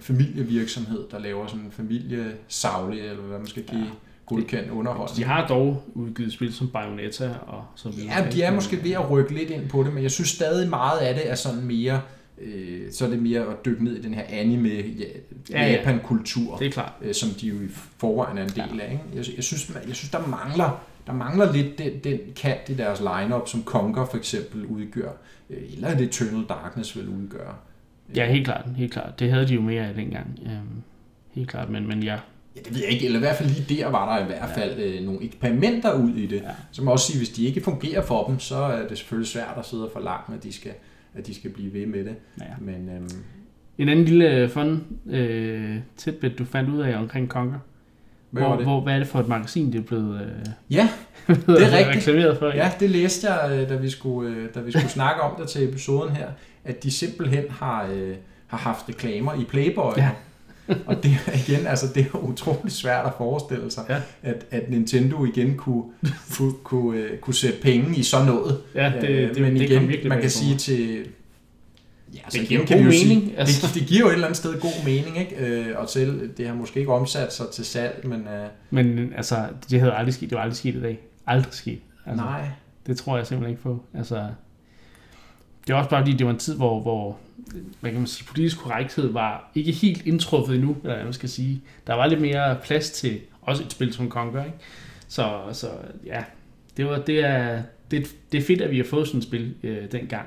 familievirksomhed, 0.00 1.04
der 1.10 1.18
laver 1.18 1.46
sådan 1.46 1.60
en 1.64 1.70
familiesavlig, 1.70 3.00
eller 3.00 3.22
hvad 3.22 3.38
man 3.38 3.46
skal 3.46 3.62
give 3.62 3.80
Ja. 3.80 3.86
Ja. 4.30 4.36
godkendt 4.36 4.70
underholdning. 4.70 5.16
De 5.16 5.24
har 5.24 5.46
dog 5.46 5.82
udgivet 5.94 6.32
spil 6.32 6.54
som 6.54 6.68
Bayonetta 6.68 7.30
og 7.46 7.64
så 7.74 7.88
videre. 7.90 8.18
Ja, 8.24 8.30
de 8.30 8.42
er 8.42 8.50
måske 8.54 8.84
ved 8.84 8.92
at 8.92 9.10
rykke 9.10 9.34
lidt 9.34 9.50
ind 9.50 9.68
på 9.68 9.82
det, 9.82 9.92
men 9.94 10.02
jeg 10.02 10.10
synes 10.10 10.28
stadig 10.28 10.68
meget 10.70 10.98
af 10.98 11.14
det 11.14 11.30
er 11.30 11.34
sådan 11.34 11.60
mere, 11.64 12.00
øh, 12.40 12.92
så 12.92 13.04
er 13.06 13.10
det 13.10 13.22
mere 13.22 13.40
at 13.40 13.64
dykke 13.64 13.84
ned 13.84 13.96
i 13.96 14.02
den 14.02 14.14
her 14.14 14.22
anime 14.28 14.68
ja, 14.68 14.82
Ja, 15.50 15.62
ja. 15.66 15.72
Japan-kultur, 15.72 16.56
Det 16.56 16.66
er 16.66 16.70
klart. 16.70 16.92
øh, 17.02 17.14
som 17.14 17.28
de 17.30 17.46
jo 17.48 17.54
i 17.54 17.68
forvejen 17.98 18.38
er 18.38 18.42
en 18.42 18.48
del 18.48 18.80
af. 18.80 18.92
Ikke? 18.92 19.04
Jeg, 19.14 19.36
jeg, 19.36 19.44
synes, 19.44 19.70
jeg 19.88 19.96
synes, 19.96 20.10
der 20.10 20.26
mangler, 20.26 20.84
der 21.06 21.12
mangler 21.12 21.52
lidt 21.52 21.78
den, 21.78 21.92
den 22.04 22.18
kant 22.36 22.68
i 22.68 22.74
deres 22.74 23.00
lineup, 23.00 23.48
som 23.48 23.64
Conker 23.64 24.06
for 24.06 24.16
eksempel 24.16 24.66
udgør, 24.66 25.10
øh, 25.50 25.58
eller 25.74 25.96
det 25.96 26.06
Eternal 26.06 26.44
Darkness 26.48 26.96
vil 26.96 27.08
udgøre. 27.08 27.54
Ja, 28.16 28.26
helt 28.32 28.44
klart. 28.44 28.64
Helt 28.76 28.92
klart. 28.92 29.18
Det 29.20 29.30
havde 29.32 29.48
de 29.48 29.54
jo 29.54 29.60
mere 29.60 29.86
af 29.88 29.94
dengang. 29.94 30.38
Øhm, 30.46 30.82
helt 31.34 31.48
klart, 31.48 31.70
men, 31.70 31.88
men 31.88 32.02
ja. 32.02 32.16
Ja, 32.58 32.62
det 32.64 32.74
ved 32.74 32.82
jeg 32.82 32.90
ikke, 32.90 33.04
eller 33.06 33.18
i 33.18 33.20
hvert 33.22 33.36
fald 33.36 33.48
lige 33.48 33.76
der 33.82 33.86
var 33.88 34.16
der 34.16 34.24
i 34.24 34.26
hvert 34.26 34.50
fald 34.54 34.80
øh, 34.80 35.04
nogle 35.04 35.24
eksperimenter 35.24 35.92
ud 35.92 36.10
i 36.14 36.26
det. 36.26 36.36
Ja. 36.42 36.82
Jeg 36.82 36.88
også 36.88 37.06
sige, 37.06 37.18
hvis 37.18 37.28
de 37.28 37.44
ikke 37.44 37.60
fungerer 37.60 38.02
for 38.02 38.26
dem, 38.26 38.38
så 38.38 38.56
er 38.56 38.88
det 38.88 38.98
selvfølgelig 38.98 39.28
svært 39.28 39.54
at 39.58 39.66
sidde 39.66 39.84
og 39.84 39.90
forlange, 39.92 40.34
at 40.36 40.42
de 40.42 40.52
skal, 40.52 40.72
at 41.14 41.26
de 41.26 41.34
skal 41.34 41.50
blive 41.50 41.72
ved 41.74 41.86
med 41.86 42.04
det. 42.04 42.14
ja. 42.40 42.44
Men 42.60 42.88
øhm, 42.96 43.08
En 43.78 43.88
anden 43.88 44.04
lille 44.04 44.48
fun 44.48 44.84
øh, 45.10 45.76
tidbit, 45.96 46.38
du 46.38 46.44
fandt 46.44 46.70
ud 46.70 46.80
af 46.80 46.96
omkring 46.98 47.28
Conker. 47.28 47.58
hvad 48.30 48.42
Hvor, 48.42 48.56
hvor, 48.62 48.80
hvad 48.80 48.94
er 48.94 48.98
det 48.98 49.08
for 49.08 49.20
et 49.20 49.28
magasin, 49.28 49.72
det 49.72 49.78
er 49.78 49.82
blevet 49.82 50.20
øh, 50.20 50.52
Ja, 50.70 50.88
det 51.26 51.36
er 51.48 51.78
rigtigt. 51.78 51.96
reklameret 51.96 52.38
for? 52.38 52.46
Ja, 52.46 52.72
det 52.80 52.90
læste 52.90 53.32
jeg, 53.32 53.50
øh, 53.62 53.68
da 53.68 53.76
vi 53.76 53.90
skulle, 53.90 54.36
øh, 54.36 54.54
da 54.54 54.60
vi 54.60 54.70
skulle 54.70 54.88
snakke 54.90 55.20
om 55.22 55.40
det 55.40 55.48
til 55.48 55.68
episoden 55.68 56.16
her, 56.16 56.28
at 56.64 56.82
de 56.82 56.90
simpelthen 56.90 57.44
har, 57.50 57.88
øh, 57.92 58.14
har 58.46 58.58
haft 58.58 58.88
reklamer 58.88 59.34
i 59.34 59.44
Playboy. 59.44 59.92
Ja. 59.96 60.10
Og 60.86 61.02
det 61.02 61.10
igen, 61.48 61.66
altså 61.66 61.86
det 61.94 62.06
er 62.14 62.18
utroligt 62.18 62.74
svært 62.74 63.06
at 63.06 63.12
forestille 63.18 63.70
sig, 63.70 63.84
Ja. 63.88 64.00
at, 64.22 64.46
at 64.50 64.70
Nintendo 64.70 65.24
igen 65.24 65.56
kunne, 65.56 65.84
kunne, 66.36 66.52
kunne, 66.64 66.98
øh, 67.00 67.18
kunne 67.18 67.34
sætte 67.34 67.58
penge 67.62 67.96
i 67.96 68.02
sådan 68.02 68.26
noget. 68.26 68.60
Ja, 68.74 68.92
det, 69.00 69.08
Øh, 69.08 69.34
det, 69.34 69.42
Men 69.42 69.54
det 69.56 69.62
igen, 69.70 69.88
virkelig 69.88 70.08
man 70.08 70.20
kan 70.20 70.30
sige 70.30 70.56
til... 70.56 71.06
Ja, 72.14 72.18
altså 72.24 72.38
Det 72.40 72.48
giver 72.48 72.60
igen 72.60 72.66
kan 72.68 72.76
god 72.78 72.84
mening, 72.84 73.22
Sige, 73.22 73.38
altså. 73.38 73.66
det, 73.66 73.74
det 73.74 73.88
giver 73.88 74.00
jo 74.00 74.06
et 74.08 74.12
eller 74.12 74.26
andet 74.26 74.36
sted 74.36 74.60
god 74.60 74.84
mening, 74.84 75.18
ikke? 75.18 75.36
Øh, 75.36 75.78
og 75.78 75.88
selv, 75.88 76.30
det 76.36 76.46
har 76.46 76.54
måske 76.54 76.80
ikke 76.80 76.92
omsat 76.92 77.32
sig 77.34 77.46
til 77.52 77.64
salg, 77.64 78.00
men 78.06 78.20
øh, 78.20 78.48
Men 78.70 79.12
altså, 79.16 79.36
det 79.70 79.80
havde 79.80 79.92
aldrig 79.92 80.14
sket. 80.14 80.30
Det 80.30 80.36
var 80.36 80.42
aldrig 80.42 80.56
sket 80.56 80.74
i 80.74 80.80
dag. 80.82 80.98
Aldrig 81.26 81.54
sket. 81.54 81.78
Altså, 82.06 82.24
nej. 82.24 82.48
Det 82.86 82.96
tror 82.98 83.16
jeg 83.16 83.26
simpelthen 83.26 83.50
ikke 83.50 83.62
på. 83.62 83.82
Altså, 83.94 84.26
det 85.66 85.72
er 85.72 85.76
også 85.76 85.90
bare 85.90 86.00
fordi, 86.02 86.12
det 86.16 86.26
var 86.26 86.32
en 86.32 86.38
tid, 86.38 86.56
hvor, 86.56 86.80
hvor 86.80 87.16
hvad 87.80 87.90
kan 87.90 88.00
man 88.00 88.06
sige, 88.06 88.26
politisk 88.26 88.58
korrekthed 88.58 89.12
var 89.12 89.50
ikke 89.54 89.72
helt 89.72 90.06
indtruffet 90.06 90.54
endnu, 90.54 90.76
eller 90.82 90.94
hvad 90.94 91.04
man 91.04 91.12
skal 91.12 91.28
sige. 91.28 91.62
Der 91.86 91.94
var 91.94 92.06
lidt 92.06 92.20
mere 92.20 92.58
plads 92.62 92.90
til 92.90 93.20
også 93.42 93.62
et 93.64 93.72
spil 93.72 93.92
som 93.92 94.08
Conquer, 94.10 94.44
ikke? 94.44 94.56
Så, 95.08 95.40
så 95.52 95.68
ja, 96.06 96.24
det, 96.76 96.86
var, 96.86 96.98
det, 96.98 97.24
er, 97.24 97.62
det, 97.90 98.16
det 98.32 98.38
er 98.38 98.42
fedt, 98.44 98.60
at 98.62 98.70
vi 98.70 98.76
har 98.76 98.84
fået 98.84 99.06
sådan 99.06 99.18
et 99.18 99.24
spil 99.24 99.54
øh, 99.62 99.92
dengang. 99.92 100.26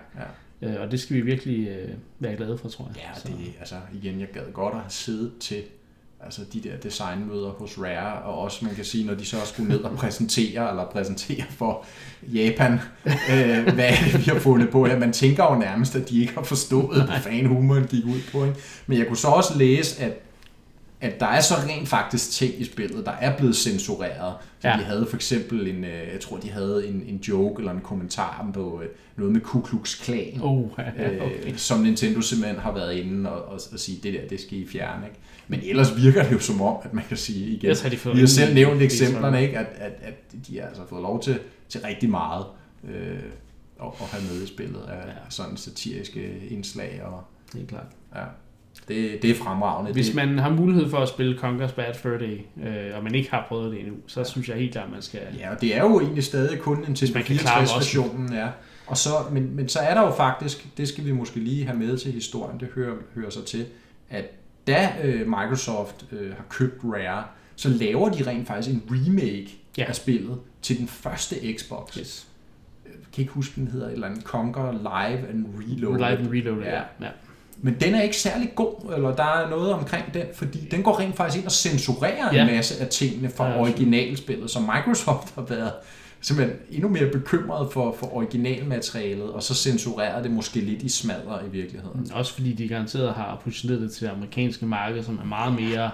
Ja. 0.62 0.68
Øh, 0.74 0.82
og 0.82 0.92
det 0.92 1.00
skal 1.00 1.16
vi 1.16 1.22
virkelig 1.22 1.68
øh, 1.68 1.90
være 2.20 2.36
glade 2.36 2.58
for, 2.58 2.70
tror 2.70 2.88
jeg. 2.88 2.96
Ja, 2.98 3.20
Så- 3.20 3.28
det, 3.28 3.54
altså 3.60 3.76
igen, 4.04 4.20
jeg 4.20 4.28
gad 4.34 4.42
godt 4.54 4.74
at 4.74 4.80
have 4.82 4.92
siddet 4.92 5.32
til 5.40 5.64
altså 6.26 6.42
de 6.54 6.62
der 6.62 6.78
designmøder 6.84 7.50
hos 7.50 7.78
Rare, 7.80 8.22
og 8.22 8.40
også 8.40 8.66
man 8.66 8.76
kan 8.76 8.86
sige, 8.86 9.06
når 9.06 9.14
de 9.14 9.26
så 9.26 9.38
skulle 9.46 9.70
ned 9.70 9.80
og 9.80 9.96
præsentere, 9.98 10.70
eller 10.70 10.86
præsentere 10.86 11.44
for 11.50 11.86
Japan, 12.24 12.74
øh, 13.32 13.74
hvad 13.74 13.86
er 13.90 13.96
det, 14.12 14.18
vi 14.18 14.24
har 14.32 14.40
fundet 14.40 14.70
på 14.70 14.86
her. 14.86 15.00
Man 15.00 15.14
tænker 15.14 15.44
jo 15.54 15.60
nærmest, 15.60 15.96
at 15.96 16.10
de 16.10 16.22
ikke 16.22 16.34
har 16.34 16.44
forstået, 16.44 17.04
hvad 17.06 17.20
fanden 17.20 17.46
humoren 17.46 17.88
gik 17.88 18.06
ud 18.06 18.20
på. 18.32 18.44
Ikke? 18.46 18.56
Men 18.88 18.98
jeg 18.98 19.08
kunne 19.08 19.18
så 19.18 19.28
også 19.28 19.58
læse, 19.58 20.04
at 20.04 20.14
at 21.04 21.20
der 21.20 21.26
er 21.26 21.42
så 21.42 21.54
rent 21.68 21.88
faktisk 21.90 22.32
ting 22.32 22.54
i 22.62 22.64
spillet, 22.66 23.06
der 23.06 23.12
er 23.12 23.38
blevet 23.38 23.56
censureret. 23.56 24.34
Så 24.60 24.68
Ja. 24.68 24.78
de 24.80 24.84
havde 24.84 25.06
for 25.10 25.16
eksempel 25.16 25.68
en, 25.68 25.84
øh, 25.84 25.92
jeg 26.14 26.20
tror 26.22 26.38
de 26.38 26.50
havde 26.50 26.88
en, 26.88 27.04
en 27.08 27.16
joke 27.18 27.60
eller 27.60 27.72
en 27.72 27.82
kommentar 27.82 28.38
om 28.44 28.52
på 28.52 28.82
øh, 28.84 28.90
noget 29.18 29.34
med 29.34 29.42
Ku 29.42 29.62
Klux 29.62 30.02
Klan 30.04 30.40
Oh, 30.42 30.72
okay. 30.72 30.84
øh, 31.46 31.58
som 31.58 31.80
Nintendo 31.80 32.22
simpelthen 32.22 32.60
har 32.60 32.72
været 32.74 32.94
inde 32.96 33.30
og, 33.30 33.46
og, 33.46 33.60
og 33.74 33.80
sige, 33.80 34.00
det 34.04 34.14
der, 34.14 34.28
det 34.30 34.40
skal 34.42 34.58
I 34.58 34.68
fjerne. 34.68 35.06
Ikke? 35.06 35.20
Men 35.48 35.60
ellers 35.64 35.98
virker 36.04 36.24
det 36.24 36.32
jo 36.32 36.40
som 36.40 36.62
om, 36.62 36.76
at 36.84 36.94
man 36.94 37.04
kan 37.08 37.18
sige 37.18 37.46
igen, 37.48 37.60
Ellers 37.66 37.82
har 37.82 37.90
de 37.90 37.98
vi 38.14 38.20
har 38.20 38.28
selv 38.28 38.54
nævnt 38.54 38.82
er 38.82 38.86
eksemplerne, 38.86 39.42
ikke? 39.42 39.58
At, 39.58 39.68
at, 39.76 39.92
at 40.02 40.14
de 40.48 40.60
har 40.60 40.68
altså 40.68 40.82
fået 40.90 41.02
lov 41.02 41.24
til, 41.24 41.40
til 41.70 41.82
rigtig 41.82 42.10
meget 42.10 42.46
øh, 42.90 43.20
at, 43.82 43.88
at 44.02 44.08
have 44.12 44.24
med 44.34 44.44
i 44.44 44.48
spillet 44.48 44.82
af 44.82 45.06
Ja. 45.06 45.10
ja. 45.10 45.14
sådan 45.30 45.58
satiriske 45.58 46.48
indslag. 46.50 47.02
Og, 47.04 47.24
Det 47.54 47.62
er 47.62 47.66
klart. 47.66 47.86
ja, 48.16 48.24
det, 48.88 49.22
det 49.22 49.30
er 49.30 49.36
fremragende. 49.36 49.92
Hvis 49.94 50.06
det, 50.06 50.16
man 50.16 50.38
har 50.40 50.50
mulighed 50.50 50.90
for 50.90 50.98
at 50.98 51.10
spille 51.10 51.38
Conker's 51.38 51.74
Bad 51.76 51.94
Fur 51.94 52.18
Day, 52.18 52.40
øh, 52.64 52.98
og 52.98 53.04
man 53.04 53.16
ikke 53.16 53.32
har 53.32 53.46
prøvet 53.48 53.72
det 53.72 53.80
endnu, 53.80 53.96
så 54.08 54.24
synes 54.24 54.50
jeg 54.50 54.58
helt 54.58 54.72
klart, 54.72 54.92
man 54.92 55.02
skal... 55.02 55.20
Ja, 55.40 55.56
og 55.56 55.62
det 55.62 55.76
er 55.76 55.82
jo 55.82 56.00
egentlig 56.00 56.24
stadig 56.24 56.60
kun 56.60 56.86
en 56.88 56.96
til 56.96 57.14
man 57.14 57.24
kan 57.24 57.36
klare 57.38 57.64
64-versionen, 57.64 58.34
ja. 58.34 58.48
Og 58.88 58.98
så, 58.98 59.10
men, 59.32 59.56
men 59.56 59.70
så 59.70 59.80
er 59.80 59.94
der 59.94 60.02
jo 60.02 60.12
faktisk, 60.12 60.68
det 60.78 60.88
skal 60.88 61.06
vi 61.06 61.12
måske 61.12 61.40
lige 61.40 61.66
have 61.66 61.78
med 61.78 61.98
til 61.98 62.12
historien, 62.12 62.60
det 62.60 62.68
hører, 62.76 62.96
hører 63.16 63.30
sig 63.30 63.46
til, 63.46 63.66
at 64.10 64.26
da 64.68 64.90
øh, 65.04 65.28
Microsoft 65.28 66.06
øh, 66.12 66.30
har 66.36 66.44
købt 66.50 66.82
Rare, 66.84 67.24
så 67.56 67.70
laver 67.70 68.10
de 68.10 68.28
rent 68.28 68.48
faktisk 68.48 68.76
en 68.76 68.84
remake 68.92 69.58
Ja. 69.78 69.84
af 69.88 69.96
spillet 69.96 70.38
til 70.62 70.78
den 70.80 70.88
første 70.88 71.36
Xbox. 71.58 71.96
Yes. 71.96 72.28
Jeg 72.86 72.94
kan 73.14 73.22
ikke 73.22 73.34
huske, 73.34 73.56
den 73.56 73.68
hedder 73.68 73.88
et 73.88 73.94
eller 73.94 74.08
andet 74.08 74.24
Conquer 74.24 74.72
Live 74.72 75.30
and 75.30 75.46
Reload. 75.60 75.98
Live 75.98 76.18
and 76.18 76.28
Reload, 76.32 76.64
ja. 76.64 76.76
Ja. 77.02 77.10
Men 77.62 77.74
den 77.82 77.96
er 77.96 78.02
ikke 78.02 78.18
særlig 78.18 78.52
god, 78.56 78.94
eller 78.96 79.16
der 79.16 79.24
er 79.24 79.50
noget 79.50 79.74
omkring 79.74 80.14
den, 80.14 80.24
fordi 80.34 80.60
den 80.72 80.84
går 80.84 81.00
rent 81.00 81.16
faktisk 81.16 81.38
ind 81.38 81.46
og 81.46 81.52
censurerer 81.52 82.34
Ja. 82.36 82.42
en 82.42 82.56
masse 82.56 82.82
af 82.84 82.88
tingene 82.88 83.30
fra 83.30 83.46
Ja, 83.48 83.52
ja, 83.54 83.60
originalspillet, 83.62 84.52
så 84.52 84.60
Microsoft 84.60 85.34
har 85.36 85.42
været 85.42 85.72
simpelthen 86.22 86.58
endnu 86.72 86.90
mere 86.90 87.06
bekymret 87.12 87.72
for, 87.74 87.96
for 88.00 88.16
originalmaterialet, 88.16 89.32
og 89.32 89.44
så 89.44 89.56
censurerer 89.56 90.22
det 90.22 90.32
måske 90.32 90.60
lidt 90.60 90.84
i 90.84 90.90
smadre 90.90 91.40
i 91.48 91.50
virkeligheden. 91.50 92.12
Også 92.14 92.34
fordi 92.34 92.54
de 92.54 92.68
garanteret 92.68 93.14
har 93.14 93.42
positioneret 93.44 93.82
det 93.82 93.92
til 93.92 94.08
det 94.08 94.14
amerikanske 94.14 94.66
marked, 94.66 95.04
som 95.04 95.20
er 95.24 95.26
meget 95.26 95.54
mere 95.62 95.92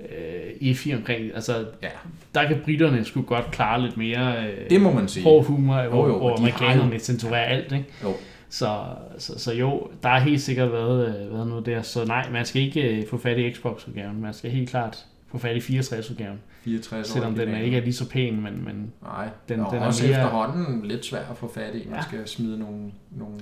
øh, 0.00 0.50
iffy 0.60 0.88
omkring. 0.94 1.34
Altså, 1.34 1.64
Ja, 1.82 1.88
der 2.34 2.48
kan 2.48 2.56
britterne 2.64 3.04
sgu 3.04 3.22
godt 3.22 3.50
klare 3.50 3.82
lidt 3.82 3.96
mere 3.96 4.46
øh, 4.48 4.70
det 4.70 4.80
må 4.80 4.92
man 4.92 5.08
sige. 5.08 5.24
hård 5.24 5.44
humor, 5.44 5.82
hvor, 5.88 6.06
Jo, 6.06 6.12
jo, 6.12 6.18
hvor 6.18 6.28
har 6.30 6.36
amerikanerne 6.36 6.92
jo- 6.92 6.98
censurerer 6.98 7.44
alt, 7.44 7.72
ikke? 7.72 7.84
Jo. 8.02 8.12
Så, 8.48 8.78
så, 9.18 9.38
så 9.38 9.52
jo, 9.54 9.88
der 10.02 10.08
har 10.08 10.20
helt 10.20 10.40
sikkert 10.40 10.72
været, 10.72 11.08
øh, 11.24 11.32
været 11.34 11.46
noget 11.46 11.66
der. 11.66 11.82
Så 11.82 12.04
nej, 12.04 12.30
man 12.32 12.44
skal 12.44 12.62
ikke 12.62 12.82
øh, 12.82 13.06
få 13.10 13.18
fat 13.18 13.38
i 13.38 13.52
Xbox-udgaven. 13.52 14.20
Man 14.22 14.34
skal 14.34 14.50
helt 14.50 14.70
klart 14.70 15.04
få 15.34 15.38
fat 15.46 15.56
i 15.56 15.78
64-udgaven. 15.78 16.38
64 16.64 17.06
Selvom 17.08 17.34
den 17.34 17.48
er 17.48 17.58
ikke 17.60 17.76
er 17.76 17.80
lige 17.82 17.92
så 17.94 18.08
pæn, 18.10 18.40
men, 18.42 18.64
men 18.64 18.92
Nej, 19.02 19.28
den- 19.48 19.58
den, 19.58 19.66
og 19.66 19.72
den 19.72 19.82
er 19.82 19.86
også 19.86 20.06
mere- 20.06 20.10
efterhånden 20.16 20.86
lidt 20.86 21.04
svær 21.04 21.24
at 21.26 21.36
få 21.36 21.52
fat 21.54 21.74
i. 21.74 21.84
Man 21.88 21.94
ja. 21.96 22.02
skal 22.02 22.28
smide 22.28 22.58
nogle, 22.58 22.92
nogle 23.10 23.34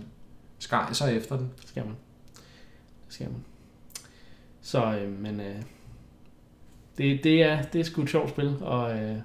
skejser 0.59 1.07
efter 1.07 1.37
den. 1.37 1.51
det 1.61 1.69
skal 1.69 1.85
man. 1.85 1.95
Det 3.07 3.15
skal 3.15 3.27
man. 3.31 3.45
Så, 4.61 4.99
øh, 4.99 5.21
men 5.23 5.41
øh, 5.41 5.57
det, 6.99 7.25
det, 7.25 7.43
er, 7.43 7.63
det 7.63 7.81
er 7.81 7.85
sgu 7.85 8.03
et 8.03 8.11
sjovt 8.11 8.31
spil, 8.31 8.57
og 8.61 8.99
øh, 8.99 9.17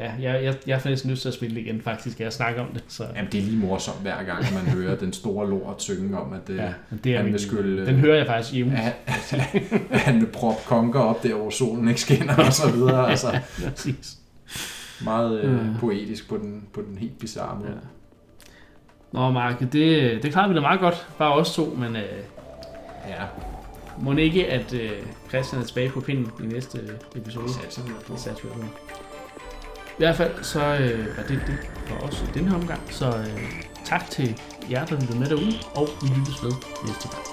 ja, 0.00 0.12
jeg, 0.32 0.44
jeg, 0.44 0.54
jeg 0.66 0.80
får 0.80 0.88
næsten 0.90 1.10
lyst 1.10 1.22
til 1.22 1.28
at 1.28 1.34
spille 1.34 1.54
det 1.54 1.60
igen, 1.60 1.80
faktisk, 1.80 2.20
jeg 2.20 2.32
snakker 2.32 2.62
om 2.62 2.68
det. 2.74 2.84
Så, 2.88 3.04
Jamen, 3.16 3.32
det 3.32 3.38
er 3.40 3.44
lige 3.44 3.56
morsomt 3.58 4.00
hver 4.02 4.22
gang, 4.22 4.44
man 4.54 4.72
hører 4.72 4.96
den 4.96 5.12
store 5.12 5.50
lort 5.50 5.82
synge 5.82 6.18
om, 6.20 6.32
at 6.32 6.40
det, 6.48 6.56
ja, 6.56 6.64
ja. 6.64 6.72
men 6.90 7.00
det 7.04 7.12
er 7.12 7.16
han 7.16 7.24
min, 7.24 7.32
vil 7.32 7.40
skylle- 7.40 7.86
den 7.86 7.94
hører 7.96 8.16
jeg 8.16 8.26
faktisk 8.26 8.54
hjemme. 8.54 8.78
at, 8.80 8.94
at 9.90 10.00
han 10.00 10.20
vil 10.20 10.26
proppe 10.26 10.60
konker 10.66 11.00
op 11.00 11.22
der, 11.22 11.34
hvor 11.34 11.50
solen 11.50 11.88
ikke 11.88 12.00
skinner 12.00 12.36
og 12.36 12.52
så 12.52 12.70
videre. 12.70 13.10
Altså, 13.10 13.26
Præcis. 13.68 14.16
meget 15.04 15.40
øh, 15.40 15.66
Mm. 15.66 15.74
poetisk 15.80 16.28
på 16.28 16.36
den, 16.36 16.64
på 16.74 16.82
den 16.88 16.98
helt 16.98 17.18
bizarre 17.18 17.58
måde. 17.58 17.68
Ja. 17.70 17.76
Nå, 19.12 19.30
Mark, 19.30 19.60
det, 19.60 20.22
det 20.22 20.32
klarer 20.32 20.48
vi 20.48 20.54
da 20.54 20.60
meget 20.60 20.80
godt, 20.80 21.06
bare 21.18 21.32
os 21.32 21.54
to, 21.54 21.74
men 21.78 21.96
øh, 21.96 22.02
Ja, 23.08 23.24
må 23.98 24.12
ikke, 24.16 24.46
at 24.50 24.74
øh, 24.74 24.90
Christian 25.28 25.62
er 25.62 25.66
tilbage 25.66 25.88
på 25.90 26.00
pinden 26.00 26.26
i 26.42 26.46
næste 26.46 26.78
øh, 26.78 26.88
episode. 27.22 27.44
det 27.46 27.54
satser 27.54 27.82
vi 27.82 27.90
på. 28.06 28.12
Det 28.12 28.20
satser 28.20 28.42
vi 28.44 28.48
på. 28.54 28.89
I 30.00 30.02
hvert 30.02 30.16
fald 30.16 30.44
så 30.44 30.60
øh, 30.60 31.16
var 31.16 31.22
det 31.22 31.40
det 31.46 31.58
for 31.86 31.96
os 31.96 32.22
i 32.22 32.38
denne 32.38 32.54
omgang. 32.54 32.80
Så 32.90 33.08
øh, 33.08 33.52
tak 33.84 34.10
til 34.10 34.40
jer, 34.70 34.84
der 34.86 35.00
lyttede 35.00 35.18
med 35.18 35.28
derude, 35.28 35.52
og 35.74 35.88
vi 36.02 36.08
lyttes 36.08 36.44
ved 36.44 36.52
næste 36.86 37.08
gang. 37.08 37.24